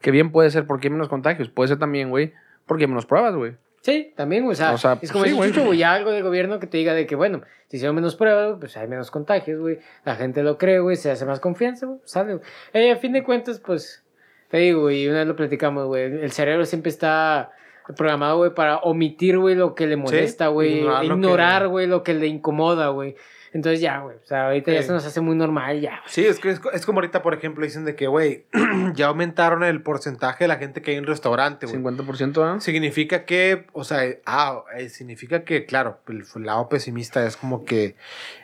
Que 0.00 0.10
bien 0.10 0.30
puede 0.30 0.50
ser 0.50 0.66
porque 0.66 0.88
hay 0.88 0.92
menos 0.92 1.08
contagios. 1.08 1.48
Puede 1.48 1.68
ser 1.68 1.78
también, 1.78 2.10
güey, 2.10 2.34
porque 2.66 2.84
hay 2.84 2.88
menos 2.88 3.06
pruebas, 3.06 3.34
güey. 3.34 3.56
Sí, 3.86 4.12
también, 4.16 4.44
o 4.48 4.52
sea, 4.54 4.72
O 4.72 4.78
sea, 4.78 4.98
es 5.00 5.12
como 5.12 5.22
sí, 5.24 5.30
ese 5.30 5.36
güey. 5.36 5.50
chucho, 5.50 5.64
güey, 5.64 5.78
ya 5.78 5.92
algo 5.94 6.10
del 6.10 6.24
gobierno 6.24 6.58
que 6.58 6.66
te 6.66 6.76
diga 6.76 6.92
de 6.92 7.06
que, 7.06 7.14
bueno, 7.14 7.42
si 7.68 7.76
hicieron 7.76 7.94
menos 7.94 8.16
pruebas, 8.16 8.56
pues 8.58 8.76
hay 8.76 8.88
menos 8.88 9.12
contagios, 9.12 9.60
güey, 9.60 9.78
la 10.04 10.16
gente 10.16 10.42
lo 10.42 10.58
cree, 10.58 10.80
güey, 10.80 10.96
se 10.96 11.08
hace 11.12 11.24
más 11.24 11.38
confianza, 11.38 11.86
güey, 11.86 12.00
sale, 12.04 12.34
güey. 12.34 12.44
Eh, 12.72 12.90
a 12.90 12.96
fin 12.96 13.12
de 13.12 13.22
cuentas, 13.22 13.60
pues, 13.64 14.02
te 14.48 14.56
digo, 14.58 14.80
güey, 14.82 15.04
y 15.04 15.08
una 15.08 15.18
vez 15.20 15.28
lo 15.28 15.36
platicamos, 15.36 15.86
güey, 15.86 16.02
el 16.04 16.32
cerebro 16.32 16.64
siempre 16.64 16.90
está 16.90 17.52
programado, 17.96 18.38
güey, 18.38 18.52
para 18.54 18.78
omitir, 18.78 19.38
güey, 19.38 19.54
lo 19.54 19.76
que 19.76 19.86
le 19.86 19.94
molesta, 19.96 20.48
güey, 20.48 20.78
ignorar 20.80 21.04
lo 21.04 21.08
que- 21.14 21.20
ignorar, 21.20 21.68
güey, 21.68 21.86
lo 21.86 22.02
que 22.02 22.14
le 22.14 22.26
incomoda, 22.26 22.88
güey. 22.88 23.14
Entonces 23.56 23.80
ya, 23.80 24.00
güey, 24.00 24.16
o 24.22 24.26
sea, 24.26 24.46
ahorita 24.48 24.70
ya 24.70 24.82
Sí. 24.82 24.88
se 24.88 24.92
nos 24.92 25.06
hace 25.06 25.20
muy 25.22 25.34
normal, 25.34 25.80
ya. 25.80 26.02
Sí, 26.06 26.26
es 26.26 26.38
que 26.38 26.50
es, 26.50 26.60
co- 26.60 26.70
es 26.72 26.84
como 26.84 26.98
ahorita, 26.98 27.22
por 27.22 27.32
ejemplo, 27.32 27.64
dicen 27.64 27.84
de 27.86 27.96
que, 27.96 28.06
güey, 28.06 28.44
ya 28.94 29.06
aumentaron 29.06 29.64
el 29.64 29.82
porcentaje 29.82 30.44
de 30.44 30.48
la 30.48 30.56
gente 30.56 30.82
que 30.82 30.90
hay 30.90 30.98
en 30.98 31.04
un 31.04 31.08
restaurante, 31.08 31.64
güey. 31.66 31.76
50%, 31.82 32.42
¿ah? 32.44 32.60
Significa 32.60 33.24
que, 33.24 33.66
o 33.72 33.82
sea, 33.84 34.02
ah, 34.26 34.62
eh, 34.76 34.90
significa 34.90 35.42
que, 35.44 35.64
claro, 35.64 36.00
el, 36.08 36.24
el 36.36 36.42
lado 36.44 36.68
pesimista 36.68 37.26
es 37.26 37.36
como 37.38 37.64
que 37.64 37.96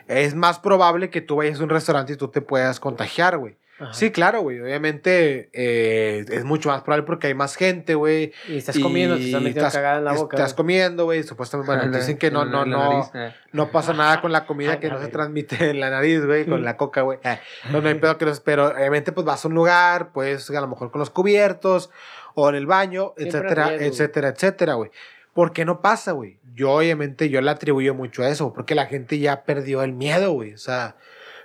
es 0.07 0.33
más 0.35 0.57
probable 0.59 1.09
que 1.11 1.21
tú 1.21 1.35
vayas 1.35 1.59
a 1.59 1.63
un 1.63 1.69
restaurante 1.69 2.13
y 2.13 2.15
tú 2.17 2.29
te 2.29 2.41
puedas 2.41 2.79
contagiar, 2.79 3.37
güey. 3.37 3.55
Ajá. 3.79 3.93
Sí, 3.93 4.11
claro, 4.11 4.41
güey. 4.41 4.59
Obviamente 4.61 5.49
eh, 5.51 6.23
es 6.29 6.43
mucho 6.43 6.69
más 6.69 6.83
probable 6.83 7.05
porque 7.05 7.27
hay 7.27 7.33
más 7.33 7.55
gente, 7.55 7.95
güey. 7.95 8.31
Y 8.47 8.57
estás 8.57 8.77
comiendo, 8.79 9.15
te 9.17 9.25
estás 9.25 9.41
y 9.41 9.43
metiendo 9.43 9.71
cagada 9.71 9.97
en 9.97 10.05
la 10.05 10.13
boca. 10.13 10.37
Estás 10.37 10.51
güey. 10.51 10.57
comiendo, 10.57 11.05
güey. 11.05 11.23
Supuestamente, 11.23 11.73
bueno, 11.73 11.91
la- 11.91 11.97
dicen 11.99 12.17
que 12.17 12.29
no, 12.31 12.45
no, 12.45 12.65
no, 12.65 12.89
nariz, 12.91 13.11
eh. 13.15 13.33
no 13.51 13.71
pasa 13.71 13.93
nada 13.93 14.21
con 14.21 14.31
la 14.31 14.45
comida 14.45 14.79
que 14.79 14.87
Ah, 14.87 14.91
no 14.93 15.01
se 15.01 15.07
transmite 15.07 15.69
en 15.71 15.79
la 15.79 15.89
nariz, 15.89 16.25
güey, 16.25 16.45
con 16.45 16.63
la 16.63 16.77
coca, 16.77 17.01
güey. 17.01 17.19
Eh, 17.23 17.39
No, 17.71 17.81
no 17.81 17.89
hay 17.89 17.95
pedo 17.95 18.17
que 18.17 18.25
no 18.25 18.31
pero 18.45 18.67
obviamente 18.67 19.11
pues 19.11 19.25
vas 19.25 19.43
a 19.43 19.47
un 19.47 19.55
lugar, 19.55 20.11
pues 20.13 20.49
a 20.49 20.61
lo 20.61 20.67
mejor 20.67 20.91
con 20.91 20.99
los 20.99 21.09
cubiertos 21.09 21.89
o 22.35 22.49
en 22.49 22.55
el 22.55 22.65
baño, 22.65 23.13
Siempre 23.17 23.39
etcétera, 23.39 23.67
riesgo, 23.69 23.85
etcétera, 23.87 24.27
etcétera, 24.29 24.73
güey. 24.75 24.91
¿Por 25.33 25.51
qué 25.51 25.65
no 25.65 25.81
pasa, 25.81 26.11
güey? 26.11 26.37
Yo 26.53 26.71
obviamente 26.73 27.27
yo 27.29 27.41
le 27.41 27.49
atribuyo 27.49 27.95
mucho 27.95 28.21
a 28.21 28.29
eso, 28.29 28.53
porque 28.53 28.75
la 28.75 28.85
gente 28.85 29.17
ya 29.17 29.43
perdió 29.45 29.81
el 29.81 29.93
miedo, 29.93 30.31
güey. 30.33 30.53
O 30.53 30.57
sea, 30.59 30.95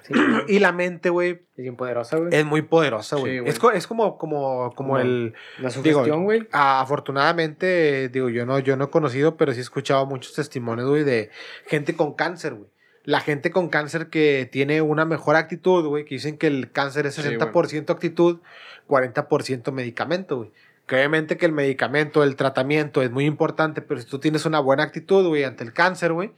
Sí, 0.08 0.14
y 0.48 0.58
la 0.58 0.72
mente, 0.72 1.10
güey, 1.10 1.30
es 1.56 1.62
bien 1.62 1.76
poderosa, 1.76 2.16
güey. 2.16 2.30
es 2.32 2.44
muy 2.44 2.62
poderosa, 2.62 3.16
Sí, 3.16 3.20
güey. 3.22 3.42
es, 3.48 3.58
co- 3.58 3.70
es 3.70 3.86
como, 3.86 4.18
como, 4.18 4.72
como 4.74 4.94
Como- 4.94 4.98
el... 4.98 5.34
La 5.58 5.70
sugestión, 5.70 6.24
güey. 6.24 6.48
Afortunadamente, 6.52 8.08
digo, 8.08 8.28
yo 8.28 8.46
no, 8.46 8.58
yo 8.58 8.76
no 8.76 8.84
he 8.86 8.90
conocido, 8.90 9.36
pero 9.36 9.52
sí 9.52 9.58
he 9.58 9.62
escuchado 9.62 10.06
muchos 10.06 10.34
testimonios, 10.34 10.88
güey, 10.88 11.04
de 11.04 11.30
gente 11.66 11.94
con 11.94 12.14
cáncer, 12.14 12.54
güey. 12.54 12.70
La 13.04 13.20
gente 13.20 13.50
con 13.50 13.68
cáncer 13.68 14.08
que 14.10 14.48
tiene 14.50 14.82
una 14.82 15.04
mejor 15.04 15.36
actitud, 15.36 15.86
güey, 15.86 16.04
que 16.04 16.16
dicen 16.16 16.36
que 16.36 16.46
el 16.46 16.70
cáncer 16.72 17.06
es 17.06 17.14
Sí, 17.14 17.22
60% 17.22 17.90
actitud, 17.90 18.40
40% 18.86 19.72
medicamento, 19.72 20.36
güey. 20.38 20.50
Que 20.86 20.96
obviamente 20.96 21.36
que 21.36 21.46
el 21.46 21.52
medicamento, 21.52 22.22
el 22.22 22.36
tratamiento 22.36 23.02
es 23.02 23.10
muy 23.10 23.24
importante, 23.26 23.82
pero 23.82 24.00
si 24.00 24.06
tú 24.06 24.18
tienes 24.18 24.46
una 24.46 24.58
buena 24.60 24.82
actitud, 24.84 25.26
güey, 25.26 25.44
ante 25.44 25.64
el 25.64 25.72
cáncer, 25.72 26.12
güey, 26.12 26.32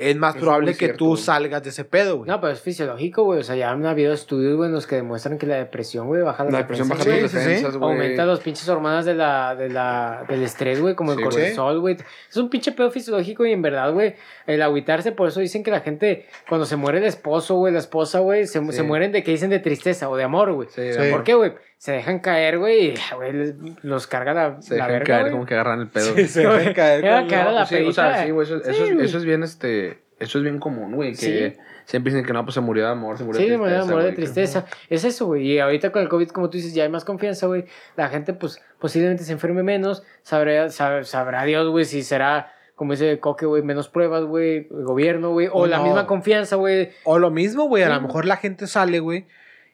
es 0.00 0.16
más 0.16 0.36
Eso 0.36 0.44
probable 0.44 0.72
que 0.72 0.78
cierto, 0.78 0.96
tú 0.98 1.06
güey. 1.08 1.20
salgas 1.22 1.62
de 1.62 1.70
ese 1.70 1.84
pedo, 1.84 2.18
güey. 2.18 2.28
No, 2.30 2.40
pero 2.40 2.52
es 2.52 2.60
fisiológico, 2.60 3.24
güey. 3.24 3.40
O 3.40 3.42
sea, 3.42 3.56
ya 3.56 3.70
han 3.70 3.84
habido 3.84 4.12
estudios, 4.12 4.56
güey, 4.56 4.68
en 4.68 4.74
los 4.74 4.86
que 4.86 4.96
demuestran 4.96 5.38
que 5.38 5.46
la 5.46 5.56
depresión, 5.56 6.06
güey, 6.06 6.22
baja 6.22 6.44
las 6.44 6.52
La 6.52 6.58
depresión 6.60 6.88
baja 6.88 7.04
defensas, 7.04 7.22
tus 7.22 7.30
Sí, 7.32 7.36
sí, 7.38 7.42
sí. 7.44 7.48
defensas, 7.50 7.76
güey. 7.78 7.90
Aumenta 7.92 8.24
los 8.26 8.40
pinches 8.40 8.68
hormonas 8.68 9.04
de 9.04 9.14
la, 9.14 9.56
de 9.56 9.68
la, 9.70 10.24
del 10.28 10.42
estrés, 10.42 10.80
güey, 10.80 10.94
como 10.94 11.12
el 11.12 11.18
Sí, 11.18 11.24
cortisol, 11.24 11.80
güey. 11.80 11.96
Es 12.30 12.36
un 12.36 12.48
pinche 12.48 12.72
pedo 12.72 12.90
fisiológico 12.90 13.44
y 13.44 13.52
en 13.52 13.62
verdad, 13.62 13.92
güey, 13.92 14.14
el 14.46 14.62
agüitarse, 14.62 15.10
por 15.12 15.28
eso 15.28 15.40
dicen 15.40 15.62
que 15.64 15.70
la 15.72 15.80
gente, 15.80 16.26
cuando 16.48 16.64
se 16.64 16.76
muere 16.76 16.98
el 16.98 17.04
esposo, 17.04 17.56
güey, 17.56 17.72
la 17.72 17.80
esposa, 17.80 18.20
güey, 18.20 18.46
se, 18.46 18.60
Sí. 18.64 18.72
se 18.72 18.82
mueren 18.84 19.10
de 19.12 19.22
que 19.24 19.32
dicen 19.32 19.50
de 19.50 19.58
tristeza 19.58 20.08
o 20.08 20.16
de 20.16 20.22
amor, 20.24 20.52
güey. 20.52 20.68
Sí, 20.70 20.82
¿Por 21.10 21.24
qué, 21.24 21.34
güey? 21.34 21.52
Se 21.78 21.92
dejan 21.92 22.18
caer, 22.18 22.58
güey, 22.58 22.88
y, 22.90 22.94
güey, 23.14 23.32
les- 23.32 23.54
los 23.82 24.06
carga 24.08 24.34
la, 24.34 24.60
Se 24.60 24.76
la 24.76 24.84
dejan 24.86 24.92
verga, 24.98 25.06
caer 25.06 25.20
güey. 25.22 25.32
como 25.32 25.46
que 25.46 25.54
agarran 25.54 25.80
el 25.80 25.88
pedo. 25.88 26.14
Sí, 26.16 26.26
se 26.26 26.40
dejan 26.46 26.74
caer 26.74 27.02
Dejan 27.02 27.20
con 27.22 27.30
caer 27.30 27.46
a 27.48 27.52
la 27.52 27.66
sí, 27.66 27.74
o 27.76 27.92
sea, 27.92 28.04
pedita. 28.06 28.24
sí, 28.24 28.30
güey, 28.32 28.46
eso, 28.46 28.56
eso, 28.56 28.72
Sí, 28.72 28.82
es, 28.82 28.94
güey. 28.94 29.06
eso 29.06 29.18
es 29.18 29.24
bien, 29.24 29.42
este, 29.44 29.98
eso 30.18 30.38
es 30.38 30.44
bien 30.44 30.58
común, 30.58 30.96
güey, 30.96 31.10
que 31.12 31.16
Sí. 31.52 31.56
siempre 31.84 32.12
dicen 32.12 32.26
que 32.26 32.32
no, 32.32 32.44
pues 32.44 32.54
se 32.54 32.60
murió 32.60 32.84
de 32.84 32.90
amor, 32.90 33.16
se 33.16 33.22
murió 33.22 33.40
Sí, 33.40 33.46
de 33.46 33.52
de 33.52 33.58
manera 33.58 33.78
tristeza, 33.78 33.92
amor 33.92 34.02
de 34.02 34.08
güey, 34.10 34.16
que- 34.16 34.22
tristeza. 34.22 34.66
Es 34.90 35.04
eso, 35.04 35.26
güey. 35.26 35.46
Y 35.52 35.58
ahorita 35.60 35.92
con 35.92 36.02
el 36.02 36.08
COVID, 36.08 36.28
como 36.30 36.50
tú 36.50 36.58
dices, 36.58 36.74
ya 36.74 36.82
hay 36.82 36.88
más 36.88 37.04
confianza, 37.04 37.46
güey. 37.46 37.64
La 37.96 38.08
gente, 38.08 38.32
pues, 38.32 38.60
posiblemente 38.80 39.22
se 39.22 39.32
enferme 39.32 39.62
menos. 39.62 40.02
Sabrá, 40.22 40.66
sab- 40.66 41.04
sabrá 41.04 41.44
Dios, 41.44 41.68
güey, 41.70 41.84
si 41.84 42.02
será, 42.02 42.52
como 42.74 42.92
dice 42.94 43.20
Coque, 43.20 43.46
güey, 43.46 43.62
menos 43.62 43.88
pruebas, 43.88 44.24
güey, 44.24 44.66
gobierno, 44.68 45.30
güey. 45.30 45.46
O 45.46 45.60
O 45.62 45.66
la 45.68 45.78
no. 45.78 45.84
misma 45.84 46.08
confianza, 46.08 46.56
güey. 46.56 46.90
O 47.04 47.20
lo 47.20 47.30
mismo, 47.30 47.68
güey, 47.68 47.84
a 47.84 47.86
Sí. 47.86 47.92
lo 47.94 48.00
mejor 48.00 48.24
la 48.24 48.36
gente 48.36 48.66
sale, 48.66 48.98
güey, 48.98 49.26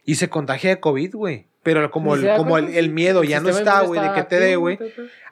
y 0.05 0.17
se 0.17 0.29
contagia 0.29 0.69
de 0.69 0.81
COVID, 0.81 1.15
güey. 1.15 1.47
Pero 1.65 1.91
como, 1.91 2.15
el, 2.15 2.37
como 2.37 2.59
el, 2.59 2.77
el 2.77 2.91
miedo 2.91 3.25
ya 3.25 3.41
no 3.41 3.49
está, 3.49 3.81
güey, 3.81 3.99
de 3.99 4.12
que 4.12 4.23
te 4.23 4.39
dé, 4.39 4.57
güey. 4.57 4.79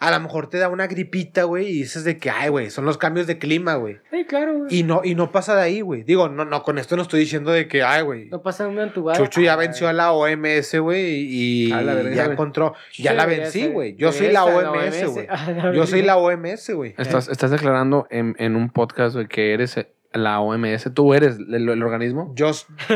A 0.01 0.11
lo 0.11 0.18
mejor 0.18 0.49
te 0.49 0.59
da 0.59 0.68
una 0.68 0.87
gripita, 0.87 1.45
güey, 1.45 1.68
y 1.68 1.72
dices 1.74 2.05
de 2.05 2.16
que, 2.16 2.30
ay, 2.30 2.49
güey, 2.49 2.70
son 2.70 2.87
los 2.87 2.97
cambios 2.97 3.26
de 3.26 3.39
clima, 3.39 3.74
güey. 3.74 3.99
Sí, 4.11 4.24
claro, 4.24 4.59
güey. 4.59 4.74
Y 4.74 4.83
no, 4.83 5.03
y 5.05 5.14
no 5.14 5.30
pasa 5.30 5.55
de 5.55 5.62
ahí, 5.62 5.83
güey. 5.83 6.05
Digo, 6.05 6.30
no, 6.30 6.47
no, 6.47 6.62
con 6.62 6.78
esto 6.78 6.97
no 6.97 7.03
estoy 7.03 7.20
diciendo 7.20 7.53
de 7.53 7.68
que, 7.68 7.83
ay, 7.83 8.03
güey. 8.03 8.30
No 8.30 8.43
pasa 8.43 8.66
una 8.66 8.85
entubada. 8.85 9.18
Chucho 9.18 9.43
ya 9.43 9.55
venció 9.57 9.89
a 9.89 9.93
la 9.93 10.12
OMS, 10.12 10.78
güey, 10.80 11.26
y 11.28 11.70
verga, 11.70 12.11
ya 12.14 12.24
encontró. 12.24 12.74
Sí, 12.91 13.03
Ya 13.03 13.12
la 13.12 13.26
vencí, 13.26 13.66
güey. 13.66 13.95
Yo 13.97 14.11
soy 14.11 14.33
la 14.33 14.47
OMS, 14.47 15.05
güey. 15.12 15.28
Yo 15.74 15.87
soy 15.87 16.01
la 16.01 16.16
OMS, 16.16 16.70
güey. 16.70 16.95
Estás, 16.97 17.28
estás 17.28 17.51
declarando 17.51 18.07
en, 18.11 18.35
en 18.39 18.57
un 18.57 18.70
podcast, 18.70 19.14
güey, 19.14 19.28
que 19.28 19.53
eres 19.53 19.76
la 20.14 20.41
OMS. 20.41 20.91
¿Tú 20.95 21.12
eres 21.12 21.37
el, 21.37 21.68
el 21.68 21.83
organismo? 21.83 22.33
Yo, 22.35 22.51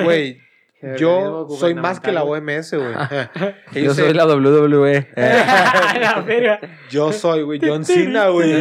güey, 0.05 0.41
yo 0.99 1.47
soy 1.59 1.75
más 1.75 2.01
que 2.01 2.13
la 2.13 2.23
OMS, 2.25 2.73
güey. 2.75 2.95
Yo 3.85 3.95
soy 3.95 4.13
la 4.15 4.27
WWE. 4.27 5.09
Eh, 5.17 5.45
la 6.01 6.23
verga. 6.27 6.61
Yo 6.91 7.13
soy, 7.13 7.43
güey, 7.43 7.61
John 7.63 7.85
Cena, 7.85 8.29
güey. 8.29 8.53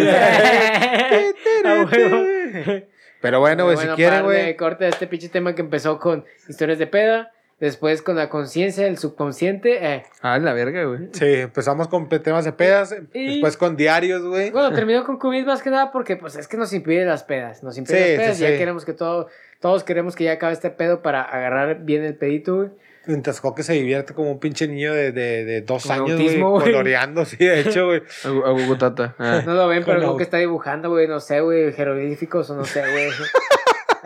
Pero 3.21 3.39
bueno, 3.39 3.65
güey, 3.65 3.77
si 3.77 3.87
quieren, 3.89 4.23
güey. 4.23 4.55
corte 4.55 4.85
a 4.85 4.89
este 4.89 5.07
pinche 5.07 5.29
tema 5.29 5.55
que 5.55 5.61
empezó 5.61 5.99
con 5.99 6.25
historias 6.47 6.77
de 6.77 6.85
peda, 6.87 7.31
después 7.59 8.01
con 8.01 8.15
la 8.17 8.29
conciencia, 8.29 8.85
el 8.87 8.97
subconsciente. 8.97 9.93
eh. 9.95 10.03
ah, 10.21 10.37
la 10.37 10.53
verga, 10.53 10.83
güey. 10.85 11.09
Sí, 11.13 11.25
empezamos 11.25 11.87
con 11.87 12.07
temas 12.09 12.45
de 12.45 12.51
pedas, 12.51 12.95
Y- 13.13 13.33
después 13.33 13.57
con 13.57 13.75
diarios, 13.77 14.21
güey. 14.23 14.51
Bueno, 14.51 14.71
terminó 14.73 15.03
con 15.05 15.17
COVID 15.17 15.45
más 15.45 15.63
que 15.63 15.69
nada 15.71 15.91
porque 15.91 16.17
pues 16.17 16.35
es 16.35 16.47
que 16.47 16.57
nos 16.57 16.71
impide 16.73 17.05
las 17.05 17.23
pedas. 17.23 17.63
Nos 17.63 17.77
impide 17.77 17.97
Sí, 17.97 18.09
las 18.11 18.19
pedas. 18.21 18.37
sí, 18.37 18.43
ya 18.43 18.49
sí. 18.51 18.57
queremos 18.57 18.85
que 18.85 18.93
todo, 18.93 19.27
todos 19.59 19.83
queremos 19.83 20.15
que 20.15 20.23
ya 20.25 20.33
acabe 20.33 20.53
este 20.53 20.69
pedo 20.69 21.01
para 21.01 21.21
agarrar 21.21 21.79
bien 21.83 22.03
el 22.03 22.15
pedito, 22.15 22.55
güey. 22.57 22.69
Mientras 23.07 23.39
Coque 23.39 23.61
se 23.61 23.73
divierte 23.73 24.15
como 24.15 24.31
un 24.31 24.39
pinche 24.39 24.67
niño 24.67 24.91
de, 24.91 25.11
de, 25.11 25.45
de 25.45 25.61
dos 25.61 25.83
Con 25.83 25.91
años, 25.91 26.11
autismo, 26.11 26.49
güey, 26.49 26.61
güey. 26.61 26.73
coloreando, 26.73 27.23
sí, 27.25 27.37
de 27.37 27.59
hecho, 27.59 27.85
güey. 27.85 28.01
A 28.23 28.27
Gu- 28.29 28.45
a 28.47 28.49
Gugutata. 28.51 29.15
Ah. 29.19 29.43
No 29.45 29.53
lo 29.53 29.67
ven, 29.67 29.83
pero 29.85 29.97
Con 29.97 30.01
creo 30.01 30.11
la- 30.13 30.17
que 30.17 30.23
está 30.23 30.37
dibujando, 30.37 30.89
güey, 30.89 31.07
no 31.07 31.19
sé, 31.19 31.39
güey, 31.41 31.71
jeroglíficos 31.71 32.49
o 32.49 32.55
no 32.55 32.65
sé, 32.65 32.81
güey. 32.81 33.09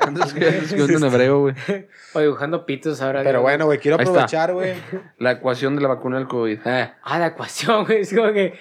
Antes 0.02 0.34
que 0.34 0.48
escribiendo 0.48 1.08
en 1.08 1.14
hebreo, 1.14 1.40
güey. 1.42 1.56
O 2.14 2.20
dibujando 2.20 2.66
pitos 2.66 3.02
ahora. 3.02 3.22
Pero 3.24 3.42
güey. 3.42 3.54
bueno, 3.54 3.66
güey, 3.68 3.80
quiero 3.80 3.96
aprovechar, 3.96 4.52
güey. 4.54 4.74
La 5.20 5.32
ecuación 5.32 5.76
de 5.76 5.82
la 5.82 5.88
vacuna 5.90 6.18
del 6.18 6.28
COVID. 6.28 6.60
Eh. 6.66 6.92
Ah, 7.04 7.20
la 7.20 7.28
ecuación, 7.28 7.86
güey. 7.86 8.02
Es 8.02 8.14
como 8.14 8.34
que. 8.34 8.54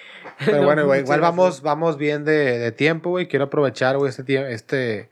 Pero 0.45 0.57
No, 0.59 0.63
bueno, 0.63 0.85
güey, 0.85 1.01
igual 1.01 1.19
vamos, 1.21 1.61
vamos 1.61 1.97
bien 1.97 2.23
de, 2.23 2.59
de 2.59 2.71
tiempo, 2.71 3.09
güey. 3.09 3.27
Quiero 3.27 3.45
aprovechar, 3.45 3.97
güey, 3.97 4.09
este 4.09 4.23
tiempo, 4.23 4.47
este, 4.47 5.09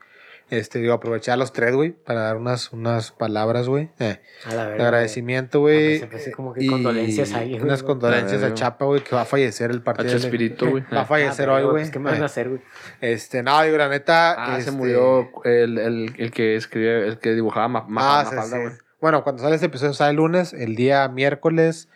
este, 0.49 0.79
digo, 0.79 0.93
aprovechar 0.93 1.37
los 1.37 1.51
tres, 1.53 1.75
güey, 1.75 1.91
para 1.91 2.21
dar 2.21 2.37
unas, 2.37 2.71
unas 2.71 3.11
palabras, 3.11 3.67
güey. 3.67 3.89
Eh, 3.99 4.19
A 4.45 4.53
la 4.55 4.69
de 4.69 4.81
agradecimiento, 4.83 5.59
güey. 5.59 5.99
pensé 6.05 6.31
como 6.31 6.53
que 6.53 6.65
condolencias 6.67 7.33
ahí, 7.33 7.51
güey. 7.51 7.61
Unas 7.63 7.83
condolencias 7.83 8.41
a. 8.43 8.53
Chapa, 8.53 8.85
güey, 8.85 9.03
que 9.03 9.15
va 9.15 9.23
a 9.23 9.25
fallecer 9.25 9.71
el 9.71 9.81
partido. 9.81 10.07
H 10.09 10.19
de- 10.19 10.25
espíritu, 10.25 10.69
güey. 10.69 10.83
Va 10.93 11.01
a 11.01 11.05
fallecer 11.05 11.49
Ah, 11.49 11.53
hoy, 11.55 11.63
güey. 11.63 11.73
pues, 11.75 11.91
¿Qué 11.91 11.99
me 11.99 12.11
van 12.11 12.21
a 12.21 12.25
hacer, 12.25 12.49
güey? 12.49 12.61
Este, 13.01 13.43
no, 13.43 13.61
digo, 13.63 13.77
la 13.77 13.89
neta. 13.89 14.31
Ah, 14.37 14.53
se 14.55 14.59
este, 14.61 14.71
murió 14.71 15.29
el, 15.43 15.77
el, 15.77 16.15
el 16.17 16.31
que 16.31 16.55
escribía, 16.55 16.99
el 16.99 17.19
que 17.19 17.33
dibujaba 17.33 17.67
ma, 17.67 17.85
ma- 17.87 18.19
Ah, 18.21 18.25
sí, 18.25 18.35
Mafalda, 18.35 18.57
sí. 18.57 18.63
güey. 18.63 18.73
Bueno, 19.01 19.23
cuando 19.23 19.43
sale 19.43 19.55
este 19.55 19.67
episodio 19.67 19.93
sale 19.93 20.11
el 20.11 20.15
lunes, 20.17 20.53
el 20.53 20.75
día 20.75 21.07
miércoles 21.07 21.87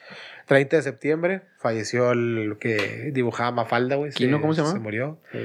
30 0.45 0.75
de 0.77 0.81
septiembre, 0.83 1.41
falleció 1.57 2.11
el 2.11 2.57
que 2.59 3.09
dibujaba 3.13 3.51
Mafalda, 3.51 3.95
güey. 3.95 4.11
¿Kino, 4.11 4.39
cómo 4.41 4.53
se 4.53 4.61
llama? 4.61 4.73
Se 4.73 4.79
murió. 4.79 5.17
Sí. 5.31 5.39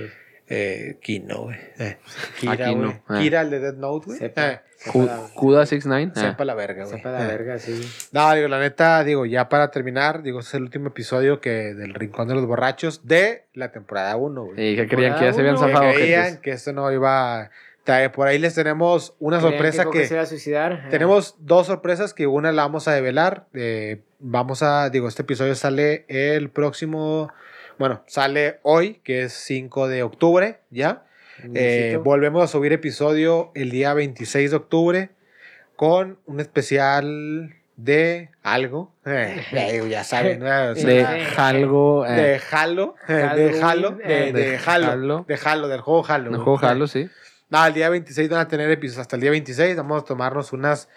Eh, 0.49 0.99
Kino, 1.03 1.43
güey. 1.45 1.57
Eh, 1.79 1.97
Kira, 2.41 2.57
Kino, 2.57 2.95
güey. 3.09 3.21
eh. 3.21 3.23
Kira, 3.25 3.41
el 3.41 3.51
de 3.51 3.59
Dead 3.61 3.75
Note, 3.75 4.07
güey. 4.07 4.19
Eh, 4.19 4.21
Sepa 4.21 4.63
Ju- 4.93 5.07
la- 5.07 5.17
Juda 5.35 5.67
69. 5.67 6.13
eh. 6.15 6.21
sepa 6.21 6.45
la 6.45 6.55
verga, 6.55 6.85
güey. 6.85 6.97
Sepa 6.97 7.11
la 7.11 7.25
Eh. 7.25 7.27
verga, 7.27 7.59
sí. 7.59 7.81
No, 8.13 8.33
digo, 8.35 8.47
la 8.49 8.61
neta, 8.61 9.03
digo, 9.05 9.27
ya 9.27 9.49
para 9.49 9.71
terminar, 9.71 10.23
digo, 10.23 10.39
este 10.41 10.51
es 10.51 10.55
el 10.55 10.63
último 10.63 10.89
episodio 10.89 11.41
que 11.41 11.75
del 11.75 11.95
Rincón 11.95 12.29
de 12.29 12.35
los 12.35 12.47
Borrachos 12.47 13.07
de 13.09 13.45
la 13.55 13.73
temporada 13.73 14.17
1, 14.17 14.45
güey. 14.45 14.73
Y 14.73 14.77
que 14.77 14.87
creían 14.87 15.19
que 15.19 15.25
ya 15.25 15.33
se 15.33 15.41
habían 15.41 15.57
Uno, 15.57 15.67
Que 15.67 15.73
zafado. 15.73 15.95
creían 15.95 16.37
que 16.41 16.51
esto 16.53 16.73
no 16.73 16.91
iba... 16.93 17.51
Por 18.15 18.27
ahí 18.27 18.39
les 18.41 18.53
tenemos 18.57 19.15
una 19.21 19.39
¿Creían 19.39 19.53
sorpresa 19.53 19.85
Coco 19.85 19.97
que... 19.99 20.07
se 20.07 20.15
iba 20.15 20.23
a 20.25 20.27
suicidar? 20.27 20.73
Eh, 20.73 20.89
Tenemos 20.91 21.37
dos 21.39 21.69
sorpresas 21.69 22.15
que 22.15 22.27
una 22.27 22.51
la 22.51 22.63
vamos 22.63 22.89
a 22.89 22.93
develar. 22.93 23.47
eh, 23.55 24.01
vamos 24.19 24.63
a, 24.65 24.91
digo, 24.91 25.07
este 25.07 25.23
episodio 25.23 25.55
sale 25.55 26.05
el 26.09 26.51
próximo, 26.51 27.33
bueno, 27.79 28.03
sale 28.07 28.59
hoy, 28.62 29.01
que 29.05 29.22
es 29.22 29.33
5 29.33 29.89
de 29.89 30.03
octubre, 30.03 30.61
¿ya? 30.70 31.05
Eh, 31.55 31.99
volvemos 32.03 32.43
a 32.43 32.47
subir 32.47 32.72
episodio 32.72 33.53
el 33.55 33.70
día 33.70 33.93
26 33.93 34.51
de 34.53 34.57
octubre 34.57 35.11
con 35.77 36.18
un 36.24 36.41
especial 36.41 37.55
de 37.77 38.31
algo. 38.43 38.93
Eh, 39.07 39.87
ya, 39.89 40.03
saben, 40.05 40.41
¿no? 40.41 40.47
Sea, 40.74 40.74
De 41.12 41.20
Jalgo. 41.24 42.07
eh, 42.07 42.11
de 42.11 42.41
Halo, 42.51 42.95
eh, 43.07 43.12
de 43.12 43.61
Halo, 43.62 43.91
de, 43.93 44.29
eh, 44.29 44.33
de 44.33 44.51
de 44.51 44.59
Halo, 44.59 45.24
de 45.29 45.39
Halo, 45.45 45.68
del 45.68 45.81
juego 45.83 46.05
Halo. 46.09 46.24
El 46.31 46.37
güey. 46.37 46.45
juego 46.45 46.66
Halo, 46.66 46.87
sí. 46.87 47.09
No, 47.51 47.64
el 47.64 47.74
día 47.74 47.89
26 47.91 48.29
van 48.31 48.41
a 48.41 48.49
tener 48.49 48.68
episodios 48.70 49.03
hasta 49.03 49.14
el 49.16 49.22
día 49.22 49.31
26. 49.31 49.77
Vamos 49.77 50.03
a 50.03 50.05
tomarnos 50.05 50.53
unas 50.53 50.89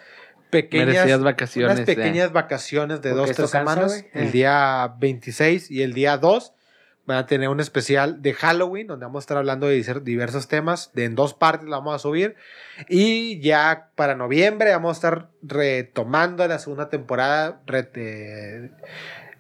pequeñas, 0.50 0.88
Merecidas 0.88 1.22
vacaciones. 1.22 1.78
unas 1.78 1.88
eh. 1.88 1.96
pequeñas 1.96 2.32
vacaciones 2.32 3.02
de 3.02 3.10
Porque 3.12 3.28
dos, 3.28 3.36
tres 3.36 3.52
cansa, 3.52 3.60
semanas. 3.60 3.92
güey. 3.92 4.06
El 4.26 4.32
día 4.32 4.96
26 5.00 5.70
y 5.70 5.84
el 5.84 5.94
día 5.94 6.18
2 6.18 6.54
van 7.10 7.18
a 7.24 7.26
tener 7.26 7.50
un 7.50 7.60
especial 7.60 8.22
de 8.22 8.34
Halloween 8.34 8.88
donde 8.88 9.06
vamos 9.06 9.22
a 9.22 9.24
estar 9.26 9.38
hablando 9.38 9.68
de 9.68 9.84
diversos 10.04 10.48
temas. 10.48 10.92
De 10.94 11.06
en 11.06 11.16
dos 11.16 11.34
partes 11.34 11.68
la 11.68 11.78
vamos 11.78 11.96
a 11.96 12.00
subir. 12.00 12.36
Y 12.88 13.40
ya 13.42 13.90
para 13.96 14.16
noviembre 14.16 14.72
vamos 14.72 14.92
a 14.92 14.94
estar 14.98 15.30
retomando 15.42 16.48
la 16.48 16.60
segunda 16.60 16.90
temporada 16.90 17.62
rete- 17.66 18.72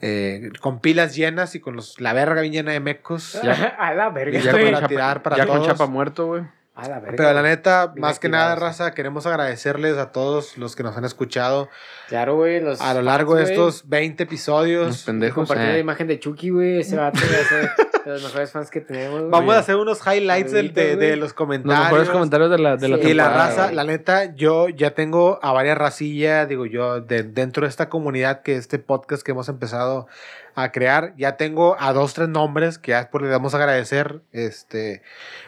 eh, 0.02 0.50
con 0.62 0.80
pilas 0.80 1.16
llenas 1.16 1.56
y 1.56 1.60
con 1.60 1.76
los, 1.76 2.00
la 2.00 2.14
verga 2.14 2.42
bien 2.42 2.54
llena 2.54 2.72
de 2.72 2.80
mecos. 2.80 3.36
a 3.78 3.94
la 3.94 4.10
verga, 4.10 4.40
Y 4.40 4.42
Ya 4.42 4.52
estoy- 4.52 4.62
güey. 4.62 4.74
con 4.74 4.82
para 4.82 4.88
tirar 4.88 5.24
para 5.24 5.38
ya 5.38 5.46
con. 5.46 5.64
Chapa 5.66 5.86
muerto, 5.88 6.28
güey. 6.28 6.44
A 6.80 6.88
la 6.88 7.00
verga. 7.00 7.16
Pero 7.18 7.34
la 7.34 7.42
neta, 7.42 7.94
más 7.98 8.20
que 8.20 8.30
nada, 8.30 8.56
raza, 8.56 8.94
queremos 8.94 9.26
agradecerles 9.26 9.98
a 9.98 10.12
todos 10.12 10.58
los 10.58 10.76
que 10.76 10.84
nos 10.84 10.96
han 10.98 11.06
escuchado 11.06 11.70
Claro, 12.08 12.36
güey. 12.38 12.60
Los 12.62 12.82
a 12.82 12.94
lo 12.94 13.02
largo 13.02 13.36
de 13.36 13.46
fans, 13.46 13.58
güey. 13.58 13.68
estos 13.70 13.90
20 13.90 14.24
episodios. 14.24 14.88
Los 14.88 15.04
pendejos. 15.04 15.36
Compartir 15.48 15.68
la 15.68 15.78
eh. 15.78 15.80
imagen 15.80 16.08
de 16.08 16.20
Chucky, 16.20 16.50
güey. 16.50 16.80
Ese 16.80 16.96
vato 16.98 17.20
de 18.06 18.12
los 18.12 18.24
mejores 18.24 18.52
fans 18.52 18.70
que 18.72 18.82
tenemos. 18.82 19.20
güey. 19.20 19.30
Vamos 19.32 19.56
a 19.56 19.60
hacer 19.60 19.76
unos 19.76 20.00
highlights 20.08 20.52
del- 20.52 20.74
de, 20.74 20.96
de 20.96 21.12
los 21.12 21.20
Los 21.30 21.34
comentarios. 21.34 21.84
mejores 21.84 22.10
comentarios 22.10 22.50
de 22.50 22.58
la, 22.58 22.78
de 22.78 22.88
la 22.88 22.98
Sí. 22.98 23.08
Y 23.10 23.14
la 23.14 23.24
temporada, 23.26 23.48
raza, 23.50 23.64
güey. 23.66 23.76
la 23.76 23.84
neta, 23.84 24.36
yo 24.36 24.70
ya 24.70 24.92
tengo 24.96 25.40
a 25.44 25.52
varias 25.52 25.78
racillas, 25.78 26.48
digo 26.50 26.66
yo, 26.66 27.02
de, 27.02 27.24
dentro 27.24 27.64
de 27.64 27.70
esta 27.70 27.90
comunidad 27.90 28.42
que 28.42 28.56
este 28.56 28.80
podcast 28.80 29.22
que 29.24 29.32
hemos 29.32 29.48
empezado 29.50 30.08
a 30.56 30.72
crear, 30.72 31.14
ya 31.18 31.38
tengo 31.38 31.76
a 31.80 31.94
dos, 31.94 32.14
tres 32.14 32.30
nombres 32.30 32.78
que 32.78 32.92
ya 32.92 33.10
por 33.10 33.22
le 33.22 33.30
damos 33.30 33.54
a 33.54 33.58
agradecer, 33.58 34.22
este, 34.32 35.02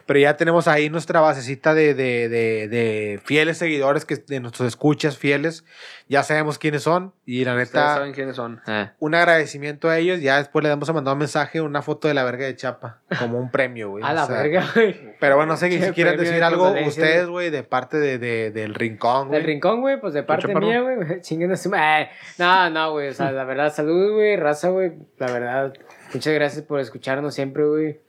pero 0.05 0.19
ya 0.19 0.37
tenemos 0.37 0.67
ahí 0.67 0.89
nuestra 0.89 1.19
basecita 1.21 1.73
de, 1.73 1.93
de, 1.93 2.29
de, 2.29 2.67
de 2.67 3.19
fieles 3.23 3.57
seguidores, 3.57 4.05
que 4.05 4.15
de 4.17 4.39
nuestros 4.39 4.67
escuchas 4.67 5.17
fieles, 5.17 5.65
ya 6.07 6.23
sabemos 6.23 6.57
quiénes 6.57 6.83
son, 6.83 7.13
y 7.25 7.45
la 7.45 7.55
neta, 7.55 7.95
saben 7.95 8.13
quiénes 8.13 8.35
son. 8.35 8.61
Eh. 8.67 8.89
un 8.99 9.15
agradecimiento 9.15 9.89
a 9.89 9.97
ellos, 9.97 10.21
ya 10.21 10.37
después 10.37 10.63
le 10.63 10.69
damos 10.69 10.89
a 10.89 10.93
mandar 10.93 11.13
un 11.13 11.19
mensaje, 11.19 11.61
una 11.61 11.81
foto 11.81 12.07
de 12.07 12.13
la 12.13 12.23
verga 12.23 12.45
de 12.45 12.55
Chapa, 12.55 12.99
como 13.19 13.39
un 13.39 13.51
premio, 13.51 13.89
güey. 13.89 14.03
A 14.11 14.13
la 14.13 14.25
sea, 14.25 14.37
verga, 14.37 14.65
güey. 14.73 15.15
pero 15.19 15.35
bueno, 15.35 15.53
no 15.53 15.57
sé 15.57 15.69
si 15.71 15.91
quieren 15.91 16.17
decir 16.17 16.35
de 16.35 16.43
algo 16.43 16.71
ustedes, 16.85 17.27
güey, 17.27 17.49
de 17.49 17.63
parte 17.63 17.97
de, 17.97 18.17
de- 18.17 18.51
del 18.51 18.73
rincón, 18.75 19.27
güey. 19.27 19.39
Del 19.39 19.47
rincón, 19.47 19.81
güey, 19.81 19.99
pues 19.99 20.13
de 20.13 20.23
parte 20.23 20.53
mía, 20.53 20.81
güey. 20.81 20.97
Chinguen 21.21 21.51
eh, 21.51 22.09
No, 22.37 22.69
no, 22.69 22.91
güey. 22.91 23.09
O 23.09 23.13
sea, 23.13 23.31
la 23.31 23.43
verdad, 23.43 23.73
salud, 23.73 24.13
güey. 24.13 24.35
Raza, 24.35 24.69
güey. 24.69 24.93
La 25.17 25.31
verdad, 25.31 25.73
muchas 26.13 26.33
gracias 26.33 26.63
por 26.63 26.79
escucharnos 26.79 27.33
siempre, 27.33 27.63
güey. 27.65 27.99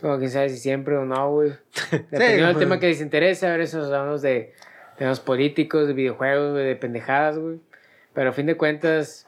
Como 0.00 0.18
quién 0.18 0.30
sabe 0.30 0.48
si 0.50 0.58
siempre 0.58 0.96
o 0.96 1.04
no, 1.04 1.30
güey. 1.30 1.52
Dependiendo 1.90 2.46
del 2.46 2.54
güey. 2.54 2.66
tema 2.66 2.80
que 2.80 2.88
les 2.88 3.00
interese. 3.00 3.46
A 3.46 3.52
ver, 3.52 3.60
esos 3.62 3.86
hablamos 3.86 4.22
de 4.22 4.52
temas 4.98 5.20
políticos, 5.20 5.86
de 5.86 5.94
videojuegos, 5.94 6.52
güey, 6.52 6.64
de 6.66 6.76
pendejadas, 6.76 7.38
güey. 7.38 7.60
Pero 8.12 8.30
a 8.30 8.32
fin 8.32 8.46
de 8.46 8.56
cuentas. 8.56 9.26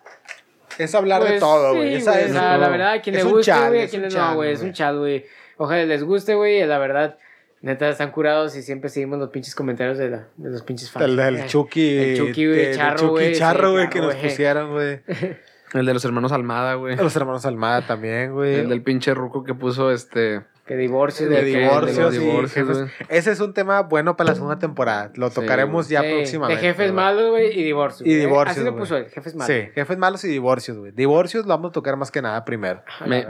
Es 0.79 0.95
hablar 0.95 1.23
de 1.23 1.29
pues, 1.29 1.41
todo, 1.41 1.71
sí, 1.73 1.77
güey. 1.79 1.95
Esa 1.95 2.13
güey, 2.13 2.25
es 2.25 2.33
sea, 2.33 2.41
todo. 2.51 2.59
la 2.59 2.69
verdad, 2.69 2.93
a 2.93 3.01
quien 3.01 3.17
Es 3.17 3.23
le 3.23 3.29
un 3.29 3.37
guste, 3.37 3.53
chat, 3.53 3.69
güey, 3.69 3.81
a 3.81 3.85
es 3.85 3.91
quien 3.91 4.03
un 4.03 4.09
le 4.09 4.15
chat, 4.15 4.29
no, 4.29 4.35
güey. 4.37 4.53
Es 4.53 4.63
un 4.63 4.73
chat, 4.73 4.95
güey. 4.97 5.25
Ojalá 5.57 5.85
les 5.85 6.05
guste, 6.05 6.35
güey. 6.35 6.67
La 6.67 6.79
verdad, 6.79 7.17
neta, 7.63 7.89
están 7.89 8.11
curados 8.11 8.55
y 8.57 8.63
siempre 8.63 8.91
seguimos 8.91 9.19
los 9.19 9.31
pinches 9.31 9.55
comentarios 9.55 9.97
de, 9.97 10.11
la, 10.11 10.29
de 10.37 10.51
los 10.51 10.63
pinches 10.63 10.91
fans. 10.91 11.07
El 11.07 11.17
del 11.17 11.37
Eh. 11.37 11.45
Chucky. 11.47 11.99
El 11.99 12.17
Chucky, 12.19 12.47
güey, 12.47 12.59
del 12.59 12.77
Charro, 12.77 12.99
Chucky 12.99 13.11
güey, 13.11 13.35
sí, 13.35 13.41
Charro, 13.41 13.73
güey, 13.73 13.89
claro, 13.89 14.09
que 14.09 14.15
nos 14.15 14.23
pusieron, 14.23 14.73
güey. 14.73 15.01
El 15.73 15.85
de 15.87 15.95
los 15.95 16.05
hermanos 16.05 16.33
Almada, 16.33 16.75
güey. 16.75 16.97
Los 16.97 17.15
hermanos 17.17 17.45
Almada 17.47 17.87
también, 17.87 18.33
güey. 18.33 18.55
El 18.61 18.69
del 18.69 18.83
pinche 18.83 19.15
ruco 19.15 19.43
que 19.45 19.55
puso 19.55 19.91
este. 19.91 20.43
Que 20.67 20.77
divorcio, 20.77 21.29
de 21.29 21.41
güey, 21.43 21.53
que- 21.53 21.59
divorcios, 21.61 22.11
de 22.13 22.17
y 22.17 22.21
divorcios, 22.27 22.51
jefes. 22.67 22.79
güey. 22.79 22.91
Ese 23.09 23.31
es 23.31 23.39
un 23.39 23.55
tema 23.55 23.83
bueno 23.83 24.17
para 24.17 24.31
la 24.31 24.35
segunda 24.35 24.59
temporada. 24.59 25.13
Lo 25.15 25.29
Sí, 25.29 25.37
tocaremos 25.37 25.89
ya 25.89 26.03
Sí, 26.03 26.09
próximamente. 26.13 26.61
De 26.61 26.69
jefes 26.69 26.93
malos, 26.93 27.31
güey, 27.31 27.57
y 27.57 27.63
divorcios. 27.63 28.09
Y 28.09 28.15
divorcios, 28.15 28.57
Así 28.57 28.65
lo 28.67 28.77
puso 28.77 28.97
él, 28.97 29.07
jefes 29.07 29.37
malos. 29.37 29.47
Sí, 29.55 29.69
jefes 29.77 29.97
malos 29.97 30.25
y 30.25 30.29
divorcios, 30.29 30.77
güey. 30.77 30.91
Divorcios 30.91 31.45
lo 31.47 31.51
vamos 31.51 31.71
a 31.71 31.73
tocar 31.73 31.97
más 31.97 32.11
que 32.11 32.21
nada 32.21 32.45
primero. 32.45 32.83
Me, 33.07 33.25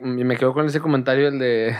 me 0.00 0.36
quedo 0.38 0.54
con 0.54 0.64
ese 0.66 0.80
comentario, 0.80 1.28
el 1.28 1.38
de. 1.38 1.76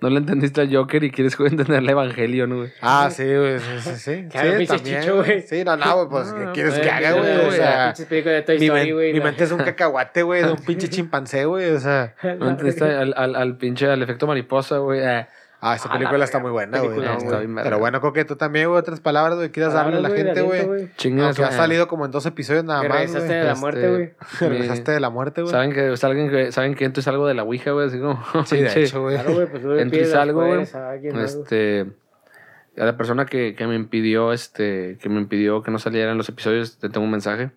No 0.00 0.10
le 0.10 0.18
entendiste 0.18 0.60
al 0.60 0.74
Joker 0.74 1.02
y 1.04 1.10
quieres 1.10 1.36
entender 1.40 1.78
el 1.78 1.88
evangelio, 1.88 2.46
¿no, 2.46 2.56
güey? 2.58 2.72
Ah, 2.80 3.08
sí, 3.10 3.24
güey. 3.24 3.58
Sí, 3.58 3.64
sí, 3.80 3.96
sí. 3.96 4.26
Claro, 4.30 4.58
Sí, 4.58 4.66
también, 4.66 5.00
chicho, 5.00 5.16
güey. 5.16 5.42
Sí, 5.42 5.64
no, 5.64 5.76
no, 5.76 5.94
güey, 5.96 6.08
pues, 6.08 6.32
¿qué 6.32 6.52
quieres 6.52 6.74
que 6.78 6.90
haga, 6.90 7.12
güey? 7.12 7.36
O 7.46 7.50
sea, 7.52 7.92
de 7.92 8.42
Toy 8.42 8.58
mi, 8.58 8.66
Story, 8.66 8.84
men- 8.86 8.94
güey. 8.94 9.12
mi 9.12 9.20
mente 9.20 9.44
es 9.44 9.52
un 9.52 9.58
cacahuate, 9.58 10.22
güey, 10.22 10.42
de 10.42 10.50
un 10.52 10.56
pinche 10.66 10.88
chimpancé, 10.88 11.44
güey. 11.44 11.70
O 11.70 11.80
sea, 11.80 12.14
No 12.38 12.50
entendiste 12.50 12.84
al, 12.84 13.14
al, 13.16 13.36
al 13.36 13.56
pinche, 13.56 13.86
al 13.88 14.02
efecto 14.02 14.26
mariposa, 14.26 14.78
güey. 14.78 15.00
Ah, 15.64 15.76
esa 15.76 15.88
Ah, 15.88 15.92
la 15.92 15.98
película 16.00 16.24
está 16.24 16.40
muy 16.40 16.50
buena, 16.50 16.80
güey. 16.80 16.98
Verga. 16.98 17.62
Pero 17.62 17.78
bueno, 17.78 18.00
Coque, 18.00 18.24
tú 18.24 18.34
también, 18.34 18.68
güey, 18.68 18.80
otras 18.80 18.98
palabras, 18.98 19.36
güey, 19.36 19.50
quieras 19.50 19.72
darle 19.72 19.98
a 19.98 20.00
la 20.00 20.10
gente, 20.10 20.42
güey. 20.42 20.90
chingas, 20.96 21.26
Aunque 21.38 21.44
ha 21.44 21.56
salido 21.56 21.86
como 21.86 22.04
en 22.04 22.10
dos 22.10 22.26
episodios 22.26 22.64
nada 22.64 22.82
Que 22.82 22.88
más, 22.88 22.98
regresaste 22.98 23.32
de 23.32 23.44
la 23.44 23.52
Este, 23.52 23.60
muerte, 23.60 23.88
güey. 23.88 24.10
Regresaste 24.40 24.90
de 24.90 25.00
la 25.00 25.10
muerte, 25.10 25.42
güey. 25.42 25.52
¿Saben 25.52 25.72
que, 25.72 25.96
saben 25.96 26.28
que, 26.30 26.50
saben 26.50 26.74
que 26.74 26.84
entro 26.84 27.00
y 27.00 27.04
salgo 27.04 27.28
de 27.28 27.34
la 27.34 27.44
Ouija, 27.44 27.70
güey? 27.70 27.86
Así 27.86 28.00
como. 28.00 28.20
Sí, 28.44 28.56
de 28.56 28.82
hecho, 28.82 29.02
güey. 29.02 29.14
Claro, 29.14 29.34
güey, 29.34 29.46
pues 29.46 29.80
Entro 29.80 30.00
y 30.00 30.04
salgo, 30.04 30.44
güey. 30.44 30.64
¿no? 31.12 31.20
Este. 31.22 31.86
A 32.76 32.84
la 32.84 32.96
persona 32.96 33.26
que, 33.26 33.54
que 33.54 33.66
me 33.68 33.76
impidió, 33.76 34.32
este, 34.32 34.98
que 35.00 35.08
me 35.08 35.20
impidió 35.20 35.62
que 35.62 35.70
no 35.70 35.78
salieran 35.78 36.18
los 36.18 36.28
episodios, 36.28 36.78
te 36.78 36.88
tengo 36.88 37.04
un 37.04 37.12
mensaje. 37.12 37.52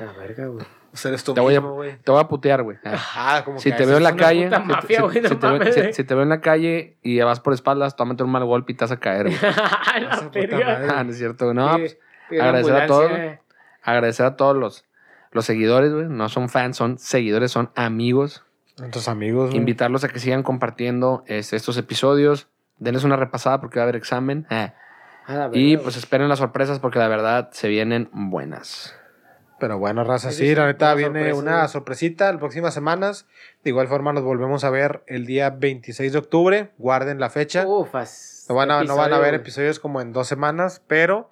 A 0.00 0.04
la 0.06 0.12
verga, 0.14 0.46
güey. 0.46 0.66
O 0.94 0.96
sea, 0.96 1.08
eres 1.10 1.24
tú 1.24 1.34
Te 1.34 1.40
voy 1.40 1.54
a, 1.56 1.60
mismo, 1.60 1.74
güey. 1.74 1.96
te 2.02 2.10
voy 2.12 2.20
a 2.20 2.28
putear, 2.28 2.62
güey. 2.62 2.78
Ah, 2.84 3.42
como 3.44 3.58
Si 3.58 3.70
que 3.70 3.76
te 3.76 3.82
a 3.82 3.86
veo 3.86 3.96
en 3.96 4.04
la 4.04 4.14
calle, 4.16 4.44
puta 4.44 4.60
mafia, 4.60 4.96
si- 4.98 5.02
güey, 5.02 5.20
no 5.20 5.28
si 5.28 5.34
te 5.36 5.46
veo- 5.46 5.58
mames, 5.58 5.74
si- 5.96 6.04
te 6.04 6.14
veo 6.14 6.22
en 6.22 6.28
la 6.28 6.40
calle 6.40 6.96
y 7.02 7.20
vas 7.20 7.40
por 7.40 7.52
espaldas, 7.52 7.96
te 7.96 8.02
vas 8.02 8.08
a 8.08 8.12
meter 8.12 8.24
un 8.24 8.30
mal 8.32 8.44
golpe 8.44 8.72
y 8.72 8.76
te 8.76 8.84
vas 8.84 8.92
a 8.92 9.00
caer, 9.00 9.26
güey. 9.26 9.36
A 9.94 10.00
la 10.00 10.10
Esa 10.14 10.22
puta 10.26 10.38
verga. 10.38 10.56
madre. 10.64 10.88
Ah, 10.94 11.04
no 11.04 11.10
es 11.10 11.18
cierto, 11.18 11.44
güey. 11.46 11.56
No, 11.56 11.66
Pide- 11.74 11.78
pues, 11.80 11.98
pide 12.30 12.40
agradecer 12.42 12.76
a 12.76 12.86
todos. 12.86 13.10
eh. 13.10 13.40
agradecer 13.82 14.24
a 14.26 14.36
todos 14.36 14.56
los, 14.56 14.84
los 15.32 15.44
seguidores, 15.44 15.92
güey. 15.92 16.06
No 16.08 16.28
son 16.28 16.48
fans, 16.48 16.76
son 16.76 16.96
seguidores, 16.98 17.50
son 17.50 17.70
amigos. 17.74 18.44
Tus 18.92 19.08
amigos, 19.08 19.46
güey. 19.50 19.58
Invitarlos 19.58 20.04
a 20.04 20.08
que 20.08 20.18
sigan 20.20 20.42
compartiendo 20.42 21.22
este, 21.26 21.56
estos 21.56 21.76
episodios. 21.76 22.48
Denles 22.78 23.04
una 23.04 23.16
repasada 23.16 23.60
porque 23.60 23.78
va 23.78 23.82
a 23.82 23.84
haber 23.84 23.96
examen. 23.96 24.46
Eh. 24.50 24.72
A 25.26 25.32
la 25.32 25.38
verga, 25.48 25.56
Y 25.58 25.76
pues 25.76 25.96
esperen 25.96 26.28
las 26.28 26.38
sorpresas 26.38 26.78
porque 26.80 26.98
la 26.98 27.08
verdad 27.08 27.48
se 27.52 27.68
vienen 27.68 28.10
buenas. 28.12 28.94
Pero 29.64 29.78
bueno, 29.78 30.04
raza, 30.04 30.30
sí, 30.30 30.42
dice, 30.42 30.56
la 30.56 30.66
neta 30.66 30.92
viene 30.92 31.20
sorpresa, 31.20 31.40
una 31.40 31.68
sorpresita 31.68 32.30
las 32.30 32.38
próximas 32.38 32.74
semanas. 32.74 33.24
De 33.62 33.70
igual 33.70 33.88
forma 33.88 34.12
nos 34.12 34.22
volvemos 34.22 34.62
a 34.62 34.68
ver 34.68 35.02
el 35.06 35.24
día 35.24 35.48
26 35.48 36.12
de 36.12 36.18
octubre. 36.18 36.70
Guarden 36.76 37.18
la 37.18 37.30
fecha. 37.30 37.66
Ufas. 37.66 38.44
No 38.50 38.56
van, 38.56 38.70
a, 38.70 38.84
no 38.84 38.94
van 38.94 39.04
a 39.04 39.16
episodio, 39.16 39.22
ver 39.22 39.34
episodios 39.34 39.80
como 39.80 40.02
en 40.02 40.12
dos 40.12 40.28
semanas, 40.28 40.82
pero 40.86 41.30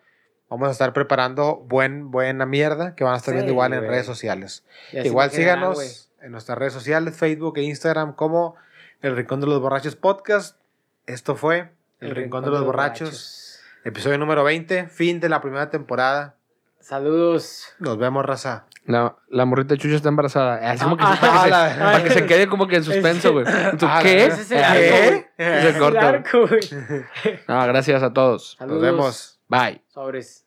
vamos 0.48 0.68
a 0.68 0.70
estar 0.70 0.94
preparando 0.94 1.56
buen, 1.56 2.10
buena 2.10 2.46
mierda 2.46 2.94
que 2.94 3.04
van 3.04 3.12
a 3.12 3.16
estar 3.18 3.32
Sí, 3.32 3.36
viendo 3.36 3.52
igual 3.52 3.74
en 3.74 3.82
redes 3.82 4.06
sociales. 4.06 4.64
Igual 4.92 5.30
síganos 5.30 6.10
en 6.22 6.32
nuestras 6.32 6.56
redes 6.56 6.72
sociales, 6.72 7.14
Facebook 7.14 7.58
e 7.58 7.64
Instagram 7.64 8.14
como 8.14 8.54
El 9.02 9.14
Rincón 9.14 9.42
de 9.42 9.46
los 9.46 9.60
Borrachos 9.60 9.94
Podcast. 9.94 10.56
Esto 11.04 11.36
fue 11.36 11.70
El, 12.00 12.12
Rincón, 12.12 12.44
de 12.44 12.50
los, 12.50 12.64
borrachos. 12.64 13.60
Episodio 13.84 14.16
número 14.16 14.42
20, 14.42 14.86
fin 14.86 15.20
de 15.20 15.28
la 15.28 15.42
primera 15.42 15.68
temporada. 15.68 16.36
Saludos. 16.82 17.66
Nos 17.78 17.96
vemos, 17.96 18.24
raza. 18.24 18.66
La, 18.86 19.16
la 19.28 19.44
morrita 19.44 19.76
Chucho 19.76 19.94
está 19.94 20.08
embarazada. 20.08 20.72
Es 20.74 20.82
como 20.82 20.96
que, 20.96 21.04
Ah, 21.06 21.16
para, 21.20 21.32
que 21.32 21.38
ah, 21.38 21.42
se, 21.44 21.50
la- 21.78 21.84
para 21.92 22.02
que 22.04 22.10
se 22.10 22.26
quede 22.26 22.48
como 22.48 22.66
que 22.66 22.76
en 22.76 22.84
suspenso, 22.84 23.32
güey. 23.32 23.44
¿Tú 23.78 23.86
Ah, 23.88 24.00
qué? 24.02 24.26
ese 24.26 24.40
es 24.42 24.50
el 24.50 24.64
arco, 24.64 24.80
¿qué? 24.80 25.26
Se 25.36 25.68
Es 25.68 25.76
el 25.76 25.82
güey. 26.48 27.04
Ah, 27.46 27.66
gracias 27.66 28.02
a 28.02 28.12
todos. 28.12 28.56
Saludos. 28.58 28.82
Nos 28.82 28.90
vemos. 28.90 29.40
Bye. 29.48 29.82
Sobres. 29.88 30.44